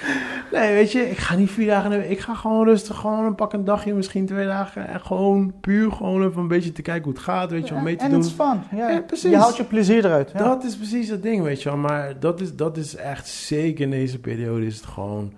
Nee, 0.51 0.73
weet 0.73 0.91
je, 0.91 1.09
ik 1.09 1.17
ga 1.17 1.35
niet 1.35 1.51
vier 1.51 1.67
dagen 1.67 1.91
in 1.91 1.97
de 1.97 2.03
week. 2.03 2.17
Ik 2.17 2.19
ga 2.19 2.33
gewoon 2.33 2.65
rustig, 2.65 2.99
gewoon 2.99 3.25
een 3.25 3.35
pak 3.35 3.53
een 3.53 3.63
dagje, 3.63 3.93
misschien 3.93 4.25
twee 4.25 4.45
dagen. 4.45 4.87
En 4.87 5.01
gewoon 5.01 5.53
puur 5.61 5.91
gewoon 5.91 6.27
even 6.27 6.41
een 6.41 6.47
beetje 6.47 6.71
te 6.71 6.81
kijken 6.81 7.03
hoe 7.03 7.13
het 7.13 7.21
gaat, 7.21 7.51
weet 7.51 7.67
je, 7.67 7.73
om 7.73 7.83
mee 7.83 7.95
te 7.95 8.03
en 8.03 8.09
doen. 8.09 8.19
het 8.19 8.27
is 8.27 8.35
fun. 8.35 8.77
Ja, 8.77 8.89
Ja, 8.89 9.01
precies. 9.01 9.29
Je 9.31 9.37
haalt 9.37 9.57
je 9.57 9.63
plezier 9.63 10.05
eruit. 10.05 10.31
Ja. 10.33 10.43
Dat 10.43 10.63
is 10.63 10.75
precies 10.75 11.09
het 11.09 11.23
ding, 11.23 11.43
weet 11.43 11.61
je 11.63 11.69
wel. 11.69 11.77
Maar 11.77 12.19
dat 12.19 12.41
is, 12.41 12.55
dat 12.55 12.77
is 12.77 12.95
echt 12.95 13.27
zeker 13.27 13.83
in 13.83 13.89
deze 13.89 14.19
periode 14.19 14.65
is 14.65 14.75
het 14.75 14.85
gewoon, 14.85 15.33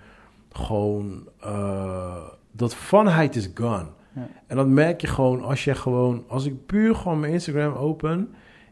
gewoon, 0.51 1.27
eh, 1.41 2.17
dat 2.51 2.75
funheid 2.75 3.35
is 3.35 3.49
gone. 3.53 3.85
Ja. 4.15 4.27
En 4.47 4.55
dat 4.55 4.67
merk 4.67 5.01
je 5.01 5.07
gewoon 5.07 5.43
als 5.43 5.63
je 5.63 5.75
gewoon, 5.75 6.23
als 6.27 6.45
ik 6.45 6.65
puur 6.65 6.95
gewoon 6.95 7.19
mijn 7.19 7.33
Instagram 7.33 7.73
open, 7.73 8.29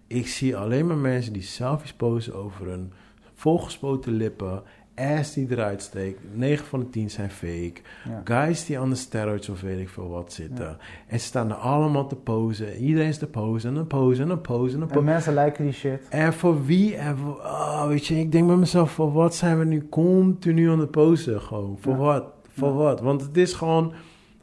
ik 0.07 0.27
zie 0.27 0.57
alleen 0.57 0.87
maar 0.87 0.97
mensen 0.97 1.33
die 1.33 1.41
selfies 1.41 1.93
posten 1.93 2.35
over 2.35 2.67
hun 2.67 2.91
volgespoten 3.33 4.11
lippen, 4.13 4.63
ass 4.95 5.33
die 5.33 5.47
eruit 5.49 5.81
steekt. 5.81 6.19
9 6.33 6.65
van 6.65 6.79
de 6.79 6.89
10 6.89 7.09
zijn 7.09 7.29
fake. 7.31 7.73
Ja. 8.09 8.21
Guys 8.23 8.65
die 8.65 8.79
aan 8.79 8.89
de 8.89 8.95
steroids 8.95 9.49
of 9.49 9.61
weet 9.61 9.79
ik 9.79 9.89
veel 9.89 10.09
wat 10.09 10.33
zitten. 10.33 10.65
Ja. 10.65 10.77
En 11.07 11.19
ze 11.19 11.25
staan 11.25 11.49
er 11.49 11.55
allemaal 11.55 12.07
te 12.07 12.15
posen. 12.15 12.75
Iedereen 12.77 13.07
is 13.07 13.17
te 13.17 13.27
posen 13.27 13.69
en 13.69 13.75
een 13.75 13.87
posen 13.87 14.23
en 14.23 14.29
een 14.29 14.41
posen 14.41 14.75
en 14.75 14.75
een 14.75 14.81
En 14.81 14.87
posen. 14.87 15.03
mensen 15.03 15.33
liken 15.33 15.63
die 15.63 15.73
shit. 15.73 16.07
En 16.09 16.33
voor 16.33 16.65
wie? 16.65 16.95
En 16.95 17.17
voor, 17.17 17.39
ah, 17.41 17.87
weet 17.87 18.05
je, 18.05 18.19
ik 18.19 18.31
denk 18.31 18.47
bij 18.47 18.55
mezelf, 18.55 18.91
voor 18.91 19.11
wat 19.11 19.35
zijn 19.35 19.59
we 19.59 19.65
nu 19.65 19.87
continu 19.89 20.69
aan 20.69 20.79
het 20.79 20.91
posten? 20.91 21.41
Gewoon, 21.41 21.77
voor 21.79 21.95
wat? 21.97 22.23
Voor 22.57 22.73
wat? 22.73 22.99
Want 23.01 23.21
het 23.21 23.37
is 23.37 23.53
gewoon, 23.53 23.93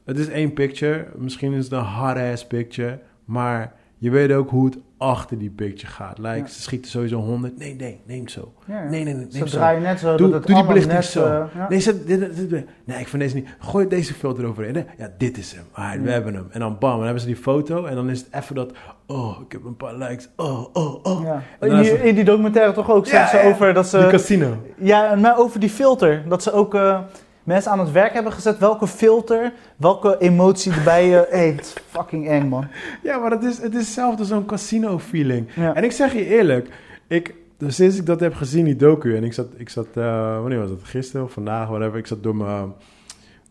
het 0.05 0.18
is 0.18 0.28
één 0.28 0.53
picture. 0.53 1.07
Misschien 1.16 1.53
is 1.53 1.64
het 1.64 1.72
een 1.72 1.78
hard-ass 1.78 2.46
picture. 2.46 2.98
Maar 3.24 3.72
je 3.98 4.11
weet 4.11 4.32
ook 4.32 4.51
hoe 4.51 4.64
het 4.64 4.78
achter 4.98 5.38
die 5.38 5.51
picture 5.51 5.92
gaat. 5.92 6.18
Like, 6.18 6.36
Ja. 6.36 6.46
ze 6.46 6.62
schieten 6.62 6.90
sowieso 6.90 7.18
100. 7.20 7.59
Nee, 7.59 7.74
nee, 7.74 8.01
neem 8.07 8.28
zo. 8.28 8.53
Ja. 8.66 8.82
Nee, 8.88 9.05
nee, 9.05 9.14
nee, 9.14 9.26
Ze 9.30 9.38
neem 9.38 9.46
zo. 9.46 9.57
draaien 9.57 9.82
net 9.82 9.98
zo 10.01 10.16
Doe- 10.16 10.30
dat 10.30 10.46
doe 10.46 10.57
die 10.57 10.64
belichting 10.66 10.94
net 10.94 11.05
zo. 11.05 11.24
eh, 11.24 11.44
ja. 11.55 11.66
Nee, 11.68 11.80
zet, 11.80 12.07
dit, 12.07 12.20
dit, 12.36 12.51
dit- 12.51 12.66
nee, 12.85 12.98
ik 13.01 13.09
vind 13.09 13.22
deze 13.22 13.35
niet. 13.35 13.48
Gooi 13.59 13.89
deze 13.89 14.14
filter 14.14 14.44
eroverheen. 14.44 14.72
Nee, 14.72 14.85
ja, 14.98 15.10
dit 15.18 15.39
is 15.39 15.52
hem. 15.74 16.02
We 16.05 16.10
hebben 16.10 16.35
hem. 16.35 16.47
En 16.51 16.60
dan 16.60 16.77
bam, 16.78 16.93
dan 16.94 17.02
hebben 17.02 17.20
ze 17.20 17.27
die 17.27 17.36
foto. 17.36 17.85
En 17.85 17.94
dan 17.94 18.10
is 18.10 18.18
het 18.20 18.28
even 18.43 18.55
dat, 18.55 18.72
oh, 19.06 19.40
ik 19.44 19.52
heb 19.52 19.64
een 19.64 19.77
paar 19.77 19.94
likes. 19.94 20.28
Oh, 20.36 20.64
oh, 20.72 21.05
oh. 21.05 21.36
In, 21.60 21.68
die, 21.68 21.90
het- 21.90 22.01
in 22.01 22.14
die 22.14 22.24
documentaire 22.24 22.72
toch 22.72 22.90
ook 22.90 23.06
ze 23.06 23.43
over 23.44 23.74
dat 23.74 23.90
Die 23.90 24.01
ze... 24.01 24.06
casino. 24.10 24.56
Ja, 24.78 25.14
maar 25.14 25.39
over 25.39 25.60
die 25.60 25.70
filter. 25.70 26.24
Dat 26.28 26.43
ze 26.43 26.52
ook 26.52 26.74
eh, 26.74 27.01
mensen 27.45 27.71
aan 27.73 27.79
het 27.79 27.93
werk 27.93 28.12
hebben 28.12 28.33
gezet. 28.33 28.59
Welke 28.59 28.87
filter, 28.87 29.53
welke 29.77 30.19
emotie 30.19 30.73
erbij... 30.73 31.19
eh 31.19 31.31
hey, 31.35 31.47
het 31.47 31.61
is 31.61 31.75
fucking 31.89 32.29
eng, 32.29 32.49
man. 32.49 32.67
Ja, 33.03 33.19
maar 33.19 33.31
het 33.31 33.45
is, 33.45 33.59
het 33.59 33.75
is 33.75 33.81
hetzelfde 33.81 34.25
zo'n 34.25 34.47
casino-feeling. 34.47 35.49
Ja. 35.55 35.75
En 35.75 35.85
ik 35.85 35.93
zeg 35.93 36.12
je 36.12 36.27
eerlijk, 36.27 36.69
ik, 37.07 37.35
dus 37.59 37.75
sinds 37.75 37.97
ik 37.97 38.07
dat 38.07 38.21
heb 38.21 38.35
gezien, 38.35 38.65
die 38.65 38.77
docu, 38.77 39.17
en 39.17 39.25
ik 39.25 39.33
zat, 39.33 39.47
ik 39.57 39.69
zat 39.69 39.87
eh, 39.95 40.41
wanneer 40.41 40.59
was 40.59 40.69
dat? 40.69 40.79
Gisteren 40.83 41.27
of 41.27 41.33
vandaag, 41.33 41.69
whatever. 41.69 41.99
Ik 41.99 42.07
zat 42.07 42.23
door 42.23 42.37
mijn, 42.37 42.73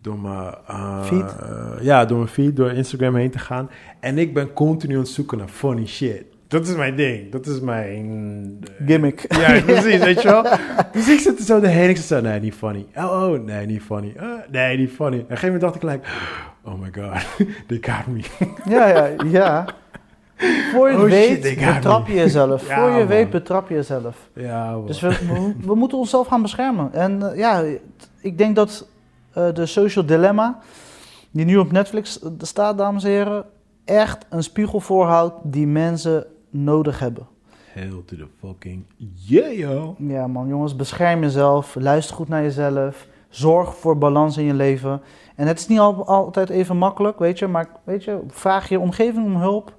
door 0.02 0.20
mijn 0.20 0.53
eh, 0.68 1.03
Feed? 1.03 1.36
eh, 1.40 1.72
ja, 1.82 2.06
door 2.06 2.18
mijn 2.18 2.30
feed, 2.30 2.56
door 2.56 2.72
Instagram 2.72 3.16
heen 3.16 3.32
te 3.32 3.40
gaan. 3.40 3.70
En 3.99 4.18
ik 4.18 4.34
ben 4.34 4.53
continu 4.53 4.94
aan 4.94 4.99
het 4.99 5.10
zoeken 5.10 5.38
naar 5.38 5.48
funny 5.48 5.86
shit. 5.88 6.24
Dat 6.49 6.67
is 6.67 6.76
mijn 6.76 6.95
ding. 6.95 7.31
Dat 7.31 7.45
is 7.45 7.59
mijn... 7.59 8.57
eh, 8.80 8.88
Gimmick. 8.88 9.26
Ja, 9.27 9.61
precies, 9.65 9.97
weet 9.97 10.21
je 10.21 10.27
wel. 10.27 10.43
Dus 10.91 11.09
ik 11.09 11.19
zit 11.19 11.39
er 11.39 11.45
zo 11.45 11.59
de 11.59 11.67
hele 11.67 11.93
tijd 11.93 12.05
zo, 12.05 12.21
nee, 12.21 12.39
niet 12.39 12.53
funny. 12.53 12.85
Oh, 12.95 13.03
oh, 13.03 13.43
nee, 13.45 13.65
niet 13.65 13.81
funny. 13.81 14.13
Uh, 14.17 14.23
nee, 14.51 14.77
niet 14.77 14.91
funny. 14.91 15.17
En 15.17 15.23
op 15.23 15.30
een 15.30 15.38
gegeven 15.38 15.45
moment 15.45 15.61
dacht 15.61 15.76
ik 15.76 15.81
gelijk, 15.81 16.07
oh 16.63 16.73
my 16.81 16.91
god, 17.03 17.26
they 17.67 17.77
got 17.81 18.07
me. 18.07 18.21
Ja, 18.65 18.88
ja, 18.88 19.09
ja. 19.26 19.65
Voor 20.73 20.89
je 20.89 20.95
Oh 20.97 21.09
shit, 21.09 21.41
weet, 21.41 21.59
got 21.59 21.73
betrap 21.76 22.07
je 22.07 22.13
jezelf. 22.13 22.67
Ja, 22.67 22.76
Voor 22.80 22.89
je 22.89 22.97
man. 22.97 23.07
weet, 23.07 23.30
betrap 23.30 23.69
je 23.69 23.76
jezelf. 23.76 24.30
Ja, 24.34 24.71
man. 24.71 24.85
Dus 24.85 24.99
we, 24.99 25.07
we, 25.09 25.53
we 25.61 25.76
moeten 25.76 25.97
onszelf 25.97 26.27
gaan 26.27 26.41
beschermen. 26.41 26.93
En 26.93 27.31
eh, 27.31 27.38
ja, 27.38 27.63
ik 28.21 28.38
denk 28.38 28.55
dat 28.55 28.88
eh, 29.34 29.53
de 29.53 29.65
Social 29.65 30.05
Dilemma, 30.05 30.59
die 31.31 31.45
nu 31.45 31.57
op 31.57 31.71
Netflix 31.71 32.19
eh, 32.19 32.30
staat, 32.38 32.77
dames 32.77 33.03
en 33.03 33.09
heren, 33.09 33.45
echt 33.85 34.26
een 34.30 34.43
spiegel 34.43 34.80
voorhoudt 34.80 35.35
die 35.43 35.67
mensen 35.67 36.26
nodig 36.49 36.99
hebben. 36.99 37.27
Hail 37.73 38.03
to 38.05 38.15
the 38.15 38.27
fucking 38.39 38.85
yeah, 39.15 39.57
yo. 39.57 39.95
Ja 39.97 40.27
man, 40.27 40.47
jongens, 40.47 40.76
bescherm 40.76 41.21
jezelf, 41.21 41.76
luister 41.76 42.15
goed 42.15 42.27
naar 42.27 42.41
jezelf, 42.41 43.07
zorg 43.30 43.76
voor 43.76 43.97
balans 43.97 44.38
in 44.38 44.43
je 44.43 44.53
leven. 44.53 45.01
En 45.35 45.47
het 45.47 45.59
is 45.59 45.67
niet 45.67 45.80
al- 45.80 46.07
altijd 46.07 46.49
even 46.49 46.77
makkelijk, 46.77 47.19
weet 47.19 47.39
je, 47.39 47.47
maar 47.47 47.67
weet 47.84 48.03
je, 48.03 48.19
vraag 48.27 48.69
je 48.69 48.80
omgeving 48.80 49.26
om 49.26 49.35
hulp. 49.35 49.73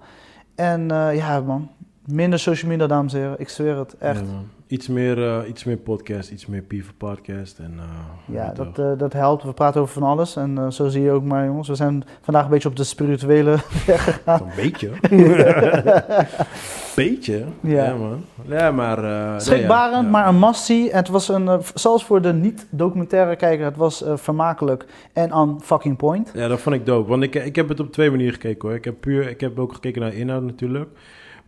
En 0.54 0.90
eh, 0.90 1.16
ja 1.16 1.40
man, 1.40 1.70
minder 2.04 2.38
social 2.38 2.70
media, 2.70 2.86
dames 2.86 3.12
en 3.14 3.20
heren, 3.20 3.40
ik 3.40 3.48
zweer 3.48 3.76
het, 3.76 3.96
echt. 3.98 4.20
Ja. 4.20 4.26
Iets 4.70 4.88
meer, 4.88 5.22
eh, 5.26 5.48
iets 5.48 5.64
meer 5.64 5.76
podcast, 5.76 6.30
iets 6.30 6.46
meer 6.46 6.62
Piever 6.62 6.94
podcast. 6.94 7.58
En, 7.58 7.74
eh, 7.78 8.34
Ja, 8.34 8.52
dat, 8.52 8.78
eh, 8.78 8.90
dat 8.98 9.12
helpt. 9.12 9.42
We 9.42 9.52
praten 9.52 9.80
over 9.80 9.92
van 9.94 10.02
alles. 10.02 10.36
En 10.36 10.58
eh, 10.58 10.70
zo 10.70 10.88
zie 10.88 11.02
je 11.02 11.10
ook 11.10 11.24
maar, 11.24 11.44
jongens. 11.46 11.68
We 11.68 11.74
zijn 11.74 12.04
vandaag 12.20 12.44
een 12.44 12.50
beetje 12.50 12.68
op 12.68 12.76
de 12.76 12.84
spirituele 12.84 13.50
weg 13.86 14.04
gegaan. 14.04 14.40
Een 14.42 14.48
beetje. 14.56 14.90
beetje? 16.96 17.44
Ja. 17.60 17.84
Ja, 17.84 17.94
man. 17.94 18.24
Ja, 18.46 18.70
maar... 18.70 19.04
eh, 19.04 19.30
nee, 19.30 19.40
Schrikbarend, 19.40 20.04
ja, 20.04 20.10
maar 20.10 20.28
een 20.28 20.38
must-see. 20.38 20.90
En 20.90 20.96
Het 20.96 21.08
was 21.08 21.28
een, 21.28 21.60
zelfs 21.74 22.04
voor 22.04 22.22
de 22.22 22.32
niet-documentaire 22.32 23.36
kijker, 23.36 23.64
het 23.64 23.76
was 23.76 24.02
eh, 24.02 24.16
vermakelijk 24.16 24.84
en 25.12 25.34
on 25.34 25.60
fucking 25.62 25.96
point. 25.96 26.30
Ja, 26.34 26.48
dat 26.48 26.60
vond 26.60 26.74
ik 26.74 26.86
dope. 26.86 27.08
Want 27.08 27.22
ik, 27.22 27.34
ik 27.34 27.56
heb 27.56 27.68
het 27.68 27.80
op 27.80 27.92
twee 27.92 28.10
manieren 28.10 28.34
gekeken 28.34 28.68
hoor. 28.68 28.76
Ik 28.76 28.84
heb, 28.84 28.94
puur, 29.00 29.28
ik 29.28 29.40
heb 29.40 29.58
ook 29.58 29.72
gekeken 29.74 30.00
naar 30.00 30.10
de 30.10 30.16
inhoud 30.16 30.42
natuurlijk. 30.42 30.88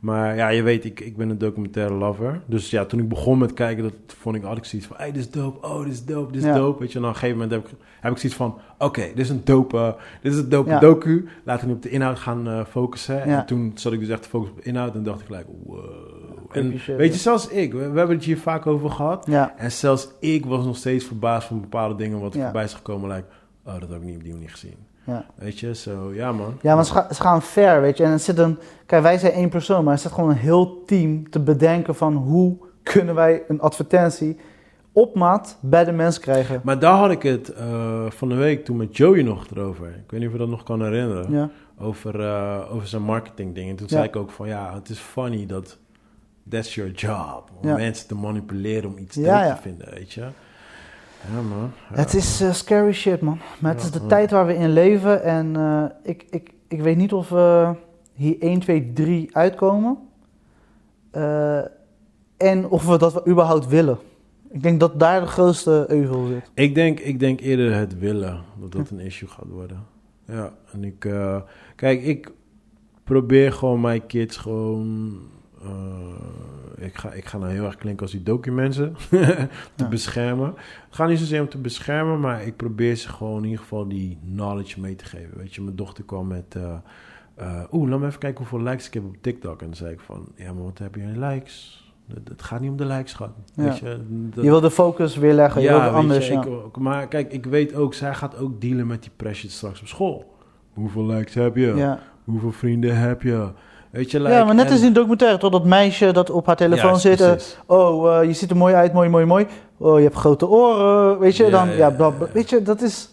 Maar 0.02 0.36
ja, 0.36 0.48
je 0.48 0.62
weet, 0.62 0.84
ik, 0.84 1.00
ik 1.00 1.16
ben 1.16 1.28
een 1.30 1.38
documentaire 1.38 1.94
lover. 1.94 2.40
Dus 2.46 2.70
ja, 2.70 2.84
toen 2.84 3.00
ik 3.00 3.08
begon 3.08 3.38
met 3.38 3.52
kijken, 3.52 3.82
dat 3.82 3.92
vond 4.06 4.36
ik 4.36 4.44
altijd 4.44 4.66
zoiets 4.66 4.88
van... 4.88 4.96
Hey, 4.96 5.12
dit 5.12 5.20
is 5.22 5.30
dope. 5.30 5.66
Oh, 5.66 5.84
dit 5.84 5.92
is 5.92 6.04
dope. 6.04 6.32
Dit 6.32 6.42
is 6.42 6.48
Ja. 6.48 6.54
dope. 6.54 6.78
Weet 6.80 6.88
je, 6.92 6.94
en 6.96 7.00
dan 7.00 7.10
op 7.10 7.16
een 7.16 7.20
gegeven 7.22 7.42
moment 7.42 7.62
heb 7.62 7.72
ik, 7.72 7.78
heb 8.00 8.12
ik 8.12 8.18
zoiets 8.18 8.38
van... 8.38 8.58
Oké, 8.78 9.00
dit 9.00 9.18
is 9.18 9.28
een 9.28 9.40
dope, 9.44 9.76
eh, 9.76 9.92
dit 10.22 10.32
is 10.32 10.38
een 10.38 10.48
dope 10.48 10.70
Ja. 10.70 10.78
docu. 10.78 11.28
Laten 11.44 11.62
we 11.64 11.70
nu 11.70 11.76
op 11.76 11.82
de 11.82 11.88
inhoud 11.90 12.18
gaan 12.18 12.48
eh, 12.48 12.64
focussen. 12.64 13.14
Ja. 13.16 13.22
En 13.40 13.46
toen 13.46 13.72
zat 13.74 13.92
ik 13.92 13.98
dus 14.00 14.08
echt 14.08 14.22
te 14.22 14.28
focussen 14.28 14.56
op 14.56 14.62
de 14.62 14.68
inhoud. 14.68 14.94
En 14.94 15.02
dacht 15.02 15.20
ik 15.20 15.26
gelijk, 15.26 15.46
wow. 15.64 15.84
En 16.52 16.78
shit, 16.78 16.96
weet 16.96 17.12
je, 17.12 17.18
zelfs 17.18 17.48
ik. 17.48 17.72
We, 17.72 17.78
we 17.90 17.98
hebben 17.98 18.16
het 18.16 18.24
hier 18.24 18.38
vaak 18.38 18.66
over 18.66 18.90
gehad. 18.90 19.28
En 19.56 19.72
zelfs 19.72 20.08
ik 20.20 20.46
was 20.46 20.64
nog 20.64 20.76
steeds 20.76 21.04
verbaasd 21.04 21.46
van 21.48 21.60
bepaalde 21.60 21.94
dingen 21.94 22.20
wat 22.20 22.34
er 22.34 22.42
voorbij 22.42 22.64
is 22.64 22.74
gekomen. 22.74 23.10
Like, 23.10 23.26
oh, 23.64 23.80
dat 23.80 23.88
heb 23.88 23.98
ik 24.00 24.04
niet 24.06 24.16
op 24.16 24.22
die 24.24 24.32
manier 24.32 24.50
gezien. 24.50 24.74
Ja. 25.04 25.26
Weet 25.34 25.58
je, 25.58 25.74
zo, 25.74 26.12
ja 26.14 26.32
man. 26.32 26.58
ja 26.62 26.74
maar 26.74 26.84
ze, 26.84 26.92
ga- 26.92 27.12
ze 27.12 27.20
gaan 27.22 27.42
ver, 27.42 27.80
weet 27.80 27.96
je. 27.96 28.04
En 28.04 28.10
het 28.10 28.22
zit 28.22 28.38
een... 28.38 28.58
Kijk, 28.86 29.02
wij 29.02 29.18
zijn 29.18 29.32
één 29.32 29.48
persoon, 29.48 29.84
maar 29.84 29.92
er 29.92 29.98
zit 29.98 30.12
gewoon 30.12 30.30
een 30.30 30.36
heel 30.36 30.82
team 30.84 31.30
te 31.30 31.40
bedenken 31.40 31.94
van 31.94 32.14
hoe 32.14 32.56
kunnen 32.82 33.14
wij 33.14 33.42
een 33.48 33.60
advertentie 33.60 34.36
op 34.92 35.14
maat 35.14 35.58
bij 35.60 35.84
de 35.84 35.92
mens 35.92 36.18
krijgen. 36.18 36.60
Maar 36.64 36.78
daar 36.78 36.94
had 36.98 37.10
ik 37.10 37.22
het 37.22 37.48
eh, 37.52 38.04
van 38.10 38.28
de 38.28 38.34
week 38.34 38.64
toen 38.64 38.76
met 38.76 38.96
Joey 38.96 39.22
nog 39.22 39.46
erover. 39.50 39.86
Ik 39.88 40.10
weet 40.10 40.20
niet 40.20 40.26
of 40.28 40.32
je 40.34 40.38
dat 40.40 40.48
nog 40.48 40.62
kan 40.62 40.82
herinneren. 40.82 41.32
Ja, 41.32 41.50
Over, 41.78 42.20
eh, 42.20 42.74
over 42.74 42.88
zijn 42.88 43.02
marketing 43.02 43.54
ding. 43.54 43.70
En 43.70 43.76
toen 43.76 43.86
Ja. 43.90 43.96
zei 43.96 44.08
ik 44.08 44.16
ook 44.16 44.30
van 44.30 44.48
ja, 44.48 44.74
het 44.74 44.88
is 44.88 44.98
funny 44.98 45.46
dat 45.46 45.78
that's 46.48 46.74
your 46.74 46.90
job. 46.90 47.50
Om 47.60 47.68
Ja. 47.68 47.74
mensen 47.76 48.06
te 48.08 48.14
manipuleren 48.14 48.90
om 48.90 48.98
iets 48.98 49.14
te 49.14 49.54
vinden, 49.60 49.90
weet 49.90 50.12
je. 50.12 50.24
Ja 51.30 51.40
man. 51.42 51.70
Ja. 51.90 51.96
Het 51.96 52.14
is 52.14 52.40
eh, 52.40 52.52
scary 52.52 52.92
shit, 52.92 53.20
man. 53.20 53.38
Maar 53.60 53.70
het 53.72 53.80
Ja, 53.80 53.86
is 53.86 53.92
de 53.92 54.06
tijd 54.06 54.30
waar 54.30 54.46
we 54.46 54.54
in 54.56 54.72
leven. 54.72 55.22
En 55.22 55.56
eh, 55.56 55.84
ik, 56.02 56.26
ik, 56.30 56.50
ik 56.68 56.80
weet 56.82 56.96
niet 56.96 57.12
of 57.12 57.28
we 57.28 57.74
hier 58.14 58.36
1, 58.40 58.60
2, 58.60 58.92
3 58.92 59.36
uitkomen. 59.36 59.98
Eh, 61.10 61.58
en 62.36 62.68
of 62.68 62.86
we 62.86 62.98
dat 62.98 63.28
überhaupt 63.28 63.66
willen. 63.68 63.98
Ik 64.50 64.62
denk 64.62 64.80
dat 64.80 64.98
daar 65.00 65.20
de 65.20 65.26
grootste 65.26 65.84
euvel 65.88 66.26
zit. 66.26 66.50
Ik 66.54 66.74
denk, 66.74 67.00
ik 67.00 67.18
denk 67.20 67.40
eerder 67.40 67.74
het 67.74 67.98
willen, 67.98 68.40
dat 68.60 68.72
dat 68.72 68.90
een 68.90 68.98
issue 69.00 69.28
gaat 69.28 69.48
worden. 69.48 69.84
Ja, 70.26 70.52
en 70.72 70.84
ik... 70.84 71.04
eh, 71.04 71.40
kijk, 71.76 72.02
ik 72.02 72.32
probeer 73.04 73.52
gewoon 73.52 73.80
mijn 73.80 74.06
kids 74.06 74.36
gewoon... 74.36 75.18
eh, 75.64 76.84
ik, 76.86 76.94
ga, 76.94 77.12
ik 77.12 77.24
ga 77.24 77.38
nou 77.38 77.52
heel 77.52 77.64
erg 77.64 77.76
klinken 77.76 78.02
als 78.02 78.10
die 78.12 78.22
documensen 78.22 78.94
te 79.10 79.38
Ja. 79.76 79.88
beschermen. 79.88 80.54
Het 80.86 80.94
gaat 80.94 81.08
niet 81.08 81.18
zozeer 81.18 81.40
om 81.40 81.48
te 81.48 81.58
beschermen, 81.58 82.20
maar 82.20 82.42
ik 82.46 82.56
probeer 82.56 82.94
ze 82.96 83.08
gewoon 83.08 83.36
in 83.38 83.44
ieder 83.44 83.58
geval 83.60 83.88
die 83.88 84.18
knowledge 84.34 84.80
mee 84.80 84.96
te 84.96 85.04
geven. 85.04 85.38
Weet 85.38 85.54
je, 85.54 85.62
mijn 85.62 85.76
dochter 85.76 86.04
kwam 86.04 86.26
met... 86.26 86.54
eh 86.56 86.74
eh, 87.34 87.62
Oeh, 87.72 87.90
laat 87.90 88.00
me 88.00 88.06
even 88.06 88.18
kijken 88.18 88.38
hoeveel 88.38 88.68
likes 88.68 88.86
ik 88.86 88.94
heb 88.94 89.04
op 89.04 89.16
TikTok. 89.20 89.60
En 89.60 89.66
dan 89.66 89.76
zei 89.76 89.92
ik 89.92 90.00
van, 90.00 90.28
ja, 90.36 90.52
maar 90.52 90.62
wat 90.64 90.78
heb 90.78 90.94
je 90.94 91.02
likes? 91.06 91.80
Het, 92.24 92.42
gaat 92.42 92.60
niet 92.60 92.70
om 92.70 92.76
de 92.76 92.86
likes, 92.86 93.10
schat. 93.10 93.30
Ja. 93.54 93.62
Weet 93.62 93.78
je, 93.78 94.00
dat- 94.34 94.44
Je 94.44 94.50
wil 94.50 94.60
de 94.60 94.70
focus 94.70 95.16
weer 95.16 95.32
leggen. 95.34 95.62
je 95.62 95.68
wil 95.68 95.76
ja, 95.76 95.84
weet 95.84 95.92
anders. 95.94 96.26
je, 96.26 96.32
ja. 96.32 96.40
ik 96.40 96.46
ook. 96.46 96.78
Maar 96.78 97.08
kijk, 97.08 97.32
ik 97.32 97.46
weet 97.46 97.74
ook, 97.74 97.94
zij 97.94 98.14
gaat 98.14 98.36
ook 98.38 98.60
dealen 98.60 98.86
met 98.86 99.02
die 99.02 99.10
pressure 99.16 99.52
straks 99.52 99.80
op 99.80 99.86
school. 99.86 100.34
Hoeveel 100.72 101.06
likes 101.06 101.34
heb 101.34 101.56
je? 101.56 101.96
Hoeveel 102.24 102.52
vrienden 102.52 102.98
heb 102.98 103.22
je? 103.22 103.50
Weet 103.92 104.10
je, 104.10 104.20
like, 104.20 104.32
ja, 104.32 104.44
maar 104.44 104.54
net 104.54 104.66
en- 104.66 104.72
als 104.72 104.80
in 104.80 104.86
de 104.86 104.92
documentaire. 104.92 105.38
Tot 105.38 105.52
dat 105.52 105.64
meisje 105.64 106.12
dat 106.12 106.30
op 106.30 106.46
haar 106.46 106.56
telefoon 106.56 106.90
Ja, 106.90 106.96
zit. 106.98 107.20
eh, 107.20 107.32
oh, 107.66 108.16
eh, 108.18 108.26
je 108.26 108.32
ziet 108.32 108.50
er 108.50 108.56
mooi 108.56 108.74
uit, 108.74 108.92
mooi, 108.92 109.08
mooi, 109.08 109.24
mooi. 109.24 109.46
Oh, 109.76 109.96
je 109.98 110.04
hebt 110.04 110.16
grote 110.16 110.48
oren. 110.48 111.18
Weet 111.18 111.36
je, 111.36 111.44
Ja, 111.44 111.50
dan, 111.50 111.68
ja, 111.68 111.90
bla, 111.90 112.10
bla. 112.10 112.26
ja. 112.26 112.32
weet 112.32 112.50
je, 112.50 112.62
dat 112.62 112.82
is... 112.82 113.10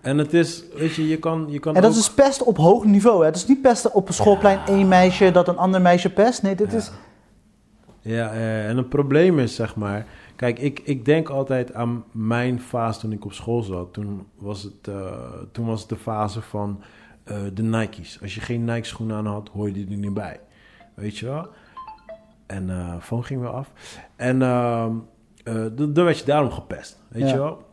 En 0.00 0.18
het 0.18 0.34
is, 0.34 0.64
weet 0.74 0.94
je, 0.94 1.08
je 1.08 1.18
kan, 1.18 1.46
je 1.48 1.58
kan 1.58 1.74
En 1.74 1.82
dat 1.82 1.90
ook- 1.90 1.96
is 1.96 2.10
pesten 2.10 2.46
op 2.46 2.56
hoog 2.56 2.84
niveau. 2.84 3.18
Hè? 3.20 3.24
Het 3.26 3.36
is 3.36 3.46
niet 3.46 3.62
pesten 3.62 3.94
op 3.94 4.08
een 4.08 4.14
schoolplein 4.14 4.58
één 4.66 4.88
meisje 4.88 5.30
dat 5.30 5.48
een 5.48 5.56
ander 5.58 5.80
meisje 5.80 6.10
pest. 6.10 6.42
Nee, 6.42 6.54
dit 6.54 6.70
Ja. 6.70 6.76
is... 6.76 6.90
Ja, 8.00 8.30
en 8.68 8.76
het 8.76 8.88
probleem 8.88 9.38
is, 9.38 9.54
zeg 9.54 9.76
maar... 9.76 10.06
Kijk, 10.36 10.58
ik, 10.58 10.80
ik 10.84 11.04
denk 11.04 11.28
altijd 11.28 11.74
aan 11.74 12.04
mijn 12.12 12.60
fase 12.60 13.00
toen 13.00 13.12
ik 13.12 13.24
op 13.24 13.32
school 13.32 13.62
zat. 13.62 13.92
Toen 13.92 14.26
was 14.38 14.62
het, 14.62 14.88
eh, 14.88 14.94
toen 15.52 15.66
was 15.66 15.80
het 15.80 15.88
de 15.88 15.96
fase 15.96 16.40
van 16.42 16.80
eh, 17.28 17.40
de 17.54 17.62
Nike's. 17.62 18.18
Als 18.22 18.34
je 18.34 18.40
geen 18.40 18.64
Nike-schoenen 18.64 19.16
aan 19.16 19.26
had, 19.26 19.48
hoorde 19.48 19.78
je 19.80 19.86
er 19.90 19.96
niet 19.96 20.14
bij. 20.14 20.40
Weet 20.94 21.18
je 21.18 21.26
wel? 21.26 21.48
En 22.46 22.70
eh 22.70 23.00
phone 23.00 23.22
ging 23.22 23.40
weer 23.40 23.50
af. 23.50 23.72
En 24.16 24.42
ehm, 24.42 24.96
eh, 25.44 25.66
dan 25.74 25.94
werd 25.94 26.18
je 26.18 26.24
daarom 26.24 26.50
gepest. 26.50 27.02
Weet 27.08 27.22
Ja. 27.22 27.28
je 27.28 27.38
wel? 27.38 27.66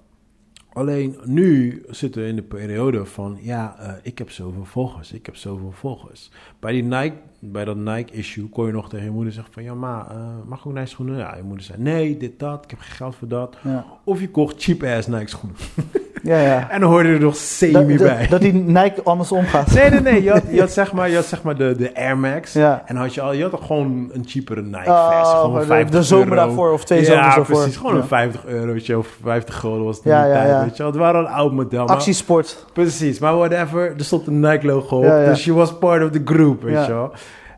Alleen 0.73 1.17
nu 1.23 1.83
zitten 1.89 2.21
we 2.21 2.27
in 2.27 2.35
de 2.35 2.43
periode 2.43 3.05
van... 3.05 3.37
Ja, 3.41 3.99
ik 4.03 4.17
heb 4.17 4.31
zoveel 4.31 4.65
volgers. 4.65 5.11
Ik 5.11 5.25
heb 5.25 5.35
zoveel 5.35 5.71
volgers. 5.71 6.31
Bij, 6.59 6.71
die 6.71 6.83
Nike, 6.83 7.15
bij 7.51 7.65
dat 7.65 7.75
Nike-issue 7.77 8.49
kon 8.49 8.65
je 8.65 8.71
nog 8.71 8.89
tegen 8.89 9.05
je 9.05 9.11
moeder 9.11 9.33
zeggen 9.33 9.53
van... 9.53 9.63
Ja, 9.63 9.73
ma, 9.73 10.07
eh, 10.09 10.15
mag 10.45 10.59
ik 10.59 10.65
ook 10.65 10.73
Nike-schoenen? 10.73 11.17
Ja, 11.17 11.33
je 11.35 11.43
moeder 11.43 11.65
zei... 11.65 11.77
Nee, 11.81 12.17
dit, 12.17 12.39
dat. 12.39 12.63
Ik 12.63 12.69
heb 12.69 12.79
geen 12.79 12.95
geld 12.95 13.15
voor 13.15 13.27
dat. 13.27 13.55
Ja, 13.61 13.85
Of 14.03 14.19
je 14.19 14.29
kocht 14.29 14.55
cheap-ass 14.63 15.07
Nike-schoenen. 15.07 15.57
ja. 16.23 16.37
ja. 16.39 16.69
En 16.71 16.79
dan 16.81 16.89
hoorde 16.89 17.09
je 17.09 17.15
er 17.15 17.21
nog 17.21 17.33
Dat, 17.33 17.41
semi 17.41 17.97
bij. 17.97 18.19
dat, 18.21 18.29
dat 18.29 18.41
die 18.41 18.53
Nike 18.53 19.01
andersom 19.03 19.45
gaat. 19.45 19.73
Nee, 19.73 19.89
nee, 19.89 20.01
nee. 20.01 20.23
Je 20.23 20.31
had, 20.31 20.43
je 20.51 20.59
had, 20.59 20.71
zeg, 20.71 20.93
maar, 20.93 21.09
je 21.09 21.15
had 21.15 21.25
zeg 21.25 21.43
maar 21.43 21.57
de, 21.57 21.75
de 21.77 21.95
Air 21.95 22.17
Max. 22.17 22.53
Ja. 22.53 22.83
En 22.85 22.95
had 22.95 23.13
je, 23.13 23.21
al, 23.21 23.33
je 23.33 23.43
had 23.49 23.61
gewoon 23.61 24.09
een 24.13 24.23
cheapere 24.25 24.61
Nike 24.61 24.89
Oh, 24.89 25.09
versie. 25.17 25.35
Gewoon 25.35 25.59
de- 25.59 25.65
50 25.65 25.99
de 25.99 26.03
zomer 26.05 26.27
euro. 26.27 26.35
daarvoor 26.45 26.71
of 26.71 26.85
twee 26.85 26.99
ja, 26.99 27.05
zomers 27.05 27.35
daarvoor. 27.35 27.55
precies. 27.57 27.77
Gewoon 27.77 27.95
Ja. 27.95 28.01
een 28.01 28.07
50 28.07 28.45
eurotje 28.45 28.97
of 28.97 29.17
50 29.23 29.55
gulden 29.55 29.83
was 29.83 29.95
het 29.95 30.05
Ja, 30.05 30.25
ja, 30.25 30.33
tijd. 30.33 30.47
ja. 30.49 30.61
Weet 30.63 30.71
je 30.77 30.83
wel. 30.83 30.91
Het 30.91 31.01
waren 31.01 31.19
een 31.21 31.27
oud 31.31 31.51
model. 31.51 31.85
maar- 31.85 31.95
Actiesport. 31.95 32.65
Precies, 32.73 33.19
maar 33.19 33.35
whatever. 33.37 33.93
Er 33.97 34.03
stond 34.05 34.27
een 34.27 34.39
Nike 34.39 34.65
logo 34.65 34.97
op. 34.97 35.03
Ja, 35.03 35.21
ja. 35.21 35.29
Dus 35.29 35.45
je 35.45 35.53
was 35.53 35.77
part 35.77 36.03
of 36.03 36.09
the 36.11 36.21
group, 36.25 36.61
weet 36.63 36.73
Ja. 36.73 36.85
je 36.85 36.91
wel. 36.93 37.11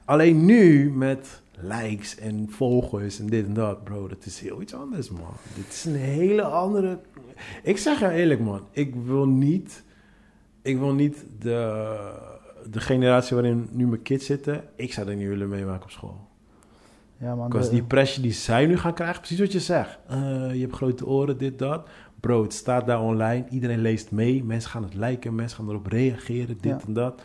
Alleen 0.08 0.46
nu 0.46 0.92
met 0.92 1.42
likes 1.60 2.18
en 2.18 2.46
volgers 2.50 3.20
en 3.20 3.28
dit 3.28 3.46
en 3.46 3.54
dat, 3.54 3.84
bro, 3.84 4.08
dat 4.08 4.26
is 4.26 4.40
heel 4.40 4.62
iets 4.62 4.74
anders, 4.74 5.10
man. 5.10 5.34
Dit 5.56 5.68
is 5.68 5.86
een 5.86 5.96
hele 5.96 6.42
andere... 6.44 7.00
Ik 7.64 7.78
zeg 7.78 8.00
je 8.00 8.10
eerlijk, 8.12 8.40
man. 8.40 8.62
Ik 8.72 8.96
wil 8.96 9.26
niet... 9.28 9.84
Ik 10.62 10.78
wil 10.78 10.94
niet 10.94 11.26
de, 11.40 12.10
de 12.72 12.80
generatie 12.80 13.36
waarin 13.36 13.68
nu 13.72 13.88
mijn 13.88 14.02
kids 14.02 14.26
zitten... 14.26 14.64
Ik 14.76 14.94
zou 14.94 15.08
dat 15.08 15.16
niet 15.16 15.28
willen 15.28 15.50
meemaken 15.50 15.84
op 15.84 15.92
school. 15.92 16.28
Ja, 17.18 17.36
man. 17.36 17.50
De- 17.50 17.70
die 17.70 17.84
pressure 17.84 18.22
die 18.22 18.32
zij 18.32 18.66
nu 18.66 18.78
gaan 18.78 18.94
krijgen, 18.94 19.18
precies 19.20 19.40
wat 19.40 19.52
je 19.52 19.60
zegt. 19.60 20.00
Eh, 20.08 20.18
je 20.54 20.60
hebt 20.62 20.76
grote 20.76 21.06
oren, 21.06 21.38
dit, 21.38 21.60
dat. 21.60 21.88
Bro, 22.20 22.44
het 22.44 22.54
staat 22.54 22.86
daar 22.86 23.02
online. 23.02 23.46
Iedereen 23.50 23.82
leest 23.82 24.12
mee. 24.12 24.44
Mensen 24.44 24.70
gaan 24.70 24.84
het 24.84 24.94
liken. 24.94 25.36
Mensen 25.36 25.58
gaan 25.58 25.70
erop 25.70 25.86
reageren. 25.88 26.48
Dit 26.62 26.82
Ja. 26.82 26.88
en 26.88 26.94
dat. 26.94 27.22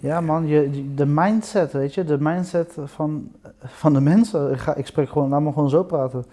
Ja, 0.00 0.20
man, 0.20 0.46
je, 0.46 0.92
de 0.94 1.06
mindset, 1.06 1.72
weet 1.72 1.94
je, 1.94 2.04
de 2.04 2.18
mindset 2.20 2.76
van, 2.84 3.30
van 3.64 3.92
de 3.92 4.00
mensen. 4.00 4.50
Ik, 4.52 4.58
ga, 4.58 4.74
ik 4.74 4.86
spreek 4.86 5.08
gewoon, 5.08 5.28
laat 5.28 5.40
me 5.40 5.52
gewoon 5.52 5.70
zo 5.70 5.82
praten. 5.82 6.24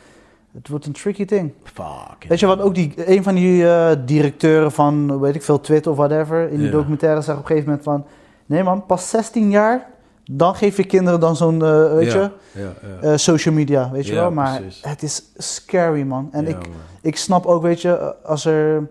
Het 0.53 0.68
wordt 0.68 0.85
een 0.85 0.91
tricky 0.93 1.26
thing. 1.26 1.53
Fuck. 1.63 2.26
Weet 2.27 2.39
je 2.39 2.45
wat 2.45 2.59
ook 2.61 2.76
die, 2.76 2.93
een 3.05 3.23
van 3.23 3.35
die 3.35 3.68
eh, 3.68 3.91
directeuren 4.05 4.72
van, 4.72 5.19
weet 5.19 5.35
ik 5.35 5.43
veel, 5.43 5.59
Twitter 5.61 5.91
of 5.91 5.97
whatever, 5.97 6.49
in 6.49 6.57
die 6.59 6.69
documentaire 6.69 7.22
zegt 7.22 7.38
op 7.38 7.43
een 7.43 7.47
gegeven 7.49 7.69
moment 7.69 7.85
van, 7.88 8.05
nee 8.45 8.63
man, 8.63 8.85
pas 8.85 9.09
16 9.09 9.49
jaar 9.49 9.89
Dan 10.26 10.55
geef 10.55 10.77
je 10.77 10.84
kinderen 10.85 11.19
dan 11.19 11.35
zo'n, 11.35 11.63
eh, 11.63 11.93
weet 11.93 12.11
je, 12.11 12.30
Ja, 12.51 12.73
ja. 13.01 13.09
eh, 13.11 13.18
social 13.18 13.53
media, 13.53 13.91
weet 13.91 14.07
je 14.07 14.13
wel. 14.13 14.31
Maar 14.31 14.59
precies. 14.59 14.84
het 14.84 15.03
is 15.03 15.23
scary, 15.38 16.03
man. 16.03 16.30
En 16.31 16.47
ik, 16.47 16.55
man. 16.55 16.65
ik 17.01 17.18
snap 17.18 17.45
ook, 17.45 17.61
weet 17.61 17.81
je, 17.81 18.23
als, 18.23 18.45
er, 18.45 18.88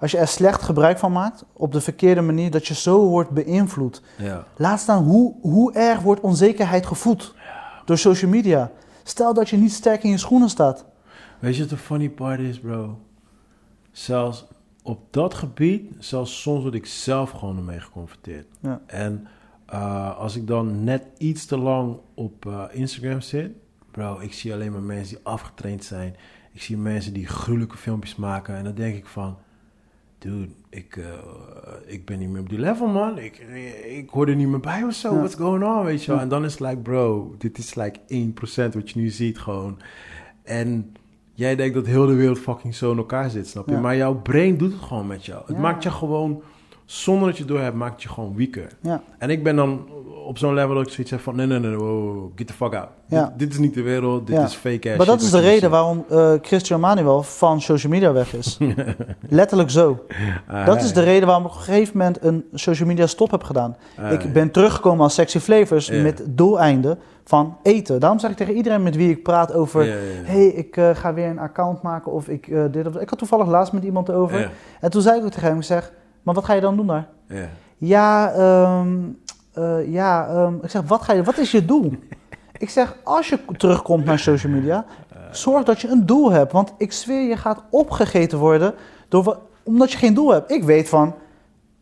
als 0.00 0.10
je 0.10 0.18
er 0.18 0.28
slecht 0.28 0.62
gebruik 0.62 0.98
van 0.98 1.12
maakt, 1.12 1.44
op 1.52 1.72
de 1.72 1.80
verkeerde 1.80 2.20
manier, 2.20 2.50
dat 2.50 2.66
je 2.66 2.74
zo 2.74 3.06
wordt 3.08 3.30
beïnvloed. 3.30 4.02
Ja. 4.18 4.46
Laat 4.56 4.80
staan 4.80 5.04
hoe, 5.04 5.34
hoe 5.40 5.72
erg 5.72 6.00
wordt 6.00 6.20
onzekerheid 6.20 6.86
gevoed 6.86 7.34
door 7.84 7.98
social 7.98 8.30
media. 8.30 8.70
Stel 9.02 9.34
dat 9.34 9.48
je 9.48 9.56
niet 9.56 9.72
sterk 9.72 10.02
in 10.02 10.10
je 10.10 10.18
schoenen 10.18 10.48
staat. 10.48 10.84
Weet 11.38 11.54
je 11.54 11.60
wat 11.60 11.70
de 11.70 11.76
funny 11.76 12.08
part 12.08 12.40
is, 12.40 12.60
bro? 12.60 12.98
Zelfs 13.92 14.46
op 14.82 15.00
dat 15.10 15.34
gebied, 15.34 15.92
zelfs 15.98 16.40
soms 16.40 16.62
word 16.62 16.74
ik 16.74 16.86
zelf 16.86 17.30
gewoon 17.30 17.56
ermee 17.56 17.80
geconfronteerd. 17.80 18.46
Ja. 18.60 18.80
En 18.86 19.26
eh, 19.66 20.18
als 20.18 20.36
ik 20.36 20.46
dan 20.46 20.84
net 20.84 21.02
iets 21.18 21.44
te 21.44 21.58
lang 21.58 21.96
op 22.14 22.46
eh, 22.46 22.64
Instagram 22.70 23.20
zit, 23.20 23.50
bro, 23.90 24.18
ik 24.18 24.32
zie 24.32 24.52
alleen 24.52 24.72
maar 24.72 24.82
mensen 24.82 25.16
die 25.16 25.24
afgetraind 25.24 25.84
zijn. 25.84 26.16
Ik 26.52 26.62
zie 26.62 26.76
mensen 26.76 27.12
die 27.12 27.26
gruwelijke 27.26 27.76
filmpjes 27.76 28.16
maken. 28.16 28.56
En 28.56 28.64
dan 28.64 28.74
denk 28.74 28.96
ik 28.96 29.06
van, 29.06 29.36
dude, 30.20 30.48
ik, 30.68 30.96
eh, 30.96 31.04
ik 31.86 32.04
ben 32.04 32.18
niet 32.18 32.28
meer 32.28 32.40
op 32.40 32.48
die 32.48 32.58
level, 32.58 32.86
man. 32.86 33.18
Ik, 33.18 33.38
ik 33.86 34.10
hoor 34.10 34.28
er 34.28 34.36
niet 34.36 34.48
meer 34.48 34.60
bij 34.60 34.82
of 34.84 34.94
zo. 34.94 35.12
Ja. 35.12 35.16
What's 35.18 35.34
going 35.34 35.64
on, 35.64 35.84
weet 35.84 36.04
je 36.04 36.10
wel? 36.10 36.20
En 36.20 36.28
dan 36.28 36.44
is 36.44 36.52
het 36.52 36.60
like, 36.60 36.76
bro, 36.76 37.34
dit 37.38 37.58
is 37.58 37.74
like 37.74 37.98
1% 38.08 38.74
wat 38.74 38.90
je 38.90 38.98
nu 39.00 39.08
ziet 39.08 39.38
gewoon. 39.38 39.78
En 40.42 40.92
jij 41.34 41.56
denkt 41.56 41.74
dat 41.74 41.86
heel 41.86 42.06
de 42.06 42.14
wereld 42.14 42.38
fucking 42.38 42.74
zo 42.74 42.90
in 42.92 42.96
elkaar 42.98 43.30
zit, 43.30 43.46
snap 43.48 43.66
je? 43.68 43.72
Ja. 43.74 43.80
Maar 43.80 43.96
jouw 43.96 44.14
brain 44.14 44.56
doet 44.56 44.72
het 44.72 44.82
gewoon 44.82 45.06
met 45.06 45.24
jou. 45.24 45.42
Het 45.46 45.56
Ja. 45.56 45.62
maakt 45.62 45.82
je 45.82 45.90
gewoon, 45.90 46.42
zonder 46.92 47.26
dat 47.28 47.36
je 47.36 47.42
het 47.42 47.52
door 47.52 47.60
hebt, 47.60 47.76
maakt 47.76 48.02
je 48.02 48.08
gewoon 48.08 48.36
weaker. 48.36 48.66
Ja. 48.80 49.02
En 49.18 49.30
ik 49.30 49.42
ben 49.42 49.56
dan 49.56 49.86
op 50.26 50.38
zo'n 50.38 50.54
level 50.54 50.74
dat 50.74 50.86
ik 50.86 50.92
zoiets 50.92 51.10
heb 51.10 51.20
van... 51.20 51.36
nee, 51.36 51.46
nee, 51.46 51.58
nee, 51.58 51.76
wow, 51.76 52.30
get 52.34 52.46
the 52.46 52.52
fuck 52.52 52.74
out. 52.74 52.88
Ja. 53.06 53.24
Dit, 53.24 53.38
dit 53.38 53.52
is 53.52 53.58
niet 53.58 53.74
de 53.74 53.82
wereld, 53.82 54.26
dit 54.26 54.36
Ja. 54.36 54.44
is 54.44 54.54
fake 54.54 54.88
ass 54.88 54.96
Maar 54.96 55.06
dat 55.06 55.20
is 55.20 55.30
de 55.30 55.40
reden 55.40 55.70
waarom 55.70 56.04
eh, 56.08 56.32
Christian 56.42 56.80
Manuel 56.80 57.22
van 57.22 57.60
social 57.60 57.92
media 57.92 58.12
weg 58.12 58.34
is. 58.34 58.58
Letterlijk 59.28 59.70
zo. 59.70 60.04
Ah, 60.46 60.66
Dat 60.66 60.82
is 60.82 60.92
de 60.92 61.02
reden 61.02 61.26
waarom 61.26 61.44
ik 61.44 61.50
op 61.50 61.56
een 61.56 61.62
gegeven 61.62 61.98
moment 61.98 62.22
een 62.24 62.44
social 62.52 62.88
media 62.88 63.06
stop 63.06 63.30
heb 63.30 63.42
gedaan. 63.42 63.76
ah, 63.98 64.12
Ik 64.12 64.32
ben 64.32 64.50
teruggekomen 64.50 65.02
als 65.02 65.14
Sexy 65.14 65.38
Flavors 65.38 65.90
met 65.90 66.22
doeleinden 66.28 66.98
van 67.24 67.56
eten. 67.62 68.00
Daarom 68.00 68.18
zeg 68.18 68.30
ik 68.30 68.36
tegen 68.36 68.54
iedereen 68.54 68.82
met 68.82 68.96
wie 68.96 69.10
ik 69.10 69.22
praat 69.22 69.52
over... 69.52 69.84
Ja. 69.84 69.94
hey, 70.22 70.46
ik 70.46 70.76
eh, 70.76 70.90
ga 70.94 71.14
weer 71.14 71.26
een 71.26 71.38
account 71.38 71.82
maken 71.82 72.12
of 72.12 72.28
ik 72.28 72.48
eh, 72.48 72.62
dit 72.70 72.86
of 72.86 72.92
dat. 72.92 73.02
Ik 73.02 73.08
had 73.10 73.18
toevallig 73.18 73.46
laatst 73.46 73.72
met 73.72 73.84
iemand 73.84 74.10
over. 74.10 74.50
En 74.80 74.90
toen 74.90 75.02
zei 75.02 75.18
ik 75.18 75.24
ook 75.24 75.30
tegen 75.30 75.48
hem, 75.48 75.56
ik 75.56 75.62
zeg, 75.62 75.92
maar 76.30 76.40
wat 76.40 76.48
ga 76.48 76.54
je 76.54 76.60
dan 76.60 76.76
doen 76.76 76.86
daar? 76.86 77.08
ja. 77.28 77.48
Ja, 77.76 78.32
ehm, 78.32 78.88
eh, 79.52 79.92
ja 79.92 80.28
ehm, 80.28 80.54
ik 80.62 80.70
zeg, 80.70 80.82
wat, 80.86 81.02
ga 81.02 81.12
je, 81.12 81.22
wat 81.22 81.38
is 81.38 81.50
je 81.50 81.64
doel? 81.64 81.92
ik 82.58 82.70
zeg, 82.70 82.96
als 83.04 83.28
je 83.28 83.38
terugkomt 83.56 84.04
naar 84.04 84.18
social 84.18 84.52
media, 84.52 84.84
zorg 85.30 85.64
dat 85.64 85.80
je 85.80 85.88
een 85.88 86.06
doel 86.06 86.30
hebt. 86.30 86.52
Want 86.52 86.72
ik 86.78 86.92
zweer, 86.92 87.28
je 87.28 87.36
gaat 87.36 87.62
opgegeten 87.70 88.38
worden 88.38 88.74
door, 89.08 89.38
omdat 89.62 89.92
je 89.92 89.98
geen 89.98 90.14
doel 90.14 90.32
hebt. 90.32 90.50
Ik 90.50 90.64
weet 90.64 90.88
van, 90.88 91.14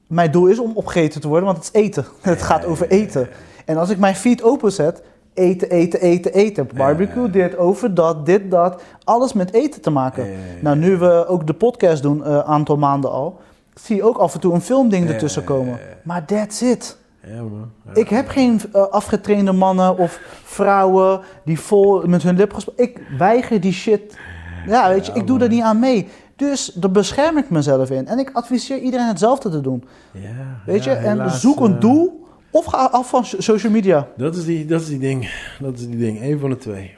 mijn 0.06 0.30
doel 0.30 0.46
is 0.46 0.58
om 0.58 0.72
opgegeten 0.74 1.20
te 1.20 1.28
worden, 1.28 1.46
want 1.46 1.58
het 1.58 1.74
is 1.74 1.80
eten. 1.80 2.04
Het 2.20 2.42
gaat 2.42 2.64
over 2.64 2.88
eten. 2.88 3.28
En 3.64 3.76
als 3.76 3.90
ik 3.90 3.98
mijn 3.98 4.16
feed 4.16 4.42
openzet, 4.42 5.02
eten, 5.34 5.70
eten, 5.70 6.00
eten, 6.00 6.32
eten. 6.32 6.68
Barbecue, 6.76 7.22
Ja. 7.26 7.28
dit, 7.28 7.56
over 7.56 7.94
dat, 7.94 8.26
dit, 8.26 8.50
dat. 8.50 8.82
Alles 9.04 9.32
met 9.32 9.52
eten 9.52 9.80
te 9.80 9.90
maken. 9.90 10.24
Ja, 10.24 10.30
ja, 10.30 10.36
ja. 10.36 10.62
Nou, 10.62 10.76
nu 10.76 10.96
we 10.96 11.26
ook 11.26 11.46
de 11.46 11.54
podcast 11.54 12.02
doen, 12.02 12.32
een 12.32 12.42
aantal 12.42 12.76
maanden 12.76 13.10
al, 13.10 13.40
zie 13.80 13.96
je 13.96 14.02
ook 14.02 14.16
af 14.18 14.34
en 14.34 14.40
toe 14.40 14.54
een 14.54 14.60
filmding 14.60 15.06
Ja, 15.06 15.12
ertussen 15.12 15.44
komen. 15.44 15.78
Maar 16.02 16.24
that's 16.24 16.60
it. 16.60 16.96
Ja, 17.26 17.42
man. 17.42 17.70
Ja. 17.86 17.94
Ik 17.94 18.08
heb 18.08 18.28
geen 18.28 18.60
eh, 18.72 18.82
afgetrainde 18.82 19.52
mannen 19.52 19.98
of 19.98 20.20
vrouwen 20.44 21.20
die 21.44 21.60
vol 21.60 22.02
met 22.06 22.22
hun 22.22 22.36
lip 22.36 22.52
gesproken. 22.54 22.84
Ik 22.84 23.00
weiger 23.18 23.60
die 23.60 23.72
shit. 23.72 24.16
Ja, 24.66 24.88
weet 24.88 25.06
je, 25.06 25.12
ik 25.12 25.26
doe 25.26 25.40
er 25.40 25.48
niet 25.48 25.62
aan 25.62 25.78
mee. 25.78 26.08
Dus 26.36 26.66
daar 26.74 26.90
bescherm 26.90 27.38
ik 27.38 27.50
mezelf 27.50 27.90
in. 27.90 28.06
En 28.06 28.18
ik 28.18 28.30
adviseer 28.32 28.78
iedereen 28.78 29.06
hetzelfde 29.06 29.48
te 29.50 29.60
doen. 29.60 29.84
Ja, 30.12 30.28
Weet 30.66 30.84
je, 30.84 30.90
en 30.90 31.10
helaas, 31.10 31.40
zoek 31.40 31.60
een 31.60 31.74
eh, 31.74 31.80
doel 31.80 32.26
of 32.50 32.64
ga 32.64 32.76
af 32.84 33.08
van 33.08 33.24
so- 33.24 33.40
social 33.40 33.72
media. 33.72 34.08
Dat 34.16 34.36
is 34.36 34.44
die, 34.44 34.66
dat 34.66 34.80
is 34.80 34.86
die 34.86 34.98
ding. 34.98 35.30
Dat 35.60 35.74
is 35.78 35.86
die 35.86 35.98
ding. 35.98 36.22
Eén 36.22 36.38
van 36.38 36.50
de 36.50 36.56
twee. 36.56 36.96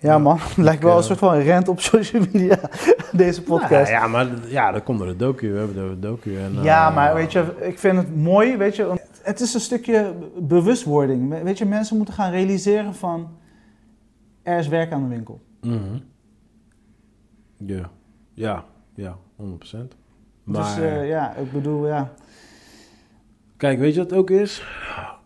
Ja, 0.00 0.10
Ja, 0.12 0.18
man, 0.18 0.38
lijkt 0.56 0.82
wel 0.82 0.92
eh, 0.92 0.98
een 0.98 1.04
soort 1.04 1.18
van 1.18 1.38
rent 1.38 1.68
op 1.68 1.80
social 1.90 2.22
media, 2.32 2.58
deze 3.12 3.42
podcast. 3.42 3.70
Nou, 3.70 3.88
ja, 3.90 4.06
maar 4.06 4.28
ja, 4.48 4.72
dat 4.72 4.82
komt 4.82 4.98
door 4.98 5.08
de 5.08 5.16
docu. 5.16 5.52
We 5.52 5.58
hebben 5.58 5.90
het 5.90 6.02
docu. 6.02 6.38
En, 6.38 6.62
Ja, 6.62 6.88
eh, 6.88 6.94
maar 6.94 7.14
weet 7.14 7.32
je, 7.32 7.54
ik 7.60 7.78
vind 7.78 7.96
het 7.96 8.16
mooi, 8.16 8.56
weet 8.56 8.76
je, 8.76 9.00
het 9.22 9.40
is 9.40 9.54
een 9.54 9.60
stukje 9.60 10.14
bewustwording. 10.38 11.42
Weet 11.42 11.58
je, 11.58 11.64
mensen 11.64 11.96
moeten 11.96 12.14
gaan 12.14 12.30
realiseren 12.30 12.94
van, 12.94 13.28
er 14.42 14.58
is 14.58 14.68
werk 14.68 14.92
aan 14.92 15.02
de 15.02 15.08
winkel. 15.14 15.40
mhm. 15.60 15.98
Ja, 17.56 17.90
ja, 18.34 18.64
ja, 18.94 19.16
100%. 19.36 19.96
Maar, 20.44 20.62
Dus 20.62 20.84
eh, 20.84 21.08
ja, 21.08 21.34
ik 21.34 21.52
bedoel, 21.52 21.86
ja. 21.86 22.12
kijk, 23.56 23.78
weet 23.78 23.94
je 23.94 24.00
wat 24.00 24.10
het 24.10 24.18
ook 24.18 24.30
is? 24.30 24.64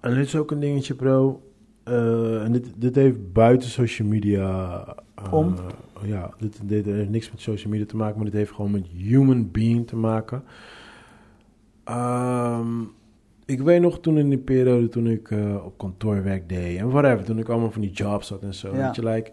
En 0.01 0.15
dit 0.15 0.27
is 0.27 0.37
ook 0.37 0.51
een 0.51 0.61
dingetje, 0.61 0.95
bro. 0.95 1.43
Eh, 1.85 2.43
en 2.45 2.53
dit, 2.53 2.67
dit 2.77 2.95
heeft 2.95 3.33
buiten 3.33 3.69
social 3.69 4.09
media... 4.09 4.85
eh, 5.15 5.33
Om? 5.33 5.55
Ja, 6.05 6.31
dit, 6.39 6.61
dit 6.63 6.85
heeft 6.85 7.09
niks 7.09 7.31
met 7.31 7.41
social 7.41 7.71
media 7.71 7.87
te 7.87 7.97
maken, 7.97 8.17
maar 8.17 8.25
dit 8.25 8.35
heeft 8.35 8.53
gewoon 8.53 8.71
met 8.71 8.87
human 8.87 9.51
being 9.51 9.87
te 9.87 9.97
maken. 9.97 10.43
Ehm, 11.85 12.83
ik 13.45 13.61
weet 13.61 13.81
nog 13.81 14.01
toen 14.01 14.19
in 14.19 14.29
die 14.29 14.39
periode 14.39 14.89
toen 14.89 15.07
ik 15.07 15.31
eh, 15.31 15.65
op 15.65 15.79
kantoorwerk 15.79 16.49
deed 16.49 16.79
en 16.79 16.91
whatever, 16.91 17.25
toen 17.25 17.39
ik 17.39 17.49
allemaal 17.49 17.71
van 17.71 17.81
die 17.81 17.93
jobs 17.93 18.29
had 18.29 18.43
en 18.43 18.55
zo. 18.55 18.77
Ja. 18.77 18.85
Weet 18.87 18.95
je, 18.97 19.05
like, 19.05 19.33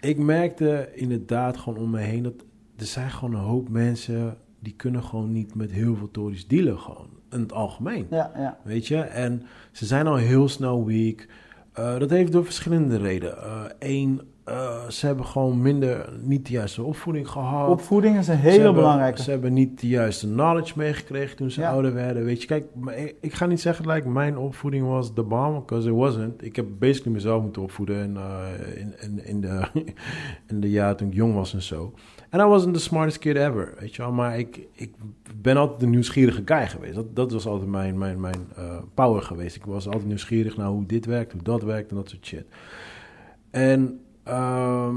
ik 0.00 0.18
merkte 0.18 0.88
inderdaad 0.94 1.56
gewoon 1.56 1.78
om 1.78 1.90
me 1.90 2.00
heen 2.00 2.22
dat 2.22 2.44
er 2.76 2.86
zijn 2.86 3.10
gewoon 3.10 3.34
een 3.34 3.40
hoop 3.40 3.68
mensen 3.68 4.36
die 4.60 4.74
kunnen 4.76 5.02
gewoon 5.02 5.32
niet 5.32 5.54
met 5.54 5.72
heel 5.72 5.96
veel 5.96 6.10
tories 6.10 6.46
dealen 6.46 6.78
gewoon. 6.78 7.08
In 7.30 7.40
het 7.40 7.52
algemeen. 7.52 8.06
Ja, 8.10 8.30
ja. 8.36 8.58
Weet 8.64 8.86
je, 8.86 8.96
en 8.96 9.42
ze 9.72 9.86
zijn 9.86 10.06
al 10.06 10.16
heel 10.16 10.48
snel 10.48 10.86
weak. 10.86 11.28
Eh, 11.76 11.98
dat 11.98 12.10
heeft 12.10 12.32
door 12.32 12.44
verschillende 12.44 12.96
redenen. 12.96 13.74
Eén, 13.78 14.20
ze 14.88 15.06
hebben 15.06 15.24
gewoon 15.24 15.62
minder, 15.62 16.12
niet 16.22 16.46
de 16.46 16.52
juiste 16.52 16.82
opvoeding 16.82 17.28
gehad. 17.28 17.68
Opvoeding 17.68 18.18
is 18.18 18.28
een 18.28 18.36
hele 18.36 18.54
hebben- 18.56 18.74
belangrijke. 18.74 19.22
Ze 19.22 19.30
hebben 19.30 19.52
niet 19.52 19.80
de 19.80 19.88
juiste 19.88 20.26
knowledge 20.26 20.72
meegekregen 20.76 21.36
toen 21.36 21.50
ze 21.50 21.60
Ja. 21.60 21.70
ouder 21.70 21.94
werden. 21.94 22.24
Weet 22.24 22.40
je, 22.40 22.46
kijk, 22.46 22.64
ik, 23.20 23.34
ga 23.34 23.46
niet 23.46 23.60
zeggen 23.60 23.90
like, 23.90 24.08
mijn 24.08 24.38
opvoeding 24.38 24.86
was 24.86 25.14
de 25.14 25.22
bomb, 25.22 25.54
because 25.66 25.88
it 25.88 25.94
wasn't. 25.94 26.44
Ik 26.44 26.56
heb 26.56 26.66
basically 26.78 27.12
mezelf 27.14 27.42
moeten 27.42 27.62
opvoeden 27.62 28.02
in, 28.04 28.16
eh, 28.16 28.80
in, 28.80 28.94
in, 29.00 29.24
in, 29.24 29.40
de, 29.40 29.60
in 30.50 30.60
de 30.60 30.70
jaren 30.70 30.96
toen 30.96 31.08
ik 31.08 31.14
jong 31.14 31.34
was 31.34 31.54
en 31.54 31.62
zo. 31.62 31.92
En 32.36 32.42
I 32.42 32.48
wasn't 32.48 32.74
the 32.74 32.80
smartest 32.80 33.18
kid 33.18 33.36
ever, 33.36 33.74
weet 33.78 33.94
je 33.94 34.02
wel. 34.02 34.12
Maar 34.12 34.38
ik, 34.38 34.66
ik 34.72 34.94
ben 35.40 35.56
altijd 35.56 35.82
een 35.82 35.90
nieuwsgierige 35.90 36.42
guy 36.44 36.66
geweest. 36.66 36.94
Dat, 36.94 37.16
dat 37.16 37.32
was 37.32 37.46
altijd 37.46 37.70
mijn, 37.70 37.98
mijn, 37.98 38.20
mijn 38.20 38.48
eh, 38.56 38.78
power 38.94 39.22
geweest. 39.22 39.56
Ik 39.56 39.64
was 39.64 39.86
altijd 39.86 40.06
nieuwsgierig 40.06 40.56
naar 40.56 40.68
hoe 40.68 40.86
dit 40.86 41.04
werkt, 41.04 41.32
hoe 41.32 41.42
dat 41.42 41.62
werkt 41.62 41.90
en 41.90 41.96
dat 41.96 42.08
soort 42.08 42.26
shit. 42.26 42.44
En 43.50 44.00
ehm, 44.22 44.96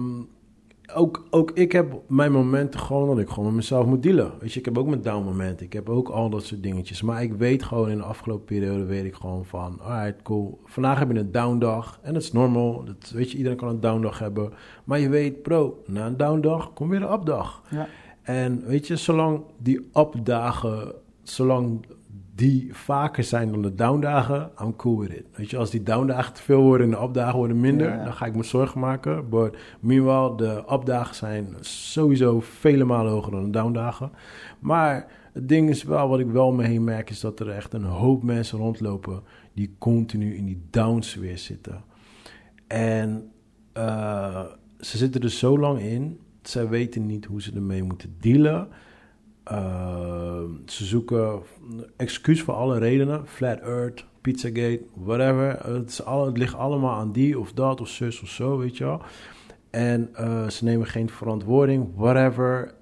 ook, 0.95 1.27
ook 1.29 1.51
ik 1.51 1.71
heb 1.71 2.01
mijn 2.07 2.31
momenten 2.31 2.79
gewoon 2.79 3.07
dat 3.07 3.19
ik 3.19 3.29
gewoon 3.29 3.45
met 3.45 3.55
mezelf 3.55 3.85
moet 3.85 4.03
dealen. 4.03 4.31
Weet 4.39 4.53
je, 4.53 4.59
ik 4.59 4.65
heb 4.65 4.77
ook 4.77 4.87
mijn 4.87 5.01
down 5.01 5.23
momenten. 5.23 5.65
Ik 5.65 5.73
heb 5.73 5.89
ook 5.89 6.09
al 6.09 6.29
dat 6.29 6.43
soort 6.43 6.63
dingetjes. 6.63 7.01
Maar 7.01 7.23
ik 7.23 7.33
weet 7.33 7.63
gewoon 7.63 7.89
in 7.89 7.97
de 7.97 8.03
afgelopen 8.03 8.45
periode 8.45 8.85
weet 8.85 9.05
ik 9.05 9.13
gewoon 9.13 9.45
van, 9.45 9.79
alright, 9.81 10.21
cool. 10.21 10.59
Vandaag 10.65 10.99
heb 10.99 11.11
je 11.11 11.19
een 11.19 11.31
down 11.31 11.57
dag 11.57 11.99
en 12.01 12.13
dat 12.13 12.21
is 12.21 12.31
normal. 12.31 12.83
Dat, 12.85 13.09
weet 13.09 13.31
je, 13.31 13.37
iedereen 13.37 13.57
kan 13.57 13.69
een 13.69 13.79
down 13.79 14.01
dag 14.01 14.19
hebben. 14.19 14.53
Maar 14.83 14.99
je 14.99 15.09
weet, 15.09 15.41
bro, 15.41 15.83
na 15.85 16.05
een 16.05 16.17
down 16.17 16.39
dag 16.39 16.73
komt 16.73 16.89
weer 16.89 17.01
een 17.01 17.11
updag. 17.11 17.63
Ja. 17.69 17.87
En 18.21 18.63
weet 18.65 18.87
je, 18.87 18.95
zolang 18.95 19.41
die 19.57 19.89
updagen, 19.93 20.93
zolang 21.23 21.85
die 22.39 22.69
vaker 22.73 23.23
zijn 23.23 23.51
dan 23.51 23.61
de 23.61 23.75
downdagen, 23.75 24.51
I'm 24.61 24.75
cool 24.75 24.99
with 24.99 25.11
it. 25.11 25.25
Weet 25.33 25.49
je, 25.49 25.57
als 25.57 25.69
die 25.69 25.83
downdagen 25.83 26.33
te 26.33 26.41
veel 26.41 26.61
worden 26.61 26.85
en 26.85 26.99
de 26.99 27.05
updagen 27.05 27.37
worden 27.37 27.59
minder, 27.59 27.87
Ja. 27.87 28.03
dan 28.03 28.13
ga 28.13 28.25
ik 28.25 28.35
me 28.35 28.43
zorgen 28.43 28.79
maken. 28.79 29.29
But 29.29 29.57
meanwhile, 29.79 30.35
de 30.37 30.63
updagen 30.71 31.15
zijn 31.15 31.55
sowieso 31.59 32.39
vele 32.39 32.83
malen 32.83 33.11
hoger 33.11 33.31
dan 33.31 33.43
de 33.43 33.49
downdagen. 33.49 34.11
Maar 34.59 35.07
het 35.33 35.49
ding 35.49 35.69
is 35.69 35.83
wel, 35.83 36.07
wat 36.09 36.19
ik 36.19 36.27
wel 36.27 36.51
mee 36.51 36.67
heen 36.67 36.83
merk, 36.83 37.09
is 37.09 37.19
dat 37.19 37.39
er 37.39 37.49
echt 37.49 37.73
een 37.73 37.83
hoop 37.83 38.23
mensen 38.23 38.57
rondlopen 38.57 39.21
die 39.53 39.75
continu 39.77 40.35
in 40.35 40.45
die 40.45 40.61
downs 40.69 41.15
weer 41.15 41.37
zitten. 41.37 41.83
En 42.67 43.31
eh, 43.73 44.45
ze 44.79 44.97
zitten 44.97 45.21
er 45.21 45.29
zo 45.29 45.59
lang 45.59 45.79
in, 45.79 46.19
zij 46.41 46.67
weten 46.67 47.05
niet 47.05 47.25
hoe 47.25 47.41
ze 47.41 47.51
ermee 47.55 47.83
moeten 47.83 48.15
dealen. 48.19 48.67
Uh, 49.51 50.41
ze 50.65 50.85
zoeken 50.85 51.41
excuus 51.97 52.41
voor 52.41 52.53
alle 52.53 52.77
redenen. 52.77 53.27
Flat 53.27 53.59
Earth, 53.59 54.05
Pizzagate, 54.21 54.81
whatever. 54.93 55.73
Het, 55.73 55.89
is 55.89 56.03
alle, 56.05 56.25
het 56.25 56.37
ligt 56.37 56.55
allemaal 56.55 56.95
aan 56.95 57.11
die 57.11 57.39
of 57.39 57.53
dat 57.53 57.81
of 57.81 57.87
zus 57.87 58.21
of 58.21 58.29
zo, 58.29 58.57
weet 58.57 58.77
je 58.77 58.83
wel. 58.83 59.01
En 59.69 60.09
uh, 60.19 60.47
ze 60.47 60.63
nemen 60.63 60.87
geen 60.87 61.09
verantwoording, 61.09 61.87
whatever. 61.95 62.73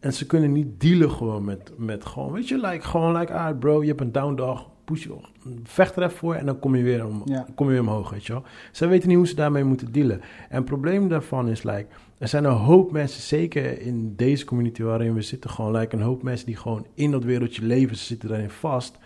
En 0.00 0.12
ze 0.12 0.26
kunnen 0.26 0.52
niet 0.52 0.80
dealen 0.80 1.10
gewoon 1.10 1.44
met, 1.44 1.72
met 1.76 2.04
gewoon, 2.04 2.32
weet 2.32 2.48
je, 2.48 2.58
like, 2.58 2.86
gewoon 2.86 3.16
like, 3.16 3.32
ah 3.32 3.58
bro, 3.58 3.82
je 3.82 3.88
hebt 3.88 4.00
een 4.00 4.12
down 4.12 4.34
dag. 4.34 4.68
push 4.84 5.02
je, 5.02 5.14
vecht 5.62 5.96
er 5.96 6.02
even 6.02 6.16
voor 6.16 6.34
en 6.34 6.46
dan 6.46 6.58
kom 6.58 6.74
je 6.76 6.82
weer, 6.82 7.06
om, 7.06 7.22
Ja. 7.24 7.46
kom 7.54 7.66
je 7.66 7.72
weer 7.72 7.80
omhoog, 7.80 8.10
weet 8.10 8.26
je 8.26 8.32
wel. 8.32 8.42
Ze 8.72 8.86
weten 8.86 9.08
niet 9.08 9.16
hoe 9.16 9.26
ze 9.26 9.34
daarmee 9.34 9.64
moeten 9.64 9.92
dealen. 9.92 10.20
En 10.48 10.56
het 10.56 10.64
probleem 10.64 11.08
daarvan 11.08 11.48
is, 11.48 11.62
like, 11.62 11.86
er 12.18 12.28
zijn 12.28 12.44
een 12.44 12.52
hoop 12.52 12.92
mensen, 12.92 13.22
zeker 13.22 13.80
in 13.80 14.16
deze 14.16 14.44
community 14.44 14.82
waarin 14.82 15.14
we 15.14 15.22
zitten, 15.22 15.50
gewoon 15.50 15.76
like, 15.76 15.96
een 15.96 16.02
hoop 16.02 16.22
mensen 16.22 16.46
die 16.46 16.56
gewoon 16.56 16.86
in 16.94 17.10
dat 17.10 17.24
wereldje 17.24 17.64
leven, 17.64 17.96
ze 17.96 18.04
zitten 18.04 18.28
daarin 18.28 18.50
vast. 18.50 18.98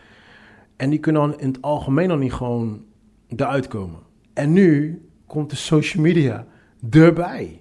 En 0.77 0.91
die 0.91 0.99
kunnen 0.99 1.23
dan 1.23 1.41
in 1.41 1.47
het 1.49 1.63
algemeen 1.63 2.09
dan 2.09 2.19
niet 2.19 2.33
gewoon 2.33 2.85
eruit 3.29 3.69
komen. 3.69 3.99
En 4.33 4.53
nu 4.53 5.01
komt 5.27 5.51
de 5.51 5.57
social 5.57 6.03
media 6.03 6.47
erbij. 6.91 7.61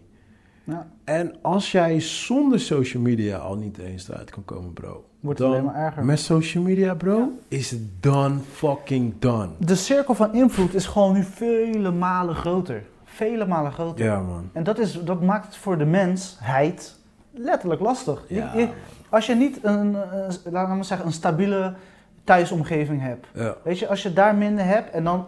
Ja. 0.64 0.92
En 1.04 1.36
als 1.42 1.72
jij 1.72 2.00
zonder 2.00 2.60
social 2.60 3.04
media 3.04 3.38
al 3.38 3.56
niet 3.56 3.78
eens 3.78 4.10
eruit 4.10 4.30
kan 4.30 4.46
komen, 4.46 4.74
bro. 4.74 5.04
Wordt 5.20 5.40
het 5.40 5.48
alleen 5.48 5.64
maar 5.64 5.76
erger. 5.76 6.06
Met 6.06 6.20
social 6.20 6.64
media, 6.64 6.94
bro, 6.96 7.18
Ja. 7.18 7.30
is 7.48 7.72
het 7.72 7.82
done 8.00 8.36
fucking 8.52 9.14
done. 9.20 9.50
De 9.58 9.76
cirkel 9.76 10.14
van 10.16 10.34
invloed 10.34 10.74
is 10.74 10.86
gewoon 10.86 11.14
nu 11.14 11.24
vele 11.24 11.92
malen 11.92 12.36
groter. 12.36 12.84
Vele 13.20 13.46
malen 13.46 13.72
groter. 13.72 14.06
Ja, 14.06 14.20
man. 14.20 14.50
En 14.54 14.64
dat, 14.64 14.80
is, 14.80 15.04
dat 15.04 15.22
maakt 15.22 15.46
het 15.46 15.56
voor 15.56 15.78
de 15.78 15.86
mensheid 15.86 16.96
letterlijk 17.32 17.82
lastig. 17.82 18.24
Ja. 18.28 18.52
je- 18.56 18.68
als 19.10 19.26
je 19.26 19.36
niet 19.36 19.60
een, 19.62 19.96
eh, 19.96 20.52
laten 20.52 20.78
we 20.78 20.84
zeggen, 20.84 21.06
een 21.08 21.12
stabiele 21.14 21.74
thuisomgeving 22.24 23.02
hebt. 23.02 23.28
Ja, 23.34 23.56
Weet 23.64 23.80
je, 23.80 23.88
als 23.88 24.04
je 24.04 24.14
daar 24.14 24.36
minder 24.36 24.66
hebt 24.66 24.92
en 24.92 25.04
dan 25.04 25.26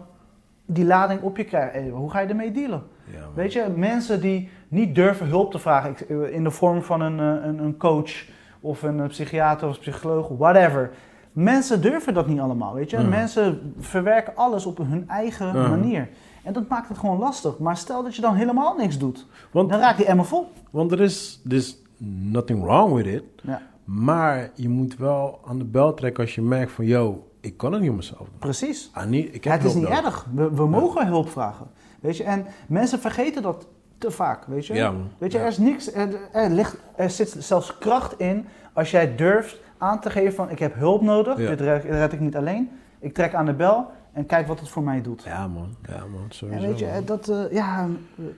die 0.66 0.84
lading 0.84 1.22
op 1.22 1.36
je 1.36 1.44
krijgt, 1.44 1.74
eh, 1.74 1.92
hoe 1.92 2.10
ga 2.10 2.20
je 2.20 2.28
ermee 2.28 2.52
dealen? 2.52 2.82
ja. 3.04 3.18
Weet 3.34 3.52
je, 3.52 3.66
mensen 3.76 4.20
die 4.20 4.48
niet 4.68 4.94
durven 4.94 5.26
hulp 5.26 5.50
te 5.50 5.58
vragen 5.58 5.90
ik- 5.90 6.08
in 6.30 6.44
de 6.44 6.50
vorm 6.50 6.82
van 6.82 7.00
een, 7.00 7.20
eh, 7.20 7.46
een, 7.48 7.58
een 7.58 7.76
coach 7.76 8.24
of 8.60 8.82
een 8.82 9.00
eh, 9.00 9.06
psychiater 9.08 9.68
of 9.68 9.78
psycholoog, 9.80 10.28
whatever. 10.38 10.90
Mensen 11.32 11.80
durven 11.80 12.14
dat 12.14 12.26
niet 12.26 12.40
allemaal, 12.40 12.74
weet 12.74 12.90
je. 12.90 12.98
Mensen 12.98 13.74
verwerken 13.78 14.36
alles 14.36 14.66
op 14.66 14.78
hun 14.78 15.04
eigen 15.08 15.54
manier. 15.70 16.08
En 16.42 16.52
dat 16.52 16.68
maakt 16.68 16.88
het 16.88 16.98
gewoon 16.98 17.18
lastig. 17.18 17.58
Maar 17.58 17.76
stel 17.76 18.02
dat 18.02 18.14
je 18.16 18.22
dan 18.22 18.34
helemaal 18.34 18.76
niks 18.76 18.98
doet, 18.98 19.26
Want, 19.50 19.70
dan 19.70 19.78
raakt 19.80 19.96
die 19.96 20.06
emmer 20.06 20.24
vol. 20.24 20.52
want 20.70 20.92
er 20.92 21.00
is 21.00 21.40
dus 21.44 21.82
nothing 22.30 22.62
wrong 22.62 22.94
with 22.94 23.06
it. 23.06 23.22
Ja. 23.42 23.62
Maar 23.84 24.50
je 24.54 24.68
moet 24.68 24.96
wel 24.96 25.40
aan 25.46 25.58
de 25.58 25.64
bel 25.64 25.94
trekken 25.94 26.22
als 26.24 26.34
je 26.34 26.42
merkt 26.42 26.72
van... 26.72 26.84
Yo, 26.86 27.26
ik 27.40 27.56
kan 27.56 27.72
het 27.72 27.80
niet 27.80 27.90
op 27.90 27.96
mezelf 27.96 28.18
doen. 28.18 28.38
Precies. 28.38 28.90
Ah, 28.92 29.06
niet, 29.06 29.34
ik 29.34 29.44
heb 29.44 29.52
het 29.52 29.64
is 29.64 29.74
niet 29.74 29.82
nodig. 29.88 30.04
erg. 30.04 30.26
We, 30.34 30.54
we 30.54 30.66
mogen 30.66 31.06
hulp 31.06 31.28
vragen. 31.30 31.66
Weet 32.00 32.16
je, 32.16 32.24
en 32.24 32.46
mensen 32.68 32.98
vergeten 32.98 33.42
dat 33.42 33.66
te 33.98 34.10
vaak, 34.10 34.44
weet 34.46 34.66
je. 34.66 34.74
Ja. 34.74 34.92
Weet 35.18 35.32
je, 35.32 35.38
er 35.38 35.46
is 35.46 35.58
niks, 35.58 35.92
er, 35.92 36.08
er, 36.32 36.50
ligt, 36.50 36.76
er 36.96 37.10
zit 37.10 37.36
zelfs 37.38 37.78
kracht 37.78 38.18
in 38.18 38.46
als 38.72 38.90
jij 38.90 39.14
durft 39.16 39.60
aan 39.78 40.00
te 40.00 40.10
geven 40.10 40.32
van 40.32 40.50
ik 40.50 40.58
heb 40.58 40.74
hulp 40.74 41.02
nodig, 41.02 41.36
dit 41.36 41.60
red, 41.60 41.84
red 41.84 42.12
ik 42.12 42.20
niet 42.20 42.36
alleen. 42.36 42.70
Ik 42.98 43.14
trek 43.14 43.34
aan 43.34 43.46
de 43.46 43.52
bel 43.54 43.86
en 44.12 44.26
kijk 44.26 44.46
wat 44.46 44.60
het 44.60 44.68
voor 44.68 44.82
mij 44.82 45.02
doet. 45.02 45.22
Ja, 45.22 45.48
man. 45.48 45.76
Ja, 45.88 45.98
man. 45.98 46.24
Sowieso, 46.28 46.62
En 46.62 46.68
weet 46.68 46.78
je, 46.78 46.86
man. 46.94 47.04
dat, 47.04 47.28
eh, 47.28 47.52
ja, 47.52 47.88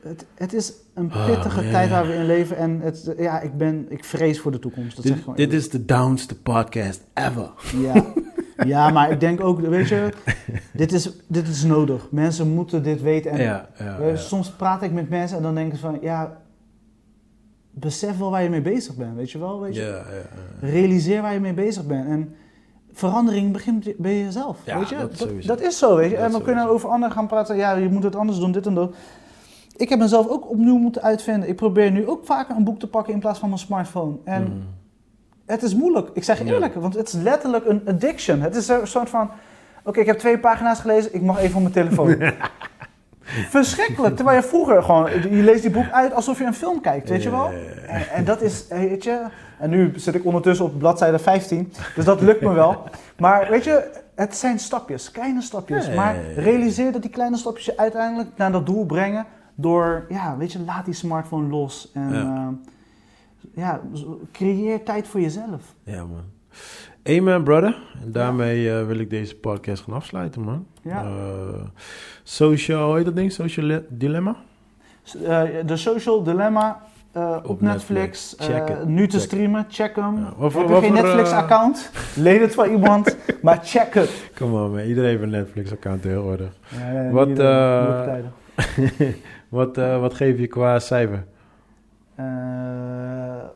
het, 0.03 0.27
het 0.35 0.53
is 0.53 0.73
een 0.95 1.13
Ah, 1.13 1.27
pittige 1.27 1.71
tijd 1.71 1.91
waar 1.91 2.07
we 2.07 2.15
in 2.15 2.27
leven 2.27 2.57
en 2.57 2.81
het, 2.81 3.15
ja, 3.19 3.41
ik, 3.41 3.57
ben, 3.57 3.87
ik 3.89 4.05
vrees 4.05 4.41
voor 4.41 4.51
de 4.53 4.59
toekomst. 4.59 4.97
Dat 4.97 5.05
Dit, 5.05 5.19
gewoon 5.19 5.35
dit 5.37 5.53
is 5.53 5.71
de 5.71 5.85
downste 5.85 6.41
podcast 6.41 7.05
ever. 7.15 7.51
Ja. 7.77 8.05
ja, 8.67 8.91
maar 8.91 9.11
ik 9.11 9.21
denk 9.21 9.41
ook, 9.41 9.61
weet 9.61 9.89
je, 9.89 10.13
dit 10.73 10.93
is, 10.93 11.11
dit 11.27 11.49
is 11.49 11.65
nodig. 11.65 12.11
Mensen 12.11 12.49
moeten 12.49 12.83
dit 12.83 13.03
weten. 13.03 13.31
En 13.31 13.41
ja, 13.43 13.69
ja, 13.79 13.99
Eh, 13.99 14.09
ja. 14.09 14.17
Soms 14.17 14.51
praat 14.51 14.83
ik 14.83 14.93
met 14.93 15.09
mensen 15.09 15.37
en 15.37 15.43
dan 15.43 15.55
denk 15.55 15.73
ik 15.73 15.79
van, 15.79 15.99
ja, 16.01 16.41
besef 17.71 18.19
wel 18.19 18.31
waar 18.31 18.43
je 18.43 18.49
mee 18.51 18.61
bezig 18.63 18.97
bent, 18.97 19.17
weet 19.17 19.31
je 19.31 19.39
wel? 19.39 19.61
Weet 19.61 19.75
je? 19.75 19.81
Ja, 19.83 19.87
ja, 19.89 20.03
ja. 20.61 20.69
Realiseer 20.69 21.23
waar 21.23 21.33
je 21.33 21.41
mee 21.41 21.55
bezig 21.55 21.87
bent. 21.87 22.07
En 22.09 22.35
verandering 22.95 23.53
begint 23.53 23.97
bij 23.97 24.19
jezelf, 24.21 24.59
Ja, 24.65 24.79
weet 24.79 24.89
je? 24.89 24.97
dat 24.97 25.11
Dat, 25.11 25.19
sowieso. 25.29 25.49
dat 25.49 25.61
is 25.61 25.79
zo, 25.79 25.97
weet 25.97 26.11
je? 26.11 26.17
Dat 26.17 26.25
en 26.25 26.33
we 26.33 26.43
kunnen 26.43 26.69
over 26.69 26.89
anderen 26.89 27.15
gaan 27.15 27.27
praten, 27.27 27.57
ja, 27.57 27.73
je 27.75 27.89
moet 27.89 28.03
het 28.03 28.17
anders 28.17 28.39
doen, 28.39 28.53
dit 28.53 28.67
en 28.67 28.75
dat. 28.75 28.95
Ik 29.77 29.89
heb 29.89 29.99
mezelf 29.99 30.29
ook 30.29 30.51
opnieuw 30.51 30.77
moeten 30.79 31.03
uitvinden. 31.03 31.49
Ik 31.49 31.57
probeer 31.57 31.91
nu 31.91 32.09
ook 32.09 32.25
vaker 32.27 32.57
een 32.57 32.65
boek 32.65 32.79
te 32.79 32.87
pakken 32.89 33.13
in 33.13 33.21
plaats 33.21 33.39
van 33.39 33.49
mijn 33.49 33.61
smartphone. 33.61 34.17
En 34.25 34.43
Mhm. 34.43 34.53
het 35.47 35.63
is 35.63 35.75
moeilijk, 35.75 36.11
ik 36.13 36.25
zeg 36.25 36.39
Ja. 36.45 36.45
eerlijk, 36.53 36.75
want 36.75 36.95
het 36.95 37.07
is 37.09 37.15
letterlijk 37.15 37.67
een 37.67 37.83
addiction. 37.87 38.41
Het 38.41 38.57
is 38.57 38.69
een 38.69 38.87
soort 38.87 39.09
van, 39.11 39.31
oké, 39.85 40.01
ik 40.01 40.07
heb 40.07 40.19
twee 40.19 40.39
pagina's 40.39 40.81
gelezen, 40.81 41.15
ik 41.15 41.23
mag 41.23 41.39
even 41.39 41.55
op 41.57 41.63
mijn 41.63 41.75
telefoon. 41.75 42.17
Verschrikkelijk, 43.49 44.17
terwijl 44.17 44.37
je 44.37 44.43
vroeger 44.49 44.83
gewoon, 44.83 45.11
je 45.11 45.43
leest 45.43 45.63
die 45.63 45.71
boek 45.71 45.91
uit 45.91 46.13
alsof 46.13 46.39
je 46.39 46.45
een 46.45 46.55
film 46.55 46.81
kijkt, 46.81 47.09
weet 47.09 47.23
je 47.23 47.31
wel? 47.31 47.51
En, 47.87 48.09
en 48.11 48.25
dat 48.25 48.43
is, 48.43 48.67
weet 48.69 49.05
je, 49.05 49.23
en 49.59 49.71
nu 49.71 49.93
zit 49.97 50.15
ik 50.15 50.25
ondertussen 50.25 50.65
op 50.67 50.79
bladzijde 50.79 51.19
15, 51.19 51.73
dus 51.95 52.05
dat 52.05 52.21
lukt 52.21 52.41
me 52.41 52.53
wel. 52.53 52.83
Maar 53.19 53.51
weet 53.51 53.65
je, 53.65 53.91
het 54.15 54.37
zijn 54.37 54.59
stapjes, 54.59 55.11
kleine 55.11 55.43
stapjes. 55.43 55.95
Maar 55.95 56.17
realiseer 56.37 56.93
dat 56.93 57.03
die 57.03 57.11
kleine 57.11 57.37
stapjes 57.37 57.65
je 57.67 57.77
uiteindelijk 57.77 58.29
naar 58.37 58.53
dat 58.53 58.67
doel 58.67 58.87
brengen 58.87 59.27
door, 59.55 60.07
ja, 60.09 60.37
weet 60.37 60.53
je, 60.53 60.61
laat 60.61 60.85
die 60.85 60.95
smartphone 60.95 61.49
los. 61.49 61.91
En 61.95 62.13
Ja. 63.55 63.81
zo- 63.93 64.21
creëer 64.33 64.83
tijd 64.83 65.09
voor 65.09 65.21
jezelf. 65.21 65.75
Ja, 65.83 65.99
man. 66.05 66.23
Amen, 67.09 67.43
brother. 67.45 67.77
En 68.03 68.13
daarmee 68.13 68.71
eh, 68.79 68.87
wil 68.87 68.99
ik 68.99 69.11
deze 69.11 69.37
podcast 69.37 69.83
gaan 69.83 69.95
afsluiten, 69.95 70.43
man. 70.43 70.67
Ja. 70.83 71.03
Eh, 71.05 71.63
social, 72.23 72.87
hoe 72.87 72.97
heet 72.97 73.05
dat 73.05 73.17
ding? 73.17 73.33
Social 73.33 73.67
le- 73.67 73.85
Dilemma? 73.89 74.37
Eh, 75.25 75.43
de 75.67 75.77
Social 75.77 76.23
Dilemma 76.23 76.83
op, 77.15 77.41
Op 77.49 77.61
Netflix, 77.61 78.37
Netflix. 78.39 78.85
Nu 78.87 79.07
te 79.09 79.19
Check 79.19 79.27
streamen, 79.29 79.65
check 79.69 79.97
hem. 79.97 80.17
Ja, 80.17 80.33
wat 80.37 80.53
voor- 80.53 80.61
Heb 80.61 80.71
je 80.71 80.81
geen 80.81 80.93
Netflix-account? 80.93 81.91
Leed 82.17 82.41
het 82.41 82.55
van 82.55 82.71
iemand, 82.71 83.17
maar 83.43 83.59
check 83.63 83.95
het. 83.95 84.31
Kom 84.35 84.53
on, 84.55 84.71
man. 84.71 84.79
Iedereen 84.81 85.11
heeft 85.11 85.23
een 85.23 85.31
Netflix-account 85.31 86.03
tegenwoordig. 86.03 86.53
Ja, 86.69 87.11
Wat, 87.11 87.29
wat, 89.49 89.77
wat 89.77 90.15
geef 90.15 90.39
je 90.39 90.47
qua 90.47 90.79
cijfer? 90.79 91.25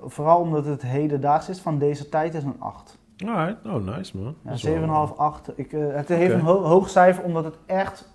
Vooral 0.07 0.41
omdat 0.41 0.65
het 0.65 0.83
hedendaags 0.83 1.49
is 1.49 1.59
van 1.61 1.79
deze 1.79 2.09
tijd 2.09 2.35
is 2.35 2.43
een 2.45 2.57
8. 2.59 2.98
Alright. 3.27 3.57
Oh, 3.67 3.97
nice, 3.97 4.17
man. 4.17 4.25
Dat 4.25 4.35
Ja, 4.45 4.53
is 4.53 4.63
wel- 4.63 4.73
7,5, 5.09 5.17
8. 5.17 5.51
Ik, 5.57 5.73
eh, 5.73 5.81
het 5.91 6.09
heeft 6.09 6.35
een 6.35 6.41
ho- 6.41 6.63
hoog 6.65 6.89
cijfer 6.91 7.25
omdat 7.25 7.45
het 7.45 7.55
echt 7.67 8.09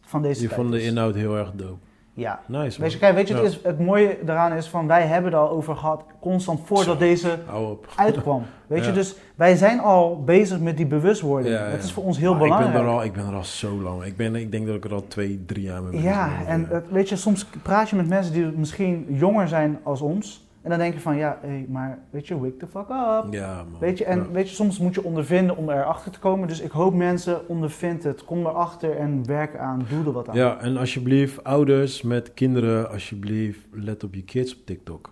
van 0.00 0.22
deze 0.22 0.42
Je 0.42 0.48
vond 0.48 0.72
de 0.72 0.82
inhoud 0.82 1.14
heel 1.14 1.36
erg 1.36 1.52
dope. 1.54 1.78
Ja. 2.14 2.40
Nice, 2.46 2.62
man. 2.70 2.80
Weet 2.80 2.92
je, 2.92 2.98
kijk, 2.98 3.14
weet 3.14 3.28
je, 3.28 3.34
het, 3.34 3.44
is, 3.44 3.60
het 3.62 3.78
mooie 3.78 4.18
daaraan 4.24 4.52
is 4.52 4.66
van 4.68 4.86
wij 4.86 5.02
hebben 5.06 5.32
het 5.32 5.40
al 5.40 5.50
over 5.50 5.76
gehad 5.76 6.04
constant 6.20 6.60
voordat 6.64 6.98
deze 6.98 7.38
uitkwam. 7.96 8.42
Weet 8.66 8.84
je, 8.84 8.92
dus 8.92 9.16
wij 9.34 9.56
zijn 9.56 9.80
al 9.80 10.22
bezig 10.24 10.60
met 10.60 10.76
die 10.76 10.86
bewustwording. 10.86 11.54
Ja, 11.54 11.64
ja. 11.66 11.70
Het 11.70 11.84
is 11.84 11.92
voor 11.92 12.04
ons 12.04 12.18
heel 12.18 12.36
belangrijk. 12.36 12.66
Ik 12.66 12.72
ben, 12.72 12.82
er 12.82 12.88
al, 12.88 13.04
ik 13.04 13.12
ben 13.12 13.26
er 13.26 13.34
al 13.34 13.44
zo 13.44 13.80
lang. 13.80 14.04
Ik, 14.04 14.16
ben, 14.16 14.34
ik 14.34 14.50
denk 14.52 14.66
dat 14.66 14.74
ik 14.76 14.84
er 14.84 14.92
al 14.94 15.04
twee, 15.08 15.44
drie 15.46 15.62
jaar 15.64 15.82
mee 15.82 15.90
bezig 15.90 16.06
Ja, 16.06 16.28
ben. 16.38 16.46
en 16.46 16.66
het- 16.68 16.90
weet 16.90 17.08
je, 17.08 17.16
soms 17.16 17.44
praat 17.62 17.88
je 17.90 17.96
met 17.96 18.08
mensen 18.08 18.32
die 18.32 18.44
misschien 18.46 19.06
jonger 19.08 19.48
zijn 19.48 19.78
als 19.82 20.00
ons. 20.00 20.46
En 20.62 20.70
dan 20.70 20.78
denk 20.78 20.94
je 20.94 21.00
van, 21.00 21.16
ja, 21.16 21.38
hé, 21.42 21.64
maar 21.68 21.98
weet 22.10 22.26
je, 22.26 22.38
wake 22.38 22.56
the 22.56 22.66
fuck 22.66 22.88
up. 22.88 23.26
Ja, 23.32 23.64
man. 23.70 23.80
Weet 23.80 23.98
je, 23.98 24.04
en 24.04 24.18
Ja. 24.18 24.28
weet 24.30 24.48
je, 24.48 24.54
soms 24.54 24.78
moet 24.78 24.94
je 24.94 25.04
ondervinden 25.04 25.56
om 25.56 25.70
erachter 25.70 26.10
te 26.12 26.18
komen. 26.18 26.48
Dus 26.48 26.60
ik 26.60 26.70
hoop 26.70 26.94
mensen 26.94 27.48
ondervind 27.48 28.02
het, 28.04 28.24
kom 28.24 28.46
erachter 28.46 28.96
en 28.96 29.26
werk 29.26 29.56
aan, 29.56 29.86
doe 29.88 30.04
er 30.04 30.12
wat 30.12 30.28
aan. 30.28 30.36
Ja, 30.36 30.58
en 30.60 30.76
alsjeblieft, 30.76 31.44
ouders 31.44 32.02
met 32.02 32.34
kinderen, 32.34 32.90
alsjeblieft, 32.90 33.60
let 33.72 34.04
op 34.04 34.14
je 34.14 34.22
kids 34.24 34.54
op 34.56 34.66
TikTok. 34.66 35.10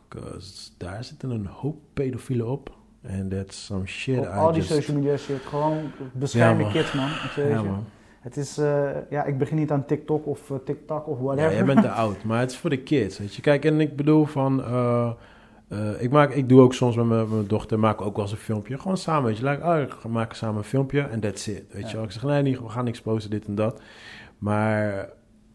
daar 0.79 1.05
zitten 1.05 1.31
een 1.31 1.47
hoop 1.47 1.77
pedofielen 1.95 2.49
op. 2.51 2.79
En 3.03 3.29
that's 3.29 3.65
some 3.65 3.87
shit 3.87 4.19
Op 4.19 4.25
I 4.25 4.29
al 4.29 4.53
die 4.53 4.63
social 4.63 4.97
media 4.97 5.17
shit, 5.17 5.41
gewoon 5.47 5.77
bescherm 6.13 6.61
Ja, 6.61 6.67
je 6.67 6.73
kids, 6.73 6.93
man. 6.93 7.09
Ja, 7.49 7.63
man. 7.63 7.85
Het 8.21 8.37
is, 8.37 8.59
eh, 8.59 8.89
ja, 9.11 9.25
ik 9.25 9.39
begin 9.39 9.57
niet 9.57 9.71
aan 9.71 9.85
TikTok 9.87 10.27
of 10.27 10.51
eh, 10.51 10.57
TikTok 10.65 11.09
of 11.09 11.19
Ja, 11.19 11.25
whatever. 11.25 11.53
jij 11.53 11.65
bent 11.65 11.81
te 11.83 11.91
oud, 12.05 12.25
maar 12.25 12.41
het 12.41 12.51
is 12.51 12.57
voor 12.57 12.71
de 12.71 12.83
kids, 12.83 13.19
weet 13.19 13.35
je. 13.35 13.43
Kijk, 13.43 13.65
en 13.65 13.81
ik 13.81 13.97
bedoel 13.97 14.25
van... 14.25 14.63
eh, 14.65 15.11
eh, 15.71 16.03
ik, 16.03 16.11
maak, 16.11 16.31
ik 16.35 16.49
doe 16.49 16.61
ook 16.61 16.75
soms 16.75 16.97
met 16.97 17.07
mijn, 17.07 17.47
dochter, 17.47 17.79
maak 17.79 18.01
ook 18.01 18.15
wel 18.15 18.25
eens 18.25 18.33
een 18.33 18.39
filmpje. 18.39 18.79
Gewoon 18.79 18.97
samen, 18.97 19.25
weet 19.25 19.39
je. 19.39 19.45
Like, 19.49 19.63
oh, 19.63 20.03
we 20.03 20.09
maken 20.09 20.37
samen 20.37 20.57
een 20.59 20.65
filmpje 20.65 21.01
en 21.01 21.21
that's 21.21 21.47
it, 21.47 21.65
weet 21.71 21.83
Ja. 21.83 21.89
je 21.89 21.95
wel. 21.95 22.05
Ik 22.05 22.11
zeg, 22.11 22.23
nee, 22.23 22.43
niet, 22.43 22.61
we 22.61 22.69
gaan 22.69 22.85
niks 22.85 23.01
posten, 23.01 23.31
dit 23.31 23.47
en 23.47 23.55
dat. 23.55 23.81
Maar 24.39 25.09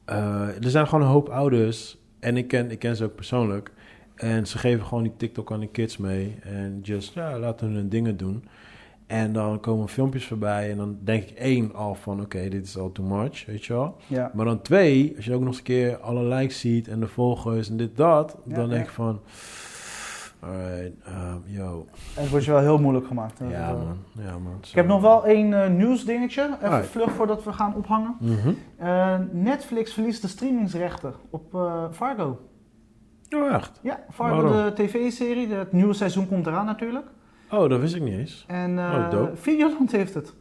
eh, 0.06 0.64
er 0.64 0.70
zijn 0.70 0.88
gewoon 0.88 1.04
een 1.06 1.12
hoop 1.12 1.30
ouders, 1.30 1.98
en 2.20 2.38
ik 2.38 2.48
ken, 2.48 2.72
ik 2.72 2.80
ken 2.80 2.96
ze 2.96 3.04
ook 3.04 3.16
persoonlijk... 3.16 3.74
En 4.16 4.48
ze 4.48 4.58
geven 4.58 4.86
gewoon 4.86 5.04
die 5.04 5.14
TikTok 5.18 5.52
aan 5.52 5.60
de 5.60 5.68
kids 5.68 5.98
mee. 5.98 6.36
En 6.42 6.80
just, 6.82 7.14
ja, 7.14 7.40
laten 7.40 7.72
hun 7.72 7.90
dingen 7.90 8.18
doen. 8.18 8.44
En 9.08 9.34
dan 9.34 9.60
komen 9.60 9.88
filmpjes 9.90 10.26
voorbij. 10.26 10.72
En 10.72 10.78
dan 10.78 10.98
denk 11.04 11.24
ik 11.24 11.38
één 11.38 11.74
al 11.74 11.96
van, 11.96 12.22
oké, 12.22 12.50
dit 12.50 12.66
is 12.66 12.78
al 12.78 12.92
too 12.92 13.06
much, 13.06 13.46
weet 13.46 13.66
je 13.66 13.74
wel. 13.74 13.96
Ja. 14.08 14.32
Maar 14.34 14.46
dan 14.46 14.62
twee, 14.62 15.14
als 15.16 15.26
je 15.26 15.34
ook 15.34 15.40
nog 15.40 15.48
eens 15.48 15.58
een 15.58 15.64
keer 15.64 15.98
alle 15.98 16.36
likes 16.36 16.60
ziet 16.60 16.88
en 16.88 17.00
de 17.00 17.08
volgers 17.08 17.70
en 17.70 17.78
dit, 17.78 17.98
dat. 17.98 18.38
Ja, 18.46 18.56
dan 18.56 18.70
denk 18.70 18.84
ik 18.86 18.92
van, 18.92 19.22
alright, 20.46 20.94
um, 21.08 21.44
yo. 21.46 21.86
En 22.16 22.22
het 22.22 22.30
wordt 22.30 22.46
je 22.46 22.52
wel 22.52 22.60
heel 22.62 22.78
moeilijk 22.80 23.08
gemaakt. 23.08 23.40
Ja 23.50 23.70
eh, 23.70 23.74
man, 23.74 23.98
ja 24.26 24.38
man. 24.38 24.58
Ik 24.70 24.76
heb 24.76 24.88
nog 24.88 25.02
wel 25.02 25.26
één 25.26 25.64
eh, 25.64 25.70
nieuwsdingetje, 25.70 26.44
even 26.44 26.62
Alright. 26.62 26.88
vlug 26.92 27.12
voordat 27.12 27.44
we 27.44 27.54
gaan 27.54 27.76
ophangen. 27.76 28.16
Mhm. 28.20 28.54
Eh, 28.78 29.16
Netflix 29.32 29.94
verliest 29.94 30.22
de 30.22 30.28
streamingsrechten 30.28 31.14
op 31.30 31.56
eh, 31.56 31.84
Fargo. 31.92 32.40
Oh 33.36 33.54
echt? 33.54 33.80
Ja, 33.84 34.00
Fargo, 34.12 34.42
Waarom? 34.42 34.66
de 34.66 34.74
tv-serie. 34.74 35.54
Het 35.54 35.72
nieuwe 35.72 35.94
seizoen 35.94 36.28
komt 36.28 36.48
eraan 36.48 36.66
natuurlijk. 36.66 37.06
Oh, 37.52 37.70
dat 37.70 37.80
wist 37.80 37.96
ik 37.96 38.02
niet 38.02 38.18
eens. 38.18 38.46
En 38.48 38.80
Oh, 38.80 39.10
dope. 39.12 39.36
Videoland 39.36 39.92
heeft 39.92 40.14
het. 40.14 40.34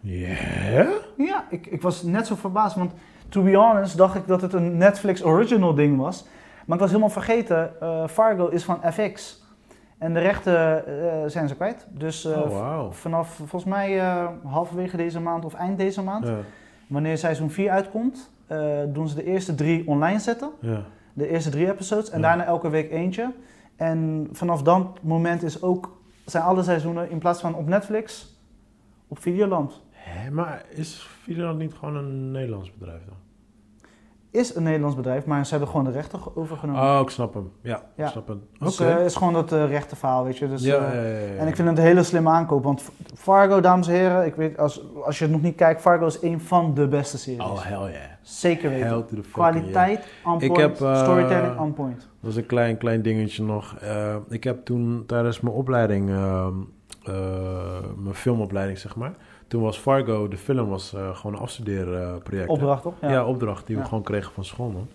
Ja? 0.00 0.86
Ja, 1.16 1.44
ik, 1.50 1.66
ik 1.66 1.82
was 1.82 2.02
net 2.02 2.26
zo 2.26 2.34
verbaasd, 2.34 2.76
want 2.76 2.92
to 3.28 3.42
be 3.42 3.56
honest 3.56 3.96
dacht 3.96 4.14
ik 4.14 4.26
dat 4.26 4.40
het 4.40 4.52
een 4.52 4.76
Netflix 4.76 5.24
original 5.24 5.74
ding 5.74 5.98
was. 5.98 6.24
Maar 6.66 6.76
ik 6.76 6.82
was 6.82 6.90
helemaal 6.90 7.10
vergeten, 7.10 7.70
Fargo 8.08 8.48
is 8.48 8.64
van 8.64 8.80
FX. 8.92 9.41
En 10.02 10.12
de 10.14 10.20
rechten 10.20 10.86
eh, 10.86 11.22
zijn 11.26 11.48
ze 11.48 11.54
kwijt. 11.54 11.86
Dus 11.90 12.24
eh, 12.24 12.40
Oh, 12.42 12.90
vanaf 12.90 13.28
volgens 13.34 13.64
mij 13.64 14.00
eh, 14.00 14.28
halverwege 14.44 14.96
deze 14.96 15.20
maand 15.20 15.44
of 15.44 15.54
eind 15.54 15.78
deze 15.78 16.02
maand, 16.02 16.26
Ja, 16.26 16.36
wanneer 16.86 17.18
seizoen 17.18 17.50
4 17.50 17.70
uitkomt, 17.70 18.30
doen 18.88 19.08
ze 19.08 19.14
de 19.14 19.24
eerste 19.24 19.54
drie 19.54 19.86
online 19.88 20.18
zetten. 20.18 20.50
ja. 20.60 20.82
De 21.14 21.28
eerste 21.28 21.50
drie 21.50 21.70
episodes 21.70 22.10
en 22.10 22.20
Ja. 22.20 22.26
daarna 22.26 22.44
elke 22.44 22.68
week 22.70 22.90
eentje. 22.90 23.30
En 23.76 24.28
vanaf 24.32 24.62
dat 24.62 25.02
moment 25.02 25.42
is 25.42 25.62
ook, 25.62 26.00
zijn 26.24 26.42
alle 26.44 26.62
seizoenen 26.62 27.10
in 27.10 27.18
plaats 27.18 27.40
van 27.40 27.54
op 27.54 27.66
Netflix, 27.66 28.36
op 29.08 29.18
Videoland. 29.18 29.80
Hé, 29.90 30.30
maar 30.30 30.64
is 30.68 31.06
Videoland 31.22 31.58
niet 31.58 31.74
gewoon 31.74 31.96
een 31.96 32.30
Nederlands 32.30 32.72
bedrijf 32.74 33.00
dan? 33.06 33.16
Is 34.32 34.54
een 34.54 34.62
Nederlands 34.62 34.96
bedrijf, 34.96 35.24
maar 35.26 35.44
ze 35.44 35.50
hebben 35.50 35.68
gewoon 35.68 35.84
de 35.84 35.90
rechten 35.90 36.18
ge- 36.20 36.36
overgenomen. 36.36 36.82
Oh, 36.82 36.98
ik 37.02 37.08
snap 37.10 37.34
hem. 37.34 37.50
Ja, 37.62 37.82
Ja. 37.96 38.04
ik 38.04 38.10
snap 38.10 38.28
hem. 38.28 38.42
Dus 38.58 38.80
eh, 38.80 39.04
is 39.04 39.16
gewoon 39.16 39.32
dat 39.32 39.52
uh, 39.52 39.66
rechte 39.68 39.96
verhaal, 39.96 40.24
weet 40.24 40.38
je. 40.38 40.48
Dus, 40.48 40.62
ja, 40.62 40.76
eh, 40.92 41.34
ja. 41.34 41.40
En 41.40 41.48
ik 41.48 41.56
vind 41.56 41.68
het 41.68 41.78
een 41.78 41.84
hele 41.84 42.02
slimme 42.02 42.30
aankoop, 42.30 42.64
want 42.64 42.82
Fargo, 43.14 43.60
dames 43.60 43.86
en 43.88 43.94
heren, 43.94 44.26
ik 44.26 44.34
weet, 44.34 44.58
als, 44.58 44.82
als 45.04 45.18
je 45.18 45.24
het 45.24 45.32
nog 45.32 45.42
niet 45.42 45.54
kijkt, 45.56 45.80
Fargo 45.80 46.06
is 46.06 46.22
een 46.22 46.40
van 46.40 46.74
de 46.74 46.88
beste 46.88 47.18
series. 47.18 47.40
Oh, 47.42 47.62
hell 47.62 47.78
yeah. 47.90 48.02
Zeker 48.22 48.70
weten. 48.70 48.86
Hell 48.86 49.02
to 49.02 49.16
the 49.20 49.28
Kwaliteit 49.32 50.06
on 50.24 50.40
Ik 50.40 50.52
point, 50.52 50.78
heb, 50.78 50.96
storytelling 50.96 51.58
on 51.58 51.72
point. 51.74 52.08
Dat 52.20 52.30
is 52.30 52.36
een 52.36 52.46
klein, 52.46 52.76
klein 52.78 53.02
dingetje 53.02 53.42
nog. 53.44 53.76
Ik 54.28 54.44
heb 54.44 54.64
toen 54.64 55.04
tijdens 55.06 55.40
mijn 55.40 55.54
opleiding, 55.54 56.10
ehm, 56.10 56.52
eh, 57.04 57.14
mijn 57.96 58.14
filmopleiding 58.14 58.78
zeg 58.78 58.96
maar. 58.96 59.12
Toen 59.52 59.62
was 59.62 59.78
Fargo, 59.78 60.28
de 60.28 60.36
film 60.36 60.68
was 60.68 60.94
eh, 60.94 61.16
gewoon 61.16 61.36
een 61.36 61.42
afstudeerproject. 61.42 62.48
Opdracht, 62.48 62.82
toch? 62.82 62.94
Ja, 63.00 63.26
opdracht 63.26 63.66
die 63.66 63.76
we 63.76 63.82
Ja. 63.82 63.88
gewoon 63.88 64.02
kregen 64.02 64.32
van 64.32 64.44
school 64.44 64.68
man. 64.70 64.88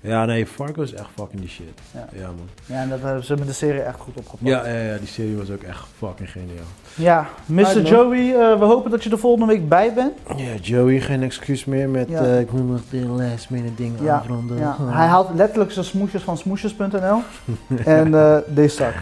Ja, 0.00 0.24
nee, 0.24 0.46
Fargo 0.46 0.82
is 0.82 0.92
echt 0.94 1.08
fucking 1.14 1.40
die 1.40 1.50
shit. 1.50 1.64
Ja. 1.94 2.08
Ja, 2.12 2.26
man. 2.26 2.48
Ja, 2.66 2.82
en 2.82 2.88
dat 2.88 3.00
hebben 3.02 3.24
ze 3.24 3.34
met 3.36 3.46
de 3.46 3.52
serie 3.52 3.80
echt 3.80 3.98
goed 3.98 4.16
opgepakt. 4.16 4.48
Ja, 4.48 4.66
ja, 4.66 4.80
ja, 4.92 4.96
die 4.98 5.06
serie 5.08 5.36
was 5.36 5.50
ook 5.50 5.62
echt 5.62 5.84
fucking 5.98 6.30
geniaal. 6.30 6.64
Ja, 6.94 7.26
Mr. 7.46 7.82
Joey, 7.82 8.34
eh, 8.34 8.58
we 8.58 8.64
hopen 8.64 8.90
dat 8.90 9.04
je 9.04 9.10
er 9.10 9.18
volgende 9.18 9.46
week 9.46 9.68
bij 9.68 9.92
bent. 9.94 10.12
Ja, 10.36 10.54
Joey, 10.60 11.00
geen 11.00 11.22
excuus 11.22 11.64
meer 11.64 11.88
met 11.88 12.08
Ja. 12.08 12.22
eh, 12.22 12.40
ik 12.40 12.52
moet 12.52 12.68
nog 12.68 12.80
de 12.90 13.06
last 13.06 13.50
minute 13.50 13.74
dingen 13.74 14.02
Ja, 14.04 14.16
afronden. 14.16 14.58
Ja, 14.58 14.76
hij 14.80 15.06
haalt 15.06 15.34
letterlijk 15.34 15.72
zijn 15.72 15.84
smoesjes 15.84 16.22
van 16.22 16.38
smoesjes.nl. 16.38 17.20
en 17.84 18.14
eh 18.14 18.36
deze 18.46 18.74
zak. 18.76 18.94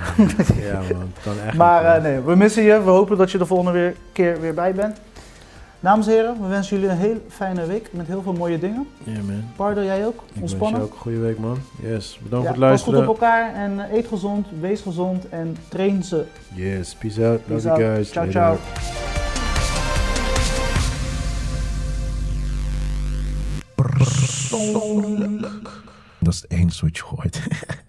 Ja, 0.60 0.81
man. 0.93 1.12
Kan 1.23 1.35
echt 1.47 1.56
Maar 1.56 1.85
eh, 1.85 2.02
nee, 2.02 2.20
we 2.20 2.35
missen 2.36 2.62
je. 2.62 2.82
We 2.82 2.90
hopen 2.90 3.16
dat 3.16 3.31
je 3.31 3.39
de 3.39 3.47
volgende 3.47 3.70
weer, 3.73 3.94
keer 4.12 4.40
weer 4.40 4.55
bij 4.55 4.74
bent. 4.74 4.97
Dames 5.81 6.07
en 6.07 6.12
heren, 6.12 6.43
we 6.43 6.48
wensen 6.48 6.77
jullie 6.77 6.90
een 6.93 6.98
heel 7.01 7.20
fijne 7.28 7.66
week 7.66 7.89
met 7.93 8.07
heel 8.07 8.23
veel 8.23 8.32
mooie 8.32 8.59
dingen. 8.59 8.89
Ja, 9.05 9.12
man. 9.12 9.44
Pardo, 9.57 9.82
jij 9.82 10.07
ook? 10.07 10.15
Ik 10.15 10.20
wens 10.32 10.40
Ontspannen. 10.40 10.81
je 10.81 10.86
ook 10.86 10.93
een 10.93 10.98
goede 11.01 11.19
week, 11.19 11.39
man. 11.39 11.59
Yes, 11.82 12.19
bedankt 12.23 12.47
Ja, 12.47 12.55
voor 12.55 12.62
het 12.62 12.70
pas 12.73 12.82
goed 12.82 12.93
luisteren. 12.93 12.98
op 13.01 13.07
elkaar 13.07 13.55
en 13.55 13.89
eh, 13.90 13.97
eet 13.97 14.07
gezond, 14.07 14.47
wees 14.61 14.81
gezond 14.81 15.28
en 15.28 15.57
train 15.69 16.03
ze. 16.05 16.24
Yes, 16.55 16.94
peace 16.94 17.27
out. 17.27 17.44
Peace 17.47 17.69
Love 17.69 17.81
you 17.81 17.85
out. 17.89 17.94
guys. 17.97 18.11
Ciao, 18.11 18.27
Later. 18.27 18.40
ciao. 18.40 18.57
Dat 26.19 26.32
is 26.35 26.40
het 26.43 26.51
enige 26.51 26.85
wat 26.85 26.97
je 26.97 27.03
gooit. 27.03 27.43